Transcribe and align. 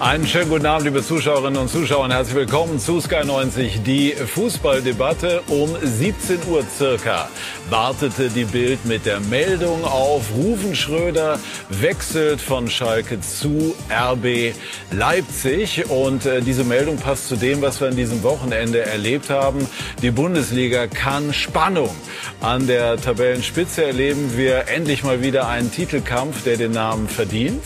Einen 0.00 0.28
schönen 0.28 0.48
guten 0.48 0.64
Abend, 0.64 0.84
liebe 0.84 1.02
Zuschauerinnen 1.02 1.60
und 1.60 1.68
Zuschauer, 1.68 2.04
und 2.04 2.12
herzlich 2.12 2.36
willkommen 2.36 2.78
zu 2.78 3.00
Sky 3.00 3.24
90. 3.26 3.82
Die 3.82 4.12
Fußballdebatte 4.12 5.42
um 5.48 5.76
17 5.82 6.38
Uhr 6.48 6.62
circa 6.62 7.28
wartete 7.70 8.30
die 8.30 8.44
Bild 8.44 8.84
mit 8.84 9.04
der 9.04 9.20
Meldung 9.20 9.84
auf. 9.84 10.24
Rufen 10.34 10.74
Schröder 10.74 11.38
wechselt 11.68 12.40
von 12.40 12.68
Schalke 12.68 13.20
zu 13.20 13.74
RB 13.90 14.54
Leipzig. 14.90 15.90
Und 15.90 16.26
äh, 16.26 16.40
diese 16.40 16.64
Meldung 16.64 16.96
passt 16.96 17.28
zu 17.28 17.36
dem, 17.36 17.60
was 17.60 17.80
wir 17.80 17.88
an 17.88 17.96
diesem 17.96 18.22
Wochenende 18.22 18.80
erlebt 18.80 19.30
haben. 19.30 19.66
Die 20.02 20.10
Bundesliga 20.10 20.86
kann 20.86 21.32
Spannung 21.32 21.94
an 22.40 22.66
der 22.66 22.96
Tabellenspitze 22.96 23.84
erleben. 23.84 24.36
Wir 24.36 24.68
endlich 24.68 25.04
mal 25.04 25.22
wieder 25.22 25.48
einen 25.48 25.70
Titelkampf, 25.70 26.44
der 26.44 26.56
den 26.56 26.72
Namen 26.72 27.08
verdient. 27.08 27.62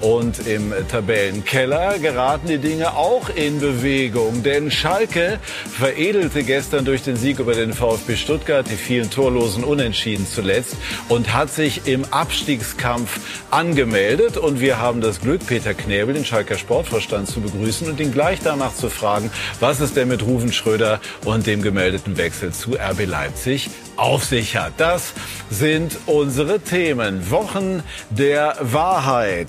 Und 0.00 0.46
im 0.46 0.72
Tabellenkeller 0.88 1.98
geraten 1.98 2.46
die 2.46 2.58
Dinge 2.58 2.96
auch 2.96 3.30
in 3.30 3.58
Bewegung. 3.58 4.44
Denn 4.44 4.70
Schalke 4.70 5.40
veredelte 5.76 6.44
gestern 6.44 6.84
durch 6.84 7.02
den 7.02 7.16
Sieg 7.16 7.40
über 7.40 7.54
den 7.54 7.72
VfB 7.72 8.14
Stuttgart 8.14 8.66
die 8.70 8.76
vielen 8.76 9.10
torlosen 9.10 9.37
Unentschieden 9.38 10.26
zuletzt 10.26 10.76
und 11.08 11.32
hat 11.32 11.50
sich 11.50 11.86
im 11.86 12.04
Abstiegskampf 12.10 13.20
angemeldet. 13.50 14.36
Und 14.36 14.60
wir 14.60 14.78
haben 14.78 15.00
das 15.00 15.20
Glück, 15.20 15.46
Peter 15.46 15.74
Knäbel, 15.74 16.14
den 16.14 16.24
Schalker 16.24 16.58
Sportvorstand, 16.58 17.28
zu 17.28 17.40
begrüßen 17.40 17.88
und 17.88 18.00
ihn 18.00 18.12
gleich 18.12 18.40
danach 18.42 18.74
zu 18.74 18.90
fragen, 18.90 19.30
was 19.60 19.80
es 19.80 19.94
denn 19.94 20.08
mit 20.08 20.22
Ruven 20.22 20.52
Schröder 20.52 21.00
und 21.24 21.46
dem 21.46 21.62
gemeldeten 21.62 22.16
Wechsel 22.16 22.52
zu 22.52 22.72
RB 22.72 23.06
Leipzig 23.06 23.70
auf 23.96 24.24
sich 24.24 24.56
hat. 24.56 24.74
Das 24.76 25.12
sind 25.50 25.98
unsere 26.06 26.60
Themen. 26.60 27.30
Wochen 27.30 27.82
der 28.10 28.56
Wahrheit. 28.60 29.48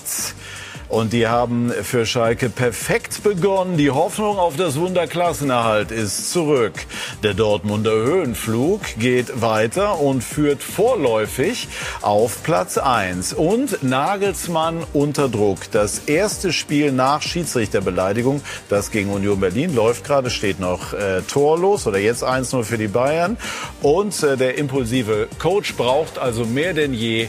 Und 0.90 1.12
die 1.12 1.28
haben 1.28 1.70
für 1.70 2.04
Schalke 2.04 2.50
perfekt 2.50 3.22
begonnen. 3.22 3.76
Die 3.76 3.92
Hoffnung 3.92 4.38
auf 4.38 4.56
das 4.56 4.74
Wunderklassenerhalt 4.74 5.92
ist 5.92 6.32
zurück. 6.32 6.74
Der 7.22 7.32
Dortmunder 7.32 7.92
Höhenflug 7.92 8.80
geht 8.98 9.40
weiter 9.40 10.00
und 10.00 10.24
führt 10.24 10.64
vorläufig 10.64 11.68
auf 12.02 12.42
Platz 12.42 12.76
1. 12.76 13.34
Und 13.34 13.84
Nagelsmann 13.84 14.84
unter 14.92 15.28
Druck. 15.28 15.70
Das 15.70 16.00
erste 16.06 16.52
Spiel 16.52 16.90
nach 16.90 17.22
Schiedsrichterbeleidigung, 17.22 18.42
das 18.68 18.90
gegen 18.90 19.10
Union 19.10 19.38
Berlin 19.38 19.72
läuft 19.72 20.04
gerade, 20.04 20.28
steht 20.28 20.58
noch 20.58 20.92
äh, 20.92 21.22
torlos 21.22 21.86
oder 21.86 21.98
jetzt 21.98 22.24
1-0 22.24 22.64
für 22.64 22.78
die 22.78 22.88
Bayern. 22.88 23.36
Und 23.80 24.20
äh, 24.24 24.36
der 24.36 24.58
impulsive 24.58 25.28
Coach 25.38 25.76
braucht 25.76 26.18
also 26.18 26.44
mehr 26.44 26.74
denn 26.74 26.94
je 26.94 27.28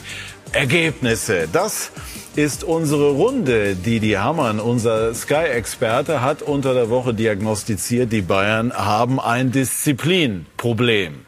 Ergebnisse. 0.51 1.47
Das 1.51 1.91
ist 2.35 2.63
unsere 2.63 3.11
Runde. 3.11 3.75
Didi 3.75 4.11
Hammann, 4.11 4.59
unser 4.59 5.13
Sky-Experte, 5.13 6.21
hat 6.21 6.41
unter 6.41 6.73
der 6.73 6.89
Woche 6.89 7.13
diagnostiziert, 7.13 8.11
die 8.11 8.21
Bayern 8.21 8.71
haben 8.73 9.19
ein 9.19 9.51
Disziplinproblem. 9.51 11.25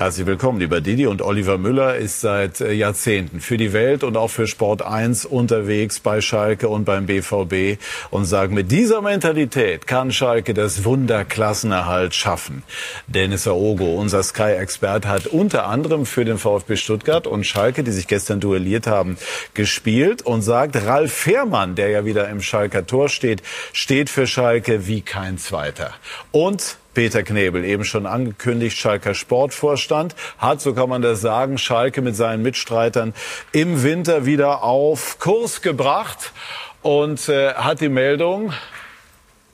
Herzlich 0.00 0.26
willkommen, 0.26 0.60
lieber 0.60 0.80
Didi. 0.80 1.06
Und 1.06 1.20
Oliver 1.20 1.58
Müller 1.58 1.96
ist 1.96 2.22
seit 2.22 2.62
äh, 2.62 2.72
Jahrzehnten 2.72 3.38
für 3.38 3.58
die 3.58 3.74
Welt 3.74 4.02
und 4.02 4.16
auch 4.16 4.30
für 4.30 4.46
Sport 4.46 4.80
1 4.80 5.26
unterwegs 5.26 6.00
bei 6.00 6.22
Schalke 6.22 6.70
und 6.70 6.86
beim 6.86 7.04
BVB 7.04 7.78
und 8.10 8.24
sagt, 8.24 8.50
mit 8.50 8.72
dieser 8.72 9.02
Mentalität 9.02 9.86
kann 9.86 10.10
Schalke 10.10 10.54
das 10.54 10.84
Wunderklassenerhalt 10.86 12.14
schaffen. 12.14 12.62
Dennis 13.08 13.46
Aogo, 13.46 13.94
unser 14.00 14.22
Sky-Expert, 14.22 15.04
hat 15.04 15.26
unter 15.26 15.66
anderem 15.66 16.06
für 16.06 16.24
den 16.24 16.38
VfB 16.38 16.76
Stuttgart 16.76 17.26
und 17.26 17.44
Schalke, 17.44 17.84
die 17.84 17.92
sich 17.92 18.06
gestern 18.06 18.40
duelliert 18.40 18.86
haben, 18.86 19.18
gespielt 19.52 20.22
und 20.22 20.40
sagt, 20.40 20.76
Ralf 20.76 21.12
Fährmann, 21.12 21.74
der 21.74 21.90
ja 21.90 22.06
wieder 22.06 22.26
im 22.30 22.40
Schalker 22.40 22.86
Tor 22.86 23.10
steht, 23.10 23.42
steht 23.74 24.08
für 24.08 24.26
Schalke 24.26 24.86
wie 24.86 25.02
kein 25.02 25.36
Zweiter. 25.36 25.92
Und 26.32 26.78
Peter 27.00 27.22
Knebel, 27.22 27.64
eben 27.64 27.86
schon 27.86 28.04
angekündigt, 28.04 28.76
Schalker 28.76 29.14
Sportvorstand, 29.14 30.14
hat, 30.36 30.60
so 30.60 30.74
kann 30.74 30.90
man 30.90 31.00
das 31.00 31.22
sagen, 31.22 31.56
Schalke 31.56 32.02
mit 32.02 32.14
seinen 32.14 32.42
Mitstreitern 32.42 33.14
im 33.52 33.82
Winter 33.82 34.26
wieder 34.26 34.62
auf 34.62 35.18
Kurs 35.18 35.62
gebracht 35.62 36.34
und 36.82 37.26
äh, 37.30 37.54
hat 37.54 37.80
die 37.80 37.88
Meldung, 37.88 38.52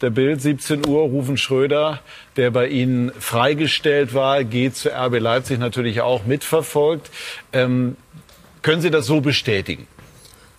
der 0.01 0.11
Bild 0.11 0.43
17 0.43 0.89
Uhr, 0.89 1.03
Rufen 1.03 1.37
Schröder, 1.37 2.01
der 2.35 2.51
bei 2.51 2.67
Ihnen 2.67 3.13
freigestellt 3.13 4.13
war, 4.13 4.43
geht 4.43 4.75
zu 4.75 4.91
RB 4.91 5.21
Leipzig 5.21 5.61
natürlich 5.61 6.01
auch 6.01 6.25
mitverfolgt. 6.25 7.13
Ähm, 7.53 7.97
können 8.63 8.83
Sie 8.83 8.91
das 8.91 9.07
so 9.07 9.21
bestätigen? 9.21 9.87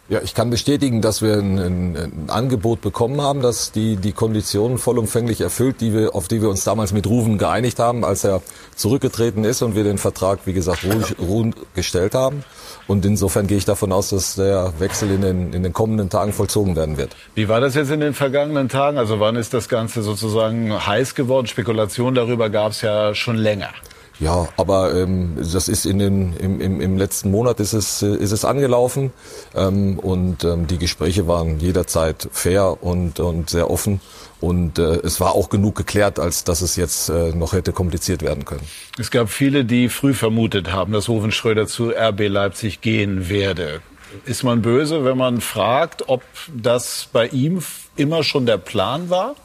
Ja, 0.10 0.22
ich 0.24 0.34
kann 0.34 0.50
bestätigen, 0.50 1.02
dass 1.02 1.22
wir 1.22 1.34
ein, 1.34 1.58
ein, 1.60 2.30
Angebot 2.30 2.80
bekommen 2.80 3.22
haben, 3.22 3.42
das 3.42 3.74
die, 3.74 3.98
die 3.98 4.14
Konditionen 4.14 4.78
vollumfänglich 4.78 5.42
erfüllt, 5.42 5.82
die 5.82 5.94
wir, 5.94 6.16
auf 6.16 6.30
die 6.30 6.42
wir 6.42 6.48
uns 6.48 6.64
damals 6.64 6.94
mit 6.94 7.08
Rufen 7.08 7.38
geeinigt 7.38 7.78
haben, 7.80 8.06
als 8.06 8.24
er 8.24 8.42
zurückgetreten 8.78 9.44
ist 9.44 9.62
und 9.62 9.76
wir 9.76 9.84
den 9.84 9.98
Vertrag, 9.98 10.40
wie 10.46 10.54
gesagt, 10.54 10.86
ruhig, 10.86 11.56
gestellt 11.76 12.16
haben. 12.16 12.46
Und 12.88 13.06
insofern 13.06 13.48
gehe 13.48 13.58
ich 13.58 13.66
davon 13.66 13.92
aus, 13.92 14.10
dass 14.10 14.36
der 14.36 14.72
Wechsel 14.80 15.12
in 15.12 15.22
den, 15.22 15.52
in 15.52 15.64
den 15.64 15.74
kommenden 15.74 16.10
Tagen 16.10 16.32
vollzogen 16.32 16.78
werden 16.78 16.96
wird. 16.96 17.14
Wie 17.36 17.50
war 17.50 17.60
das 17.60 17.76
jetzt 17.76 17.92
in 17.92 18.00
den 18.00 18.14
vergangenen 18.14 18.70
Tagen? 18.70 18.98
Also 18.98 19.20
wann 19.20 19.36
ist 19.36 19.54
das 19.54 19.68
Ganze 19.68 20.04
sozusagen 20.04 20.88
heiß 20.88 21.16
geworden? 21.16 21.48
Spekulation 21.48 22.16
darüber 22.16 22.50
gab 22.50 22.72
es 22.72 22.82
ja 22.82 23.14
schon 23.14 23.36
länger. 23.36 23.72
Ja, 24.20 24.48
aber 24.58 24.96
ähm, 24.96 25.38
das 25.38 25.68
ist 25.68 25.86
in 25.86 26.00
den 26.00 26.34
im, 26.38 26.60
im, 26.60 26.82
im 26.82 26.98
letzten 26.98 27.30
Monat 27.30 27.60
ist 27.60 27.74
es 27.74 28.02
äh, 28.02 28.16
ist 28.16 28.32
es 28.32 28.46
angelaufen 28.46 29.12
ähm, 29.56 30.00
und 30.00 30.44
ähm, 30.44 30.66
die 30.66 30.80
Gespräche 30.80 31.28
waren 31.28 31.60
jederzeit 31.60 32.28
fair 32.32 32.82
und 32.82 33.20
und 33.20 33.50
sehr 33.50 33.70
offen 33.70 34.02
und 34.40 34.80
äh, 34.80 34.98
es 35.04 35.20
war 35.20 35.34
auch 35.34 35.50
genug 35.50 35.76
geklärt, 35.76 36.20
als 36.20 36.44
dass 36.44 36.62
es 36.62 36.76
jetzt 36.76 37.10
äh, 37.10 37.30
noch 37.36 37.54
hätte 37.54 37.74
kompliziert 37.74 38.22
werden 38.24 38.46
können. 38.46 38.68
Es 39.00 39.12
gab 39.12 39.30
viele, 39.30 39.66
die 39.66 39.90
früh 39.90 40.14
vermutet 40.14 40.72
haben, 40.72 40.94
dass 40.94 41.06
Schröder 41.06 41.68
zu 41.68 41.90
RB 41.90 42.28
Leipzig 42.28 42.82
gehen 42.82 43.30
werde. 43.30 43.82
Ist 44.26 44.44
man 44.44 44.62
böse, 44.62 45.04
wenn 45.04 45.18
man 45.18 45.42
fragt, 45.42 46.08
ob 46.08 46.24
das 46.56 47.10
bei 47.12 47.28
ihm 47.28 47.62
immer 47.96 48.24
schon 48.24 48.46
der 48.46 48.58
Plan 48.58 49.10
war? 49.10 49.36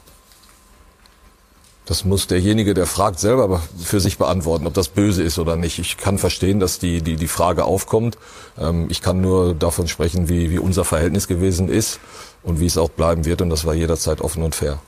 Das 1.92 2.06
muss 2.06 2.26
derjenige, 2.26 2.72
der 2.72 2.86
fragt, 2.86 3.20
selber 3.20 3.60
für 3.78 4.00
sich 4.00 4.16
beantworten, 4.16 4.66
ob 4.66 4.72
das 4.72 4.88
böse 4.88 5.22
ist 5.22 5.38
oder 5.38 5.56
nicht. 5.56 5.78
Ich 5.78 5.98
kann 5.98 6.16
verstehen, 6.16 6.58
dass 6.58 6.78
die, 6.78 7.02
die, 7.02 7.16
die 7.16 7.28
Frage 7.28 7.66
aufkommt. 7.66 8.16
Ähm, 8.58 8.86
ich 8.88 9.02
kann 9.02 9.20
nur 9.20 9.52
davon 9.52 9.88
sprechen, 9.88 10.26
wie, 10.30 10.50
wie 10.50 10.58
unser 10.58 10.86
Verhältnis 10.86 11.28
gewesen 11.28 11.68
ist 11.68 12.00
und 12.42 12.60
wie 12.60 12.64
es 12.64 12.78
auch 12.78 12.88
bleiben 12.88 13.26
wird. 13.26 13.42
Und 13.42 13.50
das 13.50 13.66
war 13.66 13.74
jederzeit 13.74 14.22
offen 14.22 14.42
und 14.42 14.54
fair. 14.54 14.78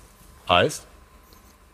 Heißt? 0.49 0.85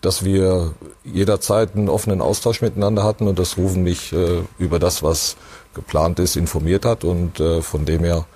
Dass 0.00 0.24
wir 0.24 0.74
jederzeit 1.04 1.76
einen 1.76 1.88
offenen 1.88 2.22
Austausch 2.22 2.60
miteinander 2.60 3.04
hatten 3.04 3.28
und 3.28 3.38
das 3.38 3.56
Rufen 3.56 3.84
mich 3.84 4.12
äh, 4.12 4.42
über 4.58 4.80
das, 4.80 5.04
was 5.04 5.36
geplant 5.74 6.18
ist, 6.18 6.34
informiert 6.34 6.84
hat. 6.84 7.04
Und 7.04 7.38
äh, 7.38 7.62
von 7.62 7.84
dem 7.84 8.02
her 8.02 8.26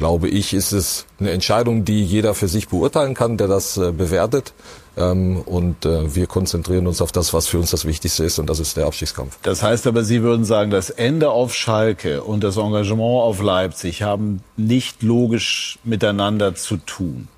glaube 0.00 0.30
ich, 0.30 0.54
ist 0.54 0.72
es 0.72 1.04
eine 1.18 1.30
Entscheidung, 1.30 1.84
die 1.84 2.02
jeder 2.02 2.34
für 2.34 2.48
sich 2.48 2.68
beurteilen 2.68 3.12
kann, 3.12 3.36
der 3.36 3.48
das 3.48 3.76
äh, 3.76 3.92
bewertet. 3.92 4.54
Ähm, 4.96 5.42
und 5.44 5.84
äh, 5.84 6.14
wir 6.14 6.26
konzentrieren 6.26 6.86
uns 6.86 7.02
auf 7.02 7.12
das, 7.12 7.34
was 7.34 7.48
für 7.48 7.58
uns 7.58 7.70
das 7.70 7.84
Wichtigste 7.84 8.24
ist, 8.24 8.38
und 8.38 8.48
das 8.48 8.60
ist 8.60 8.78
der 8.78 8.86
Abstiegskampf. 8.86 9.36
Das 9.42 9.62
heißt 9.62 9.86
aber, 9.86 10.02
Sie 10.02 10.22
würden 10.22 10.46
sagen, 10.46 10.70
das 10.70 10.88
Ende 10.88 11.30
auf 11.30 11.54
Schalke 11.54 12.22
und 12.22 12.42
das 12.42 12.56
Engagement 12.56 13.22
auf 13.22 13.42
Leipzig 13.42 14.02
haben 14.02 14.42
nicht 14.56 15.02
logisch 15.02 15.78
miteinander 15.84 16.54
zu 16.54 16.78
tun. 16.78 17.28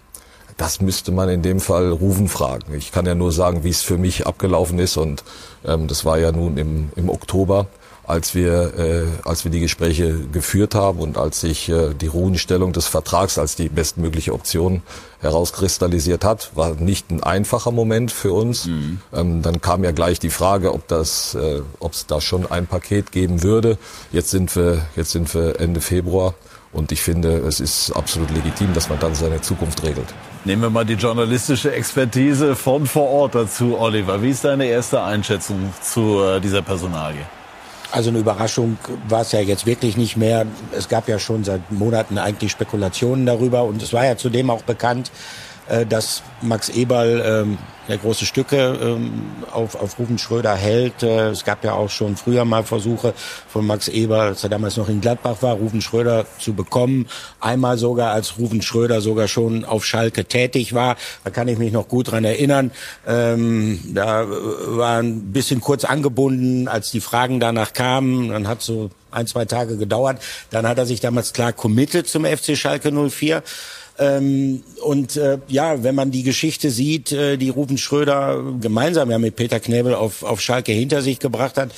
Das 0.57 0.81
müsste 0.81 1.11
man 1.11 1.29
in 1.31 1.43
dem 1.43 1.59
Fall 1.59 1.91
Rufen 1.91 2.29
fragen. 2.29 2.75
Ich 2.75 2.93
kann 2.93 3.07
ja 3.07 3.17
nur 3.17 3.33
sagen, 3.33 3.65
wie 3.65 3.71
es 3.71 3.83
für 3.83 3.99
mich 3.99 4.29
abgelaufen 4.29 4.79
ist. 4.79 4.97
Und 4.97 5.25
ähm, 5.65 5.89
das 5.89 6.05
war 6.05 6.17
ja 6.17 6.31
nun 6.31 6.59
im, 6.59 6.91
im 6.95 7.09
Oktober. 7.11 7.67
Als 8.05 8.35
wir, 8.35 8.79
äh, 8.79 9.05
als 9.25 9.45
wir 9.45 9.51
die 9.51 9.61
Gespräche 9.61 10.19
geführt 10.33 10.75
haben 10.75 10.99
und 10.99 11.17
als 11.17 11.41
sich 11.41 11.69
äh, 11.69 11.95
die 11.95 12.09
Ruhenstellung 12.09 12.73
des 12.73 12.87
Vertrags 12.87 13.39
als 13.39 13.55
die 13.55 13.69
bestmögliche 13.69 14.33
Option 14.33 14.83
herauskristallisiert 15.21 16.25
hat, 16.25 16.51
war 16.55 16.75
nicht 16.75 17.11
ein 17.11 17.23
einfacher 17.23 17.71
Moment 17.71 18.11
für 18.11 18.33
uns. 18.33 18.67
Mhm. 18.67 19.01
Ähm, 19.13 19.43
dann 19.43 19.61
kam 19.61 19.85
ja 19.85 19.93
gleich 19.93 20.19
die 20.19 20.31
Frage, 20.31 20.75
ob 20.75 20.89
das, 20.89 21.35
äh, 21.35 21.63
ob 21.79 21.93
es 21.93 22.07
da 22.07 22.21
schon 22.21 22.51
ein 22.51 22.67
Paket 22.67 23.13
geben 23.13 23.43
würde. 23.43 23.79
Jetzt 24.11 24.31
sind 24.31 24.55
wir, 24.57 24.83
jetzt 24.97 25.13
sind 25.13 25.33
wir 25.35 25.61
Ende 25.61 25.81
Februar. 25.81 26.35
Und 26.73 26.91
ich 26.91 27.03
finde, 27.03 27.37
es 27.37 27.61
ist 27.61 27.93
absolut 27.93 28.31
legitim, 28.31 28.73
dass 28.73 28.89
man 28.89 28.99
dann 28.99 29.15
seine 29.15 29.43
Zukunft 29.43 29.83
regelt. 29.83 30.07
Nehmen 30.47 30.63
wir 30.63 30.71
mal 30.71 30.87
die 30.87 30.95
journalistische 30.95 31.71
Expertise 31.73 32.57
von 32.57 32.87
vor 32.87 33.11
Ort 33.11 33.35
dazu, 33.35 33.79
Oliver. 33.79 34.23
Wie 34.23 34.31
ist 34.31 34.45
deine 34.45 34.65
erste 34.65 35.03
Einschätzung 35.03 35.73
zu 35.83 36.23
äh, 36.25 36.41
dieser 36.41 36.63
Personalie? 36.63 37.27
Also 37.93 38.09
eine 38.09 38.19
Überraschung 38.21 38.79
war 39.07 39.21
es 39.21 39.33
ja 39.33 39.41
jetzt 39.41 39.67
wirklich 39.67 39.99
nicht 39.99 40.17
mehr. 40.17 40.47
Es 40.77 40.89
gab 40.89 41.09
ja 41.09 41.19
schon 41.19 41.45
seit 41.45 41.71
Monaten 41.71 42.17
eigentlich 42.17 42.51
Spekulationen 42.51 43.27
darüber 43.27 43.65
und 43.65 43.83
es 43.83 43.93
war 43.93 44.07
ja 44.07 44.17
zudem 44.17 44.49
auch 44.49 44.63
bekannt, 44.63 45.13
äh, 45.69 45.85
dass 45.85 46.23
Max 46.41 46.71
Eberl 46.71 47.21
ja 47.89 47.97
große 47.97 48.27
Stücke 48.27 48.79
ähm, 48.81 49.11
auf, 49.51 49.75
auf 49.75 49.99
Rufen 49.99 50.19
Schröder 50.19 50.55
hält. 50.55 51.03
Äh, 51.03 51.31
es 51.31 51.45
gab 51.45 51.65
ja 51.65 51.73
auch 51.73 51.91
schon 51.91 52.17
früher 52.17 52.45
mal 52.45 52.63
Versuche 52.63 53.15
von 53.49 53.67
Max 53.67 53.89
Eberl, 53.89 54.29
als 54.29 54.45
er 54.45 54.51
damals 54.51 54.77
noch 54.77 54.89
in 54.89 55.01
Gladbach 55.01 55.43
war, 55.43 55.55
Rufen 55.55 55.83
Schröder 55.83 56.27
zu 56.39 56.55
bekommen. 56.55 57.07
Einmal 57.41 57.79
sogar, 57.79 58.13
als 58.13 58.39
Rufen 58.39 58.63
Schröder 58.63 59.01
sogar 59.01 59.29
schon 59.29 59.65
auf 59.65 59.85
Schalke 59.85 60.25
tätig 60.25 60.75
war. 60.75 60.97
Da 61.25 61.31
kann 61.31 61.49
ich 61.49 61.59
mich 61.59 61.73
noch 61.73 61.89
gut 61.89 62.13
dran 62.13 62.25
erinnern. 62.25 62.71
Ähm, 63.07 63.81
da 63.95 64.27
war 64.29 64.99
ein 64.99 65.33
bisschen 65.33 65.61
kurz 65.61 65.85
angebunden, 65.85 66.69
als 66.69 66.91
die 66.91 67.01
Fragen 67.01 67.41
danach 67.41 67.73
kamen. 67.73 68.29
Dann 68.29 68.47
hat 68.47 68.63
so 68.63 68.91
ein, 69.11 69.27
zwei 69.27 69.45
Tage 69.45 69.77
gedauert. 69.77 70.23
Dann 70.51 70.67
hat 70.67 70.79
er 70.79 70.87
sich 70.87 71.01
damals 71.01 71.33
klar 71.33 71.53
committed 71.53 72.09
zum 72.09 72.25
FC 72.25 72.57
Schalke 72.57 72.93
04. 72.93 73.43
Ähm, 74.03 74.65
und 74.83 75.17
äh, 75.17 75.39
ja, 75.47 75.85
wenn 75.85 75.95
man 75.95 76.11
die 76.11 76.25
Geschichte 76.25 76.71
sieht, 76.71 77.13
äh, 77.13 77.37
die 77.37 77.51
Rufen 77.51 77.79
Schröder 77.79 78.43
gemeinsam 78.61 79.11
ja 79.11 79.19
mit 79.19 79.37
Peter 79.37 79.61
Knebel 79.61 79.95
auf, 79.95 80.25
auf 80.25 80.41
Schalke 80.41 80.73
hinter 80.73 81.03
sich 81.03 81.21
gebracht 81.21 81.57
hat, 81.57 81.71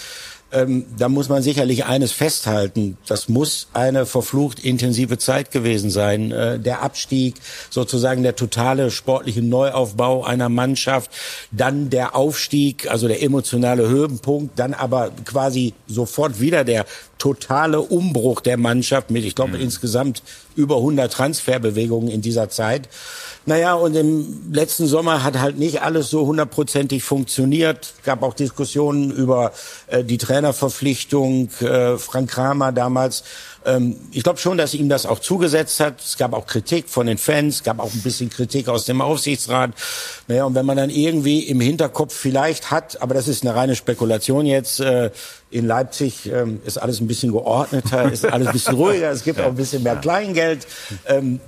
ähm, 0.52 0.86
da 0.96 1.08
muss 1.08 1.28
man 1.28 1.42
sicherlich 1.42 1.84
eines 1.84 2.12
festhalten. 2.12 2.96
Das 3.06 3.28
muss 3.28 3.68
eine 3.74 4.06
verflucht 4.06 4.60
intensive 4.60 5.18
Zeit 5.18 5.50
gewesen 5.50 5.90
sein. 5.90 6.30
Äh, 6.30 6.58
der 6.58 6.82
Abstieg, 6.82 7.34
sozusagen 7.68 8.22
der 8.22 8.36
totale 8.36 8.90
sportliche 8.90 9.42
Neuaufbau 9.42 10.24
einer 10.24 10.48
Mannschaft, 10.48 11.10
dann 11.50 11.90
der 11.90 12.14
Aufstieg, 12.14 12.90
also 12.90 13.06
der 13.06 13.22
emotionale 13.22 13.86
Höhenpunkt, 13.88 14.58
dann 14.58 14.72
aber 14.72 15.10
quasi 15.24 15.74
sofort 15.88 16.40
wieder 16.40 16.64
der 16.64 16.86
totale 17.18 17.80
Umbruch 17.80 18.40
der 18.40 18.56
Mannschaft 18.56 19.10
mit, 19.10 19.24
ich 19.24 19.34
glaube, 19.34 19.56
mhm. 19.56 19.64
insgesamt 19.64 20.22
über 20.56 20.76
100 20.76 21.12
Transferbewegungen 21.12 22.08
in 22.08 22.22
dieser 22.22 22.48
Zeit. 22.48 22.88
Naja, 23.46 23.74
und 23.74 23.94
im 23.94 24.52
letzten 24.52 24.86
Sommer 24.86 25.22
hat 25.22 25.38
halt 25.38 25.58
nicht 25.58 25.82
alles 25.82 26.08
so 26.08 26.26
hundertprozentig 26.26 27.04
funktioniert. 27.04 27.92
Gab 28.02 28.22
auch 28.22 28.32
Diskussionen 28.32 29.10
über 29.10 29.52
äh, 29.88 30.02
die 30.02 30.16
Trainerverpflichtung. 30.16 31.50
Äh, 31.60 31.98
Frank 31.98 32.30
Kramer 32.30 32.72
damals 32.72 33.24
ähm, 33.64 33.96
ich 34.12 34.22
glaube 34.22 34.38
schon, 34.38 34.58
dass 34.58 34.74
ihm 34.74 34.88
das 34.88 35.06
auch 35.06 35.18
zugesetzt 35.18 35.80
hat. 35.80 36.00
Es 36.00 36.16
gab 36.16 36.32
auch 36.32 36.46
Kritik 36.46 36.88
von 36.88 37.06
den 37.06 37.18
Fans, 37.18 37.62
gab 37.62 37.78
auch 37.78 37.92
ein 37.92 38.02
bisschen 38.02 38.30
Kritik 38.30 38.68
aus 38.68 38.84
dem 38.84 39.00
Aufsichtsrat. 39.00 39.70
Naja, 40.28 40.44
und 40.44 40.54
wenn 40.54 40.66
man 40.66 40.76
dann 40.76 40.90
irgendwie 40.90 41.40
im 41.40 41.60
Hinterkopf 41.60 42.14
vielleicht 42.14 42.70
hat, 42.70 43.00
aber 43.00 43.14
das 43.14 43.28
ist 43.28 43.44
eine 43.44 43.54
reine 43.54 43.76
Spekulation 43.76 44.46
jetzt, 44.46 44.80
äh, 44.80 45.10
in 45.54 45.66
Leipzig 45.66 46.26
ähm, 46.26 46.60
ist 46.64 46.78
alles 46.78 47.00
ein 47.00 47.06
bisschen 47.06 47.30
geordneter, 47.30 48.10
ist 48.12 48.26
alles 48.26 48.48
ein 48.48 48.52
bisschen 48.52 48.74
ruhiger, 48.74 49.10
es 49.12 49.22
gibt 49.22 49.40
auch 49.40 49.46
ein 49.46 49.54
bisschen 49.54 49.84
mehr 49.84 49.96
Kleingeld. 49.96 50.66
Ähm, 51.06 51.38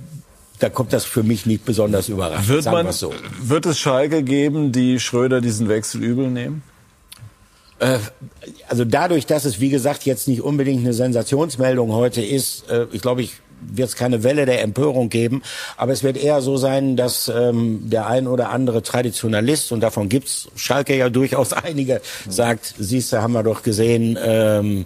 da 0.59 0.69
kommt 0.69 0.93
das 0.93 1.03
für 1.03 1.23
mich 1.23 1.45
nicht 1.45 1.65
besonders 1.65 2.07
überraschend. 2.07 2.47
Wird, 2.47 2.65
man, 2.65 2.91
so. 2.91 3.13
wird 3.41 3.65
es 3.65 3.77
Schalke 3.77 4.23
geben, 4.23 4.71
die 4.71 4.99
Schröder 4.99 5.41
diesen 5.41 5.67
Wechsel 5.67 6.01
übel 6.01 6.29
nehmen? 6.29 6.63
Äh, 7.79 7.99
also 8.69 8.85
dadurch, 8.85 9.25
dass 9.25 9.43
es 9.43 9.59
wie 9.59 9.69
gesagt 9.69 10.05
jetzt 10.05 10.29
nicht 10.29 10.41
unbedingt 10.41 10.79
eine 10.79 10.93
Sensationsmeldung 10.93 11.91
heute 11.91 12.21
ist, 12.21 12.69
äh, 12.71 12.87
ich 12.93 13.01
glaube, 13.01 13.21
ich 13.21 13.33
wird 13.61 13.89
es 13.89 13.95
keine 13.95 14.23
Welle 14.23 14.45
der 14.45 14.61
Empörung 14.61 15.09
geben, 15.09 15.41
aber 15.77 15.91
es 15.91 16.03
wird 16.03 16.17
eher 16.17 16.41
so 16.41 16.57
sein, 16.57 16.95
dass 16.95 17.31
ähm, 17.33 17.89
der 17.89 18.07
ein 18.07 18.27
oder 18.27 18.49
andere 18.49 18.83
Traditionalist, 18.83 19.71
und 19.71 19.81
davon 19.81 20.09
gibt's 20.09 20.49
Schalke 20.55 20.95
ja 20.95 21.09
durchaus 21.09 21.53
einige, 21.53 22.01
sagt, 22.27 22.75
siehst 22.77 23.13
du, 23.13 23.21
haben 23.21 23.33
wir 23.33 23.43
doch 23.43 23.63
gesehen, 23.63 24.17
ähm, 24.21 24.85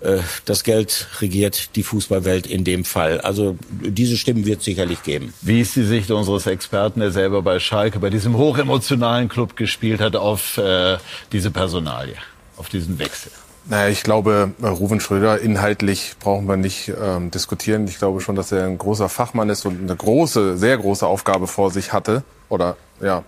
äh, 0.00 0.18
das 0.44 0.64
Geld 0.64 1.08
regiert 1.20 1.76
die 1.76 1.82
Fußballwelt 1.82 2.46
in 2.46 2.64
dem 2.64 2.84
Fall. 2.84 3.20
Also 3.20 3.56
diese 3.70 4.16
Stimmen 4.16 4.46
wird 4.46 4.62
sicherlich 4.62 5.02
geben. 5.02 5.32
Wie 5.42 5.60
ist 5.60 5.76
die 5.76 5.84
Sicht 5.84 6.10
unseres 6.10 6.46
Experten, 6.46 7.00
der 7.00 7.10
selber 7.10 7.42
bei 7.42 7.58
Schalke, 7.58 7.98
bei 7.98 8.10
diesem 8.10 8.36
hochemotionalen 8.36 9.28
Club 9.28 9.56
gespielt 9.56 10.00
hat, 10.00 10.16
auf 10.16 10.58
äh, 10.58 10.98
diese 11.32 11.50
Personalie, 11.50 12.16
auf 12.56 12.68
diesen 12.68 12.98
Wechsel? 12.98 13.32
Naja, 13.70 13.90
ich 13.90 14.02
glaube, 14.02 14.52
äh, 14.62 14.66
Ruven 14.66 14.98
Schröder, 14.98 15.40
inhaltlich 15.40 16.16
brauchen 16.20 16.46
wir 16.46 16.56
nicht 16.56 16.90
ähm, 17.00 17.30
diskutieren. 17.30 17.86
Ich 17.86 17.98
glaube 17.98 18.22
schon, 18.22 18.34
dass 18.34 18.50
er 18.50 18.64
ein 18.64 18.78
großer 18.78 19.10
Fachmann 19.10 19.50
ist 19.50 19.66
und 19.66 19.78
eine 19.78 19.94
große, 19.94 20.56
sehr 20.56 20.78
große 20.78 21.06
Aufgabe 21.06 21.46
vor 21.46 21.70
sich 21.70 21.92
hatte. 21.92 22.22
Oder 22.48 22.78
ja, 23.02 23.24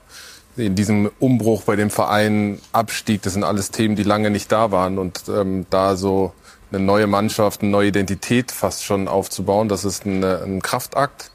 in 0.57 0.75
diesem 0.75 1.11
Umbruch 1.19 1.65
bei 1.65 1.77
dem 1.77 1.91
Verein, 1.91 2.59
Abstieg, 2.73 3.21
das 3.21 3.35
sind 3.35 3.45
alles 3.45 3.71
Themen, 3.71 3.97
die 3.97 4.03
lange 4.03 4.31
nicht 4.31 4.51
da 4.51 4.71
waren. 4.73 4.97
Und 4.97 5.25
ähm, 5.29 5.67
da 5.69 5.95
so 5.95 6.33
eine 6.73 6.83
neue 6.83 7.07
Mannschaft, 7.07 7.61
eine 7.61 7.71
neue 7.71 7.89
Identität 7.89 8.51
fast 8.51 8.83
schon 8.83 9.09
aufzubauen, 9.09 9.69
das 9.69 9.85
ist 9.85 10.07
ein, 10.07 10.25
ein 10.25 10.63
Kraftakt. 10.63 11.31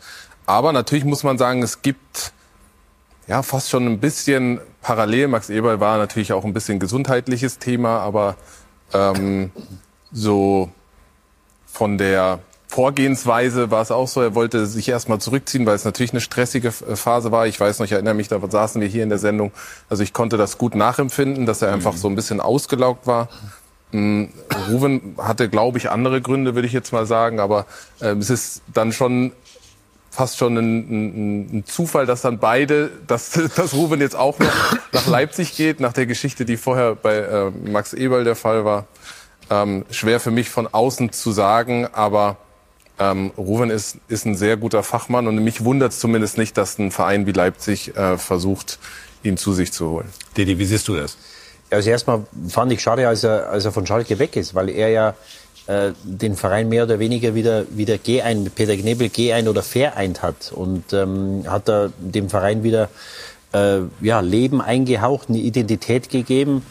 Aber 0.48 0.74
natürlich 0.74 1.06
muss 1.06 1.22
man 1.22 1.38
sagen, 1.38 1.62
es 1.62 1.84
gibt 1.84 2.34
ja 3.28 3.44
fast 3.44 3.70
schon 3.70 3.86
ein 3.86 4.00
bisschen 4.00 4.62
parallel. 4.82 5.28
Max 5.28 5.52
Eberl 5.52 5.80
war 5.80 6.00
natürlich 6.00 6.34
auch 6.34 6.44
ein 6.44 6.54
bisschen 6.54 6.80
gesundheitliches 6.80 7.60
Thema, 7.60 8.00
aber 8.00 8.36
ähm, 8.96 9.52
so 10.12 10.70
von 11.66 11.98
der 11.98 12.40
Vorgehensweise 12.68 13.72
war 13.72 13.82
es 13.82 13.92
auch 13.92 14.08
so, 14.08 14.22
er 14.22 14.36
wollte 14.36 14.66
sich 14.66 14.90
erstmal 14.90 15.20
zurückziehen, 15.20 15.66
weil 15.66 15.76
es 15.76 15.86
natürlich 15.86 16.12
eine 16.12 16.22
stressige 16.22 16.72
Phase 16.72 17.32
war. 17.32 17.48
Ich 17.48 17.60
weiß 17.60 17.80
noch, 17.80 17.86
ich 17.86 17.92
erinnere 17.92 18.16
mich, 18.16 18.28
da 18.28 18.40
saßen 18.46 18.82
wir 18.82 18.88
hier 18.88 19.04
in 19.04 19.10
der 19.10 19.18
Sendung. 19.18 19.52
Also 19.90 20.04
ich 20.04 20.14
konnte 20.14 20.36
das 20.36 20.58
gut 20.58 20.76
nachempfinden, 20.76 21.46
dass 21.46 21.62
er 21.62 21.72
einfach 21.72 21.96
so 21.96 22.10
ein 22.10 22.16
bisschen 22.16 22.42
ausgelaugt 22.42 23.08
war. 23.08 23.30
Mm, 23.92 24.26
Ruven 24.70 25.16
hatte, 25.18 25.48
glaube 25.48 25.78
ich, 25.78 25.90
andere 25.90 26.22
Gründe, 26.22 26.56
würde 26.56 26.68
ich 26.68 26.74
jetzt 26.74 26.92
mal 26.92 27.06
sagen, 27.06 27.40
aber 27.40 27.66
äh, 28.02 28.16
es 28.16 28.30
ist 28.30 28.62
dann 28.74 28.92
schon 28.92 29.32
fast 30.16 30.38
schon 30.38 30.58
ein, 30.58 30.78
ein, 30.80 31.58
ein, 31.58 31.66
Zufall, 31.66 32.06
dass 32.06 32.22
dann 32.22 32.40
beide, 32.40 32.90
dass, 33.08 33.32
dass 33.56 33.74
Ruben 33.74 34.02
jetzt 34.02 34.16
auch 34.16 34.40
noch 34.40 34.54
nach 34.92 35.08
Leipzig 35.08 35.56
geht, 35.56 35.80
nach 35.80 35.94
der 35.94 36.06
Geschichte, 36.06 36.46
die 36.46 36.58
vorher 36.58 36.96
bei 36.96 37.18
äh, 37.18 37.52
Max 37.52 37.94
Eberl 37.94 38.24
der 38.24 38.36
Fall 38.36 38.66
war. 38.66 38.86
Ähm, 39.50 39.86
schwer 39.92 40.20
für 40.20 40.32
mich 40.32 40.50
von 40.50 40.68
außen 40.68 41.12
zu 41.12 41.32
sagen, 41.32 41.88
aber 41.94 42.38
ähm, 42.98 43.32
Ruven 43.38 43.70
ist, 43.70 43.98
ist 44.08 44.26
ein 44.26 44.36
sehr 44.36 44.58
guter 44.58 44.82
Fachmann 44.82 45.28
und 45.28 45.36
mich 45.44 45.64
wundert 45.64 45.92
es 45.92 46.00
zumindest 46.00 46.38
nicht, 46.38 46.58
dass 46.58 46.80
ein 46.80 46.92
Verein 46.92 47.28
wie 47.28 47.32
Leipzig 47.32 47.96
äh, 47.96 48.18
versucht, 48.18 48.80
ihn 49.24 49.38
zu 49.38 49.54
sich 49.54 49.72
zu 49.72 49.90
holen. 49.90 50.10
Didi, 50.38 50.58
wie 50.58 50.66
siehst 50.66 50.88
du 50.88 50.96
das? 50.96 51.18
Also 51.70 51.90
erstmal 51.90 52.26
fand 52.48 52.72
ich 52.72 52.82
schade, 52.82 53.08
als 53.08 53.24
er, 53.24 53.50
als 53.50 53.66
er 53.66 53.72
von 53.72 53.86
Schalke 53.86 54.18
weg 54.18 54.36
ist, 54.36 54.56
weil 54.56 54.70
er 54.70 54.90
ja 54.90 55.14
äh, 55.68 55.94
den 56.04 56.36
Verein 56.36 56.70
mehr 56.70 56.84
oder 56.84 57.00
weniger 57.00 57.36
wieder, 57.36 57.66
wieder 57.72 57.96
G1, 57.96 58.50
Peter 58.54 58.76
Knebel 58.76 59.08
G1 59.08 59.50
oder 59.50 59.64
vereint 59.64 60.22
hat 60.22 60.52
und 60.54 60.94
ähm, 60.94 61.44
hat 61.48 61.68
da 61.68 61.90
dem 61.98 62.30
Verein 62.30 62.64
wieder 62.64 62.90
äh, 63.54 63.80
ja, 64.02 64.20
Leben 64.20 64.62
eingehaucht, 64.62 65.30
eine 65.30 65.40
Identität 65.40 66.10
gegeben, 66.10 66.64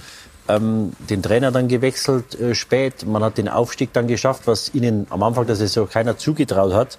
ähm, 0.47 0.93
den 1.11 1.23
Trainer 1.23 1.51
dann 1.51 1.69
gewechselt 1.69 2.39
äh, 2.39 2.55
spät, 2.55 3.07
man 3.07 3.25
hat 3.25 3.39
den 3.39 3.49
Aufstieg 3.49 3.93
dann 3.93 4.07
geschafft, 4.07 4.43
was 4.47 4.75
ihnen 4.75 5.07
am 5.11 5.23
Anfang 5.23 5.47
der 5.47 5.57
Saison 5.57 5.89
keiner 5.89 6.19
zugetraut 6.19 6.75
hat. 6.75 6.99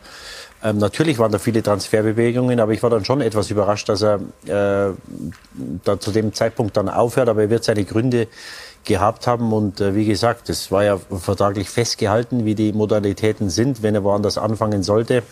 Ähm, 0.64 0.80
natürlich 0.80 1.20
waren 1.20 1.32
da 1.32 1.38
viele 1.38 1.62
Transferbewegungen, 1.62 2.60
aber 2.60 2.72
ich 2.72 2.82
war 2.82 2.90
dann 2.90 3.06
schon 3.06 3.22
etwas 3.22 3.52
überrascht, 3.52 3.88
dass 3.88 4.02
er 4.02 4.16
äh, 4.48 4.94
da 5.84 6.00
zu 6.00 6.12
dem 6.12 6.34
Zeitpunkt 6.34 6.76
dann 6.76 6.90
aufhört, 6.90 7.30
aber 7.30 7.44
er 7.44 7.50
wird 7.52 7.64
seine 7.64 7.84
Gründe 7.84 8.28
gehabt 8.86 9.28
haben. 9.28 9.52
Und 9.54 9.82
äh, 9.82 9.96
wie 9.96 10.06
gesagt, 10.06 10.50
es 10.50 10.72
war 10.72 10.84
ja 10.84 10.98
vertraglich 10.98 11.70
festgehalten, 11.70 12.46
wie 12.46 12.56
die 12.56 12.74
Modalitäten 12.74 13.50
sind, 13.50 13.84
wenn 13.84 13.96
er 13.96 14.04
woanders 14.04 14.38
anfangen 14.38 14.84
sollte. 14.84 15.24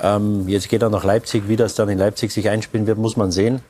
Ähm, 0.00 0.48
jetzt 0.48 0.68
geht 0.68 0.82
er 0.82 0.90
nach 0.90 1.04
Leipzig. 1.04 1.44
Wie 1.46 1.56
das 1.56 1.74
dann 1.74 1.88
in 1.88 1.98
Leipzig 1.98 2.32
sich 2.32 2.48
einspielen 2.48 2.86
wird, 2.86 2.98
muss 2.98 3.16
man 3.16 3.30
sehen. 3.30 3.60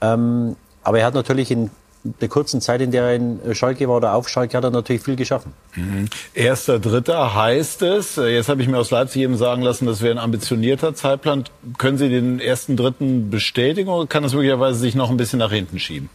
Ähm, 0.00 0.56
aber 0.82 1.00
er 1.00 1.06
hat 1.06 1.14
natürlich 1.14 1.50
in 1.50 1.70
der 2.02 2.28
kurzen 2.28 2.60
Zeit, 2.60 2.80
in 2.80 2.90
der 2.90 3.04
er 3.04 3.14
in 3.14 3.54
Schalke 3.54 3.86
war 3.88 3.96
oder 3.96 4.14
auf 4.14 4.28
Schalke, 4.28 4.56
hat 4.56 4.64
er 4.64 4.70
natürlich 4.70 5.02
viel 5.02 5.16
geschaffen. 5.16 5.52
Mhm. 5.74 6.08
Erster 6.32 6.78
Dritter 6.78 7.34
heißt 7.34 7.82
es, 7.82 8.16
jetzt 8.16 8.48
habe 8.48 8.62
ich 8.62 8.68
mir 8.68 8.78
aus 8.78 8.90
Leipzig 8.90 9.22
eben 9.22 9.36
sagen 9.36 9.62
lassen, 9.62 9.86
das 9.86 10.00
wäre 10.00 10.14
ein 10.14 10.18
ambitionierter 10.18 10.94
Zeitplan. 10.94 11.44
Können 11.76 11.98
Sie 11.98 12.08
den 12.08 12.40
ersten 12.40 12.76
Dritten 12.76 13.28
bestätigen 13.28 13.90
oder 13.90 14.06
kann 14.06 14.22
das 14.22 14.32
möglicherweise 14.32 14.78
sich 14.78 14.94
noch 14.94 15.10
ein 15.10 15.18
bisschen 15.18 15.40
nach 15.40 15.52
hinten 15.52 15.78
schieben? 15.78 16.08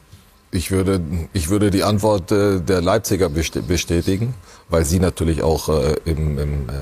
Ich 0.56 0.72
würde, 0.72 1.02
ich 1.34 1.50
würde 1.50 1.70
die 1.70 1.84
Antwort 1.84 2.32
äh, 2.32 2.62
der 2.62 2.82
Leipziger 2.82 3.30
bestätigen, 3.30 4.34
weil 4.70 4.86
sie 4.86 5.00
natürlich 5.00 5.44
auch 5.44 5.70
äh, 5.70 5.96
im, 6.06 6.40
im, 6.40 6.70
äh, 6.70 6.74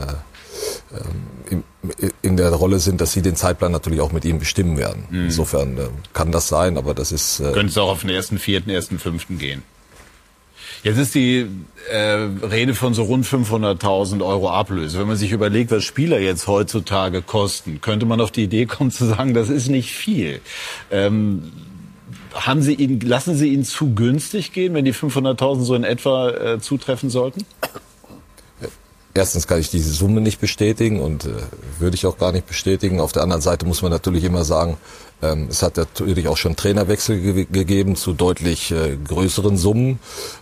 ähm, 1.49 1.63
im, 1.81 2.11
in 2.21 2.37
der 2.37 2.51
Rolle 2.51 2.79
sind, 2.79 3.01
dass 3.01 3.13
sie 3.13 3.21
den 3.21 3.35
Zeitplan 3.35 3.71
natürlich 3.71 3.99
auch 3.99 4.11
mit 4.11 4.25
ihm 4.25 4.39
bestimmen 4.39 4.77
werden. 4.77 5.05
Mhm. 5.09 5.25
Insofern 5.25 5.77
äh, 5.77 5.87
kann 6.13 6.31
das 6.31 6.47
sein, 6.47 6.77
aber 6.77 6.93
das 6.93 7.11
ist. 7.11 7.39
Äh, 7.39 7.51
Könnte 7.51 7.71
es 7.71 7.77
auch 7.77 7.89
auf 7.89 8.01
den 8.01 8.11
ersten, 8.11 8.37
vierten, 8.37 8.69
ersten, 8.69 8.99
fünften 8.99 9.39
gehen. 9.39 9.63
Jetzt 10.83 10.97
ist 10.97 11.15
die 11.15 11.47
äh, 11.89 11.97
Rede 11.97 12.75
von 12.75 12.93
so 12.93 13.03
rund 13.03 13.25
500.000 13.25 14.23
Euro 14.23 14.49
Ablöse. 14.49 14.99
Wenn 14.99 15.07
man 15.07 15.15
sich 15.15 15.31
überlegt, 15.31 15.71
was 15.71 15.85
Spieler 15.85 16.19
jetzt 16.19 16.47
heutzutage 16.47 17.21
kosten, 17.21 17.79
könnte 17.79 18.05
man 18.05 18.19
auf 18.19 18.31
die 18.31 18.43
Idee 18.43 18.65
kommen 18.65 18.91
zu 18.91 19.05
sagen, 19.05 19.33
das 19.33 19.49
ist 19.49 19.69
nicht 19.69 19.93
viel. 19.93 20.41
Ähm, 20.91 21.53
haben 22.33 22.61
Sie 22.61 22.73
ihn, 22.73 22.99
lassen 22.99 23.35
Sie 23.35 23.53
ihn 23.53 23.63
zu 23.63 23.93
günstig 23.93 24.53
gehen, 24.53 24.73
wenn 24.73 24.85
die 24.85 24.93
500.000 24.93 25.63
so 25.63 25.75
in 25.75 25.83
etwa 25.83 26.29
äh, 26.29 26.59
zutreffen 26.59 27.09
sollten? 27.09 27.45
Erstens 29.15 29.45
kann 29.45 29.59
ich 29.59 29.69
diese 29.69 29.91
Summe 29.91 30.21
nicht 30.21 30.41
bestätigen 30.41 30.99
und 30.99 31.25
äh, 31.25 31.33
würde 31.77 31.95
ich 31.95 32.07
auch 32.07 32.17
gar 32.17 32.31
nicht 32.31 32.47
bestätigen. 32.47 32.99
Auf 32.99 33.11
der 33.11 33.21
anderen 33.21 33.43
Seite 33.43 33.65
muss 33.67 33.83
man 33.83 33.91
natürlich 33.91 34.23
immer 34.23 34.43
sagen, 34.43 34.77
ähm, 35.21 35.47
es 35.51 35.61
hat 35.61 35.77
natürlich 35.77 36.27
auch 36.27 36.37
schon 36.37 36.55
Trainerwechsel 36.55 37.21
ge 37.21 37.45
gegeben 37.45 37.95
zu 37.95 38.13
deutlich 38.13 38.71
äh, 38.71 38.97
größeren 38.97 39.55
Summen 39.55 39.99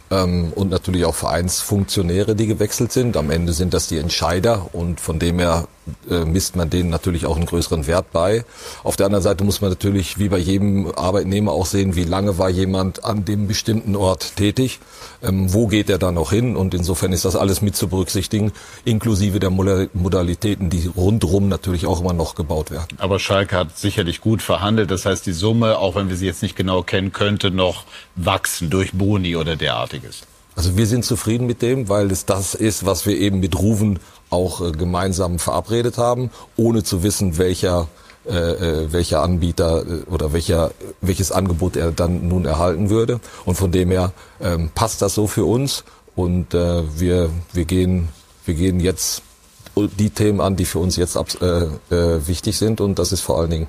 ähm, 0.10 0.54
und 0.56 0.70
natürlich 0.70 1.04
auch 1.04 1.16
Vereinsfunktionäre, 1.16 2.34
die 2.36 2.48
gewechselt 2.48 2.94
sind. 2.94 3.18
Am 3.18 3.30
Ende 3.30 3.52
sind 3.52 3.74
das 3.74 3.88
die 3.88 3.98
Entscheider 3.98 4.70
und 4.72 5.02
von 5.02 5.20
dem 5.20 5.40
her 5.40 5.68
äh, 6.10 6.26
misst 6.26 6.56
man 6.56 6.70
denen 6.70 6.90
natürlich 6.90 7.26
auch 7.26 7.36
einen 7.36 7.46
größeren 7.46 7.88
Wert 7.88 8.12
bei. 8.12 8.46
Auf 8.84 8.96
der 8.96 9.06
anderen 9.08 9.24
Seite 9.24 9.44
muss 9.44 9.62
man 9.62 9.70
natürlich 9.70 10.20
wie 10.20 10.30
bei 10.30 10.38
jedem 10.38 10.92
Arbeitnehmer 10.96 11.52
auch 11.52 11.66
sehen, 11.66 11.96
wie 11.96 12.04
lange 12.04 12.38
war 12.38 12.50
jemand 12.50 13.06
an 13.06 13.26
dem 13.26 13.48
bestimmten 13.48 13.96
Ort 13.96 14.36
tätig, 14.36 14.80
ähm, 15.24 15.54
wo 15.54 15.68
geht 15.68 15.90
er 15.90 15.98
da 15.98 16.12
noch 16.12 16.32
hin 16.32 16.56
und 16.56 16.74
insofern 16.74 17.14
ist 17.14 17.26
das 17.26 17.36
alles 17.36 17.62
mit 17.62 17.76
zu 17.76 17.88
berücksichtigen, 17.88 18.52
inklusive 18.86 19.40
der 19.40 19.50
Modalitäten, 19.50 20.70
die 20.70 20.88
rundrum 20.88 21.50
natürlich 21.50 21.86
auch 21.86 22.02
immer 22.02 22.14
noch 22.14 22.36
gebaut 22.36 22.72
werden. 22.72 22.98
Aber 22.98 23.20
Schalke 23.20 23.56
hat 23.56 23.78
sicherlich 23.78 24.22
gut 24.22 24.42
verhandelt, 24.42 24.92
das 24.92 25.06
heißt 25.06 25.26
die 25.26 25.34
Summe, 25.34 25.78
auch 25.78 25.96
wenn 25.96 26.10
wir 26.10 26.16
sie 26.16 26.26
jetzt 26.26 26.42
nicht 26.42 26.56
genau 26.56 26.84
kennen, 26.84 27.12
könnte 27.12 27.52
noch 27.52 27.84
wachsen 28.16 28.70
durch 28.70 28.94
Boni 28.94 29.36
oder 29.36 29.56
derartiges. 29.56 30.22
Also 30.56 30.78
wir 30.78 30.86
sind 30.86 31.06
zufrieden 31.06 31.48
mit 31.48 31.62
dem, 31.62 31.88
weil 31.88 32.12
es 32.12 32.26
das 32.26 32.56
ist, 32.56 32.86
was 32.86 33.06
wir 33.06 33.18
eben 33.18 33.40
mit 33.40 33.58
Ruven 33.58 34.00
auch 34.32 34.62
äh, 34.62 34.72
gemeinsam 34.72 35.38
verabredet 35.38 36.00
haben, 36.00 36.32
ohne 36.58 36.84
zu 36.84 37.04
wissen, 37.04 37.38
welcher 37.38 37.88
äh, 38.28 38.34
äh, 38.34 38.94
welcher 38.94 39.24
Anbieter 39.24 39.82
äh, 39.82 40.04
oder 40.12 40.32
welcher 40.32 40.72
welches 41.02 41.32
Angebot 41.32 41.76
er 41.76 41.92
dann 41.92 42.28
nun 42.28 42.46
erhalten 42.46 42.90
würde. 42.90 43.20
Und 43.46 43.56
von 43.56 43.72
dem 43.72 43.90
her 43.90 44.14
ähm, 44.40 44.70
passt 44.74 45.02
das 45.02 45.16
so 45.16 45.26
für 45.28 45.46
uns 45.46 45.84
und 46.16 46.54
äh, 46.54 46.84
wir 47.00 47.30
wir 47.52 47.66
gehen 47.66 48.10
wir 48.46 48.54
gehen 48.54 48.80
jetzt 48.80 49.24
die 49.76 50.10
Themen 50.12 50.40
an, 50.40 50.56
die 50.56 50.66
für 50.66 50.80
uns 50.80 50.98
jetzt 50.98 51.16
äh, 51.16 51.64
äh, 51.90 52.28
wichtig 52.28 52.58
sind 52.58 52.80
und 52.80 53.00
das 53.00 53.12
ist 53.12 53.22
vor 53.22 53.40
allen 53.40 53.50
Dingen 53.50 53.68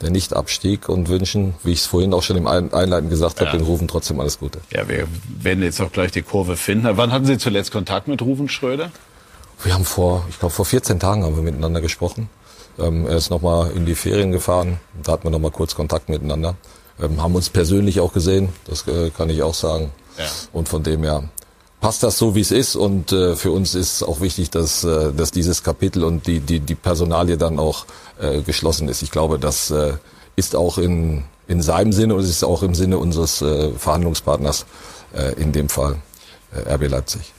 der 0.00 0.10
Nichtabstieg 0.10 0.88
und 0.88 1.08
wünschen, 1.08 1.54
wie 1.62 1.72
ich 1.72 1.80
es 1.80 1.86
vorhin 1.86 2.14
auch 2.14 2.22
schon 2.22 2.36
im 2.36 2.46
Einleiten 2.46 3.08
gesagt 3.08 3.40
habe, 3.40 3.50
ja. 3.50 3.56
den 3.56 3.66
Rufen 3.66 3.88
trotzdem 3.88 4.20
alles 4.20 4.38
Gute. 4.38 4.60
Ja, 4.70 4.88
wir 4.88 5.06
werden 5.40 5.62
jetzt 5.62 5.80
auch 5.80 5.90
gleich 5.90 6.12
die 6.12 6.22
Kurve 6.22 6.56
finden. 6.56 6.88
Wann 6.96 7.12
hatten 7.12 7.24
Sie 7.24 7.38
zuletzt 7.38 7.72
Kontakt 7.72 8.06
mit 8.06 8.20
Rufen 8.20 8.48
Schröder? 8.48 8.90
Wir 9.62 9.74
haben 9.74 9.84
vor, 9.84 10.24
ich 10.28 10.38
glaube, 10.38 10.54
vor 10.54 10.64
14 10.64 11.00
Tagen 11.00 11.24
haben 11.24 11.36
wir 11.36 11.42
miteinander 11.42 11.80
gesprochen. 11.80 12.28
Ähm, 12.78 13.06
er 13.06 13.16
ist 13.16 13.30
nochmal 13.30 13.70
in 13.72 13.86
die 13.86 13.94
Ferien 13.94 14.32
gefahren. 14.32 14.78
Da 15.02 15.12
hatten 15.12 15.24
wir 15.24 15.30
nochmal 15.30 15.50
kurz 15.50 15.74
Kontakt 15.74 16.08
miteinander. 16.08 16.56
Ähm, 17.00 17.22
haben 17.22 17.34
uns 17.34 17.48
persönlich 17.50 18.00
auch 18.00 18.12
gesehen, 18.12 18.50
das 18.64 18.86
äh, 18.86 19.10
kann 19.10 19.30
ich 19.30 19.42
auch 19.42 19.54
sagen. 19.54 19.90
Ja. 20.18 20.24
Und 20.52 20.68
von 20.68 20.82
dem 20.82 21.02
her 21.02 21.24
passt 21.80 22.02
das 22.02 22.18
so, 22.18 22.34
wie 22.34 22.40
es 22.40 22.50
ist. 22.50 22.76
Und 22.76 23.12
äh, 23.12 23.36
für 23.36 23.50
uns 23.50 23.74
ist 23.74 24.02
auch 24.02 24.20
wichtig, 24.20 24.50
dass, 24.50 24.84
äh, 24.84 25.12
dass 25.12 25.30
dieses 25.30 25.62
Kapitel 25.62 26.04
und 26.04 26.26
die, 26.26 26.40
die, 26.40 26.60
die 26.60 26.74
Personalie 26.74 27.36
dann 27.36 27.58
auch 27.58 27.86
äh, 28.20 28.40
geschlossen 28.42 28.88
ist. 28.88 29.02
Ich 29.02 29.10
glaube, 29.10 29.38
das 29.38 29.70
äh, 29.70 29.94
ist 30.36 30.56
auch 30.56 30.78
in, 30.78 31.24
in 31.48 31.62
seinem 31.62 31.92
Sinne 31.92 32.14
und 32.14 32.20
es 32.20 32.30
ist 32.30 32.44
auch 32.44 32.62
im 32.62 32.74
Sinne 32.74 32.98
unseres 32.98 33.42
äh, 33.42 33.70
Verhandlungspartners, 33.72 34.66
äh, 35.14 35.32
in 35.40 35.52
dem 35.52 35.68
Fall 35.68 35.96
äh, 36.52 36.74
RB 36.74 36.88
Leipzig. 36.88 37.32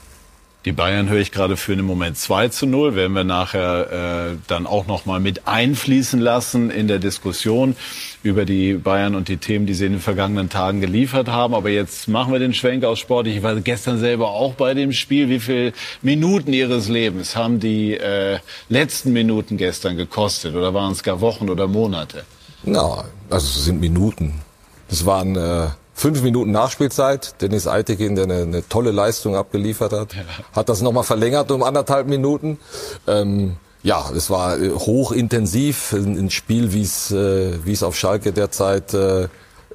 Die 0.64 0.72
Bayern 0.72 1.08
höre 1.08 1.20
ich 1.20 1.30
gerade 1.30 1.56
für 1.56 1.72
einen 1.72 1.86
Moment 1.86 2.18
2 2.18 2.48
zu 2.48 2.66
0, 2.66 2.96
werden 2.96 3.12
wir 3.12 3.22
nachher 3.22 4.32
äh, 4.32 4.36
dann 4.48 4.66
auch 4.66 4.88
nochmal 4.88 5.20
mit 5.20 5.46
einfließen 5.46 6.18
lassen 6.18 6.70
in 6.70 6.88
der 6.88 6.98
Diskussion 6.98 7.76
über 8.24 8.44
die 8.44 8.74
Bayern 8.74 9.14
und 9.14 9.28
die 9.28 9.36
Themen, 9.36 9.66
die 9.66 9.74
sie 9.74 9.86
in 9.86 9.92
den 9.92 10.00
vergangenen 10.00 10.48
Tagen 10.48 10.80
geliefert 10.80 11.28
haben. 11.28 11.54
Aber 11.54 11.70
jetzt 11.70 12.08
machen 12.08 12.32
wir 12.32 12.40
den 12.40 12.54
Schwenk 12.54 12.82
aus 12.82 12.98
Sport. 12.98 13.28
Ich 13.28 13.44
war 13.44 13.54
gestern 13.60 14.00
selber 14.00 14.30
auch 14.30 14.54
bei 14.54 14.74
dem 14.74 14.92
Spiel. 14.92 15.28
Wie 15.28 15.38
viele 15.38 15.72
Minuten 16.02 16.52
ihres 16.52 16.88
Lebens 16.88 17.36
haben 17.36 17.60
die 17.60 17.94
äh, 17.94 18.40
letzten 18.68 19.12
Minuten 19.12 19.58
gestern 19.58 19.96
gekostet? 19.96 20.56
Oder 20.56 20.74
waren 20.74 20.90
es 20.90 21.04
gar 21.04 21.20
Wochen 21.20 21.50
oder 21.50 21.68
Monate? 21.68 22.24
Na, 22.64 23.04
also 23.30 23.46
es 23.46 23.64
sind 23.64 23.80
Minuten. 23.80 24.42
Das 24.88 25.06
waren... 25.06 25.36
Äh 25.36 25.68
Fünf 25.98 26.22
Minuten 26.22 26.52
Nachspielzeit. 26.52 27.34
Dennis 27.40 27.66
Eitekin, 27.66 28.14
der 28.14 28.26
eine, 28.26 28.42
eine 28.42 28.68
tolle 28.68 28.92
Leistung 28.92 29.34
abgeliefert 29.34 29.92
hat, 29.92 30.14
hat 30.52 30.68
das 30.68 30.80
nochmal 30.80 31.02
verlängert 31.02 31.50
um 31.50 31.64
anderthalb 31.64 32.06
Minuten. 32.06 32.60
Ähm, 33.08 33.56
ja, 33.82 34.08
es 34.14 34.30
war 34.30 34.60
äh, 34.60 34.70
hochintensiv, 34.70 35.92
ein, 35.92 36.16
ein 36.16 36.30
Spiel, 36.30 36.72
wie 36.72 36.82
es 36.82 37.10
äh, 37.10 37.58
wie 37.64 37.72
es 37.72 37.82
auf 37.82 37.96
Schalke 37.96 38.32
derzeit 38.32 38.94
äh, 38.94 39.24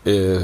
äh, 0.05 0.39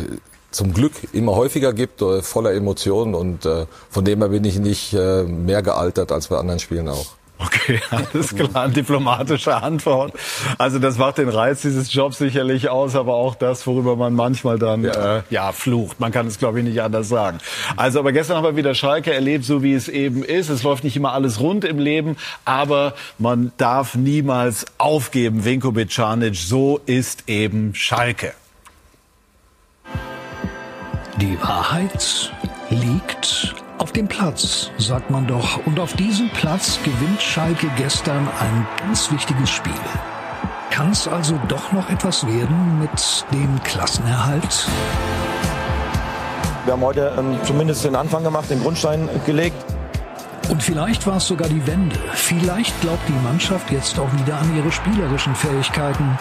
zum 0.52 0.74
Glück 0.74 0.92
immer 1.14 1.38
häufiger 1.38 1.72
gibt, 1.72 2.02
äh, 2.02 2.22
voller 2.24 2.52
Emotionen 2.52 3.16
und 3.16 3.46
äh, 3.46 3.66
von 3.90 4.04
dem 4.04 4.20
her 4.20 4.28
bin 4.28 4.44
ich 4.44 4.60
nicht 4.60 4.94
äh, 4.94 5.24
mehr 5.24 5.62
gealtert 5.62 6.12
als 6.12 6.28
bei 6.28 6.38
anderen 6.38 6.60
Spielen 6.60 6.90
auch. 6.90 7.19
Okay, 7.42 7.80
alles 7.90 8.36
klar, 8.36 8.68
diplomatische 8.68 9.56
Antwort. 9.56 10.14
Also 10.58 10.78
das 10.78 10.98
macht 10.98 11.20
den 11.20 11.30
Reiz 11.30 11.62
dieses 11.62 11.94
Jobs 11.94 12.18
sicherlich 12.18 12.68
aus, 12.70 12.96
aber 12.96 13.16
auch 13.16 13.36
das, 13.36 13.66
worüber 13.66 13.96
man 13.96 14.14
manchmal 14.14 14.60
dann 14.60 14.84
ja, 14.84 15.20
äh, 15.20 15.22
ja 15.30 15.52
flucht. 15.54 16.02
Man 16.02 16.12
kann 16.12 16.28
es, 16.28 16.38
glaube 16.38 16.60
ich, 16.60 16.66
nicht 16.66 16.82
anders 16.82 17.08
sagen. 17.08 17.38
Also, 17.78 18.00
aber 18.00 18.12
gestern 18.12 18.38
haben 18.38 18.44
wir 18.44 18.56
wieder 18.58 18.76
Schalke 18.76 19.14
erlebt, 19.14 19.46
so 19.46 19.64
wie 19.64 19.74
es 19.74 19.88
eben 19.88 20.24
ist. 20.24 20.50
Es 20.50 20.64
läuft 20.64 20.84
nicht 20.84 20.98
immer 20.98 21.14
alles 21.14 21.40
rund 21.40 21.64
im 21.64 21.80
Leben, 21.80 22.18
aber 22.44 22.94
man 23.18 23.54
darf 23.56 23.96
niemals 23.96 24.66
aufgeben. 24.78 25.46
Vinko 25.46 25.72
Bicanic, 25.72 26.36
so 26.36 26.82
ist 26.86 27.24
eben 27.28 27.74
Schalke. 27.74 28.34
Die 31.18 31.42
Wahrheit 31.42 32.34
liegt 32.70 33.56
auf 33.80 33.94
dem 33.94 34.08
Platz, 34.08 34.70
sagt 34.78 35.10
man 35.10 35.26
doch. 35.26 35.66
Und 35.66 35.80
auf 35.80 35.94
diesem 35.94 36.30
Platz 36.30 36.80
gewinnt 36.84 37.22
Schalke 37.22 37.68
gestern 37.78 38.28
ein 38.40 38.68
ganz 38.80 39.12
wichtiges 39.12 39.50
Spiel. 39.50 39.74
Kann 40.70 40.92
es 40.92 41.08
also 41.08 41.40
doch 41.48 41.72
noch 41.72 41.90
etwas 41.90 42.28
werden 42.28 42.80
mit 42.80 43.26
dem 43.32 43.62
Klassenerhalt? 43.64 44.68
Wir 46.66 46.74
haben 46.74 46.82
heute 46.84 47.14
ähm, 47.18 47.40
zumindest 47.46 47.86
den 47.86 47.96
Anfang 47.96 48.24
gemacht, 48.24 48.50
den 48.50 48.62
Grundstein 48.62 49.10
gelegt. 49.26 49.56
Und 50.50 50.62
vielleicht 50.62 51.08
war 51.08 51.18
es 51.18 51.28
sogar 51.28 51.48
die 51.48 51.66
Wende. 51.66 51.98
Vielleicht 52.14 52.80
glaubt 52.82 53.08
die 53.08 53.24
Mannschaft 53.24 53.72
jetzt 53.72 53.98
auch 53.98 54.12
wieder 54.14 54.38
an 54.38 54.56
ihre 54.58 54.72
spielerischen 54.72 55.36
Fähigkeiten. 55.36 56.18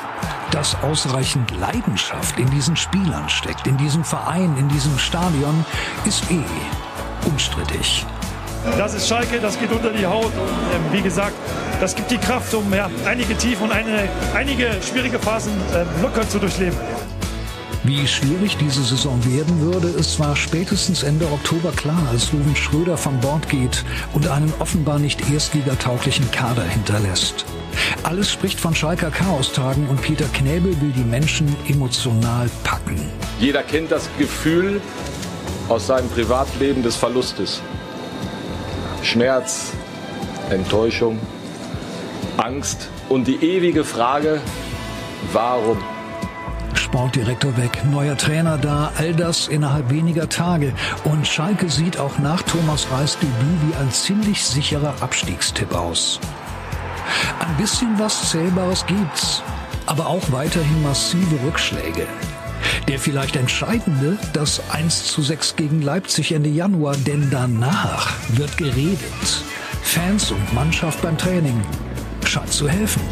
Dass 0.52 0.76
ausreichend 0.82 1.50
Leidenschaft 1.58 2.38
in 2.38 2.48
diesen 2.50 2.76
Spielern 2.76 3.28
steckt, 3.28 3.66
in 3.66 3.76
diesem 3.76 4.04
Verein, 4.04 4.56
in 4.58 4.68
diesem 4.68 4.98
Stadion, 4.98 5.64
ist 6.06 6.30
eh 6.30 6.44
unstrittig. 7.38 8.04
Das 8.76 8.94
ist 8.94 9.06
Schalke, 9.06 9.38
das 9.38 9.56
geht 9.60 9.70
unter 9.70 9.90
die 9.90 10.04
Haut 10.04 10.24
und 10.24 10.32
äh, 10.32 10.92
wie 10.92 11.00
gesagt, 11.00 11.34
das 11.80 11.94
gibt 11.94 12.10
die 12.10 12.18
Kraft, 12.18 12.52
um 12.52 12.74
ja, 12.74 12.90
einige 13.06 13.36
Tief 13.36 13.60
und 13.60 13.70
eine, 13.70 14.08
einige 14.34 14.70
schwierige 14.82 15.20
Phasen 15.20 15.52
äh, 15.72 15.84
locker 16.02 16.28
zu 16.28 16.40
durchleben. 16.40 16.76
Wie 17.84 18.08
schwierig 18.08 18.56
diese 18.56 18.82
Saison 18.82 19.24
werden 19.24 19.60
würde, 19.60 19.86
ist 19.86 20.14
zwar 20.14 20.34
spätestens 20.34 21.04
Ende 21.04 21.26
Oktober 21.26 21.70
klar, 21.70 22.02
als 22.10 22.32
Ruven 22.32 22.56
Schröder 22.56 22.96
von 22.96 23.20
Bord 23.20 23.48
geht 23.48 23.84
und 24.14 24.26
einen 24.26 24.52
offenbar 24.58 24.98
nicht 24.98 25.30
erstligatauglichen 25.30 26.28
Kader 26.32 26.64
hinterlässt. 26.64 27.44
Alles 28.02 28.32
spricht 28.32 28.58
von 28.58 28.74
Schalker 28.74 29.12
Chaostagen 29.12 29.86
und 29.86 30.02
Peter 30.02 30.26
Knäbel 30.34 30.78
will 30.80 30.90
die 30.90 31.04
Menschen 31.04 31.54
emotional 31.68 32.50
packen. 32.64 33.00
Jeder 33.38 33.62
kennt 33.62 33.92
das 33.92 34.08
Gefühl, 34.18 34.80
aus 35.68 35.86
seinem 35.86 36.08
Privatleben 36.08 36.82
des 36.82 36.96
Verlustes. 36.96 37.60
Schmerz, 39.02 39.72
Enttäuschung, 40.50 41.18
Angst 42.36 42.88
und 43.08 43.26
die 43.26 43.36
ewige 43.36 43.84
Frage, 43.84 44.40
warum? 45.32 45.78
Sportdirektor 46.74 47.56
weg, 47.56 47.82
neuer 47.90 48.16
Trainer 48.16 48.56
da, 48.56 48.92
all 48.96 49.14
das 49.14 49.48
innerhalb 49.48 49.90
weniger 49.90 50.28
Tage. 50.28 50.72
Und 51.04 51.26
Schalke 51.26 51.68
sieht 51.68 51.98
auch 51.98 52.18
nach 52.18 52.42
Thomas 52.42 52.86
Reis 52.90 53.18
Debüt 53.18 53.34
wie 53.66 53.74
ein 53.76 53.90
ziemlich 53.90 54.42
sicherer 54.42 54.94
Abstiegstipp 55.00 55.74
aus. 55.74 56.18
Ein 57.40 57.56
bisschen 57.56 57.98
was 57.98 58.30
Zählbares 58.30 58.86
gibt's, 58.86 59.42
aber 59.86 60.06
auch 60.06 60.22
weiterhin 60.30 60.82
massive 60.82 61.38
Rückschläge. 61.44 62.06
Der 62.88 62.98
vielleicht 62.98 63.36
entscheidende, 63.36 64.18
das 64.32 64.62
1 64.70 65.04
zu 65.04 65.22
6 65.22 65.56
gegen 65.56 65.82
Leipzig 65.82 66.32
Ende 66.32 66.48
Januar, 66.48 66.96
denn 66.96 67.28
danach 67.30 68.14
wird 68.30 68.56
geredet. 68.56 68.98
Fans 69.82 70.30
und 70.30 70.54
Mannschaft 70.54 71.00
beim 71.02 71.16
Training 71.16 71.60
scheint 72.24 72.52
zu 72.52 72.68
helfen. 72.68 73.02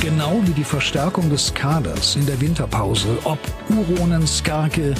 Genau 0.00 0.40
wie 0.44 0.52
die 0.52 0.64
Verstärkung 0.64 1.30
des 1.30 1.54
Kaders 1.54 2.16
in 2.16 2.26
der 2.26 2.40
Winterpause, 2.40 3.18
ob 3.22 3.38
Uronen, 3.68 4.26
Skarke, 4.26 4.94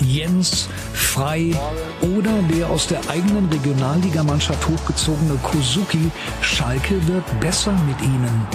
Jens, 0.00 0.68
Frei 0.92 1.52
oder 2.00 2.42
der 2.50 2.68
aus 2.68 2.88
der 2.88 3.00
eigenen 3.08 3.48
Regionalligamannschaft 3.48 4.68
hochgezogene 4.68 5.38
Kozuki, 5.44 6.10
Schalke 6.40 7.06
wird 7.06 7.40
besser 7.40 7.72
mit 7.86 8.00
ihnen. 8.00 8.46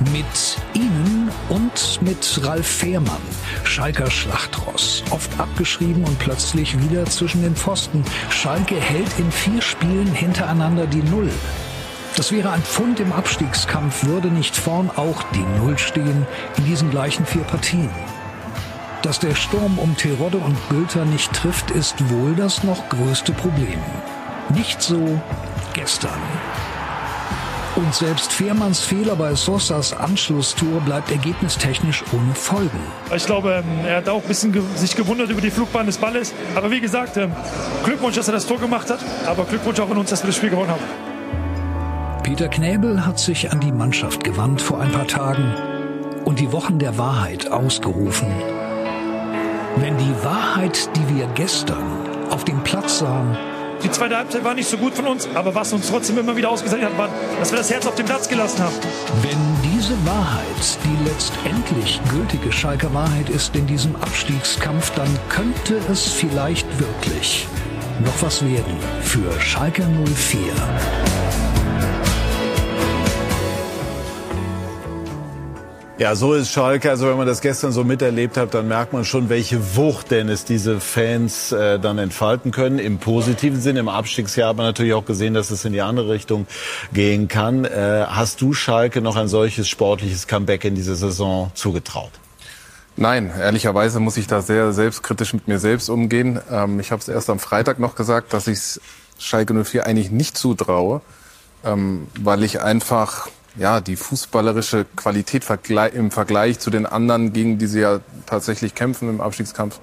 Mit 0.00 0.56
ihnen 0.74 1.30
und 1.48 2.00
mit 2.02 2.40
Ralf 2.42 2.66
Fehrmann, 2.66 3.20
Schalker 3.64 4.10
Schlachtross, 4.10 5.04
oft 5.10 5.38
abgeschrieben 5.38 6.04
und 6.04 6.18
plötzlich 6.18 6.80
wieder 6.82 7.04
zwischen 7.06 7.42
den 7.42 7.54
Pfosten. 7.54 8.04
Schalke 8.30 8.74
hält 8.74 9.18
in 9.18 9.30
vier 9.30 9.62
Spielen 9.62 10.12
hintereinander 10.12 10.86
die 10.86 11.02
Null. 11.02 11.30
Das 12.16 12.32
wäre 12.32 12.50
ein 12.50 12.62
Pfund 12.62 13.00
im 13.00 13.12
Abstiegskampf, 13.12 14.04
würde 14.04 14.28
nicht 14.28 14.56
vorn 14.56 14.90
auch 14.90 15.22
die 15.34 15.60
Null 15.60 15.78
stehen 15.78 16.26
in 16.58 16.64
diesen 16.64 16.90
gleichen 16.90 17.24
vier 17.24 17.44
Partien. 17.44 17.90
Dass 19.02 19.18
der 19.18 19.34
Sturm 19.34 19.78
um 19.78 19.96
Terodde 19.96 20.38
und 20.38 20.68
Bülter 20.68 21.04
nicht 21.04 21.32
trifft, 21.32 21.70
ist 21.70 22.10
wohl 22.10 22.34
das 22.34 22.64
noch 22.64 22.88
größte 22.88 23.32
Problem. 23.32 23.80
Nicht 24.50 24.82
so 24.82 25.20
gestern. 25.74 26.20
Und 27.82 27.92
selbst 27.92 28.32
Fehrmanns 28.32 28.80
Fehler 28.80 29.16
bei 29.16 29.34
Sosas 29.34 29.92
Anschlusstour 29.92 30.80
bleibt 30.82 31.10
ergebnistechnisch 31.10 32.04
ohne 32.12 32.32
Folgen. 32.32 32.78
Ich 33.14 33.26
glaube, 33.26 33.64
ähm, 33.64 33.84
er 33.84 33.96
hat 33.96 34.08
auch 34.08 34.22
ein 34.22 34.28
bisschen 34.28 34.54
sich 34.76 34.94
gewundert 34.94 35.30
über 35.30 35.40
die 35.40 35.50
Flugbahn 35.50 35.86
des 35.86 35.98
Balles. 35.98 36.32
Aber 36.54 36.70
wie 36.70 36.80
gesagt, 36.80 37.16
ähm, 37.16 37.32
Glückwunsch, 37.84 38.14
dass 38.14 38.28
er 38.28 38.34
das 38.34 38.46
Tor 38.46 38.58
gemacht 38.58 38.88
hat. 38.88 39.00
Aber 39.26 39.44
Glückwunsch 39.44 39.80
auch 39.80 39.90
an 39.90 39.96
uns, 39.96 40.10
dass 40.10 40.22
wir 40.22 40.28
das 40.28 40.36
Spiel 40.36 40.50
gewonnen 40.50 40.70
haben. 40.70 42.22
Peter 42.22 42.48
Knäbel 42.48 43.04
hat 43.04 43.18
sich 43.18 43.50
an 43.50 43.58
die 43.58 43.72
Mannschaft 43.72 44.22
gewandt 44.22 44.62
vor 44.62 44.80
ein 44.80 44.92
paar 44.92 45.08
Tagen 45.08 45.52
und 46.24 46.38
die 46.38 46.52
Wochen 46.52 46.78
der 46.78 46.96
Wahrheit 46.98 47.50
ausgerufen. 47.50 48.28
Wenn 49.76 49.98
die 49.98 50.14
Wahrheit, 50.24 50.88
die 50.96 51.16
wir 51.16 51.26
gestern 51.34 51.82
auf 52.30 52.44
dem 52.44 52.62
Platz 52.62 53.00
sahen, 53.00 53.36
die 53.82 53.90
zweite 53.90 54.16
Halbzeit 54.16 54.44
war 54.44 54.54
nicht 54.54 54.68
so 54.68 54.76
gut 54.76 54.94
von 54.94 55.06
uns, 55.06 55.28
aber 55.34 55.54
was 55.54 55.72
uns 55.72 55.88
trotzdem 55.88 56.18
immer 56.18 56.36
wieder 56.36 56.50
ausgezeichnet 56.50 56.90
hat, 56.90 56.98
war, 56.98 57.08
dass 57.38 57.50
wir 57.50 57.58
das 57.58 57.70
Herz 57.70 57.86
auf 57.86 57.94
dem 57.94 58.06
Platz 58.06 58.28
gelassen 58.28 58.62
haben. 58.62 58.74
Wenn 59.22 59.72
diese 59.72 59.94
Wahrheit 60.06 60.42
die 60.84 61.08
letztendlich 61.08 62.00
gültige 62.10 62.52
Schalker 62.52 62.92
Wahrheit 62.94 63.28
ist 63.28 63.54
in 63.56 63.66
diesem 63.66 63.94
Abstiegskampf, 63.96 64.90
dann 64.94 65.08
könnte 65.28 65.78
es 65.90 66.08
vielleicht 66.08 66.66
wirklich 66.78 67.46
noch 68.04 68.22
was 68.22 68.44
werden 68.44 68.76
für 69.02 69.40
Schalke 69.40 69.82
04. 69.82 71.21
Ja, 76.02 76.16
so 76.16 76.34
ist 76.34 76.50
Schalke. 76.50 76.90
Also 76.90 77.06
wenn 77.06 77.16
man 77.16 77.28
das 77.28 77.40
gestern 77.40 77.70
so 77.70 77.84
miterlebt 77.84 78.36
hat, 78.36 78.54
dann 78.54 78.66
merkt 78.66 78.92
man 78.92 79.04
schon, 79.04 79.28
welche 79.28 79.76
Wucht 79.76 80.10
denn 80.10 80.28
es 80.28 80.44
diese 80.44 80.80
Fans 80.80 81.52
äh, 81.52 81.78
dann 81.78 81.98
entfalten 81.98 82.50
können. 82.50 82.80
Im 82.80 82.98
positiven 82.98 83.60
Sinn, 83.60 83.76
im 83.76 83.88
Abstiegsjahr 83.88 84.48
aber 84.50 84.64
natürlich 84.64 84.94
auch 84.94 85.04
gesehen, 85.04 85.32
dass 85.32 85.52
es 85.52 85.64
in 85.64 85.72
die 85.72 85.80
andere 85.80 86.08
Richtung 86.08 86.48
gehen 86.92 87.28
kann. 87.28 87.64
Äh, 87.64 88.06
hast 88.08 88.40
du 88.40 88.52
Schalke 88.52 89.00
noch 89.00 89.14
ein 89.14 89.28
solches 89.28 89.68
sportliches 89.68 90.26
Comeback 90.26 90.64
in 90.64 90.74
dieser 90.74 90.96
Saison 90.96 91.52
zugetraut? 91.54 92.10
Nein, 92.96 93.30
ehrlicherweise 93.38 94.00
muss 94.00 94.16
ich 94.16 94.26
da 94.26 94.42
sehr 94.42 94.72
selbstkritisch 94.72 95.32
mit 95.34 95.46
mir 95.46 95.60
selbst 95.60 95.88
umgehen. 95.88 96.40
Ähm, 96.50 96.80
ich 96.80 96.90
habe 96.90 97.00
es 97.00 97.06
erst 97.06 97.30
am 97.30 97.38
Freitag 97.38 97.78
noch 97.78 97.94
gesagt, 97.94 98.32
dass 98.32 98.48
ich 98.48 98.80
Schalke 99.20 99.54
04 99.54 99.86
eigentlich 99.86 100.10
nicht 100.10 100.36
zutraue, 100.36 101.00
ähm, 101.64 102.08
weil 102.18 102.42
ich 102.42 102.60
einfach 102.60 103.28
ja, 103.56 103.80
die 103.80 103.96
fußballerische 103.96 104.86
Qualität 104.96 105.44
im 105.94 106.10
Vergleich 106.10 106.58
zu 106.58 106.70
den 106.70 106.86
anderen, 106.86 107.32
gegen 107.32 107.58
die 107.58 107.66
sie 107.66 107.80
ja 107.80 108.00
tatsächlich 108.26 108.74
kämpfen 108.74 109.08
im 109.08 109.20
Abstiegskampf, 109.20 109.78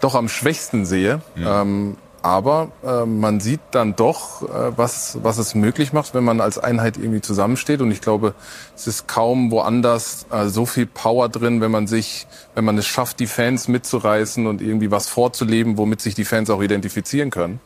doch 0.00 0.14
am 0.14 0.28
schwächsten 0.28 0.86
sehe. 0.86 1.20
Ja. 1.36 1.62
Ähm, 1.62 1.96
aber 2.24 2.72
äh, 2.82 3.04
man 3.04 3.40
sieht 3.40 3.60
dann 3.72 3.96
doch, 3.96 4.42
äh, 4.42 4.72
was, 4.78 5.18
was 5.22 5.36
es 5.36 5.54
möglich 5.54 5.92
macht, 5.92 6.14
wenn 6.14 6.24
man 6.24 6.40
als 6.40 6.56
Einheit 6.56 6.96
irgendwie 6.96 7.20
zusammensteht. 7.20 7.82
Und 7.82 7.90
ich 7.90 8.00
glaube, 8.00 8.34
es 8.74 8.86
ist 8.86 9.06
kaum 9.06 9.50
woanders 9.50 10.24
äh, 10.30 10.46
so 10.46 10.64
viel 10.64 10.86
Power 10.86 11.28
drin, 11.28 11.60
wenn 11.60 11.70
man 11.70 11.86
sich, 11.86 12.26
wenn 12.54 12.64
man 12.64 12.78
es 12.78 12.86
schafft, 12.86 13.20
die 13.20 13.26
Fans 13.26 13.68
mitzureißen 13.68 14.46
und 14.46 14.62
irgendwie 14.62 14.90
was 14.90 15.06
vorzuleben, 15.06 15.76
womit 15.76 16.00
sich 16.00 16.14
die 16.14 16.24
Fans 16.24 16.48
auch 16.48 16.62
identifizieren 16.62 17.28
können. 17.28 17.60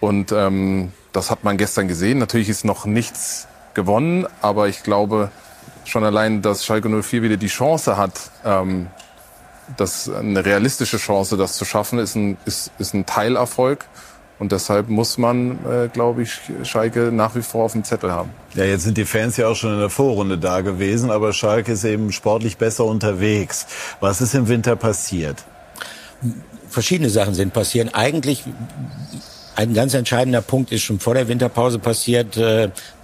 Und 0.00 0.32
ähm, 0.32 0.92
das 1.12 1.30
hat 1.30 1.44
man 1.44 1.58
gestern 1.58 1.86
gesehen. 1.86 2.18
Natürlich 2.18 2.48
ist 2.48 2.64
noch 2.64 2.86
nichts 2.86 3.46
gewonnen, 3.76 4.26
aber 4.42 4.66
ich 4.66 4.82
glaube 4.82 5.30
schon 5.84 6.02
allein, 6.02 6.42
dass 6.42 6.64
Schalke 6.64 6.88
04 6.88 7.22
wieder 7.22 7.36
die 7.36 7.46
Chance 7.46 7.96
hat, 7.96 8.30
ähm, 8.44 8.88
das 9.76 10.08
eine 10.08 10.44
realistische 10.44 10.96
Chance, 10.96 11.36
das 11.36 11.56
zu 11.56 11.64
schaffen, 11.64 12.00
ist 12.00 12.16
ein, 12.16 12.36
ist, 12.44 12.72
ist 12.78 12.94
ein 12.94 13.06
Teilerfolg. 13.06 13.84
Und 14.38 14.52
deshalb 14.52 14.88
muss 14.90 15.16
man, 15.16 15.58
äh, 15.64 15.88
glaube 15.88 16.22
ich, 16.22 16.40
Schalke 16.62 17.10
nach 17.10 17.34
wie 17.34 17.42
vor 17.42 17.64
auf 17.64 17.72
dem 17.72 17.84
Zettel 17.84 18.12
haben. 18.12 18.30
Ja, 18.54 18.64
jetzt 18.64 18.82
sind 18.82 18.98
die 18.98 19.06
Fans 19.06 19.38
ja 19.38 19.48
auch 19.48 19.54
schon 19.54 19.72
in 19.72 19.78
der 19.78 19.88
Vorrunde 19.88 20.36
da 20.36 20.60
gewesen, 20.60 21.10
aber 21.10 21.32
Schalke 21.32 21.72
ist 21.72 21.84
eben 21.84 22.12
sportlich 22.12 22.58
besser 22.58 22.84
unterwegs. 22.84 23.66
Was 24.00 24.20
ist 24.20 24.34
im 24.34 24.48
Winter 24.48 24.76
passiert? 24.76 25.44
Verschiedene 26.68 27.08
Sachen 27.08 27.32
sind 27.32 27.54
passiert. 27.54 27.94
Eigentlich 27.94 28.44
ein 29.54 29.72
ganz 29.72 29.94
entscheidender 29.94 30.42
Punkt 30.42 30.70
ist 30.70 30.82
schon 30.82 31.00
vor 31.00 31.14
der 31.14 31.28
Winterpause 31.28 31.78
passiert. 31.78 32.36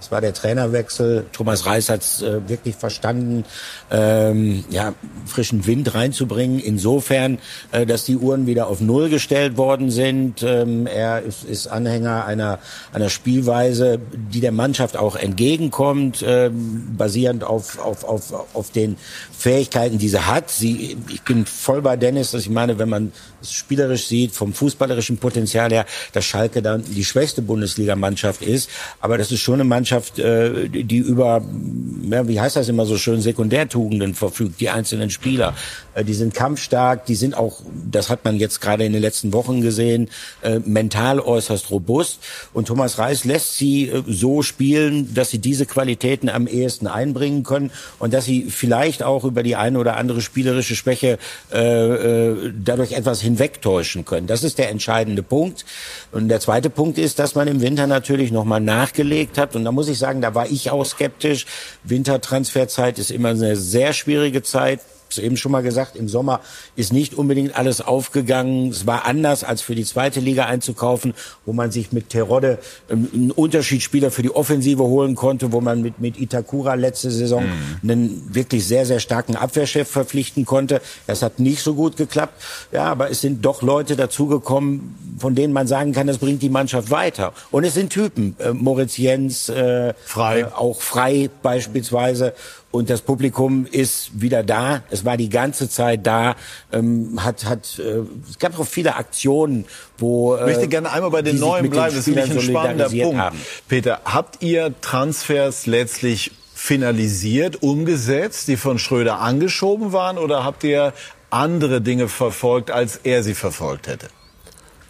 Das 0.03 0.11
war 0.11 0.19
der 0.19 0.33
Trainerwechsel. 0.33 1.27
Thomas 1.31 1.65
Reis 1.65 1.87
hat 1.87 2.01
es 2.01 2.21
äh, 2.21 2.49
wirklich 2.49 2.75
verstanden, 2.75 3.45
ähm, 3.89 4.65
ja, 4.69 4.93
frischen 5.25 5.65
Wind 5.65 5.95
reinzubringen. 5.95 6.59
Insofern, 6.59 7.37
äh, 7.71 7.85
dass 7.85 8.03
die 8.03 8.17
Uhren 8.17 8.45
wieder 8.45 8.67
auf 8.67 8.81
Null 8.81 9.07
gestellt 9.07 9.55
worden 9.55 9.91
sind. 9.91 10.43
Ähm, 10.43 10.87
er 10.87 11.21
ist, 11.21 11.45
ist 11.45 11.67
Anhänger 11.67 12.25
einer, 12.25 12.59
einer 12.91 13.09
Spielweise, 13.09 13.97
die 14.33 14.41
der 14.41 14.51
Mannschaft 14.51 14.97
auch 14.97 15.15
entgegenkommt, 15.15 16.21
äh, 16.21 16.49
basierend 16.51 17.45
auf, 17.45 17.79
auf, 17.79 18.03
auf, 18.03 18.33
auf 18.53 18.71
den 18.71 18.97
Fähigkeiten, 19.31 19.99
die 19.99 20.09
sie 20.09 20.25
hat. 20.25 20.49
Sie, 20.49 20.97
ich 21.07 21.21
bin 21.21 21.45
voll 21.45 21.81
bei 21.81 21.95
Dennis, 21.95 22.31
dass 22.31 22.41
ich 22.41 22.49
meine, 22.49 22.77
wenn 22.77 22.89
man 22.89 23.13
es 23.41 23.53
spielerisch 23.53 24.07
sieht, 24.07 24.33
vom 24.33 24.53
fußballerischen 24.53 25.17
Potenzial 25.17 25.71
her, 25.71 25.85
dass 26.11 26.25
Schalke 26.25 26.61
dann 26.61 26.83
die 26.83 27.05
schwächste 27.05 27.41
Bundesligamannschaft 27.41 28.41
ist. 28.41 28.69
Aber 28.99 29.17
das 29.17 29.31
ist 29.31 29.41
schon 29.41 29.55
eine 29.55 29.63
Mannschaft, 29.65 29.92
Mannschaft, 29.93 30.19
äh, 30.19 30.69
die 30.69 30.97
über, 30.97 31.41
wie 31.47 32.39
heißt 32.39 32.55
das 32.55 32.69
immer 32.69 32.85
so 32.85 32.97
schön, 32.97 33.21
Sekundärtugenden 33.21 34.15
verfügt, 34.15 34.59
die 34.59 34.69
einzelnen 34.69 35.09
Spieler. 35.09 35.53
Äh, 35.93 36.03
die 36.03 36.13
sind 36.13 36.33
kampfstark, 36.33 37.05
die 37.05 37.15
sind 37.15 37.35
auch, 37.37 37.61
das 37.89 38.09
hat 38.09 38.25
man 38.25 38.37
jetzt 38.37 38.59
gerade 38.59 38.85
in 38.85 38.93
den 38.93 39.01
letzten 39.01 39.33
Wochen 39.33 39.61
gesehen, 39.61 40.09
äh, 40.41 40.59
mental 40.59 41.19
äußerst 41.19 41.69
robust. 41.69 42.19
Und 42.53 42.67
Thomas 42.67 42.97
Reis 42.97 43.23
lässt 43.23 43.57
sie 43.57 43.91
so 44.07 44.41
spielen, 44.41 45.13
dass 45.13 45.29
sie 45.29 45.39
diese 45.39 45.65
Qualitäten 45.65 46.29
am 46.29 46.47
ehesten 46.47 46.87
einbringen 46.87 47.43
können 47.43 47.71
und 47.99 48.13
dass 48.13 48.25
sie 48.25 48.47
vielleicht 48.49 49.03
auch 49.03 49.23
über 49.23 49.43
die 49.43 49.55
eine 49.55 49.77
oder 49.79 49.97
andere 49.97 50.21
spielerische 50.21 50.75
Schwäche 50.75 51.17
dadurch 51.51 52.93
etwas 52.93 53.21
hinwegtäuschen 53.21 54.05
können. 54.05 54.27
Das 54.27 54.43
ist 54.43 54.57
der 54.57 54.69
entscheidende 54.69 55.23
Punkt. 55.23 55.65
Und 56.11 56.29
der 56.29 56.39
zweite 56.39 56.69
Punkt 56.69 56.97
ist, 56.97 57.19
dass 57.19 57.35
man 57.35 57.47
im 57.47 57.61
Winter 57.61 57.87
natürlich 57.87 58.31
nochmal 58.31 58.61
nachgelegt 58.61 59.37
hat. 59.37 59.55
Und 59.55 59.65
da 59.65 59.71
muss 59.71 59.82
ich 59.87 59.99
sagen, 59.99 60.21
da 60.21 60.35
war 60.35 60.47
ich 60.47 60.71
auch 60.71 60.85
skeptisch. 60.85 61.45
Wintertransferzeit 61.83 62.99
ist 62.99 63.11
immer 63.11 63.29
eine 63.29 63.55
sehr 63.55 63.93
schwierige 63.93 64.43
Zeit 64.43 64.79
es 65.17 65.23
eben 65.23 65.37
schon 65.37 65.51
mal 65.51 65.63
gesagt, 65.63 65.95
im 65.95 66.07
Sommer 66.07 66.41
ist 66.75 66.93
nicht 66.93 67.13
unbedingt 67.13 67.55
alles 67.57 67.81
aufgegangen. 67.81 68.69
Es 68.69 68.85
war 68.85 69.05
anders, 69.05 69.43
als 69.43 69.61
für 69.61 69.75
die 69.75 69.85
zweite 69.85 70.19
Liga 70.19 70.45
einzukaufen, 70.45 71.13
wo 71.45 71.53
man 71.53 71.71
sich 71.71 71.91
mit 71.91 72.09
Terodde 72.09 72.59
ähm, 72.89 73.09
einen 73.13 73.31
Unterschiedsspieler 73.31 74.11
für 74.11 74.21
die 74.21 74.31
Offensive 74.31 74.83
holen 74.83 75.15
konnte, 75.15 75.51
wo 75.51 75.61
man 75.61 75.81
mit, 75.81 75.99
mit 75.99 76.19
Itakura 76.19 76.75
letzte 76.75 77.11
Saison 77.11 77.43
mhm. 77.43 77.89
einen 77.89 78.35
wirklich 78.35 78.67
sehr, 78.67 78.85
sehr 78.85 78.99
starken 78.99 79.35
Abwehrchef 79.35 79.87
verpflichten 79.87 80.45
konnte. 80.45 80.81
Das 81.07 81.21
hat 81.21 81.39
nicht 81.39 81.61
so 81.61 81.75
gut 81.75 81.97
geklappt. 81.97 82.41
Ja, 82.71 82.85
aber 82.85 83.09
es 83.09 83.21
sind 83.21 83.43
doch 83.45 83.61
Leute 83.61 83.95
dazugekommen, 83.95 84.95
von 85.17 85.35
denen 85.35 85.53
man 85.53 85.67
sagen 85.67 85.93
kann, 85.93 86.07
das 86.07 86.17
bringt 86.17 86.41
die 86.41 86.49
Mannschaft 86.49 86.89
weiter. 86.91 87.33
Und 87.51 87.63
es 87.63 87.73
sind 87.73 87.91
Typen, 87.91 88.35
äh, 88.39 88.51
Moritz 88.51 88.97
Jens, 88.97 89.49
äh, 89.49 89.93
frei. 90.05 90.41
Äh, 90.41 90.45
auch 90.55 90.81
frei 90.81 91.29
beispielsweise 91.41 92.33
und 92.73 92.89
das 92.89 93.01
Publikum 93.01 93.67
ist 93.69 94.19
wieder 94.19 94.41
da. 94.41 94.81
Es 94.89 95.05
war 95.05 95.15
die 95.15 95.29
ganze 95.29 95.69
Zeit 95.69 96.07
da. 96.07 96.35
Ähm, 96.71 97.23
hat, 97.23 97.45
hat, 97.45 97.77
äh, 97.77 97.99
es 98.27 98.39
gab 98.39 98.59
auch 98.59 98.65
viele 98.65 98.95
Aktionen, 98.95 99.65
wo. 99.99 100.35
Äh, 100.35 100.39
ich 100.39 100.45
möchte 100.47 100.67
gerne 100.69 100.91
einmal 100.91 101.11
bei 101.11 101.21
den 101.21 101.39
Neuen 101.39 101.69
bleiben. 101.69 101.95
Das 101.95 102.07
ist 102.07 102.15
nämlich 102.15 102.31
ein 102.31 102.41
spannender 102.41 102.89
Punkt. 102.89 103.17
Haben. 103.17 103.39
Peter, 103.67 104.01
habt 104.05 104.41
ihr 104.41 104.73
Transfers 104.81 105.67
letztlich 105.67 106.31
finalisiert, 106.55 107.61
umgesetzt, 107.61 108.47
die 108.47 108.57
von 108.57 108.79
Schröder 108.79 109.19
angeschoben 109.19 109.93
waren, 109.93 110.17
oder 110.17 110.43
habt 110.43 110.63
ihr 110.63 110.93
andere 111.29 111.79
Dinge 111.79 112.07
verfolgt, 112.07 112.71
als 112.71 112.97
er 113.03 113.21
sie 113.21 113.35
verfolgt 113.35 113.87
hätte. 113.87 114.07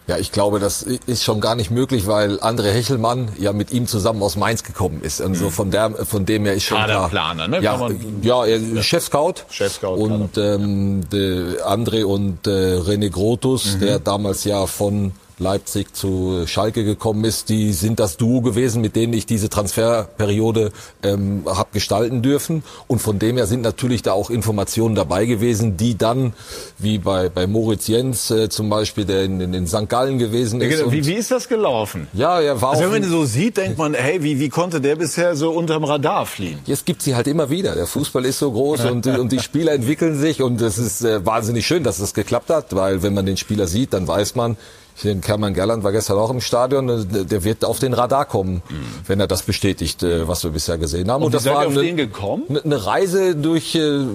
Ja, 0.06 0.18
ich 0.18 0.34
glaube, 0.34 0.60
das 0.60 0.82
ist 0.82 1.24
schon 1.24 1.40
gar 1.40 1.56
nicht 1.56 1.72
möglich, 1.72 2.08
weil 2.08 2.38
André 2.42 2.72
Hechelmann 2.72 3.30
ja 3.40 3.54
mit 3.54 3.72
ihm 3.72 3.88
zusammen 3.88 4.22
aus 4.22 4.36
Mainz 4.36 4.64
gekommen 4.64 5.02
ist. 5.02 5.22
Und 5.22 5.36
so 5.36 5.50
von, 5.50 5.72
der, 5.72 5.92
von 6.06 6.26
dem 6.26 6.44
her 6.44 6.56
ist 6.56 6.64
schon 6.64 6.84
klar. 6.84 7.10
Planer, 7.10 7.48
ne? 7.48 7.62
Ja, 7.62 7.78
man, 7.78 8.22
ja, 8.22 8.46
ja, 8.46 8.82
Chef-Scout. 8.82 9.46
Chef-Scout. 9.50 9.96
Und 9.96 10.38
ähm, 10.38 11.06
André 11.10 12.04
und 12.04 12.46
äh, 12.48 12.80
René 12.80 13.10
Grotus, 13.10 13.76
mhm. 13.76 13.80
der 13.80 14.00
damals 14.00 14.44
ja 14.44 14.66
von 14.66 15.14
Leipzig 15.44 15.94
zu 15.94 16.46
Schalke 16.48 16.84
gekommen 16.84 17.24
ist, 17.26 17.50
die 17.50 17.74
sind 17.74 18.00
das 18.00 18.18
Duo 18.18 18.42
gewesen, 18.42 18.82
mit 18.82 18.96
denen 18.96 19.14
ich 19.14 19.26
diese 19.26 19.50
Transferperiode 19.50 20.72
ähm, 21.04 21.44
habe 21.46 21.70
gestalten 21.74 22.22
dürfen. 22.22 22.64
Und 22.88 23.02
von 23.02 23.20
dem 23.20 23.38
her 23.38 23.46
sind 23.46 23.62
natürlich 23.62 24.02
da 24.02 24.14
auch 24.14 24.30
Informationen 24.30 24.96
dabei 24.96 25.26
gewesen, 25.26 25.78
die 25.78 25.98
dann, 25.98 26.34
wie 26.80 26.98
bei, 26.98 27.30
bei 27.30 27.46
Moritz 27.46 27.88
Jens 27.88 28.32
äh, 28.32 28.50
zum 28.50 28.70
Beispiel, 28.70 29.06
der 29.06 29.24
in, 29.24 29.40
in, 29.42 29.54
in 29.54 29.68
St. 29.68 29.90
Gallen 29.90 30.18
gewesen 30.18 30.62
ist. 30.62 30.80
Ja, 30.80 30.92
wie, 30.92 31.06
wie 31.06 31.14
ist 31.14 31.30
das 31.30 31.48
gelaufen? 31.48 32.08
Ja, 32.14 32.40
er 32.40 32.62
war 32.62 32.72
also, 32.72 32.84
Wenn 32.84 33.02
man 33.02 33.04
so 33.04 33.26
sieht, 33.26 33.58
denkt 33.58 33.78
man, 33.78 33.94
hey, 33.94 34.24
wie, 34.24 34.40
wie 34.40 34.50
konnte 34.50 34.82
der 34.82 34.96
bisher 34.96 35.36
so 35.36 35.52
unterm 35.52 35.84
Radar 35.84 36.26
fliehen? 36.26 36.60
Jetzt 36.66 36.86
gibt 36.86 37.02
sie 37.02 37.16
halt 37.16 37.28
immer 37.28 37.50
wieder. 37.50 37.76
Der 37.76 37.88
Fußball 37.88 38.26
ist 38.26 38.40
so 38.40 38.52
groß 38.52 38.86
und, 38.92 39.06
und 39.06 39.32
die 39.32 39.40
Spieler 39.40 39.74
entwickeln 39.74 40.18
sich 40.18 40.42
und 40.42 40.62
es 40.62 40.78
ist 40.78 41.04
äh, 41.04 41.26
wahnsinnig 41.26 41.68
schön, 41.68 41.84
dass 41.84 41.98
das 41.98 42.14
geklappt 42.14 42.50
hat, 42.50 42.74
weil 42.76 43.04
wenn 43.04 43.14
man 43.14 43.26
den 43.26 43.38
Spieler 43.38 43.68
sieht, 43.68 43.94
dann 43.94 44.08
weiß 44.08 44.36
man, 44.36 44.58
hier 44.96 45.16
Kerman 45.20 45.54
Gerland 45.54 45.84
war 45.84 45.92
gestern 45.92 46.18
auch 46.18 46.30
im 46.30 46.42
Stadion. 46.42 46.90
Äh, 46.90 47.26
der 47.26 47.44
wird 47.44 47.66
auf 47.66 47.80
den 47.80 47.94
Radar 47.94 48.26
kommen, 48.26 48.62
mhm. 48.70 48.86
wenn 49.08 49.20
er 49.20 49.28
das 49.28 49.44
bestätigt, 49.44 50.04
äh, 50.04 50.28
was 50.28 50.44
wir 50.44 50.52
bisher 50.52 50.78
gesehen 50.78 51.10
haben. 51.10 51.22
Und, 51.22 51.28
und 51.28 51.36
das 51.36 51.46
war 51.46 51.60
eine, 51.60 51.94
gekommen? 51.96 52.44
eine 52.64 52.86
Reise 52.86 53.36
durch 53.36 53.76
äh, 53.76 54.06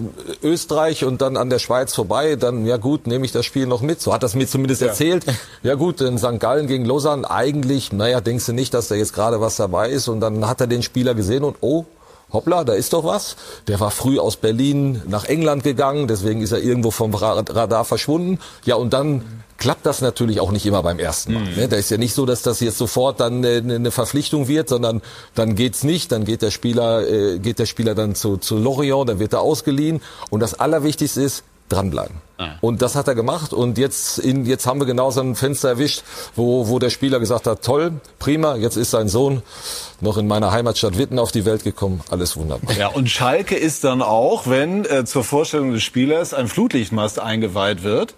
Österreich 0.43 1.05
und 1.05 1.21
dann 1.21 1.37
an 1.37 1.51
der 1.51 1.59
Schweiz 1.59 1.95
vorbei. 1.95 2.37
Dann, 2.37 2.67
ja 2.67 2.77
gut, 2.77 3.07
nehme 3.07 3.25
ich 3.25 3.33
das 3.33 3.45
Spiel 3.45 3.67
noch 3.67 3.81
mit. 3.81 4.01
So 4.01 4.13
hat 4.13 4.23
das 4.23 4.35
mir 4.35 4.47
zumindest 4.47 4.83
ja. 4.83 4.89
erzählt. 4.89 5.25
Ja 5.63 5.75
gut, 5.75 6.01
in 6.01 6.19
St. 6.19 6.39
Gallen 6.39 6.67
gegen 6.67 6.85
Lausanne, 6.85 7.29
eigentlich, 7.29 7.93
naja, 7.93 8.21
denkst 8.21 8.47
du 8.47 8.53
nicht, 8.53 8.75
dass 8.75 8.89
da 8.89 8.95
jetzt 8.95 9.13
gerade 9.13 9.41
was 9.41 9.57
dabei 9.57 9.91
ist. 9.91 10.09
Und 10.09 10.21
dann 10.21 10.47
hat 10.47 10.61
er 10.61 10.67
den 10.67 10.83
Spieler 10.83 11.15
gesehen 11.15 11.43
und 11.45 11.57
oh, 11.61 11.85
hoppla, 12.33 12.65
da 12.65 12.75
ist 12.75 12.93
doch 12.93 13.05
was. 13.05 13.37
Der 13.67 13.81
war 13.81 13.91
früh 13.91 14.19
aus 14.19 14.37
Berlin 14.37 15.03
nach 15.07 15.25
England 15.25 15.63
gegangen, 15.65 16.09
deswegen 16.09 16.41
ist 16.41 16.53
er 16.53 16.61
irgendwo 16.61 16.91
vom 16.91 17.15
Radar 17.15 17.85
verschwunden. 17.85 18.39
Ja, 18.65 18.77
und 18.77 18.93
dann 18.93 19.43
klappt 19.59 19.85
das 19.87 20.01
natürlich 20.01 20.41
auch 20.41 20.53
nicht 20.53 20.65
immer 20.67 20.83
beim 20.83 20.99
ersten 20.99 21.35
Mal. 21.35 21.43
Mhm. 21.43 21.57
Ne? 21.57 21.69
Da 21.69 21.77
ist 21.77 21.91
ja 21.91 21.97
nicht 21.97 22.15
so, 22.15 22.27
dass 22.27 22.43
das 22.43 22.61
jetzt 22.61 22.79
sofort 22.79 23.21
dann 23.21 23.45
äh, 23.45 23.57
eine 23.57 23.91
Verpflichtung 23.91 24.49
wird, 24.49 24.69
sondern 24.69 25.03
dann 25.35 25.57
geht's 25.57 25.83
nicht. 25.85 26.13
Dann 26.13 26.25
geht 26.25 26.43
der 26.43 26.51
Spieler, 26.51 27.07
äh, 27.09 27.39
geht 27.39 27.59
der 27.59 27.67
Spieler 27.67 27.95
dann 27.95 28.15
zu, 28.15 28.37
zu 28.37 28.57
Lorient, 28.57 29.09
dann 29.09 29.19
wird 29.19 29.33
er 29.33 29.41
ausgeliehen. 29.41 30.01
Und 30.31 30.41
das 30.41 30.55
Allerwichtigste 30.55 31.21
ist, 31.21 31.43
dranbleiben. 31.69 32.17
Ah. 32.39 32.51
Und 32.61 32.83
das 32.83 32.95
hat 32.95 33.09
er 33.09 33.15
gemacht 33.15 33.53
und 33.53 33.79
jetzt, 33.79 34.19
in, 34.19 34.47
jetzt 34.47 34.67
haben 34.67 34.81
wir 34.81 34.87
genau 34.87 35.11
so 35.11 35.21
ein 35.21 35.35
Fenster 35.35 35.71
erwischt, 35.71 36.03
wo, 36.37 36.69
wo 36.69 36.79
der 36.79 36.91
Spieler 36.91 37.19
gesagt 37.19 37.47
hat, 37.47 37.63
toll, 37.63 37.93
prima, 38.19 38.57
jetzt 38.57 38.77
ist 38.77 38.93
sein 38.93 39.09
Sohn 39.09 39.43
noch 40.01 40.19
in 40.19 40.29
meiner 40.29 40.53
Heimatstadt 40.53 40.99
Witten 40.99 41.19
auf 41.19 41.33
die 41.33 41.45
Welt 41.45 41.65
gekommen, 41.65 42.01
alles 42.11 42.37
wunderbar. 42.37 42.75
Ja, 42.77 42.89
und 42.89 43.11
Schalke 43.11 43.57
ist 43.57 43.85
dann 43.85 44.03
auch, 44.03 44.47
wenn 44.47 44.85
äh, 44.85 45.05
zur 45.05 45.25
Vorstellung 45.25 45.73
des 45.73 45.83
Spielers 45.83 46.33
ein 46.33 46.49
Flutlichtmast 46.49 47.19
eingeweiht 47.19 47.83
wird, 47.83 48.15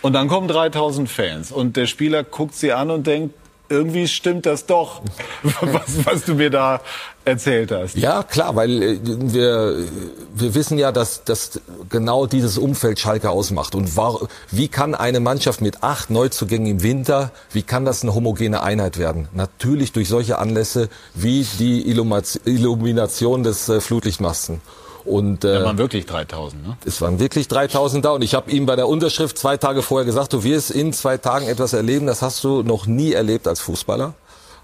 und 0.00 0.14
dann 0.14 0.28
kommen 0.28 0.48
3000 0.48 1.08
Fans 1.08 1.52
und 1.52 1.76
der 1.76 1.86
Spieler 1.86 2.24
guckt 2.24 2.54
sie 2.54 2.72
an 2.72 2.90
und 2.90 3.06
denkt, 3.06 3.34
irgendwie 3.72 4.06
stimmt 4.06 4.46
das 4.46 4.66
doch, 4.66 5.02
was, 5.42 6.04
was 6.04 6.24
du 6.24 6.34
mir 6.34 6.50
da 6.50 6.80
erzählt 7.24 7.70
hast. 7.70 7.96
Ja, 7.96 8.22
klar, 8.22 8.56
weil 8.56 8.82
äh, 8.82 8.98
wir, 9.02 9.76
wir 10.34 10.54
wissen 10.54 10.78
ja, 10.78 10.92
dass, 10.92 11.24
dass 11.24 11.60
genau 11.88 12.26
dieses 12.26 12.58
Umfeld 12.58 12.98
Schalke 12.98 13.30
ausmacht. 13.30 13.74
Und 13.74 13.96
war, 13.96 14.28
wie 14.50 14.68
kann 14.68 14.94
eine 14.94 15.20
Mannschaft 15.20 15.60
mit 15.60 15.82
acht 15.82 16.10
Neuzugängen 16.10 16.66
im 16.66 16.82
Winter, 16.82 17.30
wie 17.52 17.62
kann 17.62 17.84
das 17.84 18.02
eine 18.02 18.14
homogene 18.14 18.62
Einheit 18.62 18.98
werden? 18.98 19.28
Natürlich 19.32 19.92
durch 19.92 20.08
solche 20.08 20.38
Anlässe 20.38 20.88
wie 21.14 21.46
die 21.58 21.88
Illumination 21.88 23.42
des 23.42 23.68
äh, 23.68 23.80
Flutlichtmasten. 23.80 24.60
Und, 25.04 25.44
äh, 25.44 25.58
da 25.58 25.64
waren 25.64 25.78
wirklich 25.78 26.06
3000, 26.06 26.66
ne? 26.66 26.76
Es 26.84 27.00
waren 27.00 27.18
wirklich 27.18 27.48
3000 27.48 28.04
da 28.04 28.10
und 28.10 28.22
ich 28.22 28.34
habe 28.34 28.50
ihm 28.50 28.66
bei 28.66 28.76
der 28.76 28.88
Unterschrift 28.88 29.36
zwei 29.36 29.56
Tage 29.56 29.82
vorher 29.82 30.04
gesagt, 30.04 30.32
du 30.32 30.44
wirst 30.44 30.70
in 30.70 30.92
zwei 30.92 31.18
Tagen 31.18 31.48
etwas 31.48 31.72
erleben, 31.72 32.06
das 32.06 32.22
hast 32.22 32.44
du 32.44 32.62
noch 32.62 32.86
nie 32.86 33.12
erlebt 33.12 33.48
als 33.48 33.60
Fußballer. 33.60 34.14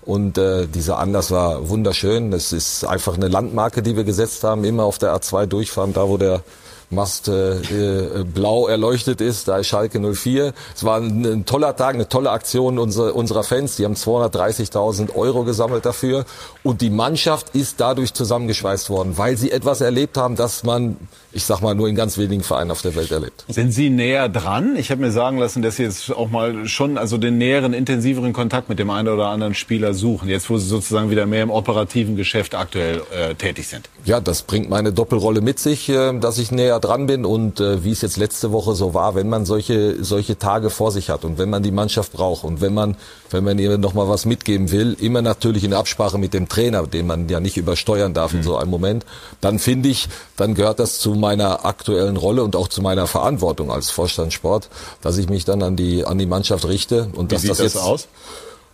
Und 0.03 0.39
äh, 0.39 0.67
dieser 0.67 0.99
Anlass 0.99 1.31
war 1.31 1.69
wunderschön. 1.69 2.33
Es 2.33 2.53
ist 2.53 2.85
einfach 2.85 3.17
eine 3.17 3.29
Landmarke, 3.29 3.83
die 3.83 3.95
wir 3.95 4.05
gesetzt 4.05 4.43
haben, 4.43 4.65
immer 4.65 4.85
auf 4.85 4.97
der 4.99 5.15
A2 5.15 5.47
durchfahren, 5.47 5.93
da 5.93 6.09
wo 6.09 6.17
der 6.17 6.43
Mast 6.91 7.29
äh, 7.29 7.59
äh, 7.59 8.25
blau 8.25 8.67
erleuchtet 8.67 9.21
ist. 9.21 9.49
Da 9.49 9.59
ist 9.59 9.67
Schalke 9.67 10.01
04. 10.01 10.55
Es 10.75 10.85
war 10.85 10.99
ein, 10.99 11.25
ein 11.25 11.45
toller 11.45 11.77
Tag, 11.77 11.95
eine 11.95 12.09
tolle 12.09 12.31
Aktion 12.31 12.79
unserer, 12.79 13.15
unserer 13.15 13.45
Fans. 13.45 13.77
Die 13.77 13.85
haben 13.85 13.95
230.000 13.95 15.15
Euro 15.15 15.45
gesammelt 15.45 15.85
dafür. 15.85 16.25
Und 16.63 16.81
die 16.81 16.91
Mannschaft 16.91 17.55
ist 17.55 17.81
dadurch 17.81 18.15
zusammengeschweißt 18.15 18.89
worden, 18.89 19.19
weil 19.19 19.37
sie 19.37 19.51
etwas 19.51 19.81
erlebt 19.83 20.17
haben, 20.17 20.37
das 20.37 20.65
man 20.65 20.97
ich 21.33 21.45
sag 21.45 21.61
mal, 21.61 21.75
nur 21.75 21.89
in 21.89 21.95
ganz 21.95 22.17
wenigen 22.17 22.43
Vereinen 22.43 22.71
auf 22.71 22.81
der 22.81 22.97
Welt 22.97 23.11
erlebt. 23.11 23.45
Sind 23.49 23.73
Sie 23.73 23.91
näher 23.91 24.29
dran? 24.31 24.77
Ich 24.77 24.91
habe 24.91 25.03
mir 25.03 25.13
sagen 25.13 25.39
lassen, 25.39 25.61
dass 25.61 25.77
Sie 25.77 25.83
jetzt 25.83 26.11
auch 26.11 26.31
mal 26.31 26.67
schon 26.67 26.97
also 26.97 27.19
den 27.19 27.37
näheren, 27.37 27.75
intensiveren 27.75 28.33
Kontakt 28.33 28.71
mit 28.71 28.79
dem 28.79 28.89
einen 28.89 29.09
oder 29.09 29.27
anderen 29.27 29.55
Spieler 29.55 29.93
suchen, 29.93 30.29
jetzt 30.29 30.49
wo 30.49 30.57
Sie 30.57 30.67
sozusagen 30.67 31.11
wieder 31.11 31.27
mehr 31.27 31.43
im 31.43 31.51
operativen 31.51 32.17
Geschäft 32.17 32.55
aktuell 32.55 33.03
äh, 33.13 33.35
tätig 33.35 33.69
sind. 33.69 33.91
Ja, 34.05 34.21
das 34.21 34.43
bringt 34.43 34.71
meine 34.71 34.93
Doppelrolle 34.93 35.43
mit 35.43 35.59
sich, 35.59 35.91
äh, 35.91 36.19
dass 36.19 36.39
ich 36.39 36.51
näher 36.51 36.81
dran 36.81 37.07
bin 37.07 37.27
und 37.27 37.61
äh, 37.61 37.85
wie 37.85 37.93
es 37.93 38.01
jetzt 38.01 38.17
letzte 38.17 38.51
Woche 38.51 38.75
so 38.75 38.95
war, 38.95 39.15
wenn 39.15 39.29
man 39.29 39.45
solche, 39.45 40.03
solche 40.03 40.39
Tage 40.39 40.71
vor 40.71 40.93
sich 40.93 41.11
hat 41.11 41.27
und 41.27 41.37
wenn 41.37 41.51
man 41.51 41.63
die 41.63 41.73
Mannschaft 41.73 42.13
braucht 42.13 42.45
und 42.45 42.63
wenn 42.63 42.73
man, 42.73 42.97
wenn 43.31 43.45
man 43.45 43.59
ihr 43.59 43.77
noch 43.77 43.93
mal 43.93 44.09
was 44.09 44.25
mitgeben 44.25 44.71
will, 44.71 44.97
immer 44.99 45.21
natürlich 45.21 45.65
in 45.65 45.75
Absprache 45.75 46.17
mit 46.17 46.33
dem 46.33 46.49
Trainer, 46.49 46.87
den 46.87 47.07
man 47.07 47.29
ja 47.29 47.39
nicht 47.39 47.59
übersteuern 47.59 48.15
darf 48.15 48.33
mhm. 48.33 48.39
in 48.39 48.45
so 48.45 48.57
einem 48.57 48.71
Moment, 48.71 49.05
dann 49.43 49.59
finde 49.59 49.91
ich, 49.91 50.09
dann 50.37 50.55
gehört 50.55 50.79
das 50.79 50.99
zu 50.99 51.18
meiner 51.19 51.65
aktuellen 51.65 52.17
Rolle 52.17 52.43
und 52.43 52.57
auch 52.57 52.69
zu 52.69 52.83
meiner 52.83 53.07
Verantwortung 53.07 53.71
als 53.71 53.91
Vorstandssport, 53.91 54.69
dass 55.01 55.19
ich 55.19 55.29
mich 55.29 55.45
dann 55.45 55.63
an 55.63 55.77
die 55.77 56.05
an 56.05 56.19
die 56.19 56.27
Mannschaft 56.27 56.67
richte 56.67 57.09
und 57.15 57.31
Wie 57.31 57.35
dass 57.35 57.43
sieht 57.43 57.51
das, 57.51 57.59
das 57.59 57.75
jetzt 57.75 57.83
aus? 57.83 58.09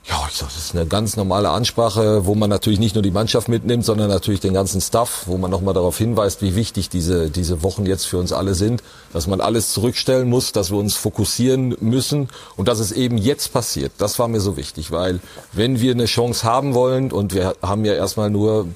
Ja, 0.07 0.23
ich 0.29 0.37
sag, 0.37 0.49
das 0.49 0.59
ist 0.59 0.75
eine 0.77 0.85
ganz 0.85 1.17
normale 1.17 1.49
Ansprache, 1.49 2.27
wo 2.27 2.35
man 2.35 2.51
natürlich 2.51 2.79
nicht 2.79 2.95
nur 2.95 3.01
die 3.01 3.11
Mannschaft 3.11 3.49
mitnimmt, 3.49 3.87
sondern 3.87 4.11
natürlich 4.11 4.41
den 4.41 4.53
ganzen 4.53 4.83
Staff, 4.83 5.23
wo 5.27 5.39
man 5.39 5.51
nochmal 5.51 5.73
darauf 5.73 5.97
hinweist, 5.97 6.43
wie 6.43 6.55
wichtig 6.55 6.91
diese, 6.91 7.31
diese 7.31 7.63
Wochen 7.63 7.87
jetzt 7.87 8.05
für 8.05 8.19
uns 8.19 8.31
alle 8.31 8.55
sind, 8.55 8.83
dass 9.15 9.27
man 9.27 9.41
alles 9.41 9.73
zurückstellen 9.73 10.29
muss, 10.29 10.53
dass 10.53 10.71
wir 10.71 10.77
uns 10.77 10.95
fokussieren 10.95 11.75
müssen 11.81 12.29
und 12.57 12.69
dass 12.69 12.81
es 12.81 12.93
eben 12.93 13.17
jetzt 13.17 13.55
passiert. 13.55 13.93
Das 13.97 14.19
war 14.19 14.29
mir 14.29 14.41
so 14.41 14.59
wichtig, 14.59 14.91
weil 14.91 15.21
wenn 15.53 15.81
wir 15.81 15.93
eine 15.93 16.05
Chance 16.05 16.45
haben 16.45 16.75
wollen 16.75 17.11
und 17.11 17.35
wir 17.35 17.55
haben 17.63 17.87
ja 17.87 17.95
erstmal 17.95 18.29
nur 18.29 18.67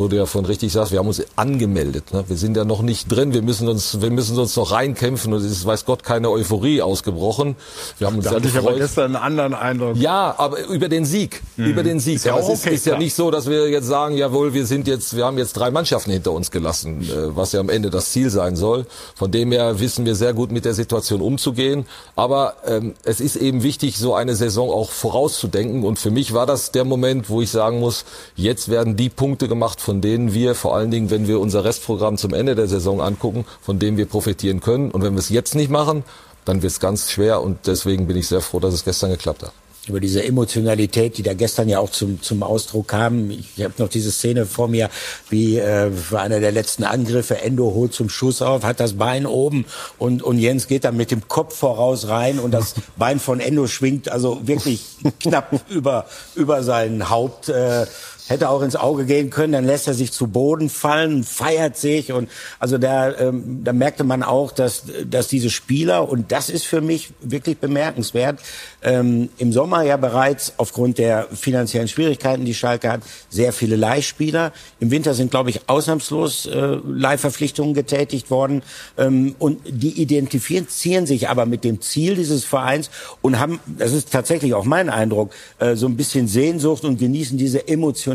wo 0.00 0.08
du 0.08 0.16
ja 0.16 0.24
von 0.24 0.46
richtig 0.46 0.72
sagst, 0.72 0.92
wir 0.92 0.98
haben 0.98 1.08
uns 1.08 1.22
angemeldet. 1.36 2.14
Ne? 2.14 2.24
Wir 2.26 2.38
sind 2.38 2.56
ja 2.56 2.64
noch 2.64 2.80
nicht 2.80 3.12
drin, 3.12 3.34
wir 3.34 3.42
müssen 3.42 3.68
uns, 3.68 4.00
wir 4.00 4.10
müssen 4.10 4.38
uns 4.38 4.56
noch 4.56 4.72
reinkämpfen 4.72 5.32
und 5.34 5.40
es 5.40 5.52
ist, 5.52 5.66
weiß 5.66 5.84
Gott, 5.84 6.02
keine 6.02 6.30
Euphorie 6.30 6.80
ausgebrochen. 6.80 7.54
Wir 7.98 8.06
haben 8.06 8.16
uns 8.16 8.24
da 8.24 8.30
hatte 8.32 8.48
ich 8.48 8.56
aber 8.56 8.74
gestern 8.74 9.14
einen 9.14 9.22
anderen 9.22 9.54
Eindruck. 9.54 9.96
Ja, 9.96 10.34
aber 10.38 10.66
über 10.68 10.88
den 10.88 11.04
Sieg, 11.04 11.42
mhm. 11.56 11.66
über 11.66 11.82
den 11.82 12.00
Sieg. 12.00 12.16
Ist 12.16 12.24
ja, 12.24 12.32
aber 12.32 12.42
auch 12.42 12.48
es 12.48 12.60
ist, 12.60 12.66
okay, 12.66 12.74
ist 12.74 12.86
ja 12.86 12.96
nicht 12.96 13.14
so, 13.14 13.30
dass 13.30 13.48
wir 13.50 13.68
jetzt 13.68 13.86
sagen, 13.86 14.16
jawohl, 14.16 14.54
wir 14.54 14.64
sind 14.64 14.88
jetzt, 14.88 15.14
wir 15.14 15.26
haben 15.26 15.36
jetzt 15.36 15.52
drei 15.52 15.70
Mannschaften 15.70 16.12
hinter 16.12 16.32
uns 16.32 16.50
gelassen, 16.50 17.02
äh, 17.02 17.36
was 17.36 17.52
ja 17.52 17.60
am 17.60 17.68
Ende 17.68 17.90
das 17.90 18.10
Ziel 18.10 18.30
sein 18.30 18.56
soll. 18.56 18.86
Von 19.14 19.30
dem 19.30 19.52
her 19.52 19.80
wissen 19.80 20.06
wir 20.06 20.14
sehr 20.14 20.32
gut 20.32 20.50
mit 20.50 20.64
der 20.64 20.72
Situation 20.72 21.20
umzugehen. 21.20 21.84
Aber 22.16 22.54
ähm, 22.66 22.94
es 23.04 23.20
ist 23.20 23.36
eben 23.36 23.62
wichtig, 23.62 23.98
so 23.98 24.14
eine 24.14 24.34
Saison 24.34 24.70
auch 24.70 24.90
vorauszudenken. 24.90 25.84
Und 25.84 25.98
für 25.98 26.10
mich 26.10 26.32
war 26.32 26.46
das 26.46 26.72
der 26.72 26.86
Moment, 26.86 27.28
wo 27.28 27.42
ich 27.42 27.50
sagen 27.50 27.80
muss, 27.80 28.06
jetzt 28.34 28.70
werden 28.70 28.96
die 28.96 29.10
Punkte 29.10 29.46
gemacht, 29.46 29.78
von 29.90 30.00
denen 30.00 30.32
wir 30.32 30.54
vor 30.54 30.76
allen 30.76 30.92
Dingen, 30.92 31.10
wenn 31.10 31.26
wir 31.26 31.40
unser 31.40 31.64
Restprogramm 31.64 32.16
zum 32.16 32.32
Ende 32.32 32.54
der 32.54 32.68
Saison 32.68 33.00
angucken, 33.00 33.44
von 33.60 33.80
dem 33.80 33.96
wir 33.96 34.06
profitieren 34.06 34.60
können. 34.60 34.92
Und 34.92 35.02
wenn 35.02 35.14
wir 35.14 35.18
es 35.18 35.30
jetzt 35.30 35.56
nicht 35.56 35.68
machen, 35.68 36.04
dann 36.44 36.62
wird 36.62 36.70
es 36.70 36.78
ganz 36.78 37.10
schwer. 37.10 37.42
Und 37.42 37.66
deswegen 37.66 38.06
bin 38.06 38.16
ich 38.16 38.28
sehr 38.28 38.40
froh, 38.40 38.60
dass 38.60 38.72
es 38.72 38.84
gestern 38.84 39.10
geklappt 39.10 39.42
hat 39.42 39.52
über 39.88 39.98
diese 39.98 40.22
Emotionalität, 40.22 41.18
die 41.18 41.22
da 41.22 41.34
gestern 41.34 41.68
ja 41.68 41.80
auch 41.80 41.90
zum, 41.90 42.22
zum 42.22 42.42
Ausdruck 42.42 42.88
kam. 42.88 43.30
Ich 43.30 43.64
habe 43.64 43.74
noch 43.78 43.88
diese 43.88 44.12
Szene 44.12 44.46
vor 44.46 44.68
mir, 44.68 44.90
wie 45.30 45.58
äh, 45.58 45.90
für 45.90 46.20
einer 46.20 46.38
der 46.38 46.52
letzten 46.52 46.84
Angriffe, 46.84 47.40
Endo 47.40 47.72
holt 47.74 47.92
zum 47.92 48.08
Schuss 48.08 48.42
auf, 48.42 48.62
hat 48.62 48.78
das 48.78 48.94
Bein 48.94 49.26
oben 49.26 49.64
und, 49.98 50.22
und 50.22 50.38
Jens 50.38 50.68
geht 50.68 50.84
dann 50.84 50.96
mit 50.96 51.10
dem 51.10 51.28
Kopf 51.28 51.56
voraus 51.56 52.08
rein 52.08 52.38
und 52.38 52.52
das 52.52 52.74
Bein 52.96 53.18
von 53.18 53.40
Endo 53.40 53.66
schwingt 53.66 54.10
also 54.10 54.46
wirklich 54.46 54.82
knapp 55.18 55.60
über, 55.68 56.06
über 56.34 56.62
sein 56.62 57.10
Haupt. 57.10 57.48
Äh, 57.48 57.86
hätte 58.30 58.48
auch 58.48 58.62
ins 58.62 58.76
Auge 58.76 59.04
gehen 59.04 59.28
können. 59.30 59.52
Dann 59.52 59.66
lässt 59.66 59.88
er 59.88 59.94
sich 59.94 60.12
zu 60.12 60.28
Boden 60.28 60.70
fallen, 60.70 61.24
feiert 61.24 61.76
sich 61.76 62.12
und 62.12 62.30
also 62.58 62.78
da, 62.78 63.16
ähm, 63.18 63.62
da 63.64 63.72
merkte 63.72 64.04
man 64.04 64.22
auch, 64.22 64.52
dass, 64.52 64.84
dass 65.04 65.28
diese 65.28 65.50
Spieler 65.50 66.08
und 66.08 66.32
das 66.32 66.48
ist 66.48 66.64
für 66.64 66.80
mich 66.80 67.12
wirklich 67.20 67.58
bemerkenswert, 67.58 68.40
ähm, 68.82 69.28
im 69.38 69.52
Sommer 69.52 69.82
ja 69.82 69.96
bereits 69.96 70.54
aufgrund 70.56 70.98
der 70.98 71.28
finanziellen 71.32 71.88
Schwierigkeiten, 71.88 72.44
die 72.44 72.54
Schalke 72.54 72.90
hat, 72.90 73.02
sehr 73.28 73.52
viele 73.52 73.76
Leihspieler. 73.76 74.52
Im 74.78 74.90
Winter 74.90 75.14
sind, 75.14 75.30
glaube 75.30 75.50
ich, 75.50 75.68
ausnahmslos 75.68 76.46
äh, 76.46 76.78
Leihverpflichtungen 76.86 77.74
getätigt 77.74 78.30
worden 78.30 78.62
ähm, 78.96 79.34
und 79.38 79.60
die 79.66 80.00
identifizieren 80.00 81.06
sich 81.06 81.28
aber 81.28 81.46
mit 81.46 81.64
dem 81.64 81.80
Ziel 81.80 82.14
dieses 82.14 82.44
Vereins 82.44 82.90
und 83.22 83.38
haben, 83.38 83.58
das 83.66 83.92
ist 83.92 84.12
tatsächlich 84.12 84.54
auch 84.54 84.64
mein 84.64 84.88
Eindruck, 84.88 85.32
äh, 85.58 85.74
so 85.74 85.86
ein 85.86 85.96
bisschen 85.96 86.28
Sehnsucht 86.28 86.84
und 86.84 86.98
genießen 86.98 87.36
diese 87.36 87.66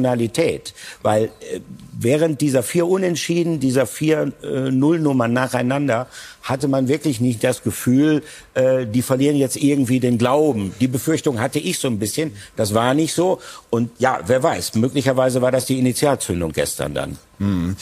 Emotionalität, 0.05 0.73
weil 1.01 1.25
äh, 1.25 1.59
während 1.97 2.41
dieser 2.41 2.63
vier 2.63 2.87
Unentschieden, 2.87 3.59
dieser 3.59 3.85
vier 3.85 4.31
äh, 4.43 4.71
Nullnummern 4.71 5.33
nacheinander, 5.33 6.07
hatte 6.45 6.67
man 6.67 6.87
wirklich 6.87 7.19
nicht 7.19 7.43
das 7.43 7.63
Gefühl, 7.63 8.21
äh, 8.53 8.85
die 8.85 9.01
verlieren 9.01 9.35
jetzt 9.35 9.57
irgendwie 9.57 9.99
den 9.99 10.19
Glauben. 10.19 10.73
Die 10.79 10.87
Befürchtung 10.87 11.41
hatte 11.41 11.59
ich 11.59 11.79
so 11.79 11.87
ein 11.87 11.99
bisschen. 11.99 12.33
Das 12.55 12.73
war 12.73 12.93
nicht 12.93 13.13
so. 13.13 13.41
Und 13.71 13.89
ja, 13.97 14.19
wer 14.27 14.41
weiß, 14.41 14.75
möglicherweise 14.75 15.41
war 15.41 15.51
das 15.51 15.65
die 15.65 15.79
Initialzündung 15.79 16.51
gestern 16.51 16.93
dann. 16.93 17.17
Mhm. 17.39 17.75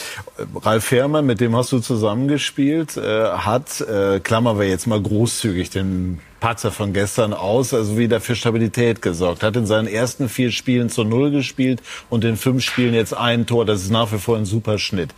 Ralf 0.62 0.86
Fährmann, 0.86 1.26
mit 1.26 1.42
dem 1.42 1.56
hast 1.56 1.74
du 1.74 1.80
zusammengespielt, 1.80 2.96
äh, 2.96 3.26
hat, 3.32 3.82
äh, 3.82 4.22
klammern 4.22 4.58
wir 4.58 4.68
jetzt 4.68 4.88
mal 4.88 5.02
großzügig 5.02 5.70
den 5.70 6.22
Patzer 6.40 6.72
von 6.72 6.94
gestern 6.94 7.34
aus, 7.34 7.74
also 7.74 7.98
wieder 7.98 8.22
für 8.22 8.36
Stabilität 8.36 9.02
gesorgt. 9.02 9.44
Hat 9.44 9.58
in 9.58 9.66
seinen 9.66 9.88
ersten 9.88 10.30
vier 10.30 10.52
Spielen 10.52 10.90
zu 10.90 11.04
Null 11.04 11.32
gespielt 11.32 11.82
und 12.10 12.24
in 12.24 12.38
fünf 12.38 12.64
Spielen 12.64 12.94
jetzt 12.94 13.14
ein 13.14 13.46
Tor. 13.46 13.66
Das 13.66 13.82
ist 13.82 13.92
nach 13.92 14.12
wie 14.14 14.18
vor 14.18 14.38
ein 14.38 14.46
super 14.46 14.78
Schnitt. 14.78 15.10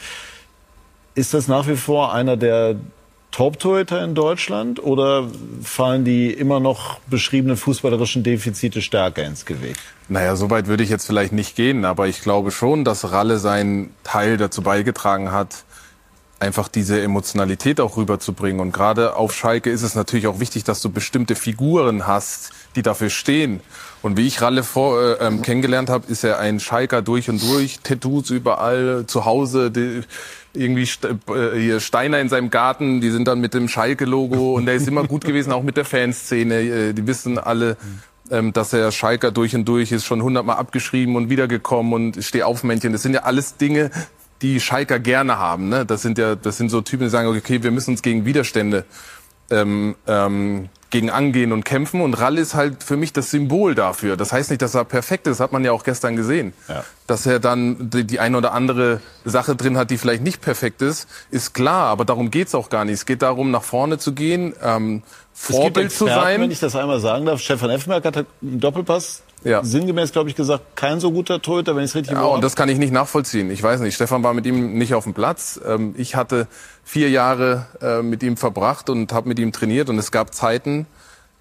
Ist 1.14 1.34
das 1.34 1.48
nach 1.48 1.68
wie 1.68 1.78
vor 1.78 2.14
einer 2.14 2.38
der 2.38 2.76
Top-Torhüter 3.36 4.02
in 4.02 4.16
Deutschland 4.16 4.82
oder 4.82 5.28
fallen 5.62 6.06
die 6.06 6.32
immer 6.32 6.62
noch 6.62 7.00
beschriebenen 7.10 7.58
fußballerischen 7.58 8.24
Defizite 8.24 8.82
stärker 8.82 9.26
ins 9.26 9.46
Gewicht? 9.46 9.82
Naja, 10.08 10.38
so 10.38 10.50
weit 10.50 10.68
würde 10.68 10.84
ich 10.84 10.90
jetzt 10.90 11.06
vielleicht 11.06 11.34
nicht 11.34 11.54
gehen, 11.58 11.84
aber 11.84 12.08
ich 12.08 12.22
glaube 12.22 12.52
schon, 12.52 12.86
dass 12.86 13.12
Ralle 13.12 13.38
seinen 13.38 13.94
Teil 14.06 14.38
dazu 14.38 14.62
beigetragen 14.62 15.34
hat, 15.34 15.66
einfach 16.40 16.70
diese 16.70 17.02
Emotionalität 17.02 17.82
auch 17.82 17.98
rüberzubringen. 17.98 18.62
Und 18.62 18.72
gerade 18.72 19.18
auf 19.18 19.36
Schalke 19.36 19.70
ist 19.70 19.82
es 19.82 19.96
natürlich 19.96 20.28
auch 20.28 20.40
wichtig, 20.40 20.64
dass 20.64 20.82
du 20.82 20.90
bestimmte 20.90 21.36
Figuren 21.36 22.08
hast, 22.08 22.52
die 22.78 22.84
dafür 22.84 23.10
stehen. 23.10 23.60
Und 24.02 24.16
wie 24.16 24.28
ich 24.28 24.42
Ralle 24.42 24.64
vor, 24.64 25.02
äh, 25.02 25.14
ähm, 25.20 25.42
kennengelernt 25.42 25.90
habe, 25.90 26.08
ist 26.08 26.24
er 26.24 26.40
ein 26.40 26.62
Schalker 26.62 27.02
durch 27.02 27.30
und 27.30 27.42
durch, 27.42 27.80
Tattoos 27.84 28.30
überall, 28.30 29.04
zu 29.08 29.26
Hause, 29.26 29.72
die, 29.72 30.04
irgendwie 30.56 30.88
äh, 31.34 31.60
hier 31.60 31.80
Steiner 31.80 32.20
in 32.20 32.30
seinem 32.30 32.50
Garten, 32.50 33.02
die 33.02 33.10
sind 33.10 33.28
dann 33.28 33.40
mit 33.40 33.54
dem 33.54 33.68
Schalke-Logo 33.68 34.56
und 34.56 34.66
der 34.66 34.76
ist 34.76 34.88
immer 34.88 35.04
gut 35.04 35.24
gewesen, 35.26 35.52
auch 35.52 35.64
mit 35.64 35.78
der 35.78 35.86
Fanszene. 35.86 36.62
Äh, 36.62 36.94
die 36.94 37.08
wissen 37.08 37.38
alle, 37.38 37.78
ähm, 38.32 38.54
dass 38.54 38.74
er 38.74 38.92
Schalker 38.92 39.32
durch 39.32 39.56
und 39.56 39.66
durch 39.66 39.92
ist, 39.92 40.06
schon 40.06 40.22
hundertmal 40.22 40.58
abgeschrieben 40.58 41.16
und 41.16 41.30
wiedergekommen 41.30 41.94
und 41.94 42.24
Stehaufmännchen. 42.24 42.92
Das 42.92 43.04
sind 43.04 43.14
ja 43.14 43.24
alles 43.24 43.58
Dinge, 43.58 43.92
die 44.42 44.60
Schalker 44.60 45.00
gerne 45.00 45.38
haben. 45.38 45.70
Ne? 45.70 45.86
Das 45.86 46.02
sind 46.02 46.18
ja, 46.18 46.36
das 46.36 46.58
sind 46.58 46.70
so 46.70 46.82
Typen, 46.82 47.06
die 47.06 47.10
sagen, 47.10 47.28
okay, 47.28 47.64
wir 47.64 47.72
müssen 47.72 47.92
uns 47.92 48.02
gegen 48.02 48.26
Widerstände 48.26 48.86
ähm, 49.50 49.96
ähm, 50.08 50.70
gegen 50.96 51.10
angehen 51.10 51.52
und 51.52 51.66
kämpfen. 51.66 52.00
Und 52.00 52.14
Rall 52.14 52.38
ist 52.38 52.56
halt 52.56 52.82
für 52.84 52.96
mich 52.96 53.12
das 53.12 53.30
Symbol 53.30 53.76
dafür. 53.76 54.16
Das 54.16 54.32
heißt 54.32 54.50
nicht, 54.50 54.62
dass 54.62 54.76
er 54.76 54.86
perfekt 54.86 55.28
ist, 55.28 55.42
hat 55.42 55.52
man 55.52 55.66
ja 55.66 55.74
auch 55.74 55.84
gestern 55.84 56.16
gesehen. 56.16 56.54
Ja. 56.70 56.86
Dass 57.06 57.26
er 57.26 57.40
dann 57.40 57.90
die, 57.90 58.06
die 58.06 58.20
eine 58.20 58.38
oder 58.38 58.54
andere 58.54 59.02
Sache 59.26 59.56
drin 59.56 59.78
hat, 59.78 59.92
die 59.92 59.98
vielleicht 59.98 60.24
nicht 60.24 60.42
perfekt 60.42 60.82
ist, 60.82 61.08
ist 61.32 61.54
klar. 61.54 61.88
Aber 61.88 62.06
darum 62.06 62.32
geht's 62.32 62.56
auch 62.56 62.70
gar 62.70 62.86
nicht. 62.86 62.96
Es 62.96 63.06
geht 63.06 63.24
darum, 63.24 63.52
nach 63.52 63.64
vorne 63.64 63.98
zu 63.98 64.14
gehen, 64.14 64.54
ähm, 64.64 65.04
Vorbild 65.34 65.88
Experten, 65.88 65.90
zu 65.90 66.06
sein. 66.06 66.42
Wenn 66.42 66.52
ich 66.52 66.62
das 66.62 66.78
einmal 66.78 67.02
sagen 67.02 67.26
darf, 67.26 67.42
Stefan 67.42 67.72
Effenberg 67.72 68.06
hat 68.06 68.16
einen 68.16 68.62
Doppelpass 68.62 69.22
ja. 69.46 69.64
sinngemäß, 69.64 70.12
glaube 70.12 70.30
ich, 70.30 70.36
gesagt, 70.36 70.76
kein 70.76 71.00
so 71.00 71.12
guter 71.12 71.42
Torhüter, 71.42 71.76
wenn 71.76 71.84
ich 71.84 71.92
es 71.92 71.96
richtig 71.96 72.14
Ja, 72.14 72.24
und 72.24 72.44
das 72.44 72.56
kann 72.56 72.68
ich 72.68 72.78
nicht 72.78 72.92
nachvollziehen. 72.92 73.50
Ich 73.52 73.64
weiß 73.64 73.80
nicht, 73.80 73.96
Stefan 73.96 74.24
war 74.24 74.34
mit 74.34 74.46
ihm 74.46 74.78
nicht 74.78 74.94
auf 74.94 75.06
dem 75.06 75.14
Platz. 75.14 75.60
Ähm, 75.66 75.96
ich 75.98 76.16
hatte 76.16 76.48
vier 76.84 77.10
Jahre 77.10 77.68
äh, 77.82 78.02
mit 78.02 78.24
ihm 78.24 78.36
verbracht 78.36 78.90
und 78.90 79.14
habe 79.14 79.30
mit 79.30 79.40
ihm 79.40 79.52
trainiert 79.52 79.90
und 79.90 79.98
es 79.98 80.12
gab 80.12 80.34
Zeiten, 80.34 80.88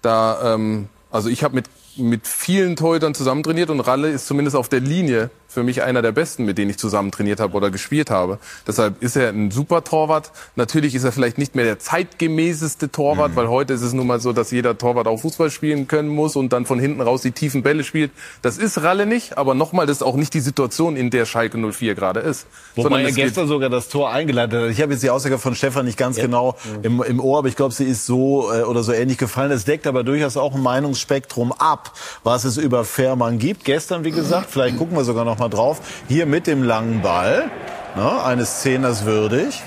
da, 0.01 0.53
ähm, 0.53 0.87
also 1.11 1.29
ich 1.29 1.43
habe 1.43 1.55
mit 1.55 1.65
mit 1.97 2.27
vielen 2.27 2.75
Torhütern 2.75 3.13
zusammen 3.13 3.43
trainiert 3.43 3.69
und 3.69 3.79
Ralle 3.79 4.09
ist 4.09 4.27
zumindest 4.27 4.55
auf 4.55 4.69
der 4.69 4.81
Linie 4.81 5.29
für 5.55 5.63
mich 5.63 5.81
einer 5.81 6.01
der 6.01 6.11
besten, 6.11 6.45
mit 6.45 6.57
denen 6.57 6.69
ich 6.69 6.77
zusammen 6.77 7.11
trainiert 7.11 7.39
habe 7.39 7.55
oder 7.55 7.71
gespielt 7.71 8.11
habe. 8.11 8.39
Deshalb 8.67 9.01
ist 9.01 9.15
er 9.15 9.29
ein 9.29 9.51
super 9.51 9.83
Torwart. 9.85 10.31
Natürlich 10.55 10.93
ist 10.93 11.05
er 11.05 11.13
vielleicht 11.13 11.37
nicht 11.37 11.55
mehr 11.55 11.63
der 11.63 11.79
zeitgemäßeste 11.79 12.91
Torwart, 12.91 13.31
mhm. 13.31 13.35
weil 13.37 13.47
heute 13.47 13.73
ist 13.73 13.81
es 13.81 13.93
nun 13.93 14.05
mal 14.05 14.19
so, 14.19 14.33
dass 14.33 14.51
jeder 14.51 14.77
Torwart 14.77 15.07
auch 15.07 15.17
Fußball 15.17 15.49
spielen 15.49 15.87
können 15.87 16.09
muss 16.09 16.35
und 16.35 16.51
dann 16.51 16.65
von 16.65 16.77
hinten 16.77 16.99
raus 17.01 17.21
die 17.21 17.31
tiefen 17.31 17.63
Bälle 17.63 17.85
spielt. 17.85 18.11
Das 18.41 18.57
ist 18.57 18.83
Ralle 18.83 19.05
nicht, 19.05 19.37
aber 19.37 19.55
nochmal, 19.55 19.85
das 19.85 19.97
ist 19.97 20.03
auch 20.03 20.17
nicht 20.17 20.33
die 20.33 20.41
Situation, 20.41 20.97
in 20.97 21.09
der 21.09 21.25
Schalke 21.25 21.57
04 21.57 21.95
gerade 21.95 22.19
ist. 22.19 22.47
Wobei 22.75 23.03
er 23.03 23.13
gestern 23.13 23.47
sogar 23.47 23.69
das 23.69 23.87
Tor 23.87 24.11
eingeleitet 24.11 24.61
hat. 24.61 24.69
Ich 24.71 24.81
habe 24.81 24.91
jetzt 24.91 25.03
die 25.03 25.09
Aussage 25.09 25.37
von 25.37 25.55
Stefan 25.55 25.85
nicht 25.85 25.97
ganz 25.97 26.17
ja. 26.17 26.23
genau 26.23 26.57
im, 26.83 27.01
im 27.01 27.21
Ohr, 27.21 27.39
aber 27.39 27.47
ich 27.47 27.55
glaube, 27.55 27.73
sie 27.73 27.85
ist 27.85 28.05
so 28.05 28.51
äh, 28.51 28.63
oder 28.63 28.83
so 28.83 28.91
ähnlich 28.91 29.17
gefallen. 29.17 29.51
Es 29.51 29.63
deckt 29.63 29.87
aber 29.87 30.03
durchaus 30.03 30.35
auch 30.35 30.53
ein 30.53 30.61
Meinungsspektrum 30.61 31.53
ab, 31.53 31.93
was 32.23 32.43
es 32.43 32.57
über 32.57 32.83
Fährmann 32.83 33.39
gibt. 33.39 33.63
Gestern, 33.63 34.03
wie 34.03 34.11
gesagt, 34.11 34.49
vielleicht 34.51 34.77
gucken 34.77 34.97
wir 34.97 35.05
sogar 35.05 35.23
noch 35.23 35.37
mal 35.37 35.44
mal 35.45 35.55
drauf. 35.55 35.79
Hier 36.07 36.25
mit 36.25 36.47
dem 36.47 36.63
langen 36.63 37.01
Ball, 37.01 37.49
ne, 37.95 38.23
eines 38.23 38.61
Zehners 38.61 39.05
würdig. 39.05 39.61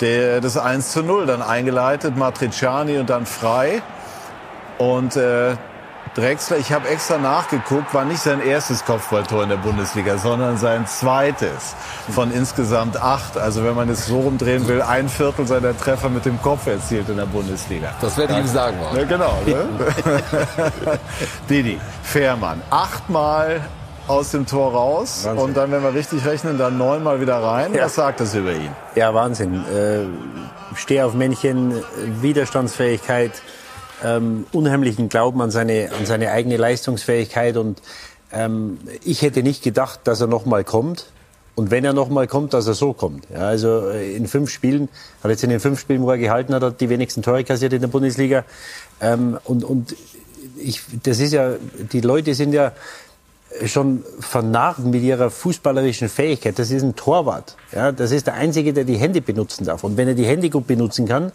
Der, 0.00 0.40
das 0.40 0.56
1 0.56 0.92
zu 0.92 1.02
0 1.02 1.26
dann 1.26 1.42
eingeleitet, 1.42 2.16
Matriciani 2.16 2.98
und 2.98 3.10
dann 3.10 3.26
frei. 3.26 3.82
Und 4.78 5.14
äh, 5.16 5.56
Drexler, 6.14 6.56
ich 6.56 6.72
habe 6.72 6.88
extra 6.88 7.18
nachgeguckt, 7.18 7.92
war 7.92 8.04
nicht 8.04 8.20
sein 8.20 8.40
erstes 8.40 8.84
Kopfballtor 8.84 9.42
in 9.42 9.50
der 9.50 9.58
Bundesliga, 9.58 10.16
sondern 10.16 10.56
sein 10.56 10.86
zweites 10.86 11.76
von 12.08 12.32
insgesamt 12.32 12.96
acht. 12.96 13.36
Also 13.36 13.62
wenn 13.62 13.76
man 13.76 13.90
es 13.90 14.06
so 14.06 14.20
rumdrehen 14.20 14.66
will, 14.66 14.80
ein 14.80 15.10
Viertel 15.10 15.46
seiner 15.46 15.76
Treffer 15.76 16.08
mit 16.08 16.24
dem 16.24 16.40
Kopf 16.40 16.66
erzielt 16.66 17.10
in 17.10 17.18
der 17.18 17.26
Bundesliga. 17.26 17.92
Das 18.00 18.16
werde 18.16 18.32
ich 18.32 18.38
ihm 18.40 18.46
sagen. 18.48 18.78
Ja, 18.96 19.04
genau. 19.04 19.38
Ne? 19.46 19.68
Didi, 21.50 21.78
Fährmann, 22.02 22.62
achtmal 22.70 23.60
aus 24.10 24.32
dem 24.32 24.44
Tor 24.44 24.72
raus 24.72 25.24
Wahnsinn. 25.24 25.44
und 25.44 25.56
dann, 25.56 25.70
wenn 25.70 25.82
wir 25.82 25.94
richtig 25.94 26.26
rechnen, 26.26 26.58
dann 26.58 26.76
neunmal 26.76 27.20
wieder 27.20 27.36
rein. 27.36 27.72
Ja. 27.74 27.84
Was 27.84 27.94
sagt 27.94 28.20
das 28.20 28.34
über 28.34 28.52
ihn? 28.52 28.70
Ja, 28.96 29.14
Wahnsinn. 29.14 29.54
Äh, 29.54 30.04
Steh 30.74 31.02
auf 31.02 31.14
Männchen, 31.14 31.74
Widerstandsfähigkeit, 32.20 33.30
ähm, 34.04 34.46
unheimlichen 34.52 35.08
Glauben 35.08 35.40
an 35.40 35.50
seine, 35.50 35.90
an 35.96 36.06
seine 36.06 36.32
eigene 36.32 36.56
Leistungsfähigkeit 36.56 37.56
und 37.56 37.80
ähm, 38.32 38.78
ich 39.04 39.22
hätte 39.22 39.42
nicht 39.42 39.62
gedacht, 39.62 40.00
dass 40.04 40.20
er 40.20 40.26
noch 40.26 40.44
mal 40.44 40.64
kommt. 40.64 41.06
Und 41.56 41.70
wenn 41.70 41.84
er 41.84 41.92
noch 41.92 42.08
mal 42.08 42.26
kommt, 42.26 42.54
dass 42.54 42.66
er 42.66 42.74
so 42.74 42.92
kommt. 42.92 43.26
Ja, 43.30 43.40
also 43.40 43.90
äh, 43.90 44.14
in 44.14 44.26
fünf 44.26 44.50
Spielen, 44.50 44.88
hat 45.22 45.30
jetzt 45.30 45.44
in 45.44 45.50
den 45.50 45.60
fünf 45.60 45.78
Spielen, 45.78 46.02
wo 46.02 46.10
er 46.10 46.18
gehalten 46.18 46.54
hat, 46.54 46.62
hat 46.62 46.80
die 46.80 46.88
wenigsten 46.88 47.22
Tore 47.22 47.44
kassiert 47.44 47.72
in 47.72 47.80
der 47.80 47.88
Bundesliga. 47.88 48.44
Ähm, 49.00 49.38
und 49.44 49.64
und 49.64 49.94
ich, 50.56 50.80
das 51.02 51.18
ist 51.20 51.32
ja, 51.32 51.54
die 51.92 52.00
Leute 52.00 52.34
sind 52.34 52.52
ja 52.52 52.72
schon 53.66 54.04
vernarrt 54.20 54.78
mit 54.78 55.02
ihrer 55.02 55.30
fußballerischen 55.30 56.08
Fähigkeit. 56.08 56.58
Das 56.58 56.70
ist 56.70 56.82
ein 56.82 56.94
Torwart. 56.94 57.56
Ja, 57.72 57.92
das 57.92 58.12
ist 58.12 58.26
der 58.26 58.34
Einzige, 58.34 58.72
der 58.72 58.84
die 58.84 58.96
Hände 58.96 59.20
benutzen 59.20 59.64
darf. 59.64 59.84
Und 59.84 59.96
wenn 59.96 60.08
er 60.08 60.14
die 60.14 60.24
Hände 60.24 60.50
gut 60.50 60.66
benutzen 60.66 61.06
kann, 61.06 61.32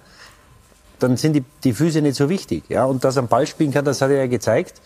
dann 0.99 1.17
sind 1.17 1.33
die, 1.33 1.43
die 1.63 1.73
Füße 1.73 2.01
nicht 2.01 2.15
so 2.15 2.29
wichtig. 2.29 2.63
Ja, 2.69 2.85
und 2.85 3.03
dass 3.03 3.17
er 3.17 3.23
am 3.23 3.27
Ball 3.27 3.45
spielen 3.45 3.71
kann, 3.71 3.83
das 3.83 4.01
hat 4.01 4.11
er 4.11 4.17
ja 4.17 4.27
gezeigt. 4.27 4.81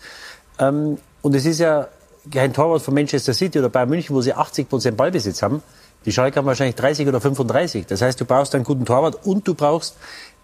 Ähm, 0.58 0.98
und 1.22 1.34
es 1.34 1.46
ist 1.46 1.60
ja 1.60 1.88
kein 2.32 2.52
Torwart 2.52 2.82
von 2.82 2.94
Manchester 2.94 3.32
City 3.32 3.58
oder 3.60 3.68
Bayern 3.68 3.88
München, 3.88 4.14
wo 4.14 4.20
sie 4.20 4.34
80 4.34 4.68
Prozent 4.68 4.96
Ballbesitz 4.96 5.42
haben. 5.42 5.62
Die 6.04 6.12
Schalke 6.12 6.38
haben 6.38 6.46
wahrscheinlich 6.46 6.76
30 6.76 7.06
oder 7.06 7.20
35. 7.20 7.86
Das 7.86 8.02
heißt, 8.02 8.20
du 8.20 8.24
brauchst 8.24 8.54
einen 8.54 8.64
guten 8.64 8.84
Torwart 8.84 9.24
und 9.24 9.46
du 9.46 9.54
brauchst 9.54 9.96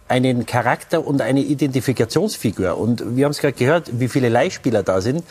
einen 0.09 0.47
Charakter 0.47 1.05
und 1.05 1.21
eine 1.21 1.41
Identifikationsfigur. 1.41 2.79
Und 2.79 3.17
wir 3.17 3.25
haben 3.25 3.33
es 3.33 3.39
gerade 3.39 3.55
gehört, 3.55 3.99
wie 3.99 4.09
viele 4.09 4.29
Leihspieler 4.29 4.85
da 4.85 5.01
sind 5.01 5.25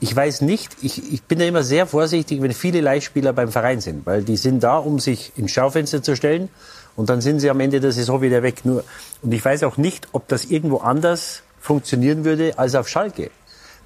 ich 0.00 0.16
weiß 0.16 0.40
nicht, 0.40 0.76
ich, 0.80 1.12
ich 1.12 1.22
bin 1.22 1.38
da 1.38 1.44
immer 1.44 1.62
sehr 1.62 1.86
vorsichtig, 1.86 2.40
wenn 2.40 2.52
viele 2.52 2.80
Leihspieler 2.80 3.34
beim 3.34 3.52
Verein 3.52 3.80
sind, 3.80 4.06
weil 4.06 4.22
die 4.22 4.38
sind 4.38 4.62
da, 4.62 4.78
um 4.78 4.98
sich 4.98 5.32
ins 5.36 5.52
Schaufenster 5.52 6.02
zu 6.02 6.16
stellen 6.16 6.48
und 6.96 7.10
dann 7.10 7.20
sind 7.20 7.40
sie 7.40 7.50
am 7.50 7.60
Ende 7.60 7.80
der 7.80 7.92
Saison 7.92 8.22
wieder 8.22 8.42
weg. 8.42 8.64
Nur, 8.64 8.82
und 9.22 9.32
ich 9.32 9.44
weiß 9.44 9.62
auch 9.64 9.76
nicht, 9.76 10.08
ob 10.12 10.26
das 10.28 10.46
irgendwo 10.46 10.78
anders 10.78 11.42
funktionieren 11.60 12.24
würde 12.24 12.58
als 12.58 12.74
auf 12.74 12.88
Schalke. 12.88 13.30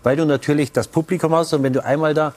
Weil 0.05 0.17
du 0.17 0.25
natürlich 0.25 0.71
das 0.71 0.87
Publikum 0.87 1.35
hast 1.35 1.53
und 1.53 1.65
wenn 1.65 1.73
du 1.73 1.85
einmal 1.85 2.15
da 2.15 2.35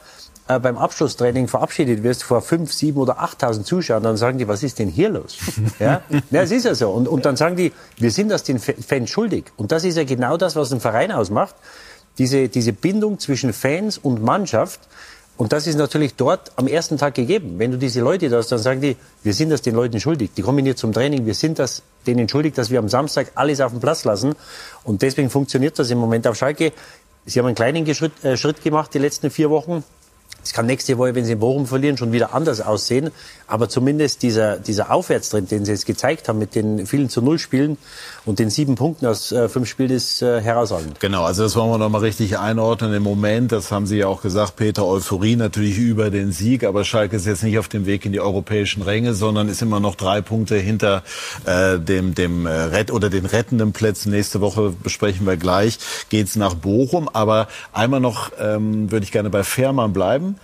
äh, 0.48 0.58
beim 0.58 0.76
Abschlusstraining 0.76 1.46
verabschiedet 1.46 2.02
wirst 2.02 2.24
vor 2.24 2.42
fünf, 2.42 2.72
sieben 2.72 2.98
oder 2.98 3.20
achttausend 3.20 3.66
Zuschauern, 3.66 4.02
dann 4.02 4.16
sagen 4.16 4.38
die, 4.38 4.48
was 4.48 4.64
ist 4.64 4.80
denn 4.80 4.88
hier 4.88 5.10
los? 5.10 5.36
ja, 5.78 6.02
ja 6.30 6.42
es 6.42 6.50
ist 6.50 6.64
ja 6.64 6.74
so. 6.74 6.90
Und, 6.90 7.06
und 7.06 7.24
dann 7.26 7.36
sagen 7.36 7.54
die, 7.54 7.72
wir 7.98 8.10
sind 8.10 8.30
das 8.30 8.42
den 8.42 8.58
Fans 8.58 9.08
schuldig. 9.08 9.44
Und 9.56 9.70
das 9.70 9.84
ist 9.84 9.96
ja 9.96 10.04
genau 10.04 10.36
das, 10.36 10.56
was 10.56 10.72
ein 10.72 10.80
Verein 10.80 11.12
ausmacht 11.12 11.54
diese, 12.18 12.48
diese 12.48 12.72
Bindung 12.72 13.18
zwischen 13.18 13.52
Fans 13.52 13.98
und 13.98 14.22
Mannschaft. 14.22 14.80
Und 15.36 15.52
das 15.52 15.68
ist 15.68 15.76
natürlich 15.76 16.16
dort 16.16 16.50
am 16.56 16.66
ersten 16.66 16.98
Tag 16.98 17.14
gegeben. 17.14 17.58
Wenn 17.58 17.70
du 17.70 17.78
diese 17.78 18.00
Leute 18.00 18.28
da 18.28 18.38
hast, 18.38 18.50
dann 18.50 18.58
sagen 18.58 18.80
die, 18.80 18.96
wir 19.22 19.32
sind 19.32 19.50
das 19.50 19.62
den 19.62 19.76
Leuten 19.76 20.00
schuldig. 20.00 20.30
Die 20.36 20.42
kommen 20.42 20.64
hier 20.64 20.74
zum 20.74 20.92
Training, 20.92 21.26
wir 21.26 21.34
sind 21.34 21.60
das 21.60 21.82
denen 22.06 22.28
schuldig, 22.28 22.54
dass 22.54 22.70
wir 22.70 22.80
am 22.80 22.88
Samstag 22.88 23.30
alles 23.36 23.60
auf 23.60 23.70
den 23.70 23.80
Platz 23.80 24.04
lassen. 24.04 24.34
Und 24.82 25.02
deswegen 25.02 25.30
funktioniert 25.30 25.78
das 25.78 25.90
im 25.90 25.98
Moment 25.98 26.26
auf 26.26 26.36
Schalke. 26.36 26.72
Sie 27.24 27.38
haben 27.38 27.46
einen 27.46 27.54
kleinen 27.54 27.94
Schritt, 27.94 28.24
äh, 28.24 28.36
Schritt 28.36 28.64
gemacht 28.64 28.92
die 28.94 28.98
letzten 28.98 29.30
vier 29.30 29.48
Wochen. 29.48 29.84
Es 30.42 30.52
kann 30.52 30.66
nächste 30.66 30.98
Woche, 30.98 31.14
wenn 31.14 31.24
sie 31.24 31.32
in 31.32 31.38
Bochum 31.38 31.66
verlieren, 31.66 31.96
schon 31.96 32.10
wieder 32.10 32.34
anders 32.34 32.60
aussehen. 32.60 33.10
Aber 33.48 33.70
zumindest 33.70 34.22
dieser, 34.22 34.58
dieser 34.58 34.92
Aufwärtstrend, 34.92 35.50
den 35.50 35.64
sie 35.64 35.72
jetzt 35.72 35.86
gezeigt 35.86 36.28
haben 36.28 36.38
mit 36.38 36.54
den 36.54 36.86
vielen 36.86 37.08
zu 37.08 37.22
Null 37.22 37.38
Spielen 37.38 37.78
und 38.26 38.38
den 38.38 38.50
sieben 38.50 38.74
Punkten 38.74 39.06
aus 39.06 39.32
äh, 39.32 39.48
fünf 39.48 39.68
Spielen, 39.68 39.90
ist 39.90 40.20
äh, 40.20 40.42
herausragend. 40.42 41.00
Genau, 41.00 41.24
also 41.24 41.44
das 41.44 41.56
wollen 41.56 41.70
wir 41.70 41.78
noch 41.78 41.88
mal 41.88 42.02
richtig 42.02 42.38
einordnen. 42.38 42.92
Im 42.92 43.02
Moment, 43.02 43.50
das 43.50 43.72
haben 43.72 43.86
Sie 43.86 43.96
ja 43.96 44.06
auch 44.06 44.20
gesagt, 44.20 44.56
Peter, 44.56 44.84
Euphorie 44.84 45.36
natürlich 45.36 45.78
über 45.78 46.10
den 46.10 46.30
Sieg. 46.30 46.62
Aber 46.64 46.84
Schalke 46.84 47.16
ist 47.16 47.26
jetzt 47.26 47.42
nicht 47.42 47.58
auf 47.58 47.68
dem 47.68 47.86
Weg 47.86 48.04
in 48.04 48.12
die 48.12 48.20
europäischen 48.20 48.82
Ränge, 48.82 49.14
sondern 49.14 49.48
ist 49.48 49.62
immer 49.62 49.80
noch 49.80 49.94
drei 49.94 50.20
Punkte 50.20 50.56
hinter 50.56 51.02
äh, 51.46 51.78
dem, 51.78 52.14
dem 52.14 52.44
äh, 52.44 52.50
Rett 52.50 52.90
oder 52.90 53.08
den 53.08 53.24
rettenden 53.24 53.72
Plätzen. 53.72 54.10
Nächste 54.10 54.42
Woche 54.42 54.74
besprechen 54.82 55.26
wir 55.26 55.38
gleich. 55.38 55.78
Geht's 56.10 56.36
nach 56.36 56.52
Bochum. 56.52 57.08
Aber 57.08 57.48
einmal 57.72 58.00
noch 58.00 58.30
ähm, 58.38 58.90
würde 58.90 59.04
ich 59.04 59.12
gerne 59.12 59.30
bei 59.30 59.42
Fährmann 59.42 59.94
bleiben. 59.94 60.36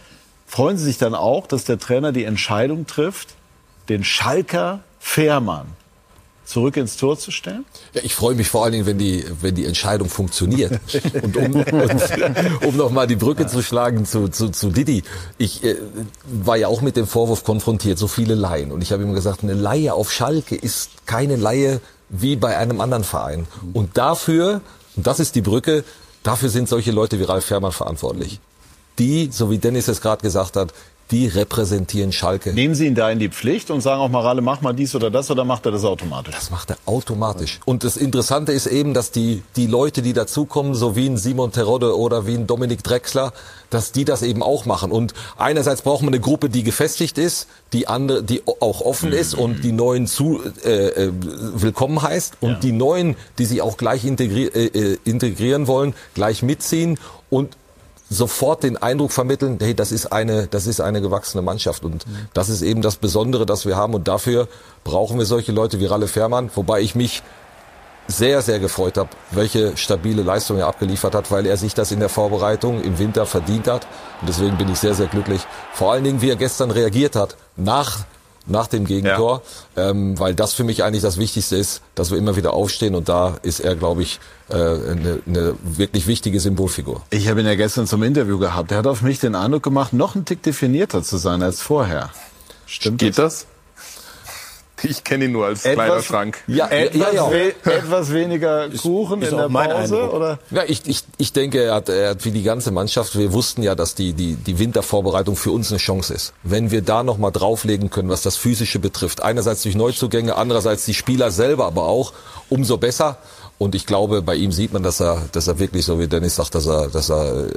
Freuen 0.54 0.78
Sie 0.78 0.84
sich 0.84 0.98
dann 0.98 1.16
auch, 1.16 1.48
dass 1.48 1.64
der 1.64 1.80
Trainer 1.80 2.12
die 2.12 2.22
Entscheidung 2.22 2.86
trifft, 2.86 3.30
den 3.88 4.04
Schalker 4.04 4.84
Fährmann 5.00 5.66
zurück 6.44 6.76
ins 6.76 6.96
Tor 6.96 7.18
zu 7.18 7.32
stellen? 7.32 7.64
Ja, 7.92 8.02
ich 8.04 8.14
freue 8.14 8.36
mich 8.36 8.50
vor 8.50 8.62
allen 8.62 8.70
Dingen, 8.70 8.86
wenn 8.86 8.98
die, 8.98 9.24
wenn 9.40 9.56
die 9.56 9.64
Entscheidung 9.64 10.08
funktioniert. 10.08 10.78
und 11.22 11.36
um, 11.36 11.54
und, 11.56 12.64
um 12.66 12.76
nochmal 12.76 13.08
die 13.08 13.16
Brücke 13.16 13.48
zu 13.48 13.64
schlagen 13.64 14.06
zu, 14.06 14.28
zu, 14.28 14.48
zu 14.50 14.70
Didi. 14.70 15.02
Ich 15.38 15.64
äh, 15.64 15.74
war 16.24 16.56
ja 16.56 16.68
auch 16.68 16.82
mit 16.82 16.94
dem 16.96 17.08
Vorwurf 17.08 17.42
konfrontiert, 17.42 17.98
so 17.98 18.06
viele 18.06 18.36
Laien. 18.36 18.70
Und 18.70 18.80
ich 18.80 18.92
habe 18.92 19.02
ihm 19.02 19.12
gesagt, 19.12 19.42
eine 19.42 19.54
Laie 19.54 19.92
auf 19.92 20.12
Schalke 20.12 20.54
ist 20.54 21.04
keine 21.04 21.34
Laie 21.34 21.80
wie 22.10 22.36
bei 22.36 22.56
einem 22.56 22.80
anderen 22.80 23.02
Verein. 23.02 23.48
Und 23.72 23.96
dafür, 23.96 24.60
und 24.94 25.04
das 25.04 25.18
ist 25.18 25.34
die 25.34 25.42
Brücke, 25.42 25.82
dafür 26.22 26.48
sind 26.48 26.68
solche 26.68 26.92
Leute 26.92 27.18
wie 27.18 27.24
Ralf 27.24 27.44
Fährmann 27.46 27.72
verantwortlich 27.72 28.38
die, 28.98 29.28
so 29.30 29.50
wie 29.50 29.58
Dennis 29.58 29.88
es 29.88 30.00
gerade 30.00 30.22
gesagt 30.22 30.56
hat, 30.56 30.72
die 31.10 31.26
repräsentieren 31.26 32.12
Schalke. 32.12 32.54
Nehmen 32.54 32.74
Sie 32.74 32.86
ihn 32.86 32.94
da 32.94 33.10
in 33.10 33.18
die 33.18 33.28
Pflicht 33.28 33.70
und 33.70 33.82
sagen 33.82 34.00
auch 34.00 34.08
mal, 34.08 34.22
Ralle, 34.22 34.40
mach 34.40 34.62
mal 34.62 34.72
dies 34.72 34.94
oder 34.94 35.10
das 35.10 35.30
oder 35.30 35.44
macht 35.44 35.66
er 35.66 35.72
das 35.72 35.84
automatisch? 35.84 36.34
Das 36.34 36.50
macht 36.50 36.70
er 36.70 36.78
automatisch. 36.86 37.60
Und 37.66 37.84
das 37.84 37.96
Interessante 37.96 38.52
ist 38.52 38.66
eben, 38.66 38.94
dass 38.94 39.10
die, 39.10 39.42
die 39.54 39.66
Leute, 39.66 40.00
die 40.00 40.14
dazukommen, 40.14 40.74
so 40.74 40.96
wie 40.96 41.06
ein 41.06 41.18
Simon 41.18 41.52
Terodde 41.52 41.96
oder 41.98 42.26
wie 42.26 42.34
ein 42.34 42.46
Dominik 42.46 42.82
Drexler, 42.82 43.32
dass 43.68 43.92
die 43.92 44.06
das 44.06 44.22
eben 44.22 44.42
auch 44.42 44.64
machen. 44.64 44.90
Und 44.90 45.12
einerseits 45.36 45.82
brauchen 45.82 46.06
wir 46.06 46.08
eine 46.08 46.20
Gruppe, 46.20 46.48
die 46.48 46.62
gefestigt 46.62 47.18
ist, 47.18 47.48
die 47.74 47.86
andere, 47.86 48.22
die 48.22 48.42
auch 48.46 48.80
offen 48.80 49.12
ist 49.12 49.34
und 49.34 49.62
die 49.62 49.72
Neuen 49.72 50.06
zu 50.06 50.40
äh, 50.64 50.86
äh, 50.86 51.12
willkommen 51.54 52.00
heißt 52.00 52.38
und 52.40 52.50
ja. 52.50 52.58
die 52.60 52.72
Neuen, 52.72 53.16
die 53.38 53.44
sie 53.44 53.60
auch 53.60 53.76
gleich 53.76 54.04
integri 54.04 54.44
äh, 54.46 54.66
äh 54.66 54.98
integrieren 55.04 55.66
wollen, 55.66 55.94
gleich 56.14 56.42
mitziehen 56.42 56.98
und 57.30 57.56
sofort 58.14 58.62
den 58.62 58.76
Eindruck 58.76 59.12
vermitteln, 59.12 59.58
hey, 59.60 59.74
das 59.74 59.92
ist 59.92 60.12
eine, 60.12 60.46
das 60.46 60.66
ist 60.66 60.80
eine 60.80 61.00
gewachsene 61.00 61.42
Mannschaft 61.42 61.84
und 61.84 62.04
das 62.32 62.48
ist 62.48 62.62
eben 62.62 62.82
das 62.82 62.96
Besondere, 62.96 63.46
das 63.46 63.66
wir 63.66 63.76
haben 63.76 63.94
und 63.94 64.08
dafür 64.08 64.48
brauchen 64.84 65.18
wir 65.18 65.26
solche 65.26 65.52
Leute 65.52 65.80
wie 65.80 65.86
Ralle 65.86 66.08
Fährmann, 66.08 66.50
wobei 66.54 66.80
ich 66.80 66.94
mich 66.94 67.22
sehr, 68.06 68.42
sehr 68.42 68.58
gefreut 68.58 68.98
habe, 68.98 69.08
welche 69.30 69.76
stabile 69.76 70.22
Leistung 70.22 70.58
er 70.58 70.66
abgeliefert 70.66 71.14
hat, 71.14 71.30
weil 71.30 71.46
er 71.46 71.56
sich 71.56 71.74
das 71.74 71.90
in 71.90 72.00
der 72.00 72.08
Vorbereitung 72.08 72.82
im 72.82 72.98
Winter 72.98 73.24
verdient 73.26 73.66
hat. 73.66 73.86
Und 74.20 74.28
deswegen 74.28 74.58
bin 74.58 74.70
ich 74.70 74.78
sehr, 74.78 74.94
sehr 74.94 75.06
glücklich. 75.06 75.40
Vor 75.72 75.92
allen 75.92 76.04
Dingen, 76.04 76.20
wie 76.20 76.28
er 76.28 76.36
gestern 76.36 76.70
reagiert 76.70 77.16
hat, 77.16 77.36
nach 77.56 78.04
nach 78.46 78.66
dem 78.66 78.84
Gegentor, 78.84 79.42
ja. 79.76 79.90
ähm, 79.90 80.18
weil 80.18 80.34
das 80.34 80.52
für 80.52 80.64
mich 80.64 80.84
eigentlich 80.84 81.02
das 81.02 81.18
Wichtigste 81.18 81.56
ist, 81.56 81.80
dass 81.94 82.10
wir 82.10 82.18
immer 82.18 82.36
wieder 82.36 82.52
aufstehen 82.52 82.94
und 82.94 83.08
da 83.08 83.38
ist 83.42 83.60
er, 83.60 83.74
glaube 83.74 84.02
ich, 84.02 84.20
äh, 84.48 84.54
eine, 84.54 85.20
eine 85.26 85.54
wirklich 85.62 86.06
wichtige 86.06 86.38
Symbolfigur. 86.40 87.02
Ich 87.10 87.28
habe 87.28 87.40
ihn 87.40 87.46
ja 87.46 87.54
gestern 87.54 87.86
zum 87.86 88.02
Interview 88.02 88.38
gehabt. 88.38 88.72
Er 88.72 88.78
hat 88.78 88.86
auf 88.86 89.02
mich 89.02 89.18
den 89.18 89.34
Eindruck 89.34 89.62
gemacht, 89.62 89.92
noch 89.92 90.14
ein 90.14 90.24
Tick 90.24 90.42
definierter 90.42 91.02
zu 91.02 91.16
sein 91.16 91.42
als 91.42 91.62
vorher. 91.62 92.10
Stimmt 92.66 92.98
Geht 92.98 93.18
das? 93.18 93.44
das? 93.44 93.53
Ich 94.84 95.04
kenne 95.04 95.26
ihn 95.26 95.32
nur 95.32 95.46
als 95.46 95.64
etwas, 95.64 95.86
kleiner 95.86 96.02
Schrank. 96.02 96.38
Ja, 96.46 96.68
etwas, 96.68 97.12
ja, 97.12 97.12
ja. 97.12 97.30
We 97.30 97.54
etwas 97.64 98.12
weniger 98.12 98.68
Kuchen 98.70 99.22
ist, 99.22 99.28
ist 99.28 99.32
in 99.32 99.38
der 99.38 99.48
Pause, 99.48 100.10
oder? 100.10 100.38
Ja, 100.50 100.62
ich, 100.66 100.82
ich, 100.86 101.02
ich 101.18 101.32
denke, 101.32 101.62
er 101.62 101.74
hat, 101.74 101.88
er 101.88 102.10
hat 102.10 102.24
wie 102.24 102.30
die 102.30 102.42
ganze 102.42 102.70
Mannschaft, 102.70 103.16
wir 103.18 103.32
wussten 103.32 103.62
ja, 103.62 103.74
dass 103.74 103.94
die, 103.94 104.12
die, 104.12 104.34
die 104.34 104.58
Wintervorbereitung 104.58 105.36
für 105.36 105.50
uns 105.50 105.70
eine 105.70 105.78
Chance 105.78 106.14
ist. 106.14 106.32
Wenn 106.42 106.70
wir 106.70 106.82
da 106.82 107.02
nochmal 107.02 107.32
drauflegen 107.32 107.90
können, 107.90 108.08
was 108.08 108.22
das 108.22 108.36
Physische 108.36 108.78
betrifft, 108.78 109.22
einerseits 109.22 109.62
durch 109.62 109.74
Neuzugänge, 109.74 110.36
andererseits 110.36 110.84
die 110.84 110.94
Spieler 110.94 111.30
selber, 111.30 111.66
aber 111.66 111.84
auch, 111.84 112.12
umso 112.48 112.76
besser. 112.76 113.18
Und 113.58 113.74
ich 113.74 113.86
glaube, 113.86 114.22
bei 114.22 114.34
ihm 114.34 114.52
sieht 114.52 114.72
man, 114.72 114.82
dass 114.82 115.00
er, 115.00 115.22
dass 115.32 115.46
er 115.46 115.58
wirklich, 115.58 115.84
so 115.84 115.98
wie 115.98 116.08
Dennis 116.08 116.36
sagt, 116.36 116.54
dass 116.54 116.66
er, 116.66 116.88
dass 116.88 117.10
er 117.10 117.46
äh, 117.46 117.50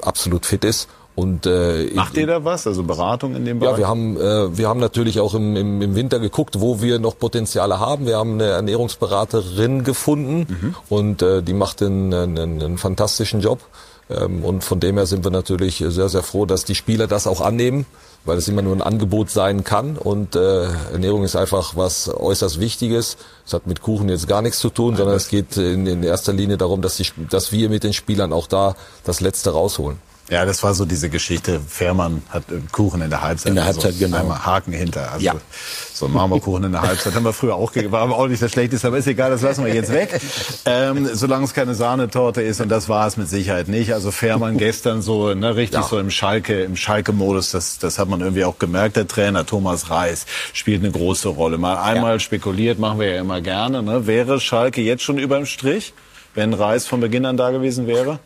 absolut 0.00 0.46
fit 0.46 0.64
ist. 0.64 0.88
Und, 1.20 1.44
äh, 1.44 1.90
Macht 1.92 2.16
ihr 2.16 2.26
da 2.26 2.42
was, 2.46 2.66
also 2.66 2.82
Beratung 2.82 3.36
in 3.36 3.44
dem 3.44 3.58
Bereich? 3.58 3.72
Ja, 3.72 3.78
wir 3.78 3.88
haben, 3.88 4.16
äh, 4.16 4.56
wir 4.56 4.68
haben 4.70 4.80
natürlich 4.80 5.20
auch 5.20 5.34
im, 5.34 5.54
im, 5.54 5.82
im 5.82 5.94
Winter 5.94 6.18
geguckt, 6.18 6.60
wo 6.60 6.80
wir 6.80 6.98
noch 6.98 7.18
Potenziale 7.18 7.78
haben. 7.78 8.06
Wir 8.06 8.16
haben 8.16 8.34
eine 8.34 8.44
Ernährungsberaterin 8.44 9.84
gefunden 9.84 10.46
mhm. 10.48 10.74
und 10.88 11.20
äh, 11.20 11.42
die 11.42 11.52
macht 11.52 11.82
einen, 11.82 12.14
einen, 12.14 12.62
einen 12.62 12.78
fantastischen 12.78 13.42
Job. 13.42 13.60
Ähm, 14.08 14.42
und 14.44 14.64
von 14.64 14.80
dem 14.80 14.96
her 14.96 15.04
sind 15.04 15.22
wir 15.22 15.30
natürlich 15.30 15.84
sehr, 15.86 16.08
sehr 16.08 16.22
froh, 16.22 16.46
dass 16.46 16.64
die 16.64 16.74
Spieler 16.74 17.06
das 17.06 17.26
auch 17.26 17.42
annehmen, 17.42 17.84
weil 18.24 18.38
es 18.38 18.48
immer 18.48 18.62
nur 18.62 18.74
ein 18.74 18.80
Angebot 18.80 19.28
sein 19.28 19.62
kann. 19.62 19.98
Und 19.98 20.36
äh, 20.36 20.68
Ernährung 20.90 21.22
ist 21.22 21.36
einfach 21.36 21.76
was 21.76 22.08
äußerst 22.08 22.60
Wichtiges. 22.60 23.18
Es 23.46 23.52
hat 23.52 23.66
mit 23.66 23.82
Kuchen 23.82 24.08
jetzt 24.08 24.26
gar 24.26 24.40
nichts 24.40 24.58
zu 24.58 24.70
tun, 24.70 24.96
sondern 24.96 25.16
es 25.16 25.28
geht 25.28 25.58
in, 25.58 25.86
in 25.86 26.02
erster 26.02 26.32
Linie 26.32 26.56
darum, 26.56 26.80
dass, 26.80 26.96
die, 26.96 27.04
dass 27.28 27.52
wir 27.52 27.68
mit 27.68 27.84
den 27.84 27.92
Spielern 27.92 28.32
auch 28.32 28.46
da 28.46 28.74
das 29.04 29.20
Letzte 29.20 29.50
rausholen. 29.50 29.98
Ja, 30.30 30.44
das 30.44 30.62
war 30.62 30.74
so 30.74 30.84
diese 30.84 31.10
Geschichte. 31.10 31.60
Fährmann 31.66 32.22
hat 32.30 32.44
Kuchen 32.70 33.02
in 33.02 33.10
der 33.10 33.20
Halbzeit. 33.20 33.50
In 33.50 33.56
der 33.56 33.64
Halbzeit, 33.64 33.86
also 33.86 34.04
genau. 34.04 34.18
Einmal 34.18 34.46
Haken 34.46 34.72
hinter. 34.72 35.10
Also 35.10 35.26
ja. 35.26 35.34
So 35.92 36.06
Marmorkuchen 36.06 36.64
in 36.64 36.72
der 36.72 36.82
Halbzeit 36.82 37.14
haben 37.14 37.24
wir 37.24 37.32
früher 37.32 37.56
auch 37.56 37.72
gegeben. 37.72 37.92
War 37.92 38.02
aber 38.02 38.16
auch 38.16 38.28
nicht 38.28 38.40
das 38.40 38.52
Schlechteste, 38.52 38.86
aber 38.86 38.98
ist 38.98 39.08
egal, 39.08 39.30
das 39.30 39.42
lassen 39.42 39.66
wir 39.66 39.74
jetzt 39.74 39.92
weg. 39.92 40.20
Ähm, 40.66 41.08
solange 41.12 41.44
es 41.44 41.52
keine 41.52 41.74
Sahnetorte 41.74 42.42
ist 42.42 42.60
und 42.60 42.68
das 42.68 42.88
war 42.88 43.08
es 43.08 43.16
mit 43.16 43.28
Sicherheit 43.28 43.66
nicht. 43.66 43.92
Also 43.92 44.12
Fährmann 44.12 44.56
gestern 44.56 45.02
so, 45.02 45.34
ne, 45.34 45.56
richtig 45.56 45.80
ja. 45.80 45.86
so 45.86 45.98
im 45.98 46.10
Schalke, 46.10 46.62
im 46.62 46.76
Schalke-Modus, 46.76 47.50
das, 47.50 47.78
das 47.78 47.98
hat 47.98 48.08
man 48.08 48.20
irgendwie 48.20 48.44
auch 48.44 48.58
gemerkt. 48.60 48.96
Der 48.96 49.08
Trainer 49.08 49.44
Thomas 49.44 49.90
Reis 49.90 50.26
spielt 50.52 50.84
eine 50.84 50.92
große 50.92 51.28
Rolle. 51.28 51.58
Mal 51.58 51.76
einmal 51.76 52.14
ja. 52.14 52.18
spekuliert, 52.20 52.78
machen 52.78 53.00
wir 53.00 53.14
ja 53.14 53.20
immer 53.20 53.40
gerne. 53.40 53.82
Ne? 53.82 54.06
Wäre 54.06 54.40
Schalke 54.40 54.80
jetzt 54.80 55.02
schon 55.02 55.18
überm 55.18 55.44
Strich, 55.44 55.92
wenn 56.34 56.54
Reis 56.54 56.86
von 56.86 57.00
Beginn 57.00 57.26
an 57.26 57.36
da 57.36 57.50
gewesen 57.50 57.88
wäre? 57.88 58.20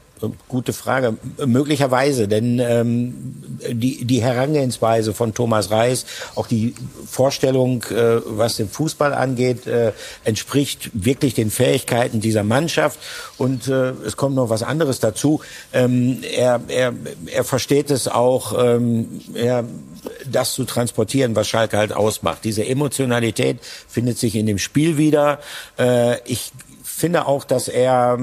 Gute 0.48 0.72
Frage. 0.72 1.16
Möglicherweise, 1.44 2.28
denn 2.28 2.60
ähm, 2.60 3.34
die, 3.70 4.04
die 4.04 4.22
Herangehensweise 4.22 5.12
von 5.12 5.34
Thomas 5.34 5.70
Reis, 5.70 6.06
auch 6.36 6.46
die 6.46 6.74
Vorstellung, 7.06 7.82
äh, 7.84 8.20
was 8.24 8.56
den 8.56 8.68
Fußball 8.68 9.12
angeht, 9.12 9.66
äh, 9.66 9.92
entspricht 10.24 10.90
wirklich 10.92 11.34
den 11.34 11.50
Fähigkeiten 11.50 12.20
dieser 12.20 12.44
Mannschaft. 12.44 12.98
Und 13.38 13.66
äh, 13.68 13.90
es 14.06 14.16
kommt 14.16 14.36
noch 14.36 14.50
was 14.50 14.62
anderes 14.62 15.00
dazu. 15.00 15.40
Ähm, 15.72 16.20
er, 16.22 16.60
er, 16.68 16.94
er 17.26 17.44
versteht 17.44 17.90
es 17.90 18.06
auch, 18.06 18.56
ähm, 18.56 19.20
er, 19.34 19.64
das 20.30 20.52
zu 20.52 20.64
transportieren, 20.64 21.34
was 21.34 21.48
Schalke 21.48 21.76
halt 21.76 21.92
ausmacht. 21.92 22.44
Diese 22.44 22.64
Emotionalität 22.64 23.58
findet 23.88 24.18
sich 24.18 24.36
in 24.36 24.46
dem 24.46 24.58
Spiel 24.58 24.96
wieder. 24.96 25.40
Äh, 25.78 26.20
ich 26.24 26.52
finde 26.82 27.26
auch, 27.26 27.44
dass 27.44 27.68
er 27.68 28.18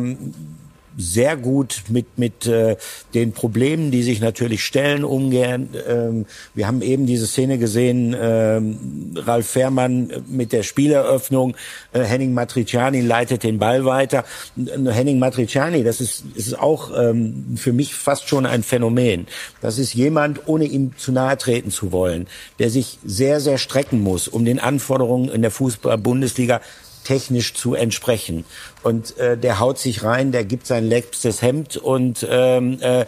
sehr 1.01 1.35
gut 1.37 1.83
mit 1.89 2.17
mit 2.17 2.45
äh, 2.45 2.77
den 3.13 3.33
Problemen, 3.33 3.91
die 3.91 4.03
sich 4.03 4.21
natürlich 4.21 4.63
stellen, 4.63 5.03
umgehen. 5.03 5.69
Ähm, 5.87 6.25
wir 6.53 6.67
haben 6.67 6.81
eben 6.81 7.05
diese 7.05 7.27
Szene 7.27 7.57
gesehen, 7.57 8.15
ähm, 8.19 9.13
Ralf 9.15 9.47
Fährmann 9.47 10.11
mit 10.27 10.53
der 10.53 10.63
Spieleröffnung, 10.63 11.55
äh, 11.93 12.01
Henning 12.01 12.33
Matriciani 12.33 13.01
leitet 13.01 13.43
den 13.43 13.59
Ball 13.59 13.85
weiter. 13.85 14.23
Henning 14.55 15.19
Matriciani, 15.19 15.83
das 15.83 16.01
ist 16.01 16.23
ist 16.35 16.57
auch 16.57 16.91
ähm, 16.97 17.55
für 17.57 17.73
mich 17.73 17.95
fast 17.95 18.29
schon 18.29 18.45
ein 18.45 18.63
Phänomen. 18.63 19.27
Das 19.61 19.79
ist 19.79 19.93
jemand, 19.93 20.47
ohne 20.47 20.65
ihm 20.65 20.93
zu 20.97 21.11
nahe 21.11 21.37
treten 21.37 21.71
zu 21.71 21.91
wollen, 21.91 22.27
der 22.59 22.69
sich 22.69 22.99
sehr 23.03 23.39
sehr 23.39 23.57
strecken 23.57 24.01
muss, 24.01 24.27
um 24.27 24.45
den 24.45 24.59
Anforderungen 24.59 25.29
in 25.29 25.41
der 25.41 25.51
Fußball-Bundesliga 25.51 26.61
technisch 27.03 27.53
zu 27.53 27.75
entsprechen. 27.75 28.45
Und 28.83 29.17
äh, 29.17 29.37
der 29.37 29.59
haut 29.59 29.79
sich 29.79 30.03
rein, 30.03 30.31
der 30.31 30.43
gibt 30.43 30.67
sein 30.67 30.85
letztes 30.85 31.41
Hemd 31.41 31.77
und 31.77 32.25
ähm, 32.29 32.79
äh, 32.81 33.05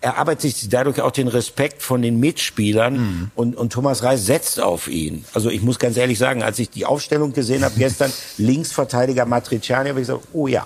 er 0.00 0.18
arbeitet 0.18 0.42
sich 0.42 0.68
dadurch 0.68 1.00
auch 1.00 1.10
den 1.10 1.26
Respekt 1.26 1.82
von 1.82 2.00
den 2.02 2.20
Mitspielern 2.20 2.94
mhm. 2.94 3.30
und, 3.34 3.56
und 3.56 3.72
Thomas 3.72 4.02
Reis 4.04 4.24
setzt 4.24 4.60
auf 4.60 4.86
ihn. 4.86 5.24
Also 5.34 5.50
ich 5.50 5.62
muss 5.62 5.78
ganz 5.78 5.96
ehrlich 5.96 6.18
sagen, 6.18 6.42
als 6.42 6.58
ich 6.58 6.70
die 6.70 6.86
Aufstellung 6.86 7.32
gesehen 7.32 7.64
habe 7.64 7.74
gestern, 7.76 8.12
Linksverteidiger 8.38 9.24
Matriciani, 9.26 9.88
habe 9.88 10.00
ich 10.00 10.06
gesagt, 10.06 10.28
oh 10.32 10.46
ja, 10.46 10.64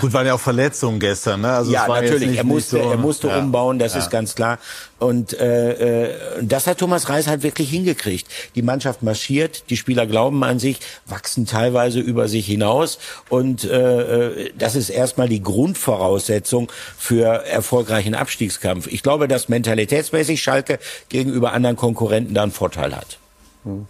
Gut, 0.00 0.12
waren 0.12 0.26
ja 0.26 0.34
auch 0.34 0.40
Verletzungen 0.40 0.98
gestern, 0.98 1.42
ne? 1.42 1.52
Also 1.52 1.70
ja, 1.70 1.86
natürlich. 1.86 2.30
Nicht, 2.30 2.38
er 2.38 2.44
musste, 2.44 2.82
so, 2.82 2.90
er 2.90 2.96
musste 2.96 3.28
ja. 3.28 3.38
umbauen, 3.38 3.78
das 3.78 3.94
ja. 3.94 4.00
ist 4.00 4.10
ganz 4.10 4.34
klar. 4.34 4.58
Und 4.98 5.32
äh, 5.32 6.08
äh, 6.08 6.14
das 6.42 6.66
hat 6.66 6.78
Thomas 6.78 7.08
Reis 7.08 7.26
halt 7.26 7.42
wirklich 7.42 7.70
hingekriegt. 7.70 8.26
Die 8.54 8.62
Mannschaft 8.62 9.02
marschiert, 9.02 9.70
die 9.70 9.76
Spieler 9.76 10.06
glauben 10.06 10.42
an 10.44 10.58
sich, 10.58 10.80
wachsen 11.06 11.46
teilweise 11.46 12.00
über 12.00 12.28
sich 12.28 12.46
hinaus. 12.46 12.98
Und 13.28 13.64
äh, 13.64 14.46
äh 14.46 14.52
das 14.58 14.74
ist 14.74 14.90
erstmal 14.90 15.28
die 15.28 15.42
Grundvoraussetzung 15.42 16.70
für 16.98 17.46
erfolgreichen 17.46 18.14
Abstiegskampf. 18.14 18.88
Ich 18.88 19.02
glaube, 19.02 19.28
dass 19.28 19.48
mentalitätsmäßig 19.48 20.42
Schalke 20.42 20.78
gegenüber 21.08 21.52
anderen 21.52 21.76
Konkurrenten 21.76 22.34
da 22.34 22.42
einen 22.42 22.52
Vorteil 22.52 22.94
hat. 22.94 23.18
Hm. 23.64 23.86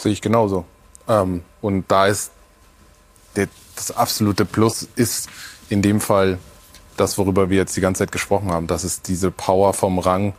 Sehe 0.00 0.12
ich 0.12 0.20
genauso. 0.20 0.64
Ähm, 1.08 1.42
und 1.60 1.90
da 1.90 2.06
ist 2.06 2.30
der 3.36 3.48
das 3.80 3.96
absolute 3.96 4.44
Plus 4.44 4.86
ist 4.96 5.28
in 5.68 5.82
dem 5.82 6.00
Fall 6.00 6.38
das, 6.96 7.16
worüber 7.18 7.50
wir 7.50 7.56
jetzt 7.56 7.76
die 7.76 7.80
ganze 7.80 8.00
Zeit 8.00 8.12
gesprochen 8.12 8.50
haben. 8.50 8.66
Das 8.66 8.84
ist 8.84 9.08
diese 9.08 9.30
Power 9.30 9.72
vom 9.72 9.98
Rang, 9.98 10.34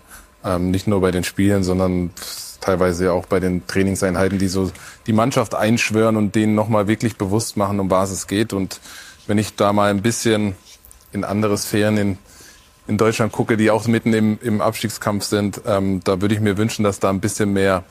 ähm, 0.46 0.72
nicht 0.72 0.88
nur 0.88 1.02
bei 1.02 1.12
den 1.12 1.24
Spielen, 1.24 1.64
sondern 1.64 2.12
teilweise 2.60 3.12
auch 3.12 3.26
bei 3.26 3.40
den 3.40 3.66
Trainingseinheiten, 3.66 4.38
die 4.38 4.48
so 4.48 4.72
die 5.08 5.14
Mannschaft 5.14 5.56
einschwören 5.56 6.16
und 6.16 6.36
denen 6.36 6.56
nochmal 6.56 6.88
wirklich 6.88 7.18
bewusst 7.18 7.58
machen, 7.58 7.80
um 7.80 7.90
was 7.90 8.12
es 8.12 8.28
geht. 8.28 8.54
Und 8.54 8.80
wenn 9.28 9.38
ich 9.38 9.56
da 9.56 9.74
mal 9.74 9.90
ein 9.90 10.02
bisschen 10.02 10.56
in 11.12 11.24
andere 11.24 11.58
Sphären 11.58 11.98
in, 11.98 12.18
in 12.88 12.98
Deutschland 12.98 13.32
gucke, 13.32 13.58
die 13.58 13.72
auch 13.72 13.88
mitten 13.88 14.14
im, 14.14 14.40
im 14.42 14.62
Abstiegskampf 14.62 15.26
sind, 15.26 15.62
ähm, 15.66 16.02
da 16.04 16.22
würde 16.22 16.36
ich 16.36 16.42
mir 16.42 16.58
wünschen, 16.58 16.84
dass 16.84 17.00
da 17.00 17.10
ein 17.10 17.20
bisschen 17.20 17.52
mehr 17.54 17.84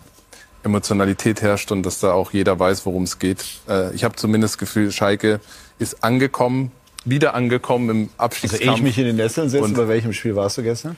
Emotionalität 0.62 1.42
herrscht 1.42 1.72
und 1.72 1.82
dass 1.84 2.00
da 2.00 2.12
auch 2.12 2.32
jeder 2.32 2.58
weiß, 2.58 2.86
worum 2.86 3.04
es 3.04 3.18
geht. 3.18 3.44
Äh, 3.68 3.94
ich 3.94 4.04
habe 4.04 4.16
zumindest 4.16 4.54
das 4.54 4.58
Gefühl, 4.58 4.92
Schalke 4.92 5.40
ist 5.78 6.04
angekommen, 6.04 6.72
wieder 7.04 7.34
angekommen 7.34 7.88
im 7.90 8.08
Abstiegskampf. 8.18 8.62
Also 8.62 8.76
ich 8.76 8.82
mich 8.82 8.98
in 8.98 9.06
den 9.06 9.16
Nesseln 9.16 9.48
setzen, 9.48 9.74
bei 9.74 9.88
welchem 9.88 10.12
Spiel 10.12 10.36
warst 10.36 10.58
du 10.58 10.62
gestern? 10.62 10.96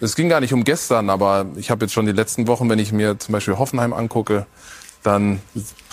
Es 0.00 0.14
ging 0.14 0.28
gar 0.28 0.40
nicht 0.40 0.54
um 0.54 0.64
gestern, 0.64 1.10
aber 1.10 1.46
ich 1.56 1.70
habe 1.70 1.84
jetzt 1.84 1.92
schon 1.92 2.06
die 2.06 2.12
letzten 2.12 2.46
Wochen, 2.46 2.70
wenn 2.70 2.78
ich 2.78 2.90
mir 2.90 3.18
zum 3.18 3.32
Beispiel 3.32 3.58
Hoffenheim 3.58 3.92
angucke, 3.92 4.46
dann 5.02 5.40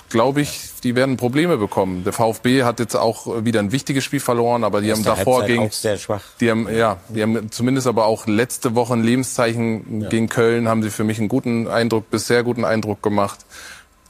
glaube 0.10 0.42
ich, 0.42 0.70
die 0.84 0.96
werden 0.96 1.18
Probleme 1.18 1.58
bekommen. 1.58 2.04
Der 2.04 2.14
VfB 2.14 2.64
hat 2.64 2.80
jetzt 2.80 2.96
auch 2.96 3.44
wieder 3.46 3.60
ein 3.60 3.72
wichtiges 3.72 4.04
Spiel 4.04 4.20
verloren, 4.20 4.64
aber 4.64 4.82
die 4.82 4.92
haben 4.92 5.04
davor 5.04 5.42
Halbzeit 5.42 5.58
gegen, 5.58 5.70
sehr 5.72 5.98
schwach. 5.98 6.24
die 6.40 6.50
haben, 6.50 6.68
ja, 6.74 6.98
die 7.10 7.22
haben 7.22 7.52
zumindest 7.52 7.88
aber 7.88 8.06
auch 8.06 8.28
letzte 8.28 8.76
Woche 8.76 8.94
ein 8.94 9.04
Lebenszeichen 9.04 10.02
ja. 10.02 10.10
gegen 10.10 10.30
Köln, 10.30 10.68
haben 10.68 10.84
sie 10.84 10.90
für 10.90 11.04
mich 11.04 11.20
einen 11.20 11.28
guten 11.28 11.68
Eindruck, 11.68 12.10
bisher 12.10 12.44
guten 12.44 12.66
Eindruck 12.66 13.02
gemacht. 13.02 13.46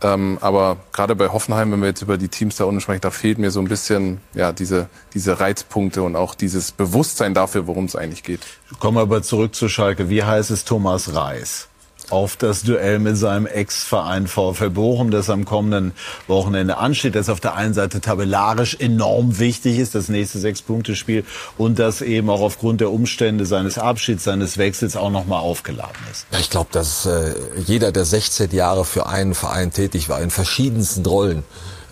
Ähm, 0.04 0.38
aber 0.42 0.78
gerade 0.94 1.16
bei 1.16 1.30
Hoffenheim, 1.30 1.72
wenn 1.72 1.80
wir 1.80 1.88
jetzt 1.88 2.04
über 2.04 2.18
die 2.18 2.28
Teams 2.28 2.58
da 2.58 2.66
unten 2.66 2.82
sprechen, 2.82 3.02
da 3.02 3.10
fehlt 3.10 3.40
mir 3.40 3.50
so 3.50 3.60
ein 3.60 3.68
bisschen 3.68 4.22
ja 4.36 4.52
diese 4.52 4.90
diese 5.16 5.40
Reizpunkte 5.40 6.04
und 6.04 6.16
auch 6.16 6.36
dieses 6.36 6.72
Bewusstsein 6.72 7.34
dafür, 7.34 7.66
worum 7.66 7.86
es 7.86 7.96
eigentlich 7.96 8.22
geht. 8.24 8.42
Kommen 8.80 8.98
wir 8.98 9.02
aber 9.02 9.24
zurück 9.24 9.56
zu 9.56 9.70
Schalke. 9.70 10.10
Wie 10.10 10.24
heißt 10.24 10.52
es 10.52 10.66
Thomas 10.66 11.16
Reis? 11.16 11.68
Auf 12.10 12.38
das 12.38 12.64
Duell 12.64 13.00
mit 13.00 13.18
seinem 13.18 13.46
Ex-Verein 13.46 14.28
VfL 14.28 14.70
Bochum, 14.70 15.12
das 15.12 15.30
am 15.30 15.46
kommenden 15.46 15.94
Wochenende 16.28 16.78
ansteht, 16.78 17.16
das 17.16 17.30
auf 17.30 17.40
der 17.40 17.56
einen 17.56 17.74
Seite 17.74 18.02
tabellarisch 18.02 18.76
enorm 18.80 19.40
wichtig 19.40 19.78
ist, 19.80 19.96
das 19.96 20.10
nächste 20.10 20.40
Sechs-Punkte-Spiel 20.40 21.26
und 21.58 21.80
das 21.80 22.02
eben 22.02 22.30
auch 22.30 22.42
aufgrund 22.42 22.82
der 22.82 22.92
Umstände 22.92 23.46
seines 23.46 23.78
Abschieds, 23.78 24.24
seines 24.24 24.58
Wechsels 24.58 24.96
auch 24.96 25.12
nochmal 25.12 25.40
aufgeladen 25.40 25.98
ist. 26.12 26.26
Ich 26.40 26.50
glaube, 26.50 26.70
dass 26.72 27.06
äh, 27.06 27.34
jeder, 27.66 27.92
der 27.92 28.06
16 28.06 28.52
Jahre 28.52 28.86
für 28.86 29.08
einen 29.08 29.36
Verein 29.36 29.72
tätig 29.72 30.10
war, 30.10 30.22
in 30.22 30.30
verschiedensten 30.30 31.06
Rollen, 31.06 31.44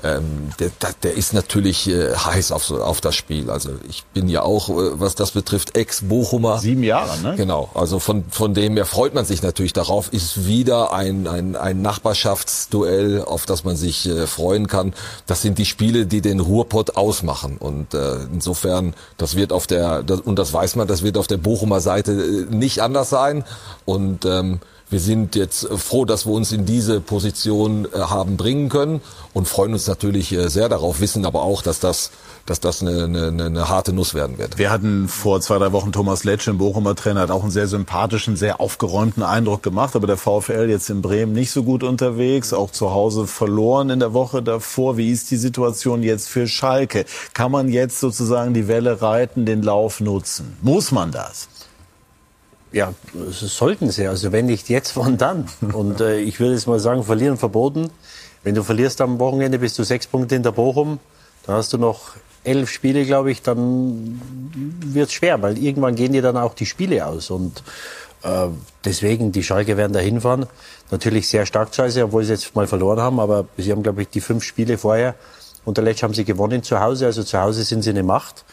ähm, 0.05 0.49
der, 0.59 0.69
der 1.01 1.13
ist 1.13 1.33
natürlich 1.33 1.89
äh, 1.89 2.13
heiß 2.15 2.51
auf, 2.51 2.63
so, 2.63 2.81
auf 2.81 3.01
das 3.01 3.15
Spiel. 3.15 3.49
Also 3.49 3.71
ich 3.89 4.03
bin 4.13 4.29
ja 4.29 4.43
auch, 4.43 4.69
äh, 4.69 4.99
was 4.99 5.15
das 5.15 5.31
betrifft, 5.31 5.75
Ex-Bochumer. 5.75 6.59
Sieben 6.59 6.83
Jahre, 6.83 7.19
ne? 7.21 7.35
Genau. 7.35 7.69
Also 7.73 7.97
von, 7.97 8.23
von 8.29 8.53
dem 8.53 8.75
her 8.75 8.85
freut 8.85 9.15
man 9.15 9.25
sich 9.25 9.41
natürlich 9.41 9.73
darauf. 9.73 10.13
Ist 10.13 10.45
wieder 10.45 10.93
ein, 10.93 11.27
ein, 11.27 11.55
ein 11.55 11.81
Nachbarschaftsduell, 11.81 13.23
auf 13.23 13.47
das 13.47 13.63
man 13.63 13.75
sich 13.75 14.07
äh, 14.07 14.27
freuen 14.27 14.67
kann. 14.67 14.93
Das 15.25 15.41
sind 15.41 15.57
die 15.57 15.65
Spiele, 15.65 16.05
die 16.05 16.21
den 16.21 16.39
Ruhrpott 16.39 16.97
ausmachen. 16.97 17.57
Und 17.57 17.95
äh, 17.95 18.17
insofern, 18.31 18.93
das 19.17 19.35
wird 19.35 19.51
auf 19.51 19.65
der, 19.65 20.03
das, 20.03 20.21
und 20.21 20.37
das 20.37 20.53
weiß 20.53 20.75
man, 20.75 20.87
das 20.87 21.01
wird 21.01 21.17
auf 21.17 21.27
der 21.27 21.37
Bochumer 21.37 21.79
Seite 21.79 22.11
äh, 22.11 22.55
nicht 22.55 22.81
anders 22.81 23.09
sein. 23.09 23.43
Und 23.85 24.25
ähm, 24.25 24.59
wir 24.89 24.99
sind 24.99 25.35
jetzt 25.35 25.67
froh, 25.67 26.05
dass 26.05 26.27
wir 26.27 26.33
uns 26.33 26.51
in 26.51 26.65
diese 26.65 27.01
Position 27.01 27.85
äh, 27.85 27.97
haben 27.97 28.37
bringen 28.37 28.69
können 28.69 29.01
und 29.33 29.47
freuen 29.47 29.73
uns 29.73 29.87
natürlich 29.87 30.31
äh, 30.31 30.47
sehr 30.47 30.69
darauf, 30.69 30.99
wissen 30.99 31.25
aber 31.25 31.41
auch, 31.41 31.63
dass 31.63 31.79
das, 31.79 32.11
dass 32.45 32.59
das 32.59 32.81
eine, 32.81 33.05
eine, 33.05 33.45
eine 33.45 33.67
harte 33.67 33.93
Nuss 33.93 34.13
werden 34.13 34.37
wird. 34.37 34.59
Wir 34.59 34.69
hatten 34.69 35.07
vor 35.07 35.41
zwei, 35.41 35.57
drei 35.57 35.71
Wochen 35.71 35.91
Thomas 35.91 36.23
Letsch, 36.23 36.47
ein 36.47 36.59
Bochumer 36.59 36.95
Trainer, 36.95 37.21
hat 37.21 37.31
auch 37.31 37.41
einen 37.41 37.51
sehr 37.51 37.67
sympathischen, 37.67 38.35
sehr 38.35 38.61
aufgeräumten 38.61 39.23
Eindruck 39.23 39.63
gemacht, 39.63 39.95
aber 39.95 40.05
der 40.05 40.17
VfL 40.17 40.69
jetzt 40.69 40.91
in 40.91 41.01
Bremen 41.01 41.33
nicht 41.33 41.49
so 41.49 41.63
gut 41.63 41.81
unterwegs, 41.81 42.53
auch 42.53 42.69
zu 42.69 42.91
Hause 42.91 43.25
verloren 43.25 43.89
in 43.89 43.99
der 43.99 44.13
Woche 44.13 44.43
davor. 44.43 44.97
Wie 44.97 45.11
ist 45.11 45.31
die 45.31 45.37
Situation 45.37 46.03
jetzt 46.03 46.29
für 46.29 46.47
Schalke? 46.47 47.05
Kann 47.33 47.51
man 47.51 47.69
jetzt 47.69 47.99
sozusagen 47.99 48.53
die 48.53 48.67
Welle 48.67 49.01
reiten, 49.01 49.47
den 49.47 49.63
Lauf 49.63 49.99
nutzen? 49.99 50.55
Muss 50.61 50.91
man 50.91 51.11
das? 51.11 51.49
Ja, 52.75 52.93
sollten 53.31 53.89
sie. 53.89 54.05
Also 54.05 54.33
wenn 54.33 54.47
nicht 54.47 54.67
jetzt, 54.67 54.97
wann 54.97 55.17
dann? 55.17 55.47
Und 55.71 56.01
äh, 56.01 56.19
ich 56.19 56.41
würde 56.41 56.53
jetzt 56.53 56.67
mal 56.67 56.79
sagen, 56.79 57.03
verlieren 57.03 57.37
verboten. 57.37 57.89
Wenn 58.43 58.53
du 58.53 58.63
verlierst 58.63 58.99
am 58.99 59.17
Wochenende, 59.17 59.59
bist 59.59 59.79
du 59.79 59.83
sechs 59.83 60.05
Punkte 60.05 60.35
in 60.35 60.43
der 60.43 60.51
Bochum. 60.51 60.99
Dann 61.45 61.55
hast 61.55 61.71
du 61.71 61.77
noch 61.77 62.17
elf 62.43 62.69
Spiele, 62.69 63.05
glaube 63.05 63.31
ich. 63.31 63.41
Dann 63.41 64.21
wird 64.83 65.07
es 65.07 65.13
schwer, 65.13 65.41
weil 65.41 65.57
irgendwann 65.57 65.95
gehen 65.95 66.11
dir 66.11 66.21
dann 66.21 66.35
auch 66.35 66.53
die 66.53 66.65
Spiele 66.65 67.05
aus. 67.05 67.29
Und 67.29 67.63
äh, 68.23 68.47
deswegen, 68.83 69.31
die 69.31 69.41
Schalke 69.43 69.77
werden 69.77 69.93
da 69.93 69.99
hinfahren. 69.99 70.45
Natürlich 70.91 71.29
sehr 71.29 71.45
stark 71.45 71.73
scheiße, 71.73 72.03
obwohl 72.03 72.25
sie 72.25 72.33
jetzt 72.33 72.55
mal 72.55 72.67
verloren 72.67 72.99
haben. 72.99 73.21
Aber 73.21 73.47
sie 73.57 73.71
haben, 73.71 73.83
glaube 73.83 74.01
ich, 74.01 74.09
die 74.09 74.21
fünf 74.21 74.43
Spiele 74.43 74.77
vorher. 74.77 75.15
Und 75.63 75.77
der 75.77 75.85
Letsch 75.85 76.03
haben 76.03 76.13
sie 76.13 76.25
gewonnen 76.25 76.61
zu 76.61 76.81
Hause. 76.81 77.05
Also 77.05 77.23
zu 77.23 77.39
Hause 77.39 77.63
sind 77.63 77.83
sie 77.83 77.91
eine 77.91 78.03
Macht. 78.03 78.43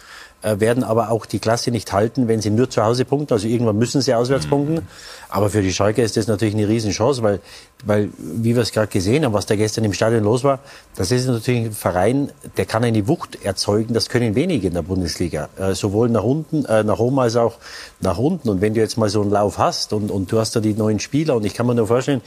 Äh, 0.42 0.58
werden 0.58 0.82
aber 0.82 1.10
auch 1.10 1.24
die 1.24 1.38
Klasse 1.38 1.70
nicht 1.70 1.92
halten, 1.92 2.26
wenn 2.26 2.40
sie 2.40 2.50
nur 2.50 2.68
zu 2.68 2.82
Hause 2.82 3.04
punkten. 3.04 3.32
Also 3.32 3.46
irgendwann 3.46 3.78
müssen 3.78 4.00
sie 4.00 4.12
auswärts 4.12 4.46
mhm. 4.46 4.50
punkten. 4.50 4.88
Aber 5.28 5.50
für 5.50 5.62
die 5.62 5.72
Schalke 5.72 6.02
ist 6.02 6.16
das 6.16 6.26
natürlich 6.26 6.54
eine 6.54 6.68
Riesenchance, 6.68 7.22
weil, 7.22 7.40
weil 7.84 8.10
wie 8.18 8.56
wir 8.56 8.62
es 8.62 8.72
gerade 8.72 8.88
gesehen 8.88 9.24
haben, 9.24 9.32
was 9.32 9.46
da 9.46 9.54
gestern 9.54 9.84
im 9.84 9.92
Stadion 9.92 10.24
los 10.24 10.42
war, 10.42 10.58
das 10.96 11.12
ist 11.12 11.28
natürlich 11.28 11.66
ein 11.66 11.72
Verein, 11.72 12.30
der 12.56 12.66
kann 12.66 12.82
eine 12.82 13.06
Wucht 13.06 13.44
erzeugen. 13.44 13.94
Das 13.94 14.08
können 14.08 14.34
wenige 14.34 14.66
in 14.66 14.74
der 14.74 14.82
Bundesliga. 14.82 15.48
Äh, 15.56 15.74
sowohl 15.74 16.08
nach 16.08 16.24
unten, 16.24 16.64
äh, 16.64 16.82
nach 16.82 16.98
oben 16.98 17.20
als 17.20 17.36
auch 17.36 17.58
nach 18.00 18.18
unten. 18.18 18.48
Und 18.48 18.60
wenn 18.60 18.74
du 18.74 18.80
jetzt 18.80 18.98
mal 18.98 19.08
so 19.08 19.22
einen 19.22 19.30
Lauf 19.30 19.58
hast 19.58 19.92
und, 19.92 20.10
und 20.10 20.32
du 20.32 20.40
hast 20.40 20.56
da 20.56 20.60
die 20.60 20.74
neuen 20.74 20.98
Spieler 20.98 21.36
und 21.36 21.44
ich 21.44 21.54
kann 21.54 21.66
mir 21.66 21.76
nur 21.76 21.86
vorstellen, 21.86 22.20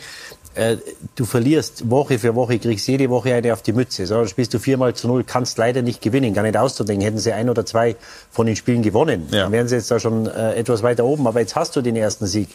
äh, 0.56 0.78
du 1.16 1.26
verlierst 1.26 1.90
Woche 1.90 2.18
für 2.18 2.34
Woche, 2.34 2.58
kriegst 2.60 2.88
jede 2.88 3.10
Woche 3.10 3.34
eine 3.34 3.54
auf 3.54 3.62
die 3.62 3.74
Mütze. 3.74 4.06
Dann 4.06 4.28
spielst 4.28 4.54
du 4.54 4.60
viermal 4.60 4.94
zu 4.94 5.08
null, 5.08 5.24
kannst 5.24 5.58
leider 5.58 5.82
nicht 5.82 6.02
gewinnen, 6.02 6.34
gar 6.34 6.44
nicht 6.44 6.58
auszudenken. 6.58 7.04
Hätten 7.04 7.20
sie 7.20 7.34
ein 7.34 7.50
oder 7.50 7.66
zwei 7.66 7.96
von 8.32 8.48
den 8.48 8.56
Spielen 8.56 8.82
gewonnen, 8.82 9.28
ja. 9.32 9.44
dann 9.44 9.52
wären 9.52 9.68
sie 9.68 9.76
jetzt 9.76 9.92
da 9.92 10.00
schon 10.00 10.28
äh, 10.28 10.56
etwas 10.56 10.82
weiter 10.82 11.06
oben. 11.06 11.28
Aber 11.28 11.42
jetzt 11.42 11.56
hast 11.56 11.76
du 11.76 11.82
den 11.82 11.96
ersten 11.96 12.26
Sieg 12.26 12.50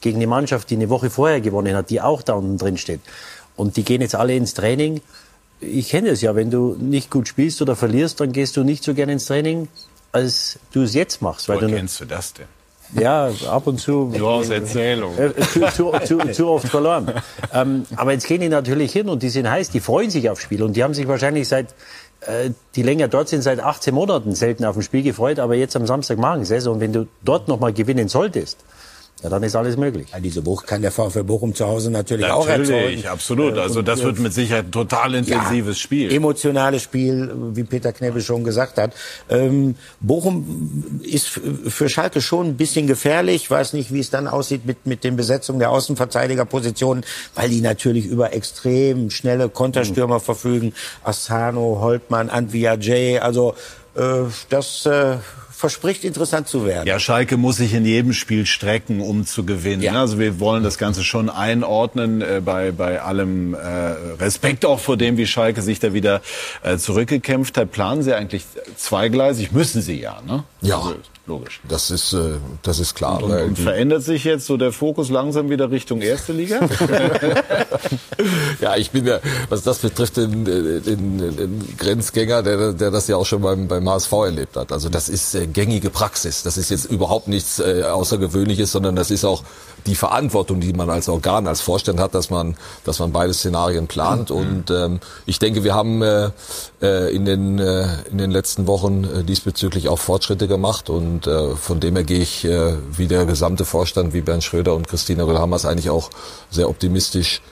gegen 0.00 0.16
eine 0.16 0.26
Mannschaft, 0.26 0.68
die 0.70 0.74
eine 0.74 0.90
Woche 0.90 1.10
vorher 1.10 1.40
gewonnen 1.40 1.76
hat, 1.76 1.90
die 1.90 2.00
auch 2.00 2.22
da 2.22 2.34
unten 2.34 2.58
drin 2.58 2.76
steht. 2.76 3.00
Und 3.56 3.76
die 3.76 3.84
gehen 3.84 4.00
jetzt 4.00 4.16
alle 4.16 4.34
ins 4.34 4.54
Training. 4.54 5.00
Ich 5.60 5.90
kenne 5.90 6.08
es 6.10 6.20
ja, 6.20 6.34
wenn 6.34 6.50
du 6.50 6.76
nicht 6.78 7.10
gut 7.10 7.28
spielst 7.28 7.62
oder 7.62 7.76
verlierst, 7.76 8.20
dann 8.20 8.32
gehst 8.32 8.56
du 8.56 8.64
nicht 8.64 8.82
so 8.82 8.94
gerne 8.94 9.12
ins 9.12 9.26
Training, 9.26 9.68
als 10.12 10.58
du 10.72 10.82
es 10.82 10.94
jetzt 10.94 11.22
machst. 11.22 11.48
Weil 11.48 11.56
Wo 11.56 11.66
du 11.66 11.68
kennst 11.68 12.00
du 12.00 12.04
das 12.04 12.32
denn? 12.34 12.46
Ja, 12.94 13.30
ab 13.48 13.66
und 13.66 13.78
zu. 13.78 14.12
Nur 14.16 14.30
aus 14.30 14.50
Erzählung. 14.50 15.16
Äh, 15.18 15.34
zu, 15.42 15.60
zu, 15.70 15.92
zu, 16.04 16.18
zu, 16.32 16.48
oft 16.48 16.68
verloren. 16.68 17.12
ähm, 17.52 17.86
aber 17.96 18.12
jetzt 18.12 18.26
gehen 18.26 18.40
die 18.40 18.48
natürlich 18.48 18.92
hin 18.92 19.08
und 19.08 19.22
die 19.22 19.28
sind 19.28 19.50
heiß, 19.50 19.70
die 19.70 19.80
freuen 19.80 20.10
sich 20.10 20.30
aufs 20.30 20.42
Spiel 20.42 20.62
und 20.62 20.74
die 20.76 20.84
haben 20.84 20.94
sich 20.94 21.08
wahrscheinlich 21.08 21.48
seit, 21.48 21.74
äh, 22.20 22.50
die 22.76 22.82
länger 22.82 23.08
dort 23.08 23.28
sind, 23.28 23.42
seit 23.42 23.60
18 23.60 23.94
Monaten 23.94 24.34
selten 24.34 24.64
auf 24.64 24.76
ein 24.76 24.82
Spiel 24.82 25.02
gefreut, 25.02 25.38
aber 25.38 25.54
jetzt 25.54 25.74
am 25.76 25.86
Samstag 25.86 26.18
machen 26.18 26.44
sie 26.44 26.56
es 26.56 26.66
und 26.66 26.80
wenn 26.80 26.92
du 26.92 27.06
dort 27.24 27.48
nochmal 27.48 27.72
gewinnen 27.72 28.08
solltest, 28.08 28.58
ja, 29.22 29.30
dann 29.30 29.42
ist 29.42 29.56
alles 29.56 29.78
möglich. 29.78 30.08
Ja, 30.12 30.20
diese 30.20 30.44
Wucht 30.44 30.66
kann 30.66 30.82
der 30.82 30.92
VfL 30.92 31.24
Bochum 31.24 31.54
zu 31.54 31.66
Hause 31.66 31.90
natürlich, 31.90 32.26
natürlich 32.26 32.46
auch 32.46 32.46
erzeugen. 32.46 32.72
Natürlich, 32.72 33.08
absolut. 33.08 33.56
Also 33.56 33.80
das 33.80 34.02
wird 34.02 34.18
mit 34.18 34.34
Sicherheit 34.34 34.66
ein 34.66 34.72
total 34.72 35.14
intensives 35.14 35.78
ja, 35.78 35.82
Spiel. 35.82 36.12
Emotionales 36.12 36.82
Spiel, 36.82 37.32
wie 37.54 37.64
Peter 37.64 37.92
Knebel 37.94 38.20
schon 38.20 38.44
gesagt 38.44 38.76
hat. 38.76 38.92
Ähm, 39.30 39.76
Bochum 40.00 41.00
ist 41.02 41.28
für 41.28 41.88
Schalke 41.88 42.20
schon 42.20 42.48
ein 42.48 42.56
bisschen 42.56 42.86
gefährlich. 42.86 43.44
Ich 43.44 43.50
weiß 43.50 43.72
nicht, 43.72 43.94
wie 43.94 44.00
es 44.00 44.10
dann 44.10 44.28
aussieht 44.28 44.66
mit, 44.66 44.84
mit 44.84 45.04
den 45.04 45.16
Besetzungen 45.16 45.58
der 45.58 45.70
Außenverteidigerpositionen, 45.70 47.04
weil 47.34 47.48
die 47.48 47.62
natürlich 47.62 48.04
über 48.04 48.34
extrem 48.34 49.08
schnelle 49.08 49.48
Konterstürmer 49.48 50.16
mhm. 50.16 50.22
verfügen. 50.22 50.74
Asano, 51.02 51.78
Holtmann, 51.80 52.28
Antvia 52.28 52.74
J. 52.74 53.22
Also 53.22 53.54
Äh, 53.96 54.24
das 54.48 54.86
äh, 54.86 55.16
verspricht 55.64 56.04
interessant 56.04 56.46
zu 56.46 56.66
werden. 56.66 56.86
Ja, 56.86 56.98
Schalke 56.98 57.38
muss 57.38 57.56
sich 57.56 57.72
in 57.72 57.86
jedem 57.86 58.12
Spiel 58.12 58.44
strecken, 58.44 59.00
um 59.00 59.24
zu 59.24 59.46
gewinnen. 59.46 59.80
Ja. 59.80 59.98
Also 59.98 60.18
wir 60.18 60.38
wollen 60.38 60.62
das 60.62 60.76
Ganze 60.76 61.02
schon 61.02 61.30
einordnen 61.30 62.20
äh, 62.20 62.42
bei, 62.44 62.70
bei 62.70 63.00
allem 63.00 63.54
äh, 63.54 63.58
Respekt 64.20 64.66
auch 64.66 64.78
vor 64.78 64.98
dem, 64.98 65.16
wie 65.16 65.26
Schalke 65.26 65.62
sich 65.62 65.78
da 65.78 65.94
wieder 65.94 66.20
äh, 66.62 66.76
zurückgekämpft 66.76 67.56
hat. 67.56 67.72
Planen 67.72 68.02
Sie 68.02 68.12
eigentlich 68.12 68.44
zweigleisig? 68.76 69.52
Müssen 69.52 69.80
Sie 69.80 69.98
ja, 69.98 70.20
ne? 70.26 70.44
Ja. 70.60 70.80
Also, 70.80 70.96
logisch. 71.26 71.60
Das 71.68 71.90
ist, 71.90 72.12
äh, 72.12 72.34
das 72.62 72.78
ist 72.78 72.94
klar. 72.94 73.22
Und, 73.22 73.32
und, 73.32 73.58
verändert 73.58 74.02
sich 74.02 74.24
jetzt 74.24 74.46
so 74.46 74.56
der 74.56 74.72
Fokus 74.72 75.10
langsam 75.10 75.50
wieder 75.50 75.70
Richtung 75.70 76.00
erste 76.00 76.32
Liga? 76.32 76.60
ja, 78.60 78.76
ich 78.76 78.90
bin 78.90 79.06
ja, 79.06 79.20
was 79.48 79.62
das 79.62 79.78
betrifft, 79.78 80.18
ein, 80.18 80.46
ein, 80.46 81.20
ein 81.20 81.74
Grenzgänger, 81.78 82.42
der, 82.42 82.72
der 82.72 82.90
das 82.90 83.08
ja 83.08 83.16
auch 83.16 83.26
schon 83.26 83.42
beim, 83.42 83.68
beim 83.68 83.88
HSV 83.88 84.12
erlebt 84.12 84.56
hat. 84.56 84.72
Also 84.72 84.88
das 84.88 85.08
ist 85.08 85.34
äh, 85.34 85.46
gängige 85.46 85.90
Praxis. 85.90 86.42
Das 86.42 86.56
ist 86.58 86.70
jetzt 86.70 86.86
überhaupt 86.86 87.28
nichts 87.28 87.58
äh, 87.58 87.82
Außergewöhnliches, 87.84 88.72
sondern 88.72 88.96
das 88.96 89.10
ist 89.10 89.24
auch 89.24 89.42
die 89.86 89.94
Verantwortung, 89.94 90.60
die 90.60 90.72
man 90.72 90.90
als 90.90 91.08
Organ, 91.08 91.46
als 91.46 91.60
Vorstand 91.60 92.00
hat, 92.00 92.14
dass 92.14 92.30
man, 92.30 92.56
dass 92.84 92.98
man 92.98 93.12
beide 93.12 93.34
Szenarien 93.34 93.86
plant. 93.86 94.30
Mhm. 94.30 94.36
Und 94.36 94.70
ähm, 94.70 95.00
ich 95.26 95.38
denke, 95.38 95.64
wir 95.64 95.74
haben 95.74 96.02
äh, 96.02 96.30
äh 96.80 97.14
in 97.14 97.24
den 97.24 97.58
äh, 97.58 97.86
in 98.10 98.18
den 98.18 98.30
letzten 98.30 98.66
Wochen 98.66 99.04
äh, 99.04 99.24
diesbezüglich 99.24 99.88
auch 99.88 99.98
Fortschritte 99.98 100.48
gemacht 100.48 100.90
und 100.90 101.26
äh, 101.26 101.54
von 101.54 101.80
dem 101.80 101.96
her 101.96 102.04
gehe 102.04 102.20
ich 102.20 102.44
äh, 102.44 102.74
wie 102.90 103.06
der 103.06 103.26
gesamte 103.26 103.64
Vorstand, 103.64 104.14
wie 104.14 104.20
Bernd 104.20 104.44
Schröder 104.44 104.74
und 104.74 104.88
Christina 104.88 105.24
Röhlhammers 105.24 105.64
eigentlich 105.66 105.90
auch 105.90 106.10
sehr 106.50 106.68
optimistisch 106.68 107.42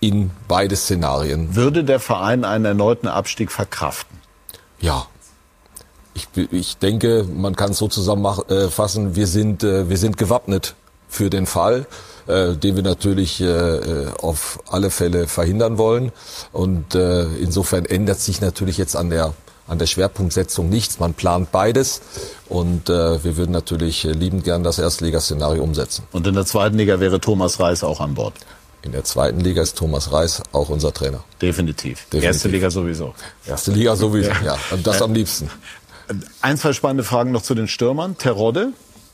in 0.00 0.30
beide 0.48 0.74
Szenarien. 0.74 1.54
Würde 1.54 1.84
der 1.84 2.00
Verein 2.00 2.44
einen 2.44 2.64
erneuten 2.64 3.06
Abstieg 3.06 3.52
verkraften? 3.52 4.18
Ja, 4.80 5.06
ich, 6.14 6.28
ich 6.50 6.76
denke, 6.78 7.24
man 7.32 7.56
kann 7.56 7.70
es 7.70 7.78
so 7.78 7.88
zusammenfassen, 7.88 9.14
wir 9.14 9.26
sind, 9.26 9.62
äh, 9.62 9.88
wir 9.88 9.96
sind 9.96 10.16
gewappnet 10.16 10.74
für 11.12 11.30
den 11.30 11.46
Fall, 11.46 11.86
äh, 12.26 12.54
den 12.54 12.74
wir 12.74 12.82
natürlich 12.82 13.40
äh, 13.40 13.44
äh, 13.46 14.08
auf 14.20 14.58
alle 14.68 14.90
Fälle 14.90 15.28
verhindern 15.28 15.78
wollen. 15.78 16.10
Und 16.52 16.94
äh, 16.94 17.24
insofern 17.36 17.84
ändert 17.84 18.18
sich 18.18 18.40
natürlich 18.40 18.78
jetzt 18.78 18.96
an 18.96 19.10
der 19.10 19.34
an 19.68 19.78
der 19.78 19.86
Schwerpunktsetzung 19.86 20.68
nichts. 20.68 20.98
Man 20.98 21.14
plant 21.14 21.52
beides 21.52 22.00
und 22.48 22.90
äh, 22.90 23.22
wir 23.24 23.36
würden 23.36 23.52
natürlich 23.52 24.02
liebend 24.02 24.44
gern 24.44 24.64
das 24.64 24.78
Erstligaszenario 24.78 25.62
umsetzen. 25.62 26.02
Und 26.10 26.26
in 26.26 26.34
der 26.34 26.44
zweiten 26.44 26.76
Liga 26.76 26.98
wäre 26.98 27.20
Thomas 27.20 27.60
Reis 27.60 27.84
auch 27.84 28.00
an 28.00 28.14
Bord? 28.14 28.34
In 28.82 28.90
der 28.90 29.04
zweiten 29.04 29.40
Liga 29.40 29.62
ist 29.62 29.78
Thomas 29.78 30.12
Reis 30.12 30.42
auch 30.50 30.68
unser 30.68 30.92
Trainer. 30.92 31.22
Definitiv. 31.40 32.04
Definitiv. 32.06 32.24
Erste 32.24 32.48
Liga 32.48 32.70
sowieso. 32.70 33.14
Erste 33.46 33.70
Liga 33.70 33.94
sowieso, 33.94 34.30
ja. 34.30 34.42
ja. 34.44 34.58
Und 34.72 34.84
das 34.86 35.00
am 35.00 35.14
liebsten. 35.14 35.48
Ein, 36.40 36.58
zwei 36.58 36.72
spannende 36.72 37.04
Fragen 37.04 37.30
noch 37.30 37.42
zu 37.42 37.54
den 37.54 37.68
Stürmern. 37.68 38.18
Terodde, 38.18 38.72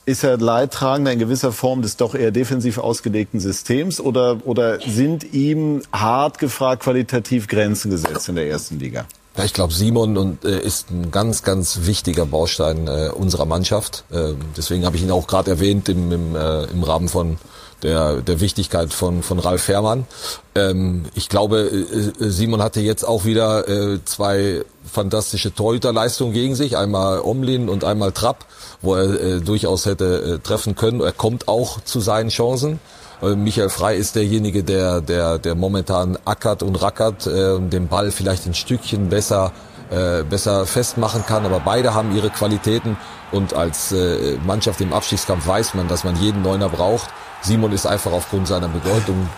ist 0.08 0.24
er 0.24 0.38
Leidtragender 0.38 1.12
in 1.12 1.18
gewisser 1.18 1.52
Form 1.52 1.82
des 1.82 1.96
doch 1.96 2.14
eher 2.14 2.30
defensiv 2.30 2.78
ausgelegten 2.78 3.40
Systems 3.40 4.00
oder, 4.00 4.38
oder 4.44 4.80
sind 4.80 5.34
ihm 5.34 5.82
hart 5.92 6.38
gefragt 6.38 6.82
qualitativ 6.82 7.46
Grenzen 7.46 7.90
gesetzt 7.90 8.28
in 8.28 8.36
der 8.36 8.48
ersten 8.48 8.78
Liga? 8.78 9.04
Ich 9.44 9.52
glaube, 9.52 9.72
Simon 9.72 10.38
äh, 10.42 10.58
ist 10.58 10.90
ein 10.90 11.10
ganz, 11.10 11.42
ganz 11.42 11.80
wichtiger 11.82 12.26
Baustein 12.26 12.88
äh, 12.88 13.10
unserer 13.14 13.44
Mannschaft. 13.44 14.04
Äh, 14.10 14.32
deswegen 14.56 14.84
habe 14.84 14.96
ich 14.96 15.02
ihn 15.02 15.10
auch 15.10 15.26
gerade 15.26 15.50
erwähnt 15.50 15.88
im, 15.90 16.10
im, 16.10 16.34
äh, 16.34 16.64
im 16.64 16.82
Rahmen 16.82 17.08
von 17.08 17.36
der, 17.82 18.16
der 18.22 18.40
Wichtigkeit 18.40 18.92
von, 18.92 19.22
von 19.22 19.38
Ralf 19.38 19.62
Fährmann. 19.62 20.06
Ähm, 20.54 21.04
ich 21.14 21.28
glaube, 21.28 21.60
äh, 21.60 22.24
äh, 22.24 22.30
Simon 22.30 22.62
hatte 22.62 22.80
jetzt 22.80 23.04
auch 23.04 23.24
wieder 23.24 23.68
äh, 23.68 23.98
zwei 24.04 24.64
fantastische 24.84 25.54
Torhüterleistungen 25.54 26.32
gegen 26.32 26.54
sich, 26.54 26.76
einmal 26.76 27.20
Omlin 27.20 27.68
und 27.68 27.84
einmal 27.84 28.12
Trapp, 28.12 28.46
wo 28.82 28.94
er 28.94 29.20
äh, 29.20 29.40
durchaus 29.40 29.86
hätte 29.86 30.38
äh, 30.38 30.38
treffen 30.38 30.74
können. 30.74 31.00
Er 31.00 31.12
kommt 31.12 31.48
auch 31.48 31.80
zu 31.82 32.00
seinen 32.00 32.30
Chancen. 32.30 32.80
Äh, 33.22 33.34
Michael 33.34 33.68
Frei 33.68 33.96
ist 33.96 34.16
derjenige, 34.16 34.64
der, 34.64 35.00
der, 35.00 35.38
der 35.38 35.54
momentan 35.54 36.18
ackert 36.24 36.62
und 36.62 36.80
rackert, 36.80 37.26
äh, 37.26 37.60
den 37.60 37.88
Ball 37.88 38.10
vielleicht 38.10 38.46
ein 38.46 38.54
Stückchen 38.54 39.08
besser 39.08 39.52
äh, 39.90 40.22
besser 40.22 40.66
festmachen 40.66 41.24
kann. 41.24 41.46
Aber 41.46 41.60
beide 41.60 41.94
haben 41.94 42.14
ihre 42.14 42.28
Qualitäten 42.28 42.98
und 43.32 43.54
als 43.54 43.92
äh, 43.92 44.36
Mannschaft 44.46 44.80
im 44.82 44.92
Abstiegskampf 44.92 45.46
weiß 45.46 45.74
man, 45.74 45.88
dass 45.88 46.04
man 46.04 46.16
jeden 46.16 46.42
Neuner 46.42 46.68
braucht. 46.68 47.08
Simon 47.40 47.72
ist 47.72 47.86
einfach 47.86 48.12
aufgrund 48.12 48.48
seiner 48.48 48.68
Bedeutung 48.68 49.28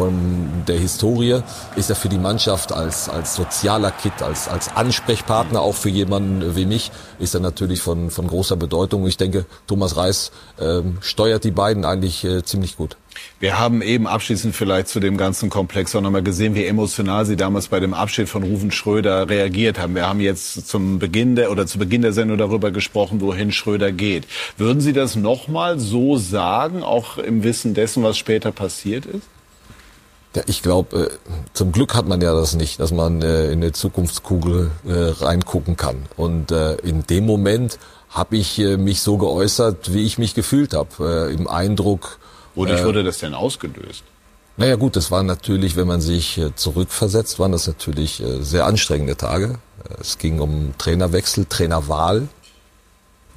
von 0.00 0.64
der 0.66 0.78
Historie 0.78 1.42
ist 1.76 1.90
er 1.90 1.94
für 1.94 2.08
die 2.08 2.16
Mannschaft 2.16 2.72
als, 2.72 3.10
als 3.10 3.34
sozialer 3.34 3.90
Kit, 3.90 4.22
als, 4.22 4.48
als 4.48 4.74
Ansprechpartner 4.74 5.60
auch 5.60 5.74
für 5.74 5.90
jemanden 5.90 6.56
wie 6.56 6.64
mich, 6.64 6.90
ist 7.18 7.34
er 7.34 7.40
natürlich 7.40 7.82
von, 7.82 8.10
von 8.10 8.26
großer 8.26 8.56
Bedeutung. 8.56 9.06
Ich 9.06 9.18
denke, 9.18 9.44
Thomas 9.66 9.98
Reis 9.98 10.32
ähm, 10.58 10.96
steuert 11.02 11.44
die 11.44 11.50
beiden 11.50 11.84
eigentlich 11.84 12.24
äh, 12.24 12.42
ziemlich 12.42 12.78
gut. 12.78 12.96
Wir 13.40 13.58
haben 13.58 13.82
eben 13.82 14.06
abschließend 14.06 14.56
vielleicht 14.56 14.88
zu 14.88 15.00
dem 15.00 15.18
ganzen 15.18 15.50
Komplex 15.50 15.94
auch 15.94 16.00
nochmal 16.00 16.22
gesehen, 16.22 16.54
wie 16.54 16.64
emotional 16.64 17.26
Sie 17.26 17.36
damals 17.36 17.68
bei 17.68 17.78
dem 17.78 17.92
Abschied 17.92 18.30
von 18.30 18.42
Ruven 18.42 18.70
Schröder 18.70 19.28
reagiert 19.28 19.78
haben. 19.78 19.94
Wir 19.94 20.08
haben 20.08 20.20
jetzt 20.20 20.66
zum 20.66 20.98
Beginn 20.98 21.36
der 21.36 21.50
oder 21.50 21.66
zu 21.66 21.78
Beginn 21.78 22.00
der 22.00 22.14
Sendung 22.14 22.38
darüber 22.38 22.70
gesprochen, 22.70 23.20
wohin 23.20 23.52
Schröder 23.52 23.92
geht. 23.92 24.26
Würden 24.56 24.80
Sie 24.80 24.94
das 24.94 25.14
nochmal 25.14 25.78
so 25.78 26.16
sagen, 26.16 26.82
auch 26.82 27.18
im 27.18 27.42
Wissen 27.42 27.74
dessen, 27.74 28.02
was 28.02 28.16
später 28.16 28.50
passiert 28.50 29.04
ist? 29.04 29.28
Ja, 30.34 30.42
ich 30.46 30.62
glaube, 30.62 30.96
äh, 30.96 31.08
zum 31.54 31.72
Glück 31.72 31.94
hat 31.94 32.06
man 32.06 32.20
ja 32.20 32.32
das 32.32 32.54
nicht, 32.54 32.78
dass 32.78 32.92
man 32.92 33.20
äh, 33.20 33.46
in 33.46 33.62
eine 33.62 33.72
Zukunftskugel 33.72 34.70
äh, 34.86 34.92
reingucken 34.92 35.76
kann. 35.76 36.06
Und 36.16 36.52
äh, 36.52 36.76
in 36.76 37.04
dem 37.04 37.26
Moment 37.26 37.78
habe 38.10 38.36
ich 38.36 38.58
äh, 38.60 38.76
mich 38.76 39.02
so 39.02 39.18
geäußert, 39.18 39.92
wie 39.92 40.04
ich 40.04 40.18
mich 40.18 40.34
gefühlt 40.34 40.72
habe, 40.72 41.28
äh, 41.30 41.34
im 41.34 41.48
Eindruck. 41.48 42.18
Wodurch 42.54 42.84
wurde 42.84 43.02
das 43.02 43.18
denn 43.18 43.34
ausgelöst? 43.34 44.04
Naja 44.56 44.76
gut, 44.76 44.94
das 44.94 45.10
war 45.10 45.22
natürlich, 45.22 45.74
wenn 45.74 45.88
man 45.88 46.00
sich 46.00 46.38
zurückversetzt, 46.54 47.38
waren 47.38 47.52
das 47.52 47.66
natürlich 47.66 48.22
sehr 48.40 48.66
anstrengende 48.66 49.16
Tage. 49.16 49.58
Es 49.98 50.18
ging 50.18 50.40
um 50.40 50.74
Trainerwechsel, 50.76 51.46
Trainerwahl. 51.48 52.28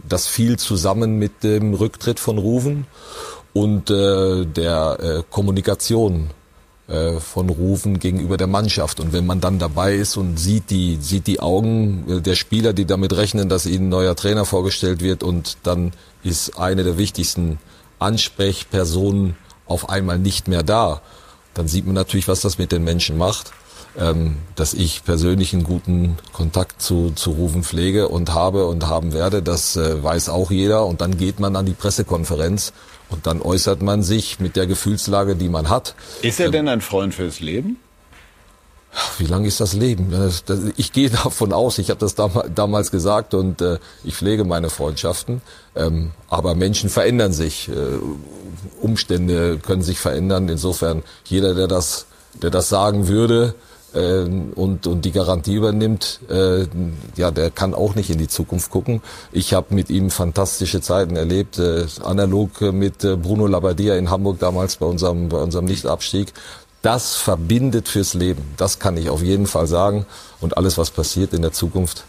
Das 0.04 0.28
fiel 0.28 0.58
zusammen 0.58 1.18
mit 1.20 1.44
dem 1.44 1.76
Rücktritt 1.76 2.20
von 2.20 2.40
Ruven 2.40 2.88
und 3.54 3.90
der 3.90 5.24
Kommunikation 5.30 6.32
von 7.20 7.50
Rufen 7.50 8.00
gegenüber 8.00 8.36
der 8.36 8.48
Mannschaft. 8.48 9.00
Und 9.00 9.14
wenn 9.14 9.26
man 9.26 9.40
dann 9.40 9.58
dabei 9.58 9.96
ist 9.96 10.18
und 10.18 10.38
sieht 10.38 10.70
die, 10.70 10.98
sieht 11.00 11.28
die 11.28 11.40
Augen 11.40 12.06
äh, 12.10 12.22
der 12.22 12.36
Spieler, 12.36 12.74
die 12.74 12.86
damit 12.86 13.16
rechnen, 13.16 13.48
dass 13.48 13.66
ihnen 13.66 13.86
ein 13.86 13.90
neuer 13.90 14.16
Trainer 14.16 14.46
vorgestellt 14.46 15.02
wird 15.02 15.24
und 15.24 15.58
dann 15.64 15.94
ist 16.24 16.60
eine 16.60 16.84
der 16.84 16.98
wichtigsten 16.98 17.60
Ansprechpersonen 18.00 19.38
auf 19.66 19.90
einmal 19.90 20.20
nicht 20.20 20.48
mehr 20.48 20.64
da, 20.64 21.02
dann 21.54 21.68
sieht 21.68 21.86
man 21.86 21.96
natürlich, 21.96 22.28
was 22.28 22.42
das 22.42 22.58
mit 22.58 22.72
den 22.72 22.84
Menschen 22.84 23.18
macht. 23.18 23.52
Ähm, 23.96 24.38
dass 24.56 24.74
ich 24.74 25.04
persönlich 25.04 25.54
einen 25.54 25.64
guten 25.64 26.18
Kontakt 26.32 26.82
zu, 26.82 27.12
zu 27.12 27.30
Rufen 27.30 27.64
pflege 27.64 28.08
und 28.08 28.34
habe 28.34 28.66
und 28.66 28.88
haben 28.88 29.14
werde, 29.14 29.44
das 29.44 29.76
äh, 29.76 30.02
weiß 30.02 30.30
auch 30.30 30.50
jeder. 30.50 30.88
Und 30.88 31.02
dann 31.02 31.16
geht 31.16 31.40
man 31.40 31.56
an 31.56 31.68
die 31.68 31.74
Pressekonferenz 31.74 32.74
und 33.10 33.28
dann 33.28 33.42
äußert 33.42 33.82
man 33.82 34.04
sich 34.04 34.40
mit 34.40 34.56
der 34.56 34.68
Gefühlslage, 34.68 35.36
die 35.36 35.50
man 35.50 35.70
hat. 35.70 35.96
Ist 36.22 36.40
er 36.40 36.50
denn 36.50 36.68
ein 36.68 36.82
Freund 36.82 37.14
fürs 37.14 37.40
Leben? 37.40 37.78
Wie 39.18 39.26
lang 39.26 39.44
ist 39.46 39.60
das 39.60 39.74
Leben? 39.74 40.14
Ich 40.78 40.92
gehe 40.94 41.10
davon 41.24 41.54
aus, 41.54 41.78
ich 41.78 41.90
habe 41.90 42.00
das 42.00 42.16
damals 42.16 42.92
gesagt 42.92 43.34
und 43.34 43.62
äh, 43.62 43.80
ich 44.04 44.16
pflege 44.16 44.44
meine 44.44 44.70
Freundschaften. 44.70 45.42
Ähm, 45.76 46.12
aber 46.30 46.56
Menschen 46.56 46.90
verändern 46.90 47.34
sich, 47.34 47.70
äh, 47.70 47.74
Umstände 48.82 49.58
können 49.58 49.82
sich 49.82 50.00
verändern. 50.00 50.48
Insofern 50.50 51.04
jeder, 51.26 51.56
der 51.56 51.68
das, 51.68 52.06
der 52.42 52.52
das 52.52 52.70
sagen 52.70 53.08
würde, 53.08 53.56
und, 53.94 54.88
und 54.88 55.06
die 55.06 55.12
Garantie 55.12 55.56
übernimmt, 55.56 56.20
äh, 56.30 56.66
ja, 57.16 57.32
der 57.32 57.52
kann 57.52 57.74
auch 57.74 57.96
nicht 57.96 58.10
in 58.10 58.18
die 58.18 58.28
Zukunft 58.28 58.72
gucken. 58.72 59.02
Ich 59.32 59.54
habe 59.54 59.76
mit 59.76 59.90
ihm 59.90 60.10
fantastische 60.10 60.82
Zeiten 60.82 61.16
erlebt, 61.16 61.60
äh, 61.60 61.86
analog 62.04 62.62
mit 62.62 63.04
äh, 63.04 63.16
Bruno 63.16 63.48
Labbadia 63.48 63.96
in 63.96 64.10
Hamburg 64.10 64.40
damals 64.40 64.78
bei 64.78 64.86
unserem, 64.86 65.30
bei 65.30 65.38
unserem 65.38 65.66
Nichtabstieg. 65.66 66.34
Das 66.82 67.16
verbindet 67.16 67.88
fürs 67.88 68.14
Leben. 68.14 68.44
Das 68.58 68.80
kann 68.80 68.98
ich 68.98 69.10
auf 69.10 69.22
jeden 69.22 69.48
Fall 69.48 69.68
sagen. 69.68 70.06
Und 70.42 70.58
alles, 70.58 70.78
was 70.78 70.92
passiert 70.92 71.34
in 71.34 71.42
der 71.42 71.54
Zukunft, 71.54 72.04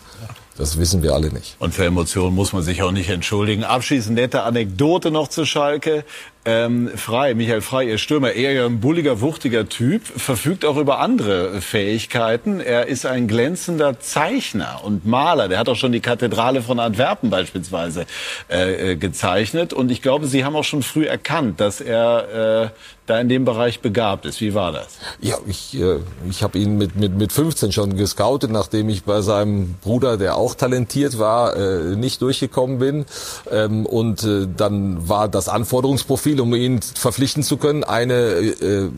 das 0.56 0.78
wissen 0.78 1.02
wir 1.02 1.14
alle 1.14 1.32
nicht. 1.32 1.56
Und 1.58 1.74
für 1.74 1.84
Emotionen 1.84 2.34
muss 2.34 2.52
man 2.52 2.62
sich 2.62 2.82
auch 2.82 2.92
nicht 2.92 3.10
entschuldigen. 3.10 3.64
Abschließend 3.64 4.14
nette 4.14 4.42
Anekdote 4.42 5.10
noch 5.10 5.28
zu 5.28 5.44
Schalke. 5.44 6.04
Ähm, 6.46 6.90
Frei, 6.96 7.34
Michael 7.34 7.62
Frei, 7.62 7.84
ihr 7.84 7.98
Stürmer, 7.98 8.32
eher 8.32 8.66
ein 8.66 8.80
bulliger, 8.80 9.20
wuchtiger 9.20 9.68
Typ, 9.68 10.04
verfügt 10.04 10.64
auch 10.64 10.76
über 10.76 10.98
andere 10.98 11.60
Fähigkeiten. 11.60 12.60
Er 12.60 12.86
ist 12.86 13.06
ein 13.06 13.28
glänzender 13.28 13.98
Zeichner 14.00 14.80
und 14.84 15.06
Maler. 15.06 15.48
Der 15.48 15.58
hat 15.58 15.68
auch 15.68 15.76
schon 15.76 15.92
die 15.92 16.00
Kathedrale 16.00 16.60
von 16.62 16.80
Antwerpen 16.80 17.30
beispielsweise 17.30 18.06
äh, 18.50 18.92
äh 18.92 18.96
gezeichnet. 18.96 19.72
Und 19.72 19.90
ich 19.90 20.02
glaube, 20.02 20.26
Sie 20.26 20.44
haben 20.44 20.54
auch 20.54 20.64
schon 20.64 20.82
früh 20.82 21.06
erkannt, 21.06 21.60
dass 21.60 21.80
er 21.80 22.64
äh, 22.64 22.78
da 23.06 23.20
in 23.20 23.28
dem 23.28 23.44
Bereich 23.44 23.80
begabt 23.80 24.24
ist. 24.24 24.40
Wie 24.40 24.54
war 24.54 24.72
das? 24.72 24.98
Ja, 25.20 25.36
ich, 25.46 25.78
äh, 25.78 25.98
ich 26.28 26.42
habe 26.42 26.58
ihn 26.58 26.78
mit, 26.78 26.96
mit, 26.96 27.16
mit 27.16 27.32
15 27.32 27.72
schon 27.72 27.96
gescoutet, 27.96 28.50
nachdem 28.50 28.88
ich 28.88 29.04
bei 29.04 29.20
seinem 29.20 29.74
Bruder, 29.82 30.16
der 30.16 30.36
auch 30.36 30.54
talentiert 30.54 31.18
war, 31.18 31.56
äh, 31.56 31.96
nicht 31.96 32.22
durchgekommen 32.22 32.78
bin. 32.78 33.04
Ähm, 33.50 33.84
und 33.86 34.26
dann 34.56 35.08
war 35.08 35.28
das 35.28 35.48
Anforderungsprofil, 35.48 36.33
um 36.40 36.54
ihn 36.54 36.80
verpflichten 36.82 37.42
zu 37.42 37.56
können, 37.56 37.84
eine 37.84 38.14
äh, 38.14 38.90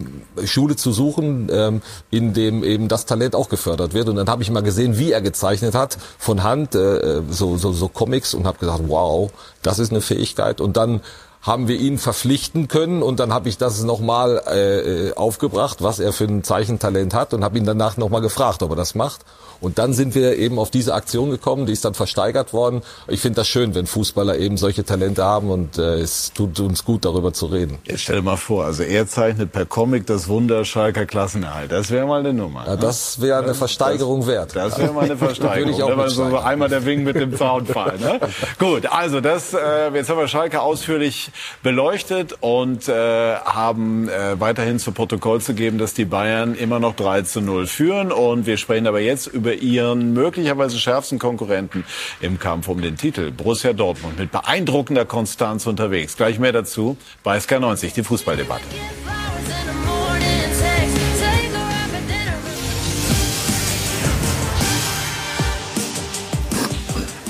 Schule 0.45 0.77
zu 0.77 0.93
suchen, 0.93 1.49
ähm, 1.51 1.83
in 2.11 2.35
dem 2.35 2.65
eben 2.65 2.89
das 2.89 3.07
Talent 3.07 3.35
auch 3.35 3.49
gefördert 3.49 3.95
wird. 3.95 4.09
Und 4.09 4.17
dann 4.17 4.29
habe 4.29 4.43
ich 4.43 4.51
mal 4.51 4.63
gesehen, 4.63 4.99
wie 4.99 5.13
er 5.13 5.21
gezeichnet 5.21 5.75
hat, 5.75 5.99
von 6.19 6.43
Hand, 6.43 6.75
äh, 6.75 7.23
so, 7.31 7.57
so, 7.57 7.73
so 7.73 7.89
Comics 7.89 8.35
und 8.35 8.47
habe 8.47 8.59
gesagt, 8.59 8.83
wow, 8.87 9.31
das 9.63 9.79
ist 9.79 9.91
eine 9.91 10.01
Fähigkeit. 10.01 10.61
Und 10.61 10.77
dann 10.77 11.01
haben 11.47 11.69
wir 11.69 11.79
ihn 11.79 11.97
verpflichten 11.97 12.67
können 12.67 13.03
und 13.03 13.21
dann 13.21 13.33
habe 13.33 13.49
ich 13.49 13.57
das 13.57 13.85
nochmal 13.85 14.43
äh, 14.47 15.15
aufgebracht, 15.15 15.79
was 15.81 16.01
er 16.01 16.13
für 16.13 16.25
ein 16.25 16.43
Zeichentalent 16.43 17.15
hat 17.15 17.35
und 17.35 17.45
habe 17.45 17.57
ihn 17.57 17.65
danach 17.65 17.97
nochmal 17.97 18.21
gefragt, 18.21 18.65
ob 18.65 18.71
er 18.71 18.77
das 18.77 18.97
macht. 18.97 19.21
Und 19.67 19.79
dann 19.79 19.93
sind 19.93 20.15
wir 20.15 20.37
eben 20.39 20.61
auf 20.61 20.71
diese 20.71 20.95
Aktion 20.95 21.29
gekommen, 21.29 21.67
die 21.67 21.73
ist 21.73 21.85
dann 21.85 21.95
versteigert 21.95 22.53
worden. 22.53 22.83
Ich 23.09 23.21
finde 23.21 23.41
das 23.41 23.49
schön, 23.49 23.75
wenn 23.75 23.87
Fußballer 23.87 24.39
eben 24.39 24.57
solche 24.57 24.85
Talente 24.85 25.25
haben 25.25 25.51
und 25.51 25.77
äh, 25.77 25.97
es 25.97 26.33
tut 26.33 26.61
uns 26.61 26.85
gut, 26.85 27.05
darüber 27.05 27.33
zu 27.33 27.47
reden. 27.47 27.79
Jetzt 27.85 28.03
stell 28.03 28.17
dir 28.17 28.23
mal 28.23 28.37
vor, 28.37 28.65
also 28.65 28.85
er 28.85 29.09
zeichnet 29.09 29.51
per 29.51 29.67
Comic 29.67 30.07
das 30.07 30.29
Wunder 30.29 30.65
Schalker 30.65 31.05
Klassenerhalt. 31.05 31.73
Das 31.73 31.91
wäre 31.91 32.07
mal 32.07 32.21
eine 32.21 32.33
Nummer. 32.33 32.65
Ja, 32.65 32.77
das 32.77 33.21
wäre 33.21 33.43
eine 33.43 33.55
Versteigerung 33.55 34.21
das, 34.21 34.29
wert. 34.29 34.55
Das 34.55 34.79
wäre 34.79 34.93
mal 34.93 35.07
eine 35.07 35.17
Versteigerung. 35.17 35.77
Würde 35.77 35.77
ich 35.77 35.83
auch 35.83 36.09
so 36.11 36.39
einmal 36.39 36.69
der 36.69 36.85
Wing 36.87 37.03
mit 37.03 37.17
dem 37.17 37.37
Zaunfall. 37.37 37.99
Ne? 37.99 38.21
gut, 38.61 38.87
also 38.87 39.21
das, 39.21 39.53
äh, 39.53 39.91
jetzt 39.93 40.09
haben 40.09 40.19
wir 40.19 40.29
Schalke 40.29 40.61
ausführlich 40.61 41.33
beleuchtet 41.65 42.37
und 42.39 42.89
äh, 42.89 43.35
haben 43.35 44.09
äh, 44.09 44.39
weiterhin 44.39 44.79
zu 44.79 44.93
Protokoll 44.93 45.41
zu 45.41 45.55
geben, 45.55 45.79
dass 45.79 45.93
die 45.93 46.05
Bayern 46.05 46.55
immer 46.55 46.79
noch 46.79 46.95
3 46.95 47.23
zu 47.23 47.41
0 47.41 47.67
führen. 47.67 48.13
Und 48.13 48.47
wir 48.47 48.59
sprechen 48.59 48.87
aber 48.87 49.01
jetzt 49.01 49.27
über 49.27 49.56
ihren 49.57 50.13
möglicherweise 50.13 50.79
schärfsten 50.79 51.19
Konkurrenten 51.19 51.85
im 52.21 52.39
Kampf 52.39 52.69
um 52.69 52.81
den 52.81 52.97
Titel. 52.97 53.31
Borussia 53.31 53.73
Dortmund 53.73 54.19
mit 54.19 54.31
beeindruckender 54.31 55.05
Konstanz 55.05 55.67
unterwegs. 55.67 56.17
Gleich 56.17 56.39
mehr 56.39 56.53
dazu 56.53 56.97
bei 57.23 57.39
SK90, 57.39 57.95
die 57.95 58.03
Fußballdebatte. 58.03 58.65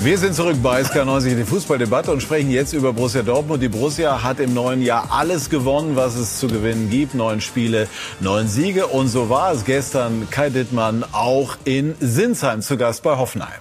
Wir 0.07 0.17
sind 0.17 0.35
zurück 0.35 0.55
bei 0.63 0.81
SK90 0.83 1.31
in 1.31 1.37
die 1.37 1.43
Fußballdebatte 1.43 2.13
und 2.13 2.23
sprechen 2.23 2.49
jetzt 2.49 2.71
über 2.71 2.93
Borussia 2.93 3.23
Dortmund. 3.23 3.61
Die 3.61 3.67
Borussia 3.67 4.23
hat 4.23 4.39
im 4.39 4.53
neuen 4.53 4.81
Jahr 4.81 5.09
alles 5.11 5.49
gewonnen, 5.49 5.97
was 5.97 6.15
es 6.15 6.39
zu 6.39 6.47
gewinnen 6.47 6.89
gibt. 6.89 7.13
Neun 7.13 7.41
Spiele, 7.41 7.89
neun 8.21 8.47
Siege. 8.47 8.87
Und 8.87 9.09
so 9.09 9.29
war 9.29 9.51
es 9.51 9.65
gestern 9.65 10.29
Kai 10.31 10.49
Dittmann 10.49 11.03
auch 11.11 11.57
in 11.65 11.93
Sinsheim 11.99 12.61
zu 12.61 12.77
Gast 12.77 13.03
bei 13.03 13.17
Hoffenheim. 13.17 13.59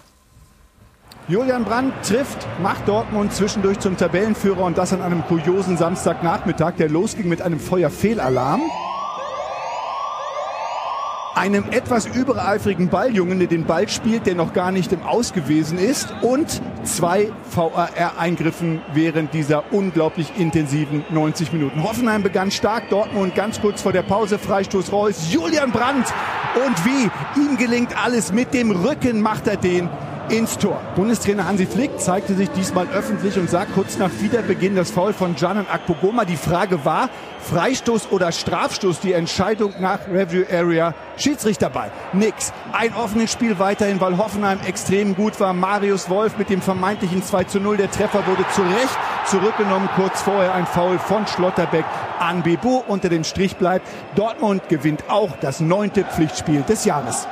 Julian 1.27 1.65
Brandt 1.65 1.93
trifft, 2.07 2.47
macht 2.63 2.87
Dortmund 2.87 3.33
zwischendurch 3.33 3.81
zum 3.81 3.97
Tabellenführer 3.97 4.63
und 4.63 4.79
das 4.79 4.93
an 4.93 5.03
einem 5.03 5.25
kuriosen 5.27 5.77
Samstagnachmittag, 5.77 6.75
der 6.79 6.89
losging 6.89 7.29
mit 7.29 7.43
einem 7.43 7.59
Feuerfehlalarm 7.59 8.63
einem 11.37 11.65
etwas 11.71 12.07
übereifrigen 12.07 12.89
Balljungen, 12.89 13.39
der 13.39 13.49
den 13.49 13.65
Ball 13.65 13.89
spielt, 13.89 14.27
der 14.27 14.35
noch 14.35 14.55
gar 14.55 14.73
nicht 14.73 14.93
im 14.93 15.03
Aus 15.03 15.35
gewesen 15.35 15.79
ist 15.79 16.13
und 16.23 16.63
zwei 16.85 17.31
VAR-Eingriffen 17.55 18.81
während 18.95 19.35
dieser 19.35 19.71
unglaublich 19.73 20.33
intensiven 20.39 21.05
90 21.11 21.53
Minuten. 21.53 21.83
Hoffenheim 21.83 22.23
begann 22.23 22.51
stark, 22.51 22.89
Dortmund 22.89 23.35
ganz 23.35 23.61
kurz 23.61 23.83
vor 23.83 23.93
der 23.93 24.03
Pause, 24.03 24.39
Freistoß 24.39 24.91
Reus, 24.93 25.31
Julian 25.31 25.73
Brandt 25.73 26.07
und 26.67 26.85
wie 26.87 27.11
ihm 27.41 27.59
gelingt 27.59 27.95
alles 28.03 28.33
mit 28.33 28.55
dem 28.55 28.71
Rücken 28.71 29.21
macht 29.21 29.47
er 29.47 29.57
den 29.57 29.91
ins 30.29 30.59
Tor. 30.59 30.81
Bundestrainer 30.95 31.47
Hansi 31.47 31.67
Flick 31.67 31.99
zeigte 32.01 32.35
sich 32.35 32.51
diesmal 32.51 32.87
öffentlich 32.89 33.39
und 33.39 33.49
sagt 33.49 33.75
kurz 33.75 33.99
nach 33.99 34.11
Wiederbeginn 34.21 34.75
das 34.75 34.91
Foul 34.91 35.13
von 35.13 35.37
Canan 35.37 35.67
Akpogoma. 35.67 36.25
Die 36.25 36.37
Frage 36.37 36.85
war, 36.85 37.09
Freistoß 37.41 38.11
oder 38.11 38.33
Strafstoß, 38.33 39.01
die 39.01 39.13
Entscheidung 39.13 39.75
nach 39.79 40.01
Review 40.13 40.45
Area, 40.51 40.95
Schiedsrichterball. 41.17 41.93
Nix. 42.13 42.53
Ein 42.73 42.95
offenes 42.95 43.31
Spiel 43.31 43.59
weiterhin, 43.59 44.01
weil 44.01 44.19
Hoffenheim 44.19 44.59
extrem 44.67 45.15
gut 45.15 45.39
war. 45.39 45.53
Marius 45.53 46.11
Wolf 46.11 46.37
mit 46.39 46.51
dem 46.51 46.61
vermeintlichen 46.61 47.23
2 47.23 47.45
zu 47.45 47.61
0. 47.61 47.77
Der 47.77 47.91
Treffer 47.91 48.27
wurde 48.27 48.45
zu 48.53 48.63
Recht 48.63 48.99
zurückgenommen. 49.27 49.89
Kurz 49.95 50.23
vorher 50.23 50.55
ein 50.55 50.67
Foul 50.67 50.99
von 50.99 51.27
Schlotterbeck 51.27 51.85
an 52.19 52.43
Bebu. 52.43 52.83
Unter 52.89 53.09
dem 53.09 53.25
Strich 53.25 53.57
bleibt. 53.57 53.87
Dortmund 54.17 54.69
gewinnt 54.69 55.05
auch 55.09 55.37
das 55.41 55.61
neunte 55.61 56.05
Pflichtspiel 56.05 56.63
des 56.63 56.85
Jahres. 56.85 57.29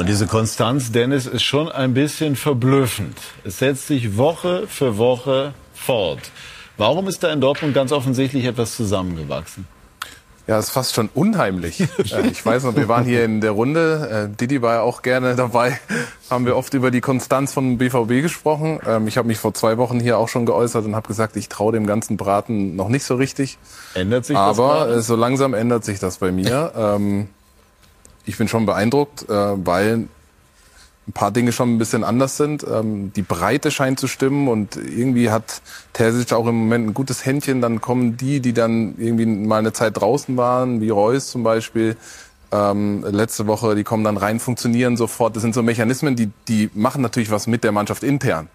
Und 0.00 0.08
diese 0.08 0.26
Konstanz, 0.26 0.92
Dennis, 0.92 1.26
ist 1.26 1.42
schon 1.42 1.68
ein 1.68 1.92
bisschen 1.92 2.34
verblüffend. 2.34 3.18
Es 3.44 3.58
setzt 3.58 3.86
sich 3.86 4.16
Woche 4.16 4.66
für 4.66 4.96
Woche 4.96 5.52
fort. 5.74 6.20
Warum 6.78 7.06
ist 7.06 7.22
da 7.22 7.30
in 7.30 7.42
Dortmund 7.42 7.74
ganz 7.74 7.92
offensichtlich 7.92 8.46
etwas 8.46 8.76
zusammengewachsen? 8.76 9.66
Ja, 10.46 10.58
ist 10.58 10.70
fast 10.70 10.94
schon 10.94 11.10
unheimlich. 11.12 11.86
Äh, 12.12 12.28
ich 12.28 12.46
weiß 12.46 12.64
noch, 12.64 12.76
wir 12.76 12.88
waren 12.88 13.04
hier 13.04 13.26
in 13.26 13.42
der 13.42 13.50
Runde. 13.50 14.30
Äh, 14.32 14.36
Didi 14.36 14.62
war 14.62 14.76
ja 14.76 14.80
auch 14.80 15.02
gerne 15.02 15.36
dabei. 15.36 15.78
Haben 16.30 16.46
wir 16.46 16.56
oft 16.56 16.72
über 16.72 16.90
die 16.90 17.02
Konstanz 17.02 17.52
von 17.52 17.76
BVB 17.76 18.22
gesprochen. 18.22 18.80
Ähm, 18.86 19.06
ich 19.06 19.18
habe 19.18 19.28
mich 19.28 19.36
vor 19.36 19.52
zwei 19.52 19.76
Wochen 19.76 20.00
hier 20.00 20.16
auch 20.16 20.30
schon 20.30 20.46
geäußert 20.46 20.86
und 20.86 20.96
habe 20.96 21.08
gesagt, 21.08 21.36
ich 21.36 21.50
traue 21.50 21.74
dem 21.74 21.86
ganzen 21.86 22.16
Braten 22.16 22.74
noch 22.74 22.88
nicht 22.88 23.04
so 23.04 23.16
richtig. 23.16 23.58
Ändert 23.92 24.24
sich 24.24 24.34
das? 24.34 24.58
Aber 24.58 24.86
gerade? 24.86 25.02
so 25.02 25.14
langsam 25.14 25.52
ändert 25.52 25.84
sich 25.84 25.98
das 25.98 26.16
bei 26.16 26.32
mir. 26.32 27.28
Ich 28.26 28.38
bin 28.38 28.48
schon 28.48 28.66
beeindruckt, 28.66 29.28
äh, 29.28 29.32
weil 29.32 30.08
ein 31.08 31.12
paar 31.12 31.30
Dinge 31.30 31.52
schon 31.52 31.74
ein 31.74 31.78
bisschen 31.78 32.04
anders 32.04 32.36
sind. 32.36 32.64
Ähm, 32.70 33.12
die 33.14 33.22
Breite 33.22 33.70
scheint 33.70 33.98
zu 33.98 34.06
stimmen 34.06 34.48
und 34.48 34.76
irgendwie 34.76 35.30
hat 35.30 35.62
Terzic 35.92 36.32
auch 36.32 36.46
im 36.46 36.54
Moment 36.54 36.88
ein 36.88 36.94
gutes 36.94 37.24
Händchen. 37.26 37.60
Dann 37.60 37.80
kommen 37.80 38.16
die, 38.16 38.40
die 38.40 38.52
dann 38.52 38.94
irgendwie 38.98 39.26
mal 39.26 39.58
eine 39.58 39.72
Zeit 39.72 40.00
draußen 40.00 40.36
waren, 40.36 40.80
wie 40.80 40.90
Reus 40.90 41.28
zum 41.28 41.42
Beispiel, 41.42 41.96
ähm, 42.52 43.04
letzte 43.08 43.46
Woche, 43.46 43.74
die 43.74 43.84
kommen 43.84 44.04
dann 44.04 44.16
rein, 44.16 44.40
funktionieren 44.40 44.96
sofort. 44.96 45.36
Das 45.36 45.42
sind 45.42 45.54
so 45.54 45.62
Mechanismen, 45.62 46.16
die, 46.16 46.30
die 46.48 46.70
machen 46.74 47.02
natürlich 47.02 47.30
was 47.30 47.46
mit 47.46 47.64
der 47.64 47.72
Mannschaft 47.72 48.02
intern. 48.02 48.48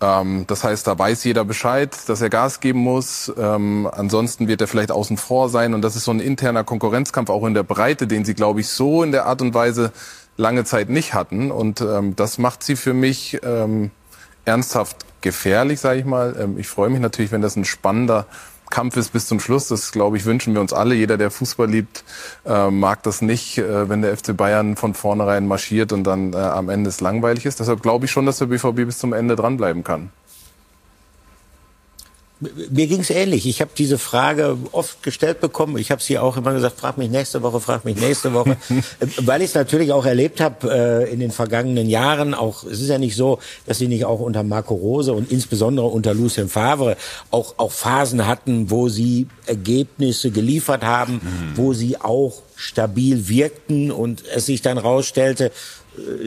Ähm, 0.00 0.44
das 0.46 0.64
heißt, 0.64 0.86
da 0.86 0.98
weiß 0.98 1.24
jeder 1.24 1.44
Bescheid, 1.44 1.96
dass 2.06 2.20
er 2.20 2.30
Gas 2.30 2.60
geben 2.60 2.80
muss. 2.80 3.32
Ähm, 3.36 3.88
ansonsten 3.90 4.48
wird 4.48 4.60
er 4.60 4.68
vielleicht 4.68 4.90
außen 4.90 5.16
vor 5.16 5.48
sein. 5.48 5.74
Und 5.74 5.82
das 5.82 5.96
ist 5.96 6.04
so 6.04 6.10
ein 6.10 6.20
interner 6.20 6.64
Konkurrenzkampf 6.64 7.30
auch 7.30 7.44
in 7.44 7.54
der 7.54 7.62
Breite, 7.62 8.06
den 8.06 8.24
sie, 8.24 8.34
glaube 8.34 8.60
ich, 8.60 8.68
so 8.68 9.02
in 9.02 9.12
der 9.12 9.26
Art 9.26 9.42
und 9.42 9.54
Weise 9.54 9.92
lange 10.36 10.64
Zeit 10.64 10.88
nicht 10.88 11.14
hatten. 11.14 11.50
Und 11.50 11.80
ähm, 11.80 12.16
das 12.16 12.38
macht 12.38 12.62
sie 12.62 12.76
für 12.76 12.94
mich 12.94 13.38
ähm, 13.42 13.90
ernsthaft 14.44 14.96
gefährlich, 15.20 15.80
sage 15.80 16.00
ich 16.00 16.06
mal. 16.06 16.36
Ähm, 16.40 16.58
ich 16.58 16.68
freue 16.68 16.88
mich 16.90 17.00
natürlich, 17.00 17.32
wenn 17.32 17.42
das 17.42 17.56
ein 17.56 17.64
spannender 17.64 18.26
Kampf 18.70 18.96
ist 18.96 19.12
bis 19.12 19.26
zum 19.26 19.40
Schluss. 19.40 19.68
Das, 19.68 19.92
glaube 19.92 20.16
ich, 20.16 20.24
wünschen 20.24 20.54
wir 20.54 20.60
uns 20.60 20.72
alle. 20.72 20.94
Jeder, 20.94 21.18
der 21.18 21.30
Fußball 21.30 21.68
liebt, 21.68 22.04
äh, 22.46 22.70
mag 22.70 23.02
das 23.02 23.20
nicht, 23.20 23.58
äh, 23.58 23.88
wenn 23.88 24.02
der 24.02 24.16
FC 24.16 24.36
Bayern 24.36 24.76
von 24.76 24.94
vornherein 24.94 25.46
marschiert 25.46 25.92
und 25.92 26.04
dann 26.04 26.32
äh, 26.32 26.36
am 26.36 26.68
Ende 26.68 26.88
es 26.88 27.00
langweilig 27.00 27.46
ist. 27.46 27.60
Deshalb 27.60 27.82
glaube 27.82 28.06
ich 28.06 28.10
schon, 28.10 28.26
dass 28.26 28.38
der 28.38 28.46
BVB 28.46 28.86
bis 28.86 28.98
zum 28.98 29.12
Ende 29.12 29.36
dranbleiben 29.36 29.84
kann. 29.84 30.10
Mir 32.40 32.86
ging 32.86 33.00
es 33.00 33.10
ähnlich. 33.10 33.46
Ich 33.46 33.60
habe 33.60 33.70
diese 33.76 33.98
Frage 33.98 34.56
oft 34.72 35.02
gestellt 35.02 35.40
bekommen. 35.40 35.76
Ich 35.76 35.90
habe 35.90 36.02
sie 36.02 36.18
auch 36.18 36.38
immer 36.38 36.54
gesagt, 36.54 36.80
frag 36.80 36.96
mich 36.96 37.10
nächste 37.10 37.42
Woche, 37.42 37.60
frag 37.60 37.84
mich 37.84 38.00
nächste 38.00 38.32
Woche. 38.32 38.56
Weil 39.18 39.42
ich 39.42 39.48
es 39.48 39.54
natürlich 39.54 39.92
auch 39.92 40.06
erlebt 40.06 40.40
habe 40.40 40.70
äh, 40.70 41.12
in 41.12 41.20
den 41.20 41.32
vergangenen 41.32 41.88
Jahren. 41.90 42.32
Auch 42.32 42.64
Es 42.64 42.80
ist 42.80 42.88
ja 42.88 42.98
nicht 42.98 43.14
so, 43.14 43.40
dass 43.66 43.76
sie 43.76 43.88
nicht 43.88 44.06
auch 44.06 44.20
unter 44.20 44.42
Marco 44.42 44.74
Rose 44.74 45.12
und 45.12 45.30
insbesondere 45.30 45.86
unter 45.86 46.14
Lucien 46.14 46.48
Favre 46.48 46.96
auch, 47.30 47.54
auch 47.58 47.72
Phasen 47.72 48.26
hatten, 48.26 48.70
wo 48.70 48.88
sie 48.88 49.26
Ergebnisse 49.44 50.30
geliefert 50.30 50.82
haben, 50.82 51.14
mhm. 51.14 51.56
wo 51.56 51.74
sie 51.74 52.00
auch 52.00 52.42
stabil 52.56 53.28
wirkten 53.28 53.90
und 53.90 54.22
es 54.34 54.46
sich 54.46 54.62
dann 54.62 54.78
rausstellte, 54.78 55.50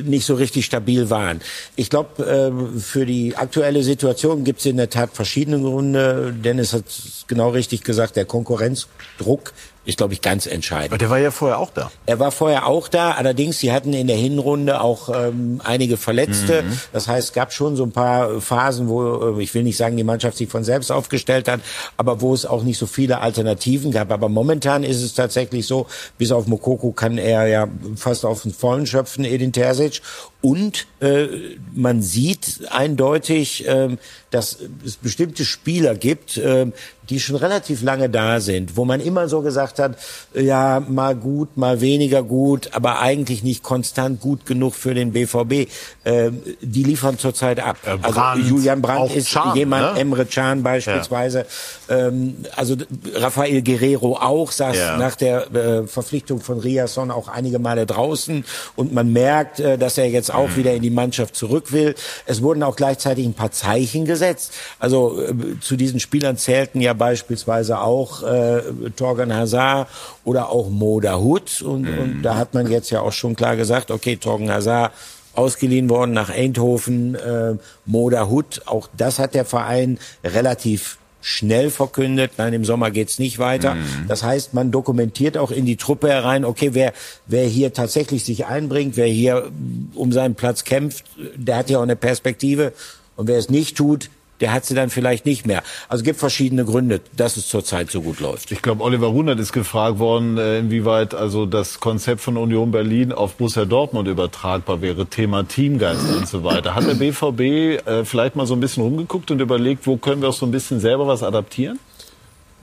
nicht 0.03 0.25
so 0.25 0.35
richtig 0.35 0.65
stabil 0.65 1.09
waren. 1.09 1.41
Ich 1.75 1.89
glaube, 1.89 2.23
äh, 2.23 2.79
für 2.79 3.05
die 3.05 3.35
aktuelle 3.35 3.83
Situation 3.83 4.43
gibt 4.43 4.59
es 4.59 4.65
in 4.65 4.77
der 4.77 4.89
Tat 4.89 5.11
verschiedene 5.13 5.59
Gründe. 5.59 6.33
Dennis 6.33 6.73
hat 6.73 6.85
genau 7.27 7.49
richtig 7.49 7.83
gesagt, 7.83 8.15
der 8.15 8.25
Konkurrenzdruck 8.25 9.53
ist, 9.85 9.97
glaube 9.97 10.13
ich, 10.13 10.21
ganz 10.21 10.45
entscheidend. 10.45 10.91
Aber 10.91 10.97
der 10.97 11.09
war 11.09 11.19
ja 11.19 11.31
vorher 11.31 11.59
auch 11.59 11.71
da. 11.71 11.91
Er 12.05 12.19
war 12.19 12.31
vorher 12.31 12.67
auch 12.67 12.87
da, 12.87 13.11
allerdings, 13.11 13.59
sie 13.59 13.71
hatten 13.71 13.93
in 13.93 14.07
der 14.07 14.15
Hinrunde 14.15 14.79
auch 14.79 15.09
ähm, 15.09 15.59
einige 15.63 15.97
Verletzte. 15.97 16.63
Mhm. 16.63 16.79
Das 16.93 17.07
heißt, 17.07 17.29
es 17.29 17.33
gab 17.33 17.51
schon 17.51 17.75
so 17.75 17.83
ein 17.83 17.91
paar 17.91 18.39
Phasen, 18.39 18.87
wo, 18.87 19.37
äh, 19.37 19.43
ich 19.43 19.53
will 19.53 19.63
nicht 19.63 19.77
sagen, 19.77 19.97
die 19.97 20.03
Mannschaft 20.03 20.37
sich 20.37 20.47
von 20.47 20.63
selbst 20.63 20.91
aufgestellt 20.91 21.49
hat, 21.49 21.59
aber 21.97 22.21
wo 22.21 22.33
es 22.33 22.45
auch 22.45 22.63
nicht 22.63 22.77
so 22.77 22.85
viele 22.85 23.19
Alternativen 23.19 23.91
gab. 23.91 24.11
Aber 24.11 24.29
momentan 24.29 24.83
ist 24.83 25.01
es 25.01 25.13
tatsächlich 25.13 25.67
so, 25.67 25.87
bis 26.17 26.31
auf 26.31 26.47
Mokoko 26.47 26.91
kann 26.91 27.17
er 27.17 27.47
ja 27.47 27.67
fast 27.97 28.25
auf 28.25 28.43
den 28.43 28.53
Vollen 28.53 28.87
schöpfen, 28.87 29.25
Edin 29.25 29.51
Terzic. 29.51 30.01
Und 30.41 30.87
äh, 30.99 31.27
man 31.73 32.01
sieht 32.01 32.61
eindeutig, 32.69 33.65
äh, 33.67 33.95
dass 34.29 34.57
es 34.85 34.97
bestimmte 34.97 35.45
Spieler 35.45 35.95
gibt, 35.95 36.37
äh, 36.37 36.67
die 37.09 37.19
schon 37.19 37.35
relativ 37.35 37.81
lange 37.81 38.09
da 38.09 38.39
sind, 38.39 38.77
wo 38.77 38.85
man 38.85 38.99
immer 38.99 39.27
so 39.27 39.41
gesagt 39.41 39.79
hat, 39.79 39.97
ja, 40.33 40.79
mal 40.79 41.15
gut, 41.15 41.57
mal 41.57 41.81
weniger 41.81 42.23
gut, 42.23 42.69
aber 42.73 42.99
eigentlich 42.99 43.43
nicht 43.43 43.63
konstant 43.63 44.21
gut 44.21 44.45
genug 44.45 44.73
für 44.73 44.93
den 44.93 45.11
BVB. 45.11 45.69
Äh, 46.03 46.31
die 46.61 46.83
liefern 46.83 47.17
zurzeit 47.17 47.59
ab. 47.59 47.77
Äh, 47.85 47.97
Brandt, 47.97 48.17
also 48.17 48.49
Julian 48.49 48.81
Brandt 48.81 49.15
ist 49.15 49.31
Can, 49.31 49.55
jemand, 49.55 49.95
ne? 49.95 49.99
Emre 49.99 50.25
Can 50.25 50.63
beispielsweise, 50.63 51.45
ja. 51.89 52.07
ähm, 52.07 52.35
also 52.55 52.75
Rafael 53.15 53.61
Guerrero 53.61 54.17
auch, 54.17 54.51
saß 54.51 54.77
ja. 54.77 54.97
nach 54.97 55.15
der 55.15 55.53
äh, 55.53 55.87
Verpflichtung 55.87 56.39
von 56.39 56.59
Riasson 56.59 57.11
auch 57.11 57.27
einige 57.27 57.59
Male 57.59 57.85
draußen 57.85 58.45
und 58.75 58.93
man 58.93 59.11
merkt, 59.11 59.59
äh, 59.59 59.77
dass 59.77 59.97
er 59.97 60.09
jetzt 60.09 60.33
auch 60.33 60.49
mhm. 60.49 60.55
wieder 60.55 60.73
in 60.73 60.81
die 60.81 60.89
Mannschaft 60.89 61.35
zurück 61.35 61.71
will. 61.71 61.95
Es 62.25 62.41
wurden 62.41 62.63
auch 62.63 62.75
gleichzeitig 62.75 63.25
ein 63.25 63.33
paar 63.33 63.51
Zeichen 63.51 64.05
gesetzt. 64.05 64.53
Also 64.79 65.21
äh, 65.21 65.33
zu 65.59 65.75
diesen 65.75 65.99
Spielern 65.99 66.37
zählten 66.37 66.81
ja 66.81 66.92
beispielsweise 66.93 67.79
auch 67.79 68.23
äh, 68.23 68.61
Torgan 68.95 69.33
Hazard 69.33 69.87
oder 70.23 70.49
auch 70.49 70.69
Moda 70.69 71.19
Hut. 71.19 71.61
Und, 71.61 71.83
mhm. 71.83 71.99
und 71.99 72.21
da 72.23 72.35
hat 72.35 72.53
man 72.53 72.69
jetzt 72.69 72.89
ja 72.89 73.01
auch 73.01 73.11
schon 73.11 73.35
klar 73.35 73.55
gesagt, 73.55 73.91
okay, 73.91 74.17
Torgan 74.17 74.51
Hazard 74.51 74.91
ausgeliehen 75.35 75.89
worden 75.89 76.11
nach 76.11 76.29
Eindhoven, 76.29 77.15
äh, 77.15 77.55
Moda 77.85 78.27
Hut, 78.27 78.61
auch 78.65 78.87
das 78.95 79.19
hat 79.19 79.33
der 79.33 79.45
Verein 79.45 79.97
relativ 80.23 80.97
schnell 81.21 81.69
verkündet, 81.69 82.33
nein, 82.37 82.53
im 82.53 82.65
Sommer 82.65 82.91
geht's 82.91 83.17
nicht 83.17 83.39
weiter. 83.39 83.75
Mhm. 83.75 84.07
Das 84.09 84.23
heißt, 84.23 84.53
man 84.53 84.71
dokumentiert 84.71 85.37
auch 85.37 85.51
in 85.51 85.65
die 85.65 85.77
Truppe 85.77 86.09
herein, 86.09 86.43
okay, 86.43 86.71
wer, 86.73 86.93
wer 87.27 87.45
hier 87.45 87.73
tatsächlich 87.73 88.25
sich 88.25 88.45
einbringt, 88.45 88.97
wer 88.97 89.07
hier 89.07 89.49
um 89.95 90.11
seinen 90.11 90.35
Platz 90.35 90.65
kämpft, 90.65 91.05
der 91.35 91.55
hat 91.57 91.69
ja 91.69 91.77
auch 91.77 91.83
eine 91.83 91.95
Perspektive. 91.95 92.73
Und 93.15 93.27
wer 93.27 93.37
es 93.37 93.49
nicht 93.49 93.77
tut, 93.77 94.09
der 94.43 94.51
hat 94.51 94.65
sie 94.65 94.75
dann 94.75 94.89
vielleicht 94.89 95.25
nicht 95.25 95.47
mehr. 95.47 95.63
Also 95.87 96.01
es 96.01 96.05
gibt 96.05 96.19
verschiedene 96.19 96.65
Gründe, 96.65 96.99
dass 97.15 97.37
es 97.37 97.47
zurzeit 97.47 97.89
so 97.89 98.01
gut 98.01 98.19
läuft. 98.19 98.51
Ich 98.51 98.61
glaube, 98.61 98.83
Oliver 98.83 99.07
Runert 99.07 99.39
ist 99.39 99.53
gefragt 99.53 99.99
worden, 99.99 100.37
äh, 100.37 100.59
inwieweit 100.59 101.15
also 101.15 101.45
das 101.45 101.79
Konzept 101.79 102.19
von 102.19 102.35
Union 102.35 102.69
Berlin 102.69 103.13
auf 103.13 103.35
Borussia 103.35 103.63
Dortmund 103.63 104.09
übertragbar 104.09 104.81
wäre, 104.81 105.05
Thema 105.05 105.47
Teamgeist 105.47 106.13
und 106.13 106.27
so 106.27 106.43
weiter. 106.43 106.75
Hat 106.75 106.85
der 106.85 106.95
BVB 106.95 107.87
äh, 107.87 108.03
vielleicht 108.03 108.35
mal 108.35 108.45
so 108.45 108.53
ein 108.53 108.59
bisschen 108.59 108.83
rumgeguckt 108.83 109.31
und 109.31 109.39
überlegt, 109.39 109.87
wo 109.87 109.95
können 109.95 110.21
wir 110.21 110.27
auch 110.27 110.33
so 110.33 110.45
ein 110.45 110.51
bisschen 110.51 110.81
selber 110.81 111.07
was 111.07 111.23
adaptieren? 111.23 111.79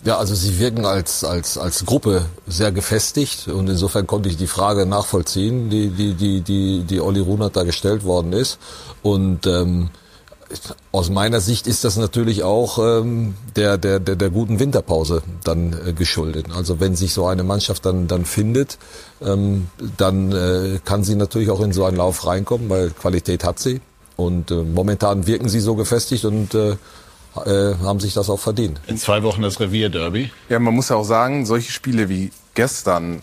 Ja, 0.04 0.18
also 0.18 0.34
sie 0.34 0.58
wirken 0.58 0.84
als, 0.84 1.24
als, 1.24 1.56
als 1.56 1.86
Gruppe 1.86 2.26
sehr 2.46 2.72
gefestigt 2.72 3.48
und 3.48 3.70
insofern 3.70 4.06
konnte 4.06 4.28
ich 4.28 4.36
die 4.36 4.46
Frage 4.46 4.84
nachvollziehen, 4.84 5.70
die, 5.70 5.88
die, 5.88 6.12
die, 6.12 6.42
die, 6.42 6.82
die 6.82 7.00
Olli 7.00 7.20
Runert 7.20 7.56
da 7.56 7.62
gestellt 7.62 8.04
worden 8.04 8.34
ist. 8.34 8.58
Und 9.02 9.46
ähm, 9.46 9.88
aus 10.92 11.10
meiner 11.10 11.40
Sicht 11.40 11.66
ist 11.66 11.84
das 11.84 11.96
natürlich 11.96 12.42
auch 12.42 12.78
ähm, 12.78 13.34
der, 13.56 13.78
der, 13.78 14.00
der, 14.00 14.16
der 14.16 14.30
guten 14.30 14.58
Winterpause 14.58 15.22
dann 15.44 15.72
äh, 15.72 15.92
geschuldet. 15.92 16.46
Also 16.54 16.80
wenn 16.80 16.96
sich 16.96 17.12
so 17.12 17.26
eine 17.26 17.44
Mannschaft 17.44 17.86
dann, 17.86 18.08
dann 18.08 18.24
findet, 18.24 18.78
ähm, 19.22 19.68
dann 19.96 20.32
äh, 20.32 20.80
kann 20.84 21.04
sie 21.04 21.14
natürlich 21.14 21.50
auch 21.50 21.60
in 21.60 21.72
so 21.72 21.84
einen 21.84 21.96
Lauf 21.96 22.26
reinkommen, 22.26 22.68
weil 22.68 22.90
Qualität 22.90 23.44
hat 23.44 23.58
sie. 23.58 23.80
Und 24.16 24.50
äh, 24.50 24.54
momentan 24.54 25.26
wirken 25.26 25.48
sie 25.48 25.60
so 25.60 25.76
gefestigt 25.76 26.24
und 26.24 26.54
äh, 26.54 26.76
äh, 27.36 27.74
haben 27.82 28.00
sich 28.00 28.14
das 28.14 28.28
auch 28.28 28.40
verdient. 28.40 28.80
In 28.86 28.98
zwei 28.98 29.22
Wochen 29.22 29.42
das 29.42 29.60
Revierderby. 29.60 30.30
Ja, 30.48 30.58
man 30.58 30.74
muss 30.74 30.88
ja 30.88 30.96
auch 30.96 31.04
sagen, 31.04 31.46
solche 31.46 31.70
Spiele 31.70 32.08
wie 32.08 32.32
gestern 32.54 33.22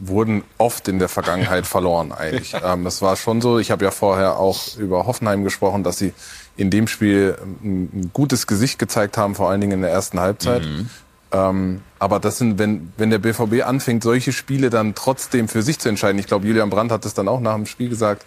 wurden 0.00 0.44
oft 0.58 0.86
in 0.88 0.98
der 0.98 1.08
Vergangenheit 1.08 1.66
verloren 1.66 2.12
eigentlich. 2.12 2.54
Ähm, 2.62 2.84
das 2.84 3.02
war 3.02 3.16
schon 3.16 3.40
so. 3.40 3.58
Ich 3.58 3.70
habe 3.70 3.84
ja 3.84 3.90
vorher 3.90 4.38
auch 4.38 4.76
über 4.76 5.06
Hoffenheim 5.06 5.44
gesprochen, 5.44 5.82
dass 5.82 5.98
sie 5.98 6.12
in 6.58 6.70
dem 6.70 6.88
Spiel 6.88 7.38
ein 7.62 8.10
gutes 8.12 8.46
Gesicht 8.46 8.78
gezeigt 8.78 9.16
haben, 9.16 9.34
vor 9.34 9.48
allen 9.48 9.60
Dingen 9.60 9.74
in 9.74 9.80
der 9.80 9.90
ersten 9.90 10.20
Halbzeit. 10.20 10.64
Mhm. 10.64 10.90
Ähm, 11.30 11.80
aber 11.98 12.20
das 12.20 12.38
sind, 12.38 12.58
wenn, 12.58 12.92
wenn 12.96 13.10
der 13.10 13.18
BVB 13.18 13.64
anfängt, 13.64 14.02
solche 14.02 14.32
Spiele 14.32 14.68
dann 14.68 14.94
trotzdem 14.94 15.48
für 15.48 15.62
sich 15.62 15.78
zu 15.78 15.88
entscheiden, 15.88 16.18
ich 16.18 16.26
glaube, 16.26 16.46
Julian 16.46 16.68
Brandt 16.68 16.90
hat 16.90 17.04
es 17.04 17.14
dann 17.14 17.28
auch 17.28 17.40
nach 17.40 17.54
dem 17.54 17.66
Spiel 17.66 17.88
gesagt, 17.88 18.24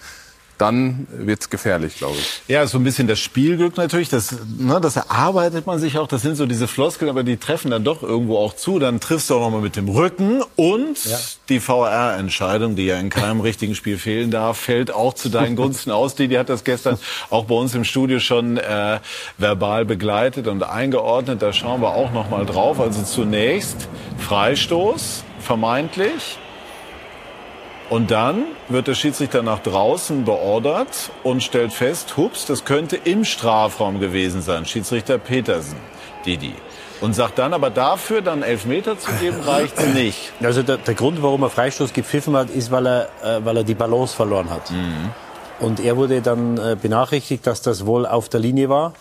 dann 0.62 1.08
wird's 1.12 1.50
gefährlich, 1.50 1.98
glaube 1.98 2.18
ich. 2.20 2.44
Ja, 2.48 2.68
so 2.68 2.78
ein 2.78 2.84
bisschen 2.84 3.08
das 3.08 3.20
Spielglück 3.20 3.78
natürlich, 3.78 4.10
das, 4.10 4.36
ne, 4.60 4.80
das 4.80 4.96
erarbeitet 4.96 5.66
man 5.66 5.80
sich 5.80 5.98
auch, 5.98 6.08
das 6.08 6.22
sind 6.22 6.36
so 6.36 6.46
diese 6.46 6.68
Floskeln, 6.68 7.10
aber 7.10 7.24
die 7.24 7.38
treffen 7.38 7.72
dann 7.72 7.84
doch 7.84 8.04
irgendwo 8.04 8.38
auch 8.38 8.56
zu. 8.56 8.78
Dann 8.78 9.00
triffst 9.00 9.32
du 9.32 9.36
auch 9.36 9.42
nochmal 9.42 9.62
mit 9.62 9.76
dem 9.76 9.90
Rücken 9.90 10.44
und 10.56 11.04
ja. 11.06 11.18
die 11.50 11.60
VR-Entscheidung, 11.60 12.76
die 12.76 12.86
ja 12.86 13.00
in 13.00 13.10
keinem 13.10 13.42
richtigen 13.42 13.74
Spiel 13.74 13.98
fehlen 13.98 14.30
darf, 14.30 14.58
fällt 14.60 14.94
auch 14.94 15.16
zu 15.16 15.30
deinen 15.30 15.56
Gunsten 15.56 15.90
aus. 15.90 16.14
Die, 16.14 16.28
die 16.28 16.38
hat 16.38 16.50
das 16.50 16.64
gestern 16.64 17.00
auch 17.32 17.46
bei 17.46 17.56
uns 17.56 17.74
im 17.74 17.84
Studio 17.84 18.20
schon 18.20 18.58
äh, 18.58 19.00
verbal 19.40 19.86
begleitet 19.86 20.48
und 20.48 20.62
eingeordnet. 20.62 21.42
Da 21.42 21.54
schauen 21.54 21.82
wir 21.82 21.96
auch 21.96 22.12
nochmal 22.12 22.46
drauf. 22.46 22.80
Also 22.80 23.02
zunächst 23.02 23.88
Freistoß, 24.20 25.24
vermeintlich. 25.40 26.38
Und 27.92 28.10
dann 28.10 28.46
wird 28.70 28.88
der 28.88 28.96
Schiedsrichter 28.96 29.44
nach 29.44 29.60
draußen 29.60 30.24
beordert 30.24 31.12
und 31.24 31.44
stellt 31.44 31.74
fest, 31.74 32.16
hups, 32.16 32.46
das 32.46 32.64
könnte 32.64 32.96
im 32.96 33.26
Strafraum 33.26 34.00
gewesen 34.00 34.42
sein. 34.42 34.66
Schiedsrichter 34.66 35.18
Petersen, 35.18 35.76
Didi. 36.26 36.56
Und 37.02 37.16
sagt 37.16 37.38
dann, 37.38 37.54
aber 37.54 37.70
dafür 37.70 38.22
dann 38.22 38.44
Elfmeter 38.44 38.98
zu 38.98 39.12
geben, 39.20 39.42
reicht 39.46 39.94
nicht. 39.94 40.32
Also 40.42 40.64
der, 40.64 40.78
der, 40.78 40.94
Grund, 40.94 41.22
warum 41.22 41.44
er 41.44 41.50
Freistoß 41.50 41.92
gepfiffen 41.92 42.38
hat, 42.38 42.50
ist, 42.50 42.72
weil 42.72 42.88
er, 42.88 43.10
äh, 43.26 43.44
weil 43.44 43.58
er 43.58 43.66
die 43.66 43.74
Balance 43.74 44.16
verloren 44.16 44.50
hat. 44.50 44.72
Mhm. 44.72 45.10
Und 45.60 45.82
er 45.82 45.98
wurde 45.98 46.22
dann 46.22 46.58
äh, 46.58 46.78
benachrichtigt, 46.82 47.46
dass 47.46 47.62
das 47.62 47.86
wohl 47.86 48.06
auf 48.06 48.30
der 48.30 48.40
Linie 48.40 48.70
war. 48.70 48.94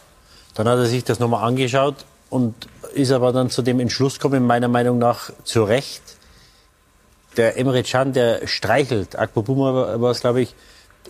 Dann 0.54 0.66
hat 0.66 0.78
er 0.78 0.86
sich 0.86 1.04
das 1.04 1.20
nochmal 1.20 1.46
angeschaut 1.46 1.94
und 2.28 2.56
ist 2.94 3.12
aber 3.12 3.30
dann 3.32 3.50
zu 3.50 3.62
dem 3.62 3.78
Entschluss 3.78 4.14
gekommen, 4.14 4.48
meiner 4.48 4.66
Meinung 4.66 4.98
nach 4.98 5.30
zu 5.44 5.62
Recht, 5.62 6.02
der 7.40 7.56
Emre 7.56 7.82
Can, 7.82 8.12
der 8.12 8.46
streichelt, 8.46 9.18
Akpobuma 9.18 9.98
war 9.98 10.10
es, 10.10 10.20
glaube 10.20 10.42
ich, 10.42 10.54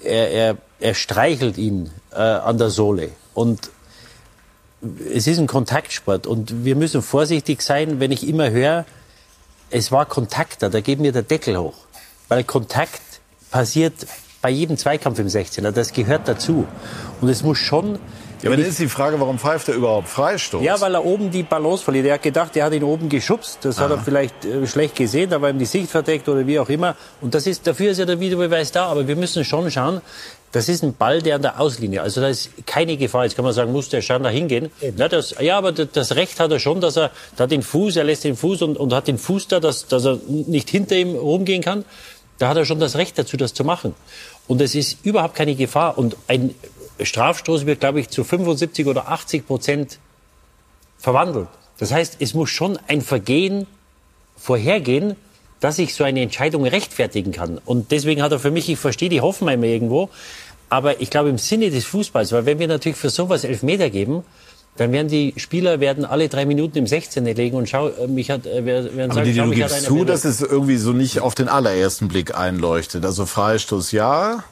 er, 0.04 0.30
er, 0.30 0.56
er 0.78 0.94
streichelt 0.94 1.58
ihn 1.58 1.90
äh, 2.12 2.18
an 2.18 2.56
der 2.56 2.70
Sohle. 2.70 3.10
Und 3.34 3.68
es 5.12 5.26
ist 5.26 5.38
ein 5.38 5.48
Kontaktsport 5.48 6.28
und 6.28 6.64
wir 6.64 6.76
müssen 6.76 7.02
vorsichtig 7.02 7.62
sein, 7.62 7.98
wenn 7.98 8.12
ich 8.12 8.28
immer 8.28 8.50
höre, 8.50 8.86
es 9.70 9.90
war 9.90 10.06
Kontakt 10.06 10.62
da, 10.62 10.68
da 10.68 10.80
geht 10.80 11.00
mir 11.00 11.10
der 11.10 11.24
Deckel 11.24 11.58
hoch. 11.58 11.74
Weil 12.28 12.44
Kontakt 12.44 13.02
passiert 13.50 13.94
bei 14.40 14.50
jedem 14.50 14.76
Zweikampf 14.76 15.18
im 15.18 15.26
16er, 15.26 15.72
das 15.72 15.92
gehört 15.92 16.28
dazu. 16.28 16.64
Und 17.20 17.28
es 17.28 17.42
muss 17.42 17.58
schon 17.58 17.98
ja, 18.42 18.48
aber 18.48 18.56
dann 18.56 18.66
ist 18.66 18.78
die 18.78 18.88
Frage, 18.88 19.20
warum 19.20 19.38
pfeift 19.38 19.68
er 19.68 19.74
überhaupt 19.74 20.08
Freistoß? 20.08 20.62
Ja, 20.62 20.80
weil 20.80 20.94
er 20.94 21.04
oben 21.04 21.30
die 21.30 21.42
Balance 21.42 21.84
verliert. 21.84 22.06
Er 22.06 22.14
hat 22.14 22.22
gedacht, 22.22 22.56
er 22.56 22.64
hat 22.64 22.72
ihn 22.72 22.84
oben 22.84 23.08
geschubst. 23.08 23.58
Das 23.62 23.78
Aha. 23.78 23.84
hat 23.84 23.90
er 23.90 23.98
vielleicht 23.98 24.44
äh, 24.44 24.66
schlecht 24.66 24.96
gesehen, 24.96 25.30
da 25.30 25.42
war 25.42 25.50
ihm 25.50 25.58
die 25.58 25.66
Sicht 25.66 25.90
verdeckt 25.90 26.28
oder 26.28 26.46
wie 26.46 26.58
auch 26.58 26.68
immer. 26.68 26.96
Und 27.20 27.34
das 27.34 27.46
ist, 27.46 27.66
dafür 27.66 27.90
ist 27.90 27.98
ja 27.98 28.06
der 28.06 28.18
Videobeweis 28.18 28.72
da. 28.72 28.86
Aber 28.86 29.06
wir 29.06 29.16
müssen 29.16 29.44
schon 29.44 29.70
schauen, 29.70 30.00
das 30.52 30.68
ist 30.68 30.82
ein 30.82 30.94
Ball, 30.94 31.22
der 31.22 31.36
an 31.36 31.42
der 31.42 31.60
Auslinie, 31.60 32.02
also 32.02 32.20
da 32.20 32.28
ist 32.28 32.50
keine 32.66 32.96
Gefahr. 32.96 33.24
Jetzt 33.24 33.36
kann 33.36 33.44
man 33.44 33.54
sagen, 33.54 33.70
muss 33.70 33.88
der 33.88 34.02
Schein 34.02 34.22
da 34.22 34.30
hingehen? 34.30 34.70
Ja, 34.96 35.08
das, 35.08 35.36
ja, 35.38 35.56
aber 35.56 35.70
das 35.70 36.16
Recht 36.16 36.40
hat 36.40 36.50
er 36.50 36.58
schon, 36.58 36.80
dass 36.80 36.96
er 36.96 37.10
da 37.36 37.46
den 37.46 37.62
Fuß, 37.62 37.96
er 37.96 38.04
lässt 38.04 38.24
den 38.24 38.36
Fuß 38.36 38.62
und, 38.62 38.76
und 38.76 38.92
hat 38.92 39.06
den 39.06 39.18
Fuß 39.18 39.46
da, 39.48 39.60
dass, 39.60 39.86
dass 39.86 40.04
er 40.04 40.18
nicht 40.26 40.68
hinter 40.68 40.96
ihm 40.96 41.14
rumgehen 41.14 41.62
kann. 41.62 41.84
Da 42.38 42.48
hat 42.48 42.56
er 42.56 42.64
schon 42.64 42.80
das 42.80 42.96
Recht 42.96 43.18
dazu, 43.18 43.36
das 43.36 43.54
zu 43.54 43.64
machen. 43.64 43.94
Und 44.48 44.60
es 44.60 44.74
ist 44.74 45.04
überhaupt 45.04 45.34
keine 45.34 45.54
Gefahr. 45.54 45.98
Und 45.98 46.16
ein 46.26 46.54
Strafstoß 47.02 47.66
wird, 47.66 47.80
glaube 47.80 48.00
ich, 48.00 48.08
zu 48.08 48.24
75 48.24 48.86
oder 48.86 49.08
80 49.08 49.46
Prozent 49.46 49.98
verwandelt. 50.98 51.48
Das 51.78 51.92
heißt, 51.92 52.16
es 52.20 52.34
muss 52.34 52.50
schon 52.50 52.78
ein 52.88 53.00
Vergehen 53.00 53.66
vorhergehen, 54.36 55.16
dass 55.60 55.78
ich 55.78 55.94
so 55.94 56.04
eine 56.04 56.20
Entscheidung 56.22 56.64
rechtfertigen 56.64 57.32
kann. 57.32 57.58
Und 57.64 57.90
deswegen 57.90 58.22
hat 58.22 58.32
er 58.32 58.38
für 58.38 58.50
mich, 58.50 58.68
ich 58.68 58.78
verstehe 58.78 59.08
die 59.08 59.20
Hoffenheimer 59.20 59.64
irgendwo, 59.64 60.08
aber 60.68 61.00
ich 61.00 61.10
glaube 61.10 61.28
im 61.28 61.38
Sinne 61.38 61.70
des 61.70 61.84
Fußballs, 61.84 62.32
weil 62.32 62.46
wenn 62.46 62.58
wir 62.58 62.68
natürlich 62.68 62.96
für 62.96 63.10
sowas 63.10 63.44
Elfmeter 63.44 63.90
geben, 63.90 64.24
dann 64.76 64.92
werden 64.92 65.08
die 65.08 65.34
Spieler 65.36 65.80
werden 65.80 66.04
alle 66.04 66.28
drei 66.28 66.46
Minuten 66.46 66.78
im 66.78 66.86
16. 66.86 67.24
legen 67.24 67.56
und 67.56 67.68
schau, 67.68 67.88
äh, 67.88 68.06
mich 68.06 68.30
hat, 68.30 68.46
äh, 68.46 68.64
werden 68.64 69.10
sagen, 69.12 69.26
die, 69.26 69.34
schau, 69.34 69.46
du 69.46 69.50
gibst 69.50 69.84
zu, 69.84 70.04
dass 70.04 70.24
es 70.24 70.40
irgendwie 70.40 70.76
so 70.76 70.92
nicht 70.92 71.20
auf 71.20 71.34
den 71.34 71.48
allerersten 71.48 72.08
Blick 72.08 72.36
einleuchtet. 72.36 73.04
Also 73.04 73.26
Freistoß 73.26 73.92
ja, 73.92 74.44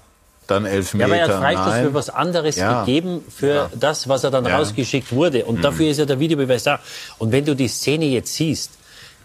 dann 0.50 0.66
Elfmeter. 0.66 1.08
Ja, 1.08 1.14
aber 1.14 1.16
er 1.16 1.28
hat 1.28 1.42
Freistoß 1.42 1.72
Nein. 1.74 1.84
für 1.84 1.94
was 1.94 2.10
anderes 2.10 2.56
ja. 2.56 2.80
gegeben, 2.80 3.24
für 3.28 3.54
ja. 3.54 3.70
das, 3.78 4.08
was 4.08 4.24
er 4.24 4.30
dann 4.30 4.44
ja. 4.44 4.58
rausgeschickt 4.58 5.12
wurde. 5.12 5.44
Und 5.44 5.58
mhm. 5.58 5.62
dafür 5.62 5.90
ist 5.90 5.98
ja 5.98 6.04
der 6.04 6.18
Videobeweis 6.18 6.64
da. 6.64 6.80
Und 7.18 7.32
wenn 7.32 7.44
du 7.44 7.54
die 7.54 7.68
Szene 7.68 8.06
jetzt 8.06 8.34
siehst, 8.34 8.72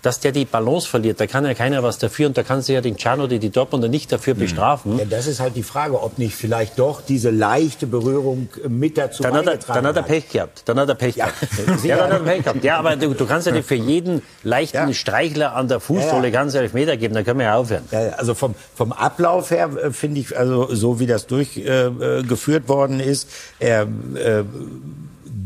dass 0.03 0.19
der 0.19 0.31
die 0.31 0.45
Balance 0.45 0.87
verliert. 0.87 1.19
Da 1.19 1.27
kann 1.27 1.45
ja 1.45 1.53
keiner 1.53 1.81
was 1.81 1.97
dafür 1.97 2.27
und 2.27 2.37
da 2.37 2.43
kann 2.43 2.61
sich 2.61 2.75
ja 2.75 2.81
den 2.81 2.97
Can 2.97 3.21
oder 3.21 3.39
die 3.39 3.49
Dortmunder 3.49 3.87
nicht 3.87 4.11
dafür 4.11 4.35
bestrafen. 4.35 4.99
Ja, 4.99 5.05
das 5.05 5.27
ist 5.27 5.39
halt 5.39 5.55
die 5.55 5.63
Frage, 5.63 6.01
ob 6.03 6.19
nicht 6.19 6.35
vielleicht 6.35 6.77
doch 6.77 7.01
diese 7.01 7.31
leichte 7.31 7.87
Berührung 7.87 8.49
mit 8.67 8.97
dazu 8.97 9.23
Dann 9.23 9.33
hat, 9.33 9.47
er, 9.47 9.57
dann 9.57 9.87
hat 9.87 9.95
er 9.95 10.03
Pech 10.03 10.29
gehabt. 10.29 10.63
Dann 10.65 10.77
hat 10.79 10.89
er 10.89 10.95
Pech 10.95 11.15
gehabt. 11.15 11.33
Ja, 11.83 11.97
dann 11.97 12.11
hat 12.11 12.19
er 12.19 12.25
Pech 12.25 12.43
gehabt. 12.43 12.63
Ja, 12.63 12.77
aber 12.77 12.95
du, 12.95 13.13
du 13.13 13.25
kannst 13.25 13.47
ja 13.47 13.53
nicht 13.53 13.67
für 13.67 13.75
jeden 13.75 14.21
leichten 14.43 14.93
Streichler 14.93 15.55
an 15.55 15.67
der 15.67 15.79
Fußsohle 15.79 16.17
Ja, 16.17 16.23
ja. 16.25 16.29
ganz 16.29 16.53
elf 16.53 16.73
Meter 16.73 16.97
geben. 16.97 17.13
Dann 17.13 17.23
können 17.23 17.39
wir 17.39 17.47
ja 17.47 17.55
aufhören. 17.55 17.83
Ja, 17.91 18.09
also 18.17 18.33
vom, 18.33 18.53
vom 18.75 18.91
Ablauf 18.91 19.51
her 19.51 19.69
äh, 19.81 19.91
finde 19.91 20.19
ich, 20.19 20.37
also 20.37 20.73
so 20.73 20.99
wie 20.99 21.07
das 21.07 21.27
durchgeführt 21.27 22.01
äh, 22.01 22.23
geführt 22.23 22.67
worden 22.67 22.99
ist, 22.99 23.29
er 23.59 23.83
äh, 23.83 24.43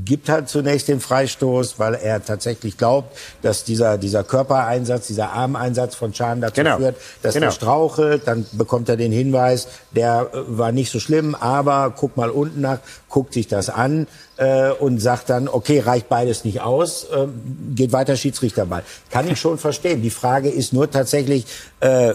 gibt 0.06 0.30
halt 0.30 0.50
zunächst 0.50 0.88
den 0.88 1.00
Freistoß, 1.00 1.80
weil 1.80 1.94
er 1.96 2.24
tatsächlich 2.24 2.78
glaubt, 2.78 3.18
dass 3.42 3.64
dieser, 3.64 3.98
dieser 3.98 4.24
Körpereinsatz, 4.24 5.08
dieser 5.08 5.32
Armeinsatz 5.32 5.96
von 5.96 6.12
Can 6.12 6.42
dazu 6.42 6.56
Genau. 6.62 6.78
führt, 6.78 6.96
dass 7.22 7.34
Genau. 7.36 7.48
er 7.48 7.52
strauchelt. 7.52 8.28
Dann 8.28 8.46
bekommt 8.54 8.90
er 8.90 8.98
den 8.98 9.12
Hinweis, 9.12 9.68
der 9.92 10.30
äh, 10.34 10.38
war 10.48 10.72
nicht 10.72 10.92
so 10.92 11.00
schlimm, 11.00 11.36
aber 11.36 11.94
guck 11.96 12.18
mal 12.18 12.30
unten 12.30 12.62
nach, 12.62 12.80
guckt 13.10 13.34
sich 13.34 13.48
das 13.48 13.70
an 13.70 14.08
äh, 14.38 14.72
und 14.72 15.00
sagt 15.00 15.30
dann, 15.30 15.48
okay, 15.48 15.80
reicht 15.80 16.10
beides 16.10 16.46
nicht 16.46 16.62
aus, 16.62 17.08
ähm, 17.16 17.74
geht 17.76 17.92
weiter 17.92 18.16
Schiedsrichterball. 18.16 18.84
Kann 19.10 19.28
ich 19.28 19.40
schon 19.40 19.58
verstehen. 19.58 20.02
Die 20.02 20.10
Frage 20.10 20.50
ist 20.50 20.74
nur 20.74 20.90
tatsächlich, 20.90 21.46
äh, 21.80 22.14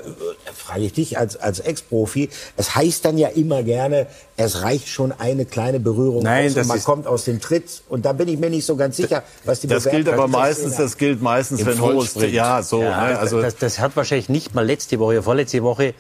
frage 0.55 0.85
ich 0.85 0.93
dich 0.93 1.19
als, 1.19 1.37
als 1.37 1.61
Ex-Profi, 1.61 2.29
es 2.57 2.75
heißt 2.75 3.05
dann 3.05 3.19
ja 3.19 3.29
immer 3.29 3.63
gerne, 3.63 4.07
es 4.37 4.63
reicht 4.63 4.89
schon 4.89 5.13
eine 5.13 5.45
kleine 5.45 5.81
Berührung 5.81 6.23
Nein, 6.23 6.47
aus 6.49 6.55
das 6.55 6.63
und 6.65 6.69
man 6.69 6.77
ist- 6.79 6.85
kommt 6.85 7.07
aus 7.07 7.25
dem 7.25 7.41
Tritt. 7.41 7.83
Und 7.89 8.05
da 8.05 8.13
bin 8.13 8.29
ich 8.29 8.39
mir 8.39 8.51
nicht 8.51 8.65
so 8.67 8.77
ganz 8.77 8.97
sicher, 8.97 9.23
was 9.45 9.61
die 9.61 9.67
Das 9.67 9.85
gilt 9.89 10.09
aber 10.09 10.29
meistens, 10.29 10.77
das 10.77 10.97
gilt 10.97 11.21
meistens, 11.23 11.61
Im 11.61 11.67
wenn 11.67 11.81
hohes, 11.81 11.95
Vollsprint. 12.13 12.33
ja, 12.33 12.63
so, 12.63 12.83
Ja, 12.83 13.09
ne, 13.09 13.19
also, 13.19 13.41
das, 13.43 13.57
das 13.57 13.79
hat 13.79 13.97
wahrscheinlich 13.97 14.29
nicht 14.29 14.55
mal 14.55 14.65
letzte 14.65 14.99
Woche 14.99 15.13
oder 15.15 15.23
vorletzte 15.23 15.63
Woche 15.63 15.95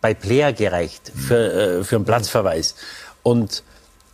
bei 0.00 0.14
Player 0.14 0.52
gereicht 0.52 1.10
für, 1.14 1.78
äh, 1.80 1.84
für 1.84 1.96
einen 1.96 2.04
Platzverweis. 2.04 2.74
Und 3.22 3.62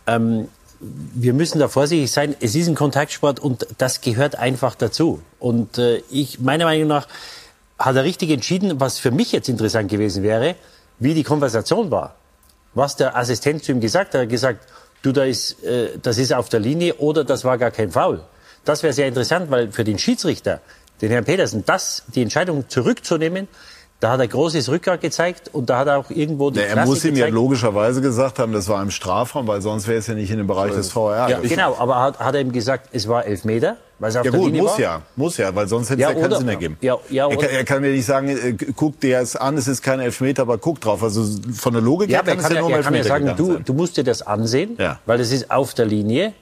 ähm, 0.07 0.47
wir 0.79 1.33
müssen 1.33 1.59
da 1.59 1.67
vorsichtig 1.67 2.11
sein. 2.11 2.35
Es 2.39 2.55
ist 2.55 2.67
ein 2.67 2.75
Kontaktsport 2.75 3.39
und 3.39 3.67
das 3.77 4.01
gehört 4.01 4.37
einfach 4.37 4.75
dazu. 4.75 5.21
Und 5.39 5.77
äh, 5.77 6.01
ich, 6.09 6.39
meiner 6.39 6.65
Meinung 6.65 6.87
nach, 6.87 7.07
hat 7.77 7.95
er 7.95 8.03
richtig 8.03 8.29
entschieden, 8.29 8.79
was 8.79 8.99
für 8.99 9.11
mich 9.11 9.31
jetzt 9.31 9.49
interessant 9.49 9.89
gewesen 9.89 10.23
wäre, 10.23 10.55
wie 10.99 11.13
die 11.13 11.23
Konversation 11.23 11.91
war. 11.91 12.15
Was 12.73 12.95
der 12.95 13.15
Assistent 13.15 13.63
zu 13.63 13.71
ihm 13.71 13.81
gesagt 13.81 14.09
hat. 14.09 14.15
Er 14.15 14.21
hat 14.21 14.29
gesagt, 14.29 14.67
du, 15.01 15.11
da 15.11 15.23
ist, 15.23 15.63
äh, 15.63 15.97
das 16.01 16.17
ist 16.17 16.33
auf 16.33 16.49
der 16.49 16.59
Linie 16.59 16.95
oder 16.95 17.23
das 17.23 17.43
war 17.43 17.57
gar 17.57 17.71
kein 17.71 17.91
Foul. 17.91 18.21
Das 18.63 18.81
wäre 18.83 18.93
sehr 18.93 19.07
interessant, 19.07 19.51
weil 19.51 19.71
für 19.71 19.83
den 19.83 19.99
Schiedsrichter, 19.99 20.61
den 21.01 21.11
Herrn 21.11 21.25
Petersen, 21.25 21.63
das, 21.65 22.03
die 22.13 22.21
Entscheidung 22.21 22.67
zurückzunehmen, 22.69 23.47
da 24.05 24.11
hat 24.11 24.19
er 24.19 24.27
großes 24.27 24.69
Rückgrat 24.69 25.01
gezeigt 25.01 25.49
und 25.51 25.67
da 25.67 25.79
hat 25.79 25.87
er 25.87 25.97
auch 25.97 26.11
irgendwo 26.11 26.51
die 26.51 26.59
Ja, 26.59 26.65
er 26.67 26.73
Klasse 26.73 26.89
muss 26.89 27.03
ihm 27.05 27.15
ja 27.15 27.25
gezeigt. 27.25 27.33
logischerweise 27.33 28.01
gesagt 28.01 28.37
haben, 28.37 28.53
das 28.53 28.69
war 28.69 28.79
im 28.83 28.91
Strafraum, 28.91 29.47
weil 29.47 29.61
sonst 29.63 29.87
wäre 29.87 29.97
es 29.97 30.05
ja 30.05 30.13
nicht 30.13 30.29
in 30.29 30.37
dem 30.37 30.45
Bereich 30.45 30.73
des 30.73 30.91
VR. 30.91 31.27
Ja, 31.27 31.39
genau, 31.39 31.75
aber 31.79 31.99
hat, 31.99 32.19
hat 32.19 32.35
er 32.35 32.41
ihm 32.41 32.51
gesagt, 32.51 32.89
es 32.91 33.07
war 33.07 33.25
elf 33.25 33.45
Meter, 33.45 33.77
weil 33.97 34.11
es 34.11 34.15
auf 34.15 34.23
Ja 34.25 34.29
der 34.29 34.39
gut, 34.39 34.47
Linie 34.49 34.61
muss 34.61 34.73
war? 34.73 34.79
ja, 34.79 35.01
muss 35.15 35.37
ja, 35.37 35.55
weil 35.55 35.67
sonst 35.67 35.89
hätte 35.89 36.01
Ja, 36.01 36.09
es 36.09 36.13
ja 36.15 36.21
keinen 36.21 36.29
oder- 36.31 36.37
Sinn 36.39 36.49
ergeben. 36.49 36.77
ja, 36.81 36.97
ja, 37.09 37.27
er, 37.29 37.35
kann, 37.37 37.49
er 37.49 37.63
kann 37.65 37.81
mir 37.81 37.91
nicht 37.93 38.05
sagen, 38.05 38.27
äh, 38.29 38.53
guck 38.75 38.99
dir 38.99 39.17
es 39.21 39.35
an, 39.35 39.57
es 39.57 39.67
ist 39.67 39.81
kein 39.81 39.99
Elfmeter, 39.99 40.43
aber 40.43 40.59
guck 40.59 40.79
drauf. 40.81 41.01
Also 41.01 41.23
von 41.55 41.73
der 41.73 41.81
Logik 41.81 42.11
Ja, 42.11 42.19
her 42.19 42.27
er 42.27 42.35
kann 42.35 42.37
es 42.37 42.43
kann, 42.43 42.51
ja 42.57 42.61
ja, 42.61 42.67
nur 42.67 42.77
er 42.77 42.83
kann 42.83 42.93
ja 42.93 42.99
Elfmeter 42.99 43.25
sagen, 43.35 43.37
du, 43.37 43.59
du 43.63 43.73
musst 43.73 43.97
dir 43.97 44.03
das 44.03 44.21
ansehen, 44.21 44.75
Ja. 44.77 44.99
weil 45.07 45.17
das 45.17 45.31
ist 45.31 45.49
auf 45.49 45.73
der 45.73 45.87
Linie, 45.87 46.33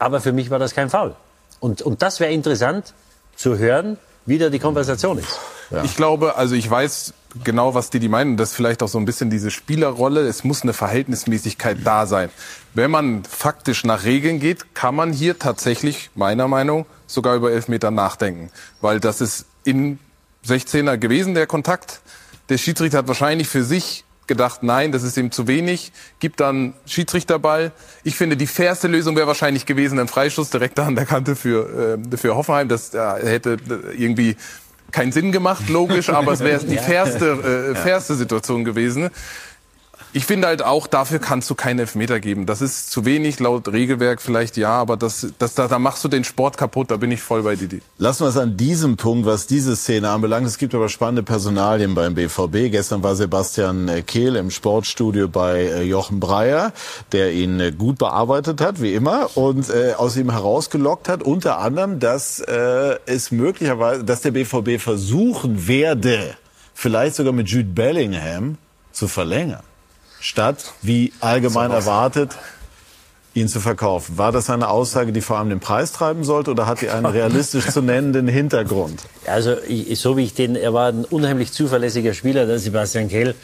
aber 0.00 0.20
für 0.20 0.32
mich 0.32 0.50
war 0.50 0.58
das 0.58 0.74
kein 0.74 0.90
Foul. 0.90 1.14
Und, 1.60 1.82
und 1.82 2.02
das 2.02 2.18
wäre 2.18 2.32
interessant 2.32 2.94
zu 3.36 3.58
hören, 3.58 3.96
wie 4.26 4.38
da 4.38 4.48
die 4.50 4.58
Konversation 4.58 5.18
ist. 5.18 5.38
Ich 5.84 5.96
glaube, 5.96 6.36
also 6.36 6.54
ich 6.54 6.68
weiß 6.68 7.14
genau, 7.44 7.74
was 7.74 7.90
die, 7.90 7.98
die 7.98 8.08
meinen. 8.08 8.36
Das 8.36 8.50
ist 8.50 8.56
vielleicht 8.56 8.82
auch 8.82 8.88
so 8.88 8.98
ein 8.98 9.04
bisschen 9.04 9.30
diese 9.30 9.50
Spielerrolle. 9.50 10.26
Es 10.26 10.44
muss 10.44 10.62
eine 10.62 10.72
Verhältnismäßigkeit 10.72 11.78
da 11.84 12.06
sein. 12.06 12.30
Wenn 12.74 12.90
man 12.90 13.24
faktisch 13.24 13.84
nach 13.84 14.04
Regeln 14.04 14.40
geht, 14.40 14.74
kann 14.74 14.94
man 14.94 15.12
hier 15.12 15.38
tatsächlich, 15.38 16.10
meiner 16.14 16.48
Meinung, 16.48 16.86
sogar 17.06 17.36
über 17.36 17.52
Elfmeter 17.52 17.90
nachdenken. 17.90 18.50
Weil 18.80 19.00
das 19.00 19.20
ist 19.20 19.46
in 19.64 19.98
16er 20.46 20.96
gewesen, 20.96 21.34
der 21.34 21.46
Kontakt. 21.46 22.00
Der 22.48 22.58
Schiedsrichter 22.58 22.98
hat 22.98 23.08
wahrscheinlich 23.08 23.48
für 23.48 23.64
sich 23.64 24.04
gedacht, 24.26 24.62
nein, 24.62 24.92
das 24.92 25.02
ist 25.02 25.16
ihm 25.16 25.30
zu 25.30 25.46
wenig, 25.46 25.92
gibt 26.20 26.40
dann 26.40 26.74
Schiedsrichterball. 26.86 27.72
Ich 28.04 28.16
finde, 28.16 28.36
die 28.36 28.46
fairste 28.46 28.88
Lösung 28.88 29.16
wäre 29.16 29.26
wahrscheinlich 29.26 29.66
gewesen, 29.66 29.98
ein 29.98 30.08
Freistoß 30.08 30.50
direkt 30.50 30.78
da 30.78 30.86
an 30.86 30.94
der 30.94 31.06
Kante 31.06 31.36
für, 31.36 31.98
äh, 32.12 32.16
für 32.16 32.34
Hoffenheim. 32.34 32.68
Das 32.68 32.94
äh, 32.94 32.98
hätte 32.98 33.58
äh, 33.68 33.94
irgendwie 33.96 34.36
keinen 34.92 35.12
Sinn 35.12 35.32
gemacht, 35.32 35.68
logisch, 35.68 36.10
aber 36.10 36.32
es 36.32 36.40
wäre 36.40 36.64
die 36.64 36.76
fairste, 36.78 37.72
äh, 37.72 37.74
fairste 37.74 38.14
Situation 38.14 38.64
gewesen. 38.64 39.10
Ich 40.14 40.26
finde 40.26 40.48
halt 40.48 40.62
auch, 40.62 40.86
dafür 40.86 41.20
kannst 41.20 41.48
du 41.48 41.54
keinen 41.54 41.78
Elfmeter 41.78 42.20
geben. 42.20 42.44
Das 42.44 42.60
ist 42.60 42.90
zu 42.90 43.06
wenig, 43.06 43.40
laut 43.40 43.72
Regelwerk 43.72 44.20
vielleicht 44.20 44.58
ja, 44.58 44.68
aber 44.68 44.98
das, 44.98 45.28
das, 45.38 45.54
da, 45.54 45.68
da 45.68 45.78
machst 45.78 46.04
du 46.04 46.08
den 46.08 46.22
Sport 46.24 46.58
kaputt, 46.58 46.90
da 46.90 46.98
bin 46.98 47.10
ich 47.10 47.22
voll 47.22 47.42
bei 47.42 47.56
Didi. 47.56 47.80
Lassen 47.96 48.24
wir 48.24 48.28
es 48.28 48.36
an 48.36 48.58
diesem 48.58 48.98
Punkt, 48.98 49.24
was 49.24 49.46
diese 49.46 49.74
Szene 49.74 50.10
anbelangt. 50.10 50.46
Es 50.46 50.58
gibt 50.58 50.74
aber 50.74 50.90
spannende 50.90 51.22
Personalien 51.22 51.94
beim 51.94 52.14
BVB. 52.14 52.70
Gestern 52.70 53.02
war 53.02 53.16
Sebastian 53.16 53.88
äh, 53.88 54.02
Kehl 54.02 54.36
im 54.36 54.50
Sportstudio 54.50 55.28
bei 55.28 55.62
äh, 55.62 55.82
Jochen 55.82 56.20
Breyer, 56.20 56.74
der 57.12 57.32
ihn 57.32 57.58
äh, 57.58 57.72
gut 57.72 57.96
bearbeitet 57.96 58.60
hat, 58.60 58.82
wie 58.82 58.92
immer, 58.92 59.34
und 59.34 59.70
äh, 59.70 59.94
aus 59.96 60.18
ihm 60.18 60.30
herausgelockt 60.30 61.08
hat, 61.08 61.22
unter 61.22 61.58
anderem, 61.58 62.00
dass 62.00 62.38
äh, 62.40 62.98
es 63.06 63.30
möglicherweise, 63.30 64.04
dass 64.04 64.20
der 64.20 64.32
BVB 64.32 64.78
versuchen 64.78 65.66
werde, 65.66 66.36
vielleicht 66.74 67.16
sogar 67.16 67.32
mit 67.32 67.48
Jude 67.48 67.70
Bellingham 67.70 68.58
zu 68.92 69.08
verlängern, 69.08 69.62
statt, 70.22 70.72
wie 70.82 71.12
allgemein 71.20 71.70
erwartet, 71.72 72.36
ihn 73.34 73.48
zu 73.48 73.60
verkaufen. 73.60 74.18
War 74.18 74.30
das 74.30 74.48
eine 74.50 74.68
Aussage, 74.68 75.10
die 75.12 75.20
vor 75.20 75.38
allem 75.38 75.48
den 75.48 75.58
Preis 75.60 75.92
treiben 75.92 76.22
sollte 76.22 76.50
oder 76.52 76.66
hat 76.66 76.80
die 76.80 76.90
einen 76.90 77.06
realistisch 77.18 77.66
zu 77.66 77.82
nennenden 77.82 78.28
Hintergrund? 78.28 79.02
Also 79.26 79.56
ich, 79.66 79.98
so 79.98 80.16
wie 80.16 80.24
ich 80.24 80.34
den, 80.34 80.54
er 80.54 80.72
war 80.72 80.88
ein 80.88 81.04
unheimlich 81.04 81.52
zuverlässiger 81.52 82.14
Spieler, 82.14 82.46
der 82.46 82.58
Sebastian 82.58 83.08
Kehl. 83.08 83.34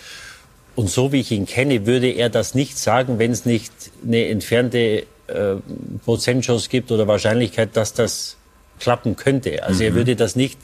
Und 0.77 0.89
so 0.89 1.11
wie 1.11 1.21
ich 1.21 1.33
ihn 1.33 1.47
kenne, 1.47 1.87
würde 1.87 2.09
er 2.11 2.29
das 2.31 2.55
nicht 2.55 2.79
sagen, 2.79 3.19
wenn 3.19 3.33
es 3.33 3.45
nicht 3.45 3.73
eine 4.07 4.29
entfernte 4.29 4.79
äh, 5.27 5.57
Prozentchance 6.05 6.69
gibt 6.69 6.93
oder 6.93 7.09
Wahrscheinlichkeit, 7.09 7.71
dass 7.77 7.95
das 7.95 8.37
klappen 8.79 9.17
könnte. 9.17 9.65
Also 9.65 9.83
er 9.83 9.91
Mhm. 9.91 9.95
würde 9.97 10.15
das 10.17 10.37
nicht 10.37 10.57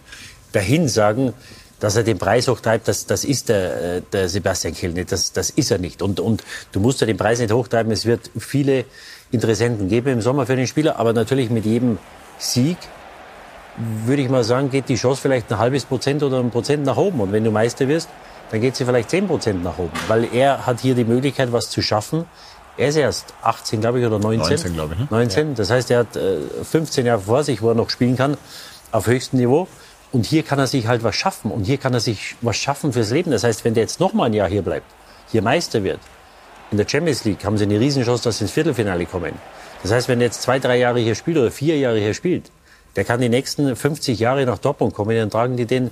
dahin 0.53 0.87
sagen, 0.89 1.33
dass 1.81 1.97
er 1.97 2.03
den 2.03 2.19
Preis 2.19 2.49
hochtreibt, 2.49 2.89
das, 2.89 3.07
das 3.07 3.25
ist 3.25 3.49
der, 3.49 3.97
äh, 3.97 4.03
der 4.13 4.29
Sebastian 4.29 4.75
Kehl 4.75 4.93
nicht, 4.93 5.13
das, 5.13 5.33
das 5.33 5.51
ist 5.51 5.71
er 5.71 5.79
nicht. 5.79 6.03
Und, 6.03 6.21
und 6.21 6.43
du 6.73 6.81
musst 6.81 7.01
ja 7.01 7.07
den 7.07 7.17
Preis 7.17 7.41
nicht 7.41 7.53
hochtreiben, 7.53 7.93
es 7.93 8.07
wird 8.07 8.31
viele 8.39 8.85
Interessenten 9.31 9.89
geben 9.89 10.09
im 10.09 10.21
Sommer 10.21 10.47
für 10.47 10.57
den 10.57 10.67
Spieler, 10.67 10.99
aber 10.99 11.13
natürlich 11.13 11.51
mit 11.51 11.65
jedem 11.65 11.99
Sieg 12.39 12.77
würde 13.77 14.23
ich 14.23 14.29
mal 14.29 14.45
sagen, 14.45 14.71
geht 14.71 14.89
die 14.89 14.95
Chance 14.95 15.21
vielleicht 15.21 15.51
ein 15.51 15.59
halbes 15.59 15.85
Prozent 15.85 16.23
oder 16.23 16.39
ein 16.39 16.51
Prozent 16.51 16.85
nach 16.85 16.97
oben. 16.97 17.21
Und 17.21 17.33
wenn 17.33 17.43
du 17.43 17.51
Meister 17.51 17.89
wirst, 17.89 18.09
dann 18.51 18.61
geht 18.61 18.77
sie 18.77 18.85
vielleicht 18.85 19.11
zehn 19.11 19.27
Prozent 19.27 19.65
nach 19.65 19.79
oben. 19.79 19.93
Weil 20.07 20.29
er 20.33 20.67
hat 20.67 20.81
hier 20.81 20.95
die 20.95 21.05
Möglichkeit, 21.05 21.53
was 21.53 21.71
zu 21.71 21.83
schaffen. 21.83 22.25
Er 22.77 22.89
ist 22.89 22.97
erst 22.97 23.35
18, 23.43 23.81
glaube 23.81 24.01
ich, 24.01 24.07
oder 24.07 24.19
19. 24.19 24.39
19, 24.39 24.75
glaube 24.75 24.95
ich, 24.95 25.01
ne? 25.01 25.07
19. 25.11 25.55
Das 25.55 25.71
heißt, 25.71 25.91
er 25.91 26.01
hat 26.01 26.17
äh, 26.17 26.39
15 26.63 27.07
Jahre 27.07 27.21
vor 27.21 27.45
sich, 27.45 27.63
wo 27.63 27.69
er 27.69 27.75
noch 27.75 27.91
spielen 27.91 28.17
kann, 28.17 28.37
auf 28.93 29.07
höchstem 29.07 29.39
Niveau. 29.41 29.69
Und 30.15 30.27
hier 30.27 30.45
kann 30.45 30.61
er 30.61 30.69
sich 30.69 30.87
halt 30.87 31.03
was 31.03 31.17
schaffen. 31.17 31.51
Und 31.51 31.65
hier 31.65 31.77
kann 31.77 31.93
er 31.93 31.99
sich 31.99 32.37
was 32.41 32.57
schaffen 32.57 32.93
fürs 32.93 33.11
Leben. 33.11 33.33
Das 33.33 33.43
heißt, 33.43 33.65
wenn 33.65 33.75
der 33.75 33.83
jetzt 33.83 33.99
noch 33.99 34.13
mal 34.13 34.27
ein 34.27 34.33
Jahr 34.33 34.49
hier 34.49 34.63
bleibt, 34.63 34.87
hier 35.33 35.43
Meister 35.43 35.83
wird, 35.83 35.99
in 36.71 36.79
der 36.79 36.89
Champions 36.89 37.25
League 37.25 37.45
haben 37.45 37.59
sie 37.59 37.65
eine 37.65 37.81
Riesenchance, 37.81 38.23
dass 38.23 38.39
sie 38.39 38.45
ins 38.45 38.53
Viertelfinale 38.53 39.07
kommen. 39.07 39.33
Das 39.83 39.91
heißt, 39.91 40.07
wenn 40.07 40.21
er 40.21 40.27
jetzt 40.27 40.43
zwei, 40.43 40.61
drei 40.61 40.79
Jahre 40.79 41.01
hier 41.01 41.17
spielt 41.17 41.37
oder 41.37 41.51
vier 41.51 41.77
Jahre 41.79 41.99
hier 41.99 42.15
spielt, 42.15 42.53
der 42.95 43.03
kann 43.03 43.21
die 43.21 43.29
nächsten 43.29 43.75
50 43.75 44.21
Jahre 44.21 44.47
nach 44.47 44.59
Dortmund 44.59 44.95
kommen, 44.95 45.17
dann 45.17 45.31
tragen 45.31 45.57
die 45.57 45.67
den 45.67 45.91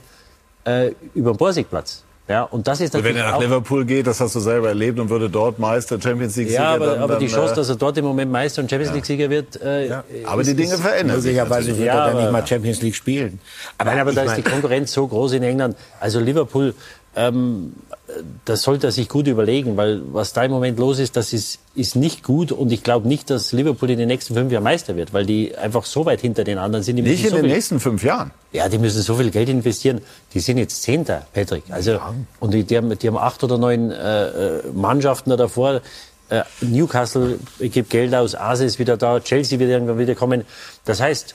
äh, 0.67 0.93
über 1.15 1.33
den 1.33 1.37
Borsigplatz. 1.37 2.05
Ja, 2.29 2.45
und 2.45 2.69
das 2.69 2.81
ist 2.81 2.95
Und 2.95 3.03
wenn 3.03 3.15
natürlich 3.15 3.25
er 3.27 3.31
nach 3.33 3.37
auch, 3.39 3.43
Liverpool 3.43 3.85
geht, 3.85 4.07
das 4.07 4.21
hast 4.21 4.35
du 4.37 4.41
selber 4.41 4.69
erlebt 4.69 4.99
und 5.01 5.11
würde 5.11 5.29
dort 5.29 5.59
Meister, 5.59 6.01
Champions 6.01 6.37
League 6.37 6.49
Sieger, 6.49 6.61
ja, 6.63 6.75
aber, 6.75 6.87
dann, 6.87 6.99
aber 7.01 7.17
die 7.17 7.27
dann, 7.27 7.35
Chance, 7.35 7.53
äh, 7.53 7.57
dass 7.57 7.69
er 7.69 7.75
dort 7.77 7.99
im 7.99 8.05
Moment 8.05 8.31
Meister 8.31 8.63
und 8.63 8.71
Champions 8.71 8.95
League 8.95 9.05
Sieger 9.07 9.29
wird, 9.29 9.61
äh, 9.61 9.91
Aber 10.25 10.41
ist- 10.43 10.47
die 10.51 10.55
Dinge 10.55 10.77
verändern 10.79 11.21
sich 11.21 11.33
Möglicherweise 11.33 11.71
natürlich. 11.71 11.79
wird 11.79 11.87
Ja, 11.89 11.95
er 12.01 12.07
dann 12.07 12.17
nicht 12.17 12.23
aber- 12.29 12.33
mal 12.33 12.47
Champions 12.47 12.81
League 12.81 12.95
spielen. 12.95 13.41
Nein, 13.85 13.99
aber 13.99 14.13
da 14.13 14.23
ist 14.23 14.37
die 14.37 14.43
Konkurrenz 14.43 14.93
so 14.93 15.07
groß 15.09 15.33
in 15.33 15.43
England. 15.43 15.77
Also 15.99 16.21
Liverpool, 16.21 16.75
ähm, 17.17 17.73
das 18.45 18.63
sollte 18.63 18.89
er 18.89 18.93
sich 18.93 19.09
gut 19.09 19.27
überlegen, 19.27 19.77
weil 19.77 20.03
was 20.13 20.33
da 20.33 20.45
im 20.45 20.51
Moment 20.51 20.79
los 20.79 20.99
ist, 20.99 21.17
das 21.17 21.33
ist, 21.33 21.59
ist 21.75 21.97
nicht 21.97 22.23
gut. 22.23 22.53
Und 22.53 22.73
ich 22.73 22.83
glaube 22.83 23.09
nicht, 23.09 23.31
dass 23.31 23.53
Liverpool 23.53 23.91
in 23.91 23.99
den 23.99 24.09
nächsten 24.09 24.35
fünf 24.35 24.53
Jahren 24.53 24.65
Meister 24.65 24.97
wird, 24.97 25.13
weil 25.13 25.25
die 25.27 25.57
einfach 25.57 25.85
so 25.85 26.05
weit 26.07 26.21
hinter 26.21 26.45
den 26.45 26.59
anderen 26.59 26.83
sind. 26.83 26.97
Die 26.97 27.03
Nicht 27.03 27.25
in 27.25 27.31
so 27.31 27.37
den 27.37 27.45
viel- 27.47 27.55
nächsten 27.55 27.81
fünf 27.81 28.03
Jahren. 28.05 28.31
Ja, 28.53 28.69
die 28.69 28.79
müssen 28.79 29.01
so 29.03 29.15
viel 29.17 29.31
Geld 29.31 29.49
investieren. 29.49 30.01
Die 30.35 30.41
sind 30.41 30.59
jetzt 30.59 30.83
Zehnter, 30.83 31.27
Patrick. 31.33 31.65
Also, 31.71 31.99
und 32.41 32.53
die, 32.53 32.65
die, 32.65 32.77
haben, 32.77 32.99
die 32.99 33.09
haben 33.09 33.17
acht 33.17 33.43
oder 33.45 33.59
neun 33.59 33.91
äh, 33.91 34.27
äh, 34.29 34.63
Mannschaften 34.75 35.31
da 35.31 35.37
davor. 35.37 35.81
Äh, 36.29 36.43
Newcastle 36.61 37.39
gibt 37.61 37.91
Geld 37.91 38.15
aus, 38.15 38.35
Arsenal 38.35 38.69
ist 38.69 38.79
wieder 38.79 38.97
da, 38.97 39.21
Chelsea 39.21 39.59
wird 39.59 39.71
irgendwann 39.71 39.99
wieder 39.99 40.15
kommen. 40.15 40.45
Das 40.85 41.01
heißt, 41.01 41.35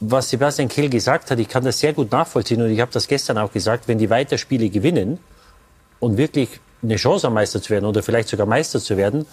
was 0.00 0.30
Sebastian 0.30 0.68
Kehl 0.68 0.88
gesagt 0.88 1.30
hat, 1.30 1.38
ich 1.38 1.48
kann 1.48 1.64
das 1.64 1.78
sehr 1.78 1.92
gut 1.92 2.10
nachvollziehen 2.10 2.62
und 2.62 2.70
ich 2.70 2.80
habe 2.80 2.90
das 2.92 3.06
gestern 3.06 3.36
auch 3.38 3.52
gesagt, 3.52 3.86
wenn 3.86 3.98
die 3.98 4.08
weiter 4.08 4.38
Spiele 4.38 4.70
gewinnen 4.70 5.18
und 6.00 6.16
wirklich 6.16 6.48
eine 6.82 6.96
Chance 6.96 7.26
haben, 7.26 7.34
Meister 7.34 7.62
zu 7.62 7.70
werden 7.70 7.84
oder 7.84 8.02
vielleicht 8.02 8.28
sogar 8.28 8.46
Meister 8.46 8.80
zu 8.80 8.96
werden, 8.96 9.26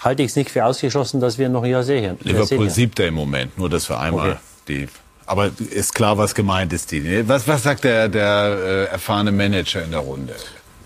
halte 0.00 0.22
ich 0.22 0.30
es 0.30 0.36
nicht 0.36 0.50
für 0.50 0.64
ausgeschlossen, 0.64 1.20
dass 1.20 1.38
wir 1.38 1.48
noch 1.48 1.62
ein 1.62 1.70
Jahr 1.70 1.82
sehen. 1.82 2.18
Liverpool 2.22 2.70
siebter 2.70 3.06
im 3.06 3.14
Moment, 3.14 3.56
nur 3.58 3.68
dass 3.70 3.88
wir 3.88 4.00
einmal 4.00 4.32
okay. 4.32 4.38
die. 4.68 4.88
Aber 5.26 5.50
ist 5.70 5.94
klar, 5.94 6.18
was 6.18 6.34
gemeint 6.34 6.72
ist. 6.72 6.90
Die. 6.92 7.26
Was, 7.26 7.48
was 7.48 7.62
sagt 7.62 7.84
der, 7.84 8.08
der 8.08 8.58
äh, 8.62 8.84
erfahrene 8.86 9.32
Manager 9.32 9.82
in 9.82 9.90
der 9.90 10.00
Runde? 10.00 10.34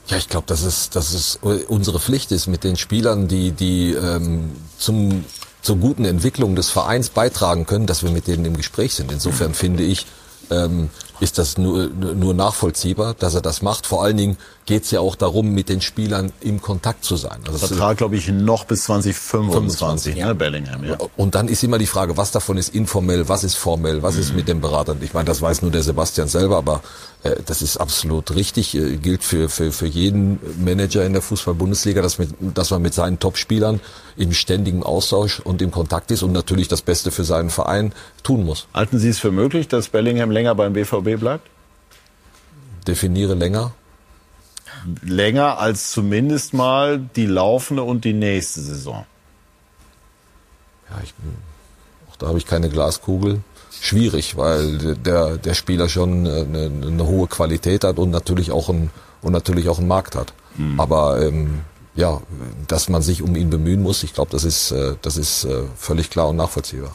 Ja, 0.06 0.16
ich 0.16 0.28
glaube, 0.28 0.46
dass 0.46 0.62
es, 0.62 0.90
dass 0.90 1.12
es 1.12 1.38
unsere 1.42 2.00
Pflicht 2.00 2.32
ist, 2.32 2.46
mit 2.46 2.64
den 2.64 2.76
Spielern, 2.76 3.28
die, 3.28 3.50
die 3.50 3.92
ähm, 3.92 4.52
zum, 4.78 5.24
zur 5.60 5.76
guten 5.76 6.04
Entwicklung 6.04 6.54
des 6.54 6.70
Vereins 6.70 7.10
beitragen 7.10 7.66
können, 7.66 7.86
dass 7.86 8.02
wir 8.02 8.10
mit 8.10 8.26
denen 8.26 8.44
im 8.44 8.56
Gespräch 8.56 8.94
sind. 8.94 9.12
Insofern 9.12 9.54
finde 9.54 9.82
ich, 9.82 10.06
ähm, 10.50 10.88
ist 11.20 11.36
das 11.36 11.58
nur, 11.58 11.88
nur 11.88 12.32
nachvollziehbar, 12.32 13.14
dass 13.14 13.34
er 13.34 13.42
das 13.42 13.60
macht. 13.60 13.86
Vor 13.86 14.02
allen 14.02 14.16
Dingen 14.16 14.38
geht 14.68 14.84
es 14.84 14.90
ja 14.90 15.00
auch 15.00 15.16
darum, 15.16 15.54
mit 15.54 15.70
den 15.70 15.80
Spielern 15.80 16.30
im 16.42 16.60
Kontakt 16.60 17.02
zu 17.02 17.16
sein. 17.16 17.38
Also 17.46 17.66
Vertrag, 17.66 17.96
glaube 17.96 18.16
ich, 18.16 18.28
noch 18.28 18.66
bis 18.66 18.84
2025, 18.84 19.78
25, 19.78 20.16
ja. 20.16 20.26
ne, 20.26 20.34
Bellingham. 20.34 20.84
Ja. 20.84 20.98
Und 21.16 21.34
dann 21.34 21.48
ist 21.48 21.64
immer 21.64 21.78
die 21.78 21.86
Frage, 21.86 22.18
was 22.18 22.32
davon 22.32 22.58
ist 22.58 22.74
informell, 22.74 23.30
was 23.30 23.44
ist 23.44 23.54
formell, 23.54 24.02
was 24.02 24.16
mhm. 24.16 24.20
ist 24.20 24.36
mit 24.36 24.46
den 24.46 24.60
Beratern. 24.60 24.98
Ich 25.00 25.14
meine, 25.14 25.24
das 25.24 25.40
weiß 25.40 25.62
nur 25.62 25.70
der 25.70 25.82
Sebastian 25.82 26.28
selber, 26.28 26.58
aber 26.58 26.82
äh, 27.22 27.36
das 27.46 27.62
ist 27.62 27.78
absolut 27.78 28.34
richtig, 28.34 28.74
äh, 28.74 28.98
gilt 28.98 29.24
für, 29.24 29.48
für, 29.48 29.72
für 29.72 29.86
jeden 29.86 30.38
Manager 30.62 31.02
in 31.02 31.14
der 31.14 31.22
Fußball-Bundesliga, 31.22 32.02
dass, 32.02 32.18
mit, 32.18 32.28
dass 32.38 32.70
man 32.70 32.82
mit 32.82 32.92
seinen 32.92 33.18
Topspielern 33.18 33.80
im 34.18 34.34
ständigen 34.34 34.82
Austausch 34.82 35.40
und 35.40 35.62
im 35.62 35.70
Kontakt 35.70 36.10
ist 36.10 36.22
und 36.22 36.32
natürlich 36.32 36.68
das 36.68 36.82
Beste 36.82 37.10
für 37.10 37.24
seinen 37.24 37.48
Verein 37.48 37.94
tun 38.22 38.44
muss. 38.44 38.66
Halten 38.74 38.98
Sie 38.98 39.08
es 39.08 39.18
für 39.18 39.32
möglich, 39.32 39.66
dass 39.66 39.88
Bellingham 39.88 40.30
länger 40.30 40.54
beim 40.54 40.74
BVB 40.74 41.18
bleibt? 41.18 41.48
Definiere 42.86 43.32
länger 43.32 43.72
länger 45.02 45.58
als 45.58 45.90
zumindest 45.90 46.54
mal 46.54 46.98
die 47.16 47.26
laufende 47.26 47.82
und 47.82 48.04
die 48.04 48.12
nächste 48.12 48.60
Saison. 48.60 49.04
Ja, 50.90 50.96
ich, 51.02 51.14
auch 52.10 52.16
da 52.16 52.28
habe 52.28 52.38
ich 52.38 52.46
keine 52.46 52.68
Glaskugel. 52.68 53.40
Schwierig, 53.80 54.36
weil 54.36 54.96
der, 54.96 55.36
der 55.36 55.54
Spieler 55.54 55.88
schon 55.88 56.26
eine, 56.26 56.64
eine 56.64 57.06
hohe 57.06 57.28
Qualität 57.28 57.84
hat 57.84 57.98
und 57.98 58.10
natürlich 58.10 58.50
auch 58.50 58.68
ein, 58.68 58.90
und 59.22 59.32
natürlich 59.32 59.68
auch 59.68 59.78
einen 59.78 59.88
Markt 59.88 60.16
hat. 60.16 60.32
Mhm. 60.56 60.80
Aber 60.80 61.22
ähm, 61.22 61.60
ja, 61.94 62.20
dass 62.66 62.88
man 62.88 63.02
sich 63.02 63.22
um 63.22 63.36
ihn 63.36 63.50
bemühen 63.50 63.82
muss, 63.82 64.02
ich 64.02 64.14
glaube, 64.14 64.30
das 64.30 64.44
ist, 64.44 64.70
äh, 64.70 64.94
das 65.02 65.16
ist 65.16 65.44
äh, 65.44 65.62
völlig 65.76 66.10
klar 66.10 66.28
und 66.28 66.36
nachvollziehbar. 66.36 66.92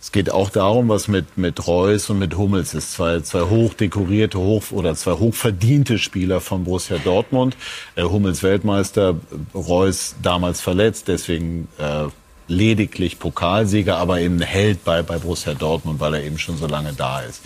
Es 0.00 0.12
geht 0.12 0.30
auch 0.30 0.50
darum, 0.50 0.88
was 0.88 1.08
mit, 1.08 1.36
mit 1.36 1.66
Reus 1.66 2.08
und 2.08 2.20
mit 2.20 2.36
Hummels 2.36 2.72
ist. 2.72 2.92
Zwei, 2.92 3.20
zwei 3.20 3.42
hochdekorierte 3.42 4.38
hoch, 4.38 4.70
oder 4.70 4.94
zwei 4.94 5.12
hochverdiente 5.12 5.98
Spieler 5.98 6.40
von 6.40 6.64
Borussia 6.64 6.98
Dortmund. 6.98 7.56
Äh, 7.96 8.04
Hummels 8.04 8.42
Weltmeister, 8.42 9.16
Reus 9.54 10.14
damals 10.22 10.60
verletzt, 10.60 11.08
deswegen 11.08 11.68
äh, 11.78 12.04
lediglich 12.46 13.18
Pokalsieger, 13.18 13.96
aber 13.96 14.20
eben 14.20 14.40
Held 14.40 14.84
bei, 14.84 15.02
bei 15.02 15.18
Borussia 15.18 15.54
Dortmund, 15.54 16.00
weil 16.00 16.14
er 16.14 16.24
eben 16.24 16.38
schon 16.38 16.56
so 16.56 16.66
lange 16.66 16.92
da 16.92 17.20
ist. 17.20 17.42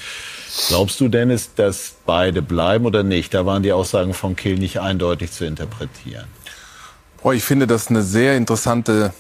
Glaubst 0.68 1.00
du, 1.00 1.09
Dennis, 1.09 1.55
dass 1.55 1.94
beide 2.05 2.42
bleiben 2.42 2.84
oder 2.84 3.03
nicht? 3.03 3.32
Da 3.32 3.46
waren 3.46 3.62
die 3.62 3.72
Aussagen 3.72 4.12
von 4.12 4.36
Kehl 4.36 4.59
nicht 4.59 4.80
eindeutig 4.80 5.32
zu 5.32 5.46
interpretieren. 5.46 6.26
Boah, 7.22 7.32
ich 7.32 7.42
finde 7.42 7.66
das 7.66 7.88
eine 7.88 8.03
sehr 8.03 8.36
interessante 8.36 9.14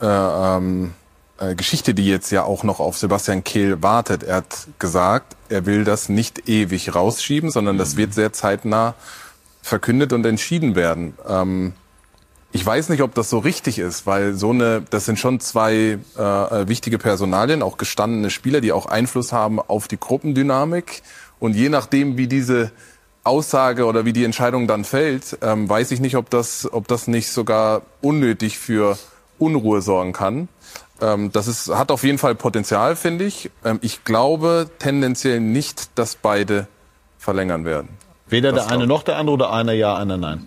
äh, 0.00 0.06
ähm, 0.06 0.92
äh, 1.40 1.54
Geschichte, 1.54 1.94
die 1.94 2.06
jetzt 2.06 2.30
ja 2.30 2.44
auch 2.44 2.62
noch 2.62 2.80
auf 2.80 2.98
Sebastian 2.98 3.42
Kehl 3.42 3.82
wartet. 3.82 4.22
Er 4.22 4.36
hat 4.36 4.68
gesagt, 4.78 5.36
er 5.48 5.66
will 5.66 5.84
das 5.84 6.08
nicht 6.08 6.48
ewig 6.48 6.94
rausschieben, 6.94 7.50
sondern 7.50 7.78
das 7.78 7.96
wird 7.96 8.14
sehr 8.14 8.32
zeitnah 8.32 8.94
verkündet 9.62 10.12
und 10.12 10.24
entschieden 10.26 10.74
werden. 10.74 11.14
Ähm, 11.26 11.72
ich 12.52 12.66
weiß 12.66 12.88
nicht, 12.88 13.02
ob 13.02 13.14
das 13.14 13.30
so 13.30 13.38
richtig 13.38 13.78
ist, 13.78 14.06
weil 14.06 14.34
so 14.34 14.50
eine, 14.50 14.82
das 14.90 15.04
sind 15.04 15.18
schon 15.18 15.38
zwei 15.40 15.98
äh, 16.18 16.22
äh, 16.22 16.68
wichtige 16.68 16.98
Personalien, 16.98 17.62
auch 17.62 17.78
gestandene 17.78 18.28
Spieler, 18.28 18.60
die 18.60 18.72
auch 18.72 18.86
Einfluss 18.86 19.32
haben 19.32 19.60
auf 19.60 19.86
die 19.86 20.00
Gruppendynamik. 20.00 21.02
Und 21.38 21.54
je 21.54 21.68
nachdem, 21.68 22.16
wie 22.16 22.26
diese 22.26 22.72
Aussage 23.22 23.86
oder 23.86 24.04
wie 24.04 24.12
die 24.12 24.24
Entscheidung 24.24 24.66
dann 24.66 24.84
fällt, 24.84 25.38
ähm, 25.42 25.68
weiß 25.68 25.92
ich 25.92 26.00
nicht, 26.00 26.16
ob 26.16 26.28
das, 26.28 26.70
ob 26.72 26.88
das 26.88 27.06
nicht 27.06 27.30
sogar 27.30 27.82
unnötig 28.00 28.58
für 28.58 28.98
Unruhe 29.38 29.80
sorgen 29.80 30.12
kann. 30.12 30.48
Ähm, 31.00 31.32
das 31.32 31.48
ist, 31.48 31.68
hat 31.68 31.90
auf 31.90 32.02
jeden 32.02 32.18
Fall 32.18 32.34
Potenzial, 32.34 32.96
finde 32.96 33.24
ich. 33.24 33.50
Ähm, 33.64 33.78
ich 33.82 34.04
glaube 34.04 34.70
tendenziell 34.78 35.40
nicht, 35.40 35.98
dass 35.98 36.16
beide 36.16 36.66
verlängern 37.18 37.64
werden. 37.64 37.88
Weder 38.28 38.52
das 38.52 38.66
der 38.66 38.74
eine 38.74 38.86
noch 38.86 39.02
der 39.02 39.16
andere 39.16 39.34
oder 39.34 39.52
einer 39.52 39.72
ja, 39.72 39.96
einer 39.96 40.16
nein? 40.16 40.46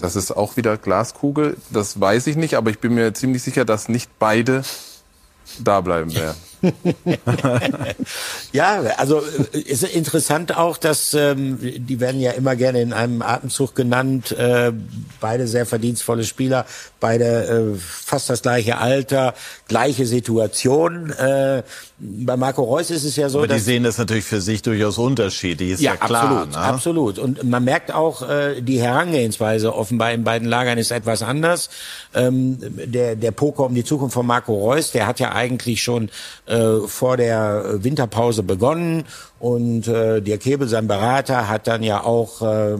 Das 0.00 0.16
ist 0.16 0.32
auch 0.32 0.56
wieder 0.56 0.76
Glaskugel. 0.76 1.56
Das 1.70 2.00
weiß 2.00 2.26
ich 2.26 2.36
nicht, 2.36 2.54
aber 2.54 2.70
ich 2.70 2.80
bin 2.80 2.94
mir 2.94 3.14
ziemlich 3.14 3.42
sicher, 3.42 3.64
dass 3.64 3.88
nicht 3.88 4.10
beide 4.18 4.62
da 5.58 5.80
bleiben 5.80 6.14
werden. 6.14 6.36
ja, 8.52 8.80
also 8.96 9.22
äh, 9.52 9.58
ist 9.58 9.82
interessant 9.84 10.56
auch, 10.56 10.76
dass 10.76 11.14
ähm, 11.14 11.58
die 11.60 12.00
werden 12.00 12.20
ja 12.20 12.32
immer 12.32 12.56
gerne 12.56 12.82
in 12.82 12.92
einem 12.92 13.22
Atemzug 13.22 13.74
genannt. 13.74 14.32
Äh, 14.32 14.72
beide 15.20 15.46
sehr 15.46 15.66
verdienstvolle 15.66 16.24
Spieler, 16.24 16.66
beide 16.98 17.74
äh, 17.74 17.78
fast 17.78 18.30
das 18.30 18.42
gleiche 18.42 18.78
Alter, 18.78 19.34
gleiche 19.68 20.06
Situation. 20.06 21.10
Äh, 21.10 21.62
bei 21.98 22.36
Marco 22.36 22.62
Reus 22.62 22.90
ist 22.90 23.04
es 23.04 23.16
ja 23.16 23.28
so, 23.28 23.38
Aber 23.38 23.46
die 23.46 23.54
dass 23.54 23.64
sehen 23.64 23.84
das 23.84 23.98
natürlich 23.98 24.24
für 24.24 24.40
sich 24.40 24.62
durchaus 24.62 24.96
unterschiedlich, 24.98 25.72
ist 25.72 25.80
ja, 25.80 25.92
ja 25.92 25.96
klar. 25.96 26.24
Absolut, 26.24 26.50
ne? 26.50 26.58
absolut. 26.58 27.18
Und 27.18 27.44
man 27.44 27.64
merkt 27.64 27.92
auch, 27.92 28.26
äh, 28.28 28.60
die 28.62 28.80
Herangehensweise 28.80 29.74
offenbar 29.74 30.12
in 30.12 30.24
beiden 30.24 30.48
Lagern 30.48 30.78
ist 30.78 30.90
etwas 30.90 31.22
anders. 31.22 31.68
Ähm, 32.14 32.58
der, 32.60 33.16
der 33.16 33.30
Poker 33.32 33.64
um 33.64 33.74
die 33.74 33.84
Zukunft 33.84 34.14
von 34.14 34.26
Marco 34.26 34.54
Reus, 34.54 34.92
der 34.92 35.06
hat 35.06 35.20
ja 35.20 35.32
eigentlich 35.32 35.82
schon 35.82 36.10
äh, 36.50 36.86
vor 36.86 37.16
der 37.16 37.82
Winterpause 37.84 38.42
begonnen 38.42 39.04
und 39.40 39.88
äh, 39.88 40.20
der 40.20 40.36
Kebel, 40.36 40.68
sein 40.68 40.86
Berater, 40.86 41.48
hat 41.48 41.66
dann 41.66 41.82
ja 41.82 42.04
auch, 42.04 42.42
äh, 42.42 42.76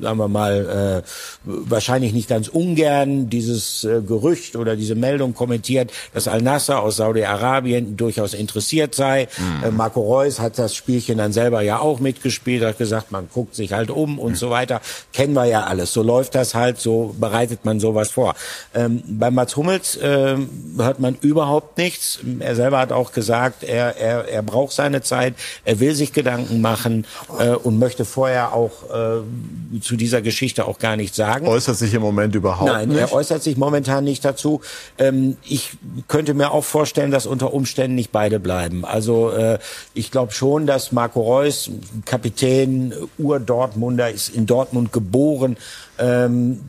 sagen 0.00 0.18
wir 0.18 0.28
mal, 0.28 1.02
äh, 1.04 1.08
wahrscheinlich 1.44 2.14
nicht 2.14 2.30
ganz 2.30 2.48
ungern 2.48 3.28
dieses 3.28 3.84
äh, 3.84 4.00
Gerücht 4.00 4.56
oder 4.56 4.74
diese 4.74 4.94
Meldung 4.94 5.34
kommentiert, 5.34 5.90
dass 6.14 6.26
Al-Nasser 6.26 6.82
aus 6.82 6.96
Saudi-Arabien 6.96 7.98
durchaus 7.98 8.32
interessiert 8.32 8.94
sei. 8.94 9.28
Mhm. 9.36 9.64
Äh, 9.64 9.70
Marco 9.70 10.00
Reus 10.00 10.40
hat 10.40 10.58
das 10.58 10.74
Spielchen 10.74 11.18
dann 11.18 11.34
selber 11.34 11.60
ja 11.60 11.78
auch 11.78 12.00
mitgespielt, 12.00 12.64
hat 12.64 12.78
gesagt, 12.78 13.12
man 13.12 13.28
guckt 13.32 13.54
sich 13.54 13.74
halt 13.74 13.90
um 13.90 14.18
und 14.18 14.32
mhm. 14.32 14.36
so 14.36 14.48
weiter. 14.48 14.80
Kennen 15.12 15.34
wir 15.34 15.44
ja 15.44 15.64
alles. 15.64 15.92
So 15.92 16.02
läuft 16.02 16.34
das 16.34 16.54
halt, 16.54 16.80
so 16.80 17.14
bereitet 17.20 17.66
man 17.66 17.80
sowas 17.80 18.10
vor. 18.10 18.34
Ähm, 18.74 19.02
bei 19.06 19.30
Mats 19.30 19.56
Hummels 19.56 19.96
äh, 19.96 20.38
hört 20.78 21.00
man 21.00 21.18
überhaupt 21.20 21.76
nichts. 21.76 22.20
Er 22.38 22.54
selber 22.54 22.78
hat 22.78 22.92
auch 22.92 23.12
gesagt, 23.12 23.62
er, 23.62 23.98
er, 23.98 24.26
er 24.26 24.42
braucht 24.42 24.72
seine 24.72 25.02
Zeit, 25.02 25.34
er 25.66 25.80
will 25.80 25.97
sich 25.98 26.12
Gedanken 26.12 26.60
machen 26.60 27.06
äh, 27.38 27.50
und 27.50 27.78
möchte 27.78 28.04
vorher 28.04 28.54
auch 28.54 28.70
äh, 28.84 29.80
zu 29.80 29.96
dieser 29.96 30.22
Geschichte 30.22 30.66
auch 30.66 30.78
gar 30.78 30.96
nichts 30.96 31.16
sagen. 31.16 31.46
Äußert 31.46 31.76
sich 31.76 31.92
im 31.94 32.02
Moment 32.02 32.34
überhaupt 32.34 32.70
Nein, 32.70 32.88
nicht? 32.88 32.98
er 32.98 33.12
äußert 33.12 33.42
sich 33.42 33.56
momentan 33.56 34.04
nicht 34.04 34.24
dazu. 34.24 34.60
Ähm, 34.98 35.36
ich 35.44 35.72
könnte 36.08 36.34
mir 36.34 36.52
auch 36.52 36.64
vorstellen, 36.64 37.10
dass 37.10 37.26
unter 37.26 37.52
Umständen 37.52 37.96
nicht 37.96 38.12
beide 38.12 38.40
bleiben. 38.40 38.84
Also 38.84 39.30
äh, 39.30 39.58
ich 39.94 40.10
glaube 40.10 40.32
schon, 40.32 40.66
dass 40.66 40.92
Marco 40.92 41.20
Reus, 41.20 41.70
Kapitän, 42.04 42.94
Ur-Dortmunder, 43.18 44.10
ist 44.10 44.28
in 44.30 44.46
Dortmund 44.46 44.92
geboren, 44.92 45.56
ähm, 45.98 46.60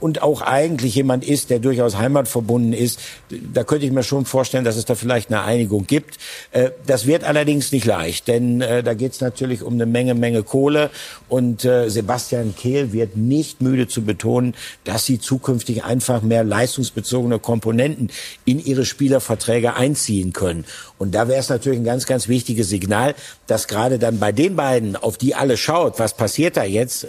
und 0.00 0.22
auch 0.22 0.42
eigentlich 0.42 0.94
jemand 0.94 1.24
ist, 1.24 1.50
der 1.50 1.58
durchaus 1.58 1.96
heimatverbunden 1.98 2.72
ist, 2.72 3.00
da 3.52 3.64
könnte 3.64 3.86
ich 3.86 3.92
mir 3.92 4.02
schon 4.02 4.24
vorstellen, 4.24 4.64
dass 4.64 4.76
es 4.76 4.84
da 4.84 4.94
vielleicht 4.94 5.30
eine 5.30 5.42
Einigung 5.42 5.86
gibt. 5.86 6.18
Äh, 6.52 6.70
das 6.86 7.06
wird 7.06 7.24
allerdings 7.24 7.72
nicht 7.72 7.84
leicht, 7.84 8.28
denn 8.28 8.60
äh, 8.60 8.82
da 8.82 8.94
geht 8.94 9.12
es 9.12 9.20
natürlich 9.20 9.62
um 9.62 9.74
eine 9.74 9.86
Menge, 9.86 10.14
Menge 10.14 10.42
Kohle. 10.42 10.90
Und 11.28 11.64
äh, 11.64 11.88
Sebastian 11.88 12.54
Kehl 12.56 12.92
wird 12.92 13.16
nicht 13.16 13.60
müde 13.60 13.88
zu 13.88 14.02
betonen, 14.02 14.54
dass 14.84 15.04
sie 15.04 15.18
zukünftig 15.18 15.84
einfach 15.84 16.22
mehr 16.22 16.44
leistungsbezogene 16.44 17.38
Komponenten 17.38 18.10
in 18.44 18.64
ihre 18.64 18.84
Spielerverträge 18.84 19.74
einziehen 19.74 20.32
können. 20.32 20.64
Und 21.04 21.14
da 21.14 21.28
wäre 21.28 21.38
es 21.38 21.50
natürlich 21.50 21.78
ein 21.78 21.84
ganz, 21.84 22.06
ganz 22.06 22.28
wichtiges 22.28 22.70
Signal, 22.70 23.14
dass 23.46 23.68
gerade 23.68 23.98
dann 23.98 24.18
bei 24.18 24.32
den 24.32 24.56
beiden, 24.56 24.96
auf 24.96 25.18
die 25.18 25.34
alle 25.34 25.58
schaut, 25.58 25.98
was 25.98 26.16
passiert 26.16 26.56
da 26.56 26.64
jetzt, 26.64 27.06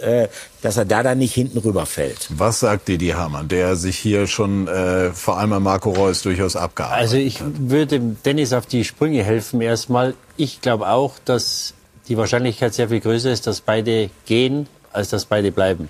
dass 0.60 0.76
er 0.76 0.84
da 0.84 1.02
dann 1.02 1.16
nicht 1.16 1.32
hinten 1.32 1.56
rüberfällt. 1.56 2.28
Was 2.28 2.60
sagt 2.60 2.88
Didi 2.88 3.08
Hamann, 3.08 3.48
der 3.48 3.74
sich 3.76 3.96
hier 3.96 4.26
schon 4.26 4.68
äh, 4.68 5.12
vor 5.12 5.38
allem 5.38 5.62
Marco 5.62 5.92
Reus 5.92 6.20
durchaus 6.20 6.56
abgearbeitet 6.56 7.02
Also 7.04 7.16
ich 7.16 7.40
würde 7.42 7.98
Dennis 8.26 8.52
auf 8.52 8.66
die 8.66 8.84
Sprünge 8.84 9.24
helfen 9.24 9.62
erstmal. 9.62 10.12
Ich 10.36 10.60
glaube 10.60 10.88
auch, 10.88 11.14
dass 11.24 11.72
die 12.08 12.18
Wahrscheinlichkeit 12.18 12.74
sehr 12.74 12.90
viel 12.90 13.00
größer 13.00 13.32
ist, 13.32 13.46
dass 13.46 13.62
beide 13.62 14.10
gehen, 14.26 14.68
als 14.92 15.08
dass 15.08 15.24
beide 15.24 15.52
bleiben. 15.52 15.88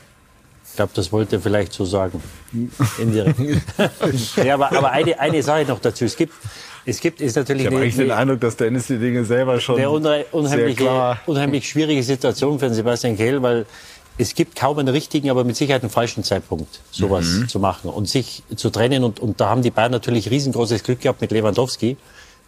Ich 0.70 0.76
glaube, 0.76 0.92
das 0.94 1.10
wollte 1.10 1.36
er 1.36 1.42
vielleicht 1.42 1.72
so 1.72 1.84
sagen. 1.84 2.22
Indirekt. 2.98 3.40
ja, 4.44 4.54
aber, 4.54 4.70
aber 4.76 4.92
eine, 4.92 5.18
eine 5.18 5.42
Sache 5.42 5.64
noch 5.64 5.80
dazu. 5.80 6.04
Es 6.04 6.16
gibt, 6.16 6.34
es 6.86 7.00
gibt 7.00 7.20
ist 7.20 7.36
natürlich 7.36 7.62
ich 7.62 7.66
habe 7.66 7.76
eigentlich 7.76 7.96
den 7.96 8.10
Eindruck, 8.10 8.40
dass 8.40 8.56
Dennis 8.56 8.86
die 8.86 8.98
Dinge 8.98 9.24
selber 9.24 9.60
schon 9.60 9.76
eine 9.76 9.90
unheimlich, 9.90 10.76
sehr 10.76 10.86
klar 10.86 11.20
unheimlich 11.26 11.68
schwierige 11.68 12.02
Situation 12.02 12.58
für 12.58 12.66
den 12.66 12.74
Sebastian 12.74 13.16
Kehl, 13.16 13.42
weil 13.42 13.66
es 14.18 14.34
gibt 14.34 14.56
kaum 14.56 14.78
einen 14.78 14.88
richtigen, 14.88 15.28
aber 15.28 15.44
mit 15.44 15.56
Sicherheit 15.56 15.82
einen 15.82 15.90
falschen 15.90 16.24
Zeitpunkt, 16.24 16.80
sowas 16.90 17.26
mhm. 17.26 17.48
zu 17.48 17.58
machen 17.58 17.90
und 17.90 18.08
sich 18.08 18.42
zu 18.54 18.70
trennen. 18.70 19.04
Und, 19.04 19.20
und 19.20 19.40
da 19.40 19.50
haben 19.50 19.60
die 19.60 19.70
Bayern 19.70 19.92
natürlich 19.92 20.30
riesengroßes 20.30 20.84
Glück 20.84 21.02
gehabt 21.02 21.20
mit 21.20 21.32
Lewandowski, 21.32 21.98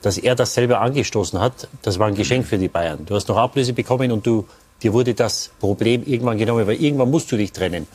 dass 0.01 0.16
er 0.16 0.34
das 0.34 0.55
selber 0.55 0.80
angestoßen 0.80 1.39
hat. 1.39 1.68
Das 1.82 1.99
war 1.99 2.07
ein 2.07 2.14
Geschenk 2.14 2.47
für 2.47 2.57
die 2.57 2.68
Bayern. 2.68 3.05
Du 3.05 3.14
hast 3.14 3.28
noch 3.28 3.36
Ablöse 3.36 3.74
bekommen 3.74 4.12
und 4.12 4.26
du 4.26 4.47
Dir 4.82 4.93
wurde 4.93 5.14
das 5.14 5.51
Problem 5.59 6.05
irgendwann 6.07 6.39
genommen, 6.39 6.66
weil 6.66 6.80
irgendwann 6.80 7.11
musst 7.11 7.32
du 7.32 7.36
dich 7.36 7.53
trennen. 7.53 7.89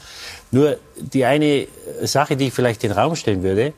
Nur 0.52 0.78
die 0.98 1.24
eine 1.24 1.68
Sache, 2.02 2.36
die 2.36 2.48
ich 2.48 2.54
vielleicht 2.54 2.84
in 2.84 2.90
den 2.90 2.98
Raum 2.98 3.16
stellen 3.16 3.42
würde, 3.42 3.74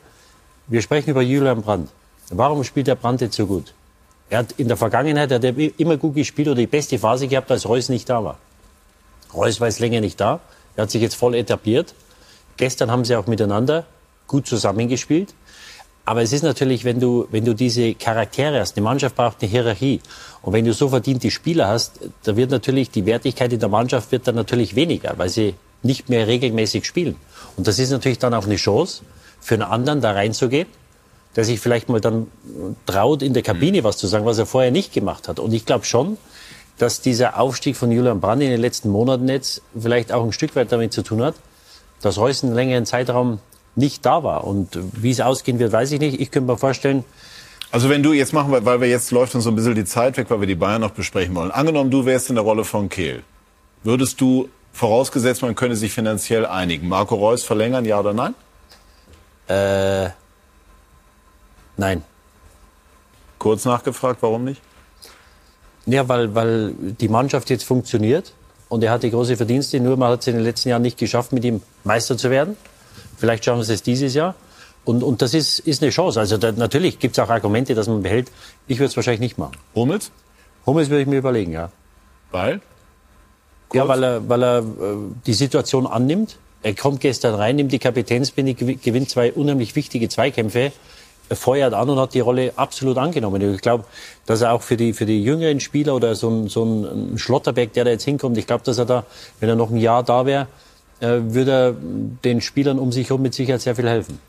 wir 0.68 0.82
sprechen 0.82 1.12
über 1.12 1.22
Julian 1.22 1.62
Brandt. 1.62 1.90
Warum 2.30 2.64
spielt 2.64 2.88
der 2.88 2.96
Brandt 2.96 3.22
jetzt 3.22 3.36
so 3.36 3.46
gut? 3.46 3.74
Er 4.30 4.40
hat 4.40 4.54
in 4.58 4.68
der 4.68 4.78
Vergangenheit 4.78 5.32
hat 5.32 5.44
er 5.44 5.54
immer 5.80 5.98
gut 5.98 6.16
gespielt 6.16 6.48
oder 6.48 6.58
die 6.58 6.68
beste 6.68 6.98
Phase 6.98 7.28
gehabt, 7.28 7.52
als 7.52 7.68
Reus 7.68 7.90
nicht 7.90 8.10
da 8.10 8.24
war. 8.24 8.38
Reus 9.34 9.60
war 9.60 9.68
jetzt 9.68 9.80
länger 9.80 10.02
nicht 10.02 10.20
da. 10.20 10.40
Er 10.76 10.84
hat 10.84 10.92
sich 10.92 11.02
jetzt 11.02 11.16
voll 11.16 11.36
etabliert. 11.36 11.94
Gestern 12.58 12.90
haben 12.90 13.06
sie 13.06 13.16
auch 13.16 13.28
miteinander 13.28 13.86
gut 14.28 14.48
zusammengespielt. 14.48 15.34
Aber 16.06 16.22
es 16.22 16.32
ist 16.34 16.44
natürlich, 16.44 16.86
wenn 16.86 17.00
du, 17.00 17.28
wenn 17.32 17.46
du 17.46 17.56
diese 17.56 17.96
Charaktere 17.96 18.60
hast, 18.60 18.78
eine 18.78 18.84
Mannschaft 18.84 19.16
braucht 19.16 19.42
eine 19.42 19.50
Hierarchie. 19.50 20.02
Und 20.44 20.54
wenn 20.54 20.66
du 20.66 20.74
so 20.74 20.90
verdiente 20.90 21.32
Spieler 21.32 21.68
hast, 21.68 22.00
da 22.24 22.36
wird 22.36 22.52
natürlich 22.52 22.92
die 22.92 23.06
Wertigkeit 23.06 23.52
in 23.52 23.60
der 23.60 23.70
Mannschaft 23.70 24.12
wird 24.12 24.28
dann 24.28 24.36
natürlich 24.36 24.76
weniger, 24.76 25.18
weil 25.18 25.30
sie 25.30 25.56
nicht 25.82 26.10
mehr 26.10 26.28
regelmäßig 26.28 26.86
spielen. 26.86 27.16
Und 27.58 27.68
das 27.68 27.80
ist 27.80 27.90
natürlich 27.90 28.20
dann 28.20 28.34
auch 28.34 28.46
eine 28.46 28.56
Chance 28.56 29.04
für 29.42 29.56
einen 29.56 29.64
anderen 29.64 30.02
da 30.02 30.12
reinzugehen, 30.12 30.68
der 31.36 31.44
sich 31.44 31.60
vielleicht 31.60 31.90
mal 31.90 32.02
dann 32.02 32.28
traut, 32.86 33.22
in 33.22 33.34
der 33.34 33.44
Kabine 33.44 33.84
was 33.84 33.98
zu 33.98 34.08
sagen, 34.08 34.26
was 34.26 34.38
er 34.38 34.46
vorher 34.46 34.72
nicht 34.72 34.94
gemacht 34.94 35.28
hat. 35.28 35.40
Und 35.40 35.54
ich 35.54 35.66
glaube 35.66 35.86
schon, 35.86 36.18
dass 36.78 37.02
dieser 37.02 37.40
Aufstieg 37.40 37.76
von 37.76 37.92
Julian 37.92 38.20
Brandt 38.20 38.44
in 38.44 38.50
den 38.50 38.62
letzten 38.62 38.90
Monaten 38.90 39.28
jetzt 39.28 39.62
vielleicht 39.80 40.12
auch 40.12 40.24
ein 40.24 40.34
Stück 40.34 40.56
weit 40.56 40.72
damit 40.72 40.94
zu 40.94 41.04
tun 41.04 41.22
hat, 41.22 41.36
dass 42.02 42.18
Reus 42.18 42.44
einen 42.44 42.54
längeren 42.54 42.86
Zeitraum 42.86 43.40
nicht 43.76 44.06
da 44.06 44.24
war. 44.24 44.46
Und 44.46 44.78
wie 44.94 45.12
es 45.12 45.22
ausgehen 45.22 45.60
wird, 45.60 45.72
weiß 45.72 45.92
ich 45.92 46.00
nicht. 46.00 46.20
Ich 46.20 46.32
könnte 46.32 46.52
mir 46.52 46.58
vorstellen, 46.58 47.04
also 47.72 47.90
wenn 47.90 48.04
du 48.04 48.14
jetzt 48.14 48.32
machen, 48.32 48.56
weil 48.58 48.80
wir 48.80 48.88
jetzt 48.88 49.12
läuft 49.12 49.36
uns 49.36 49.44
so 49.44 49.50
ein 49.50 49.56
bisschen 49.56 49.76
die 49.76 49.84
Zeit 49.86 50.16
weg, 50.18 50.28
weil 50.30 50.40
wir 50.40 50.48
die 50.48 50.56
Bayern 50.56 50.80
noch 50.80 50.92
besprechen 50.92 51.36
wollen. 51.36 51.52
Angenommen, 51.52 51.92
du 51.92 52.06
wärst 52.06 52.30
in 52.30 52.36
der 52.36 52.44
Rolle 52.44 52.64
von 52.64 52.88
Kehl. 52.88 53.24
Würdest 53.84 54.22
du, 54.22 54.48
vorausgesetzt, 54.72 55.42
man 55.42 55.56
könne 55.56 55.76
sich 55.76 55.92
finanziell 55.92 56.46
einigen, 56.46 56.88
Marco 56.88 57.16
Reus 57.16 57.44
verlängern, 57.44 57.86
ja 57.86 58.00
oder 58.00 58.14
nein? 58.14 58.34
Äh, 59.48 60.12
nein. 61.78 62.04
Kurz 63.40 63.66
nachgefragt, 63.66 64.22
warum 64.22 64.44
nicht? 64.44 64.62
Ja, 65.86 66.08
weil, 66.10 66.34
weil 66.34 66.74
die 66.74 67.10
Mannschaft 67.10 67.50
jetzt 67.50 67.64
funktioniert 67.64 68.34
und 68.70 68.84
er 68.84 68.92
hat 68.92 69.04
die 69.04 69.12
große 69.12 69.38
Verdienste, 69.38 69.80
nur 69.80 69.98
man 69.98 70.12
hat 70.12 70.22
es 70.22 70.28
in 70.28 70.36
den 70.36 70.44
letzten 70.44 70.70
Jahren 70.70 70.82
nicht 70.82 70.98
geschafft, 70.98 71.32
mit 71.32 71.46
ihm 71.46 71.62
Meister 71.84 72.18
zu 72.18 72.30
werden. 72.32 72.58
Vielleicht 73.18 73.46
schaffen 73.46 73.64
sie 73.64 73.74
es 73.74 73.84
dieses 73.84 74.14
Jahr. 74.14 74.36
Und, 74.84 75.04
und 75.04 75.22
das 75.22 75.34
ist, 75.34 75.60
ist 75.60 75.82
eine 75.82 75.92
Chance. 75.92 76.20
Also 76.20 76.38
da, 76.38 76.52
natürlich 76.52 77.00
gibt 77.00 77.18
es 77.18 77.24
auch 77.24 77.30
Argumente, 77.30 77.76
dass 77.76 77.88
man 77.88 78.04
behält. 78.04 78.32
Ich 78.68 78.78
würde 78.78 78.90
es 78.90 78.96
wahrscheinlich 78.96 79.20
nicht 79.20 79.38
machen. 79.38 79.58
Hummels? 79.74 80.12
Hummels 80.66 80.90
würde 80.90 81.02
ich 81.02 81.08
mir 81.08 81.18
überlegen, 81.18 81.52
ja. 81.52 81.72
Weil? 82.32 82.62
Kurz. 83.70 83.76
Ja, 83.76 83.88
weil 83.88 84.04
er, 84.04 84.30
weil 84.30 84.44
er 84.44 84.60
äh, 84.60 84.64
die 85.26 85.34
Situation 85.34 85.88
annimmt. 85.88 86.38
Er 86.62 86.74
kommt 86.74 87.02
gestern 87.02 87.36
rein, 87.36 87.58
nimmt 87.58 87.72
die 87.72 87.80
Kapitänsbinde, 87.80 88.56
gewinnt 88.56 89.10
zwei 89.10 89.32
unheimlich 89.32 89.76
wichtige 89.76 90.10
Zweikämpfe, 90.10 90.72
feuert 91.32 91.74
an 91.74 91.90
und 91.90 92.00
hat 92.00 92.14
die 92.14 92.20
Rolle 92.20 92.54
absolut 92.56 92.98
angenommen. 92.98 93.54
Ich 93.54 93.62
glaube, 93.62 93.86
dass 94.26 94.42
er 94.42 94.54
auch 94.54 94.62
für 94.62 94.78
die, 94.78 94.94
für 94.94 95.06
die 95.06 95.24
jüngeren 95.24 95.60
Spieler 95.60 95.96
oder 95.96 96.16
so 96.16 96.30
ein, 96.30 96.48
so 96.48 96.64
ein 96.64 97.18
Schlotterberg, 97.18 97.74
der 97.74 97.86
da 97.86 97.92
jetzt 97.92 98.04
hinkommt, 98.04 98.38
ich 98.38 98.48
glaube, 98.48 98.64
dass 98.64 98.78
er 98.78 98.86
da, 98.86 99.06
wenn 99.40 99.50
er 99.50 99.56
noch 99.56 99.72
ein 99.72 99.78
Jahr 99.78 100.04
da 100.04 100.26
wäre, 100.26 100.48
äh, 101.00 101.20
würde 101.22 101.52
er 101.52 101.76
den 102.24 102.42
Spielern 102.42 102.80
um 102.80 102.92
sich 102.92 103.10
herum 103.10 103.22
mit 103.22 103.34
Sicherheit 103.34 103.62
sehr 103.62 103.76
viel 103.76 103.90
helfen. 103.90 104.20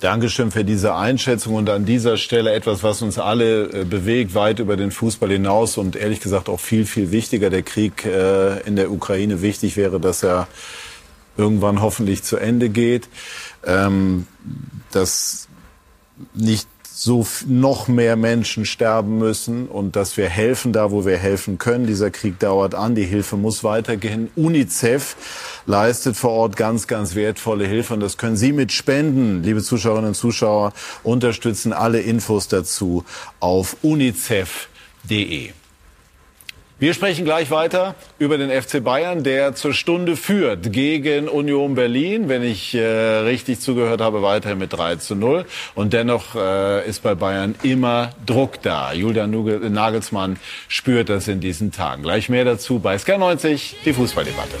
Dankeschön 0.00 0.50
für 0.50 0.64
diese 0.64 0.96
Einschätzung 0.96 1.54
und 1.54 1.70
an 1.70 1.84
dieser 1.84 2.16
Stelle 2.16 2.52
etwas, 2.52 2.82
was 2.82 3.02
uns 3.02 3.20
alle 3.20 3.66
äh, 3.66 3.84
bewegt, 3.84 4.34
weit 4.34 4.58
über 4.58 4.76
den 4.76 4.90
Fußball 4.90 5.30
hinaus 5.30 5.78
und 5.78 5.94
ehrlich 5.94 6.20
gesagt 6.20 6.48
auch 6.48 6.58
viel, 6.58 6.86
viel 6.86 7.12
wichtiger. 7.12 7.50
Der 7.50 7.62
Krieg 7.62 8.04
äh, 8.04 8.60
in 8.62 8.74
der 8.74 8.90
Ukraine 8.90 9.42
wichtig 9.42 9.76
wäre, 9.76 10.00
dass 10.00 10.24
er 10.24 10.48
irgendwann 11.36 11.80
hoffentlich 11.80 12.24
zu 12.24 12.36
Ende 12.36 12.68
geht. 12.68 13.08
Ähm, 13.64 14.26
dass 14.90 15.48
nicht 16.34 16.68
so 16.94 17.26
noch 17.46 17.88
mehr 17.88 18.16
Menschen 18.16 18.66
sterben 18.66 19.18
müssen 19.18 19.66
und 19.66 19.96
dass 19.96 20.16
wir 20.16 20.28
helfen 20.28 20.72
da, 20.72 20.90
wo 20.90 21.06
wir 21.06 21.16
helfen 21.16 21.58
können. 21.58 21.86
Dieser 21.86 22.10
Krieg 22.10 22.38
dauert 22.38 22.74
an, 22.74 22.94
die 22.94 23.04
Hilfe 23.04 23.36
muss 23.36 23.64
weitergehen. 23.64 24.30
UNICEF 24.36 25.16
leistet 25.66 26.16
vor 26.16 26.32
Ort 26.32 26.56
ganz, 26.56 26.86
ganz 26.86 27.14
wertvolle 27.14 27.66
Hilfe 27.66 27.94
und 27.94 28.00
das 28.00 28.18
können 28.18 28.36
Sie 28.36 28.52
mit 28.52 28.72
Spenden, 28.72 29.42
liebe 29.42 29.62
Zuschauerinnen 29.62 30.08
und 30.08 30.14
Zuschauer, 30.14 30.72
unterstützen. 31.02 31.72
Alle 31.72 32.00
Infos 32.00 32.48
dazu 32.48 33.04
auf 33.40 33.76
unicef.de. 33.82 35.52
Wir 36.78 36.94
sprechen 36.94 37.24
gleich 37.24 37.50
weiter 37.50 37.94
über 38.18 38.38
den 38.38 38.50
FC 38.50 38.82
Bayern, 38.82 39.22
der 39.22 39.54
zur 39.54 39.72
Stunde 39.72 40.16
führt 40.16 40.72
gegen 40.72 41.28
Union 41.28 41.74
Berlin. 41.76 42.28
Wenn 42.28 42.42
ich 42.42 42.74
äh, 42.74 42.80
richtig 42.80 43.60
zugehört 43.60 44.00
habe, 44.00 44.22
weiter 44.22 44.56
mit 44.56 44.72
3 44.72 44.96
zu 44.96 45.14
0. 45.14 45.44
Und 45.76 45.92
dennoch 45.92 46.34
äh, 46.34 46.88
ist 46.88 47.02
bei 47.02 47.14
Bayern 47.14 47.54
immer 47.62 48.10
Druck 48.26 48.60
da. 48.62 48.92
Julian 48.92 49.30
Nagelsmann 49.72 50.38
spürt 50.66 51.08
das 51.08 51.28
in 51.28 51.40
diesen 51.40 51.70
Tagen. 51.70 52.02
Gleich 52.02 52.28
mehr 52.28 52.44
dazu 52.44 52.80
bei 52.80 52.96
SK90, 52.96 53.74
die 53.84 53.92
Fußballdebatte. 53.92 54.56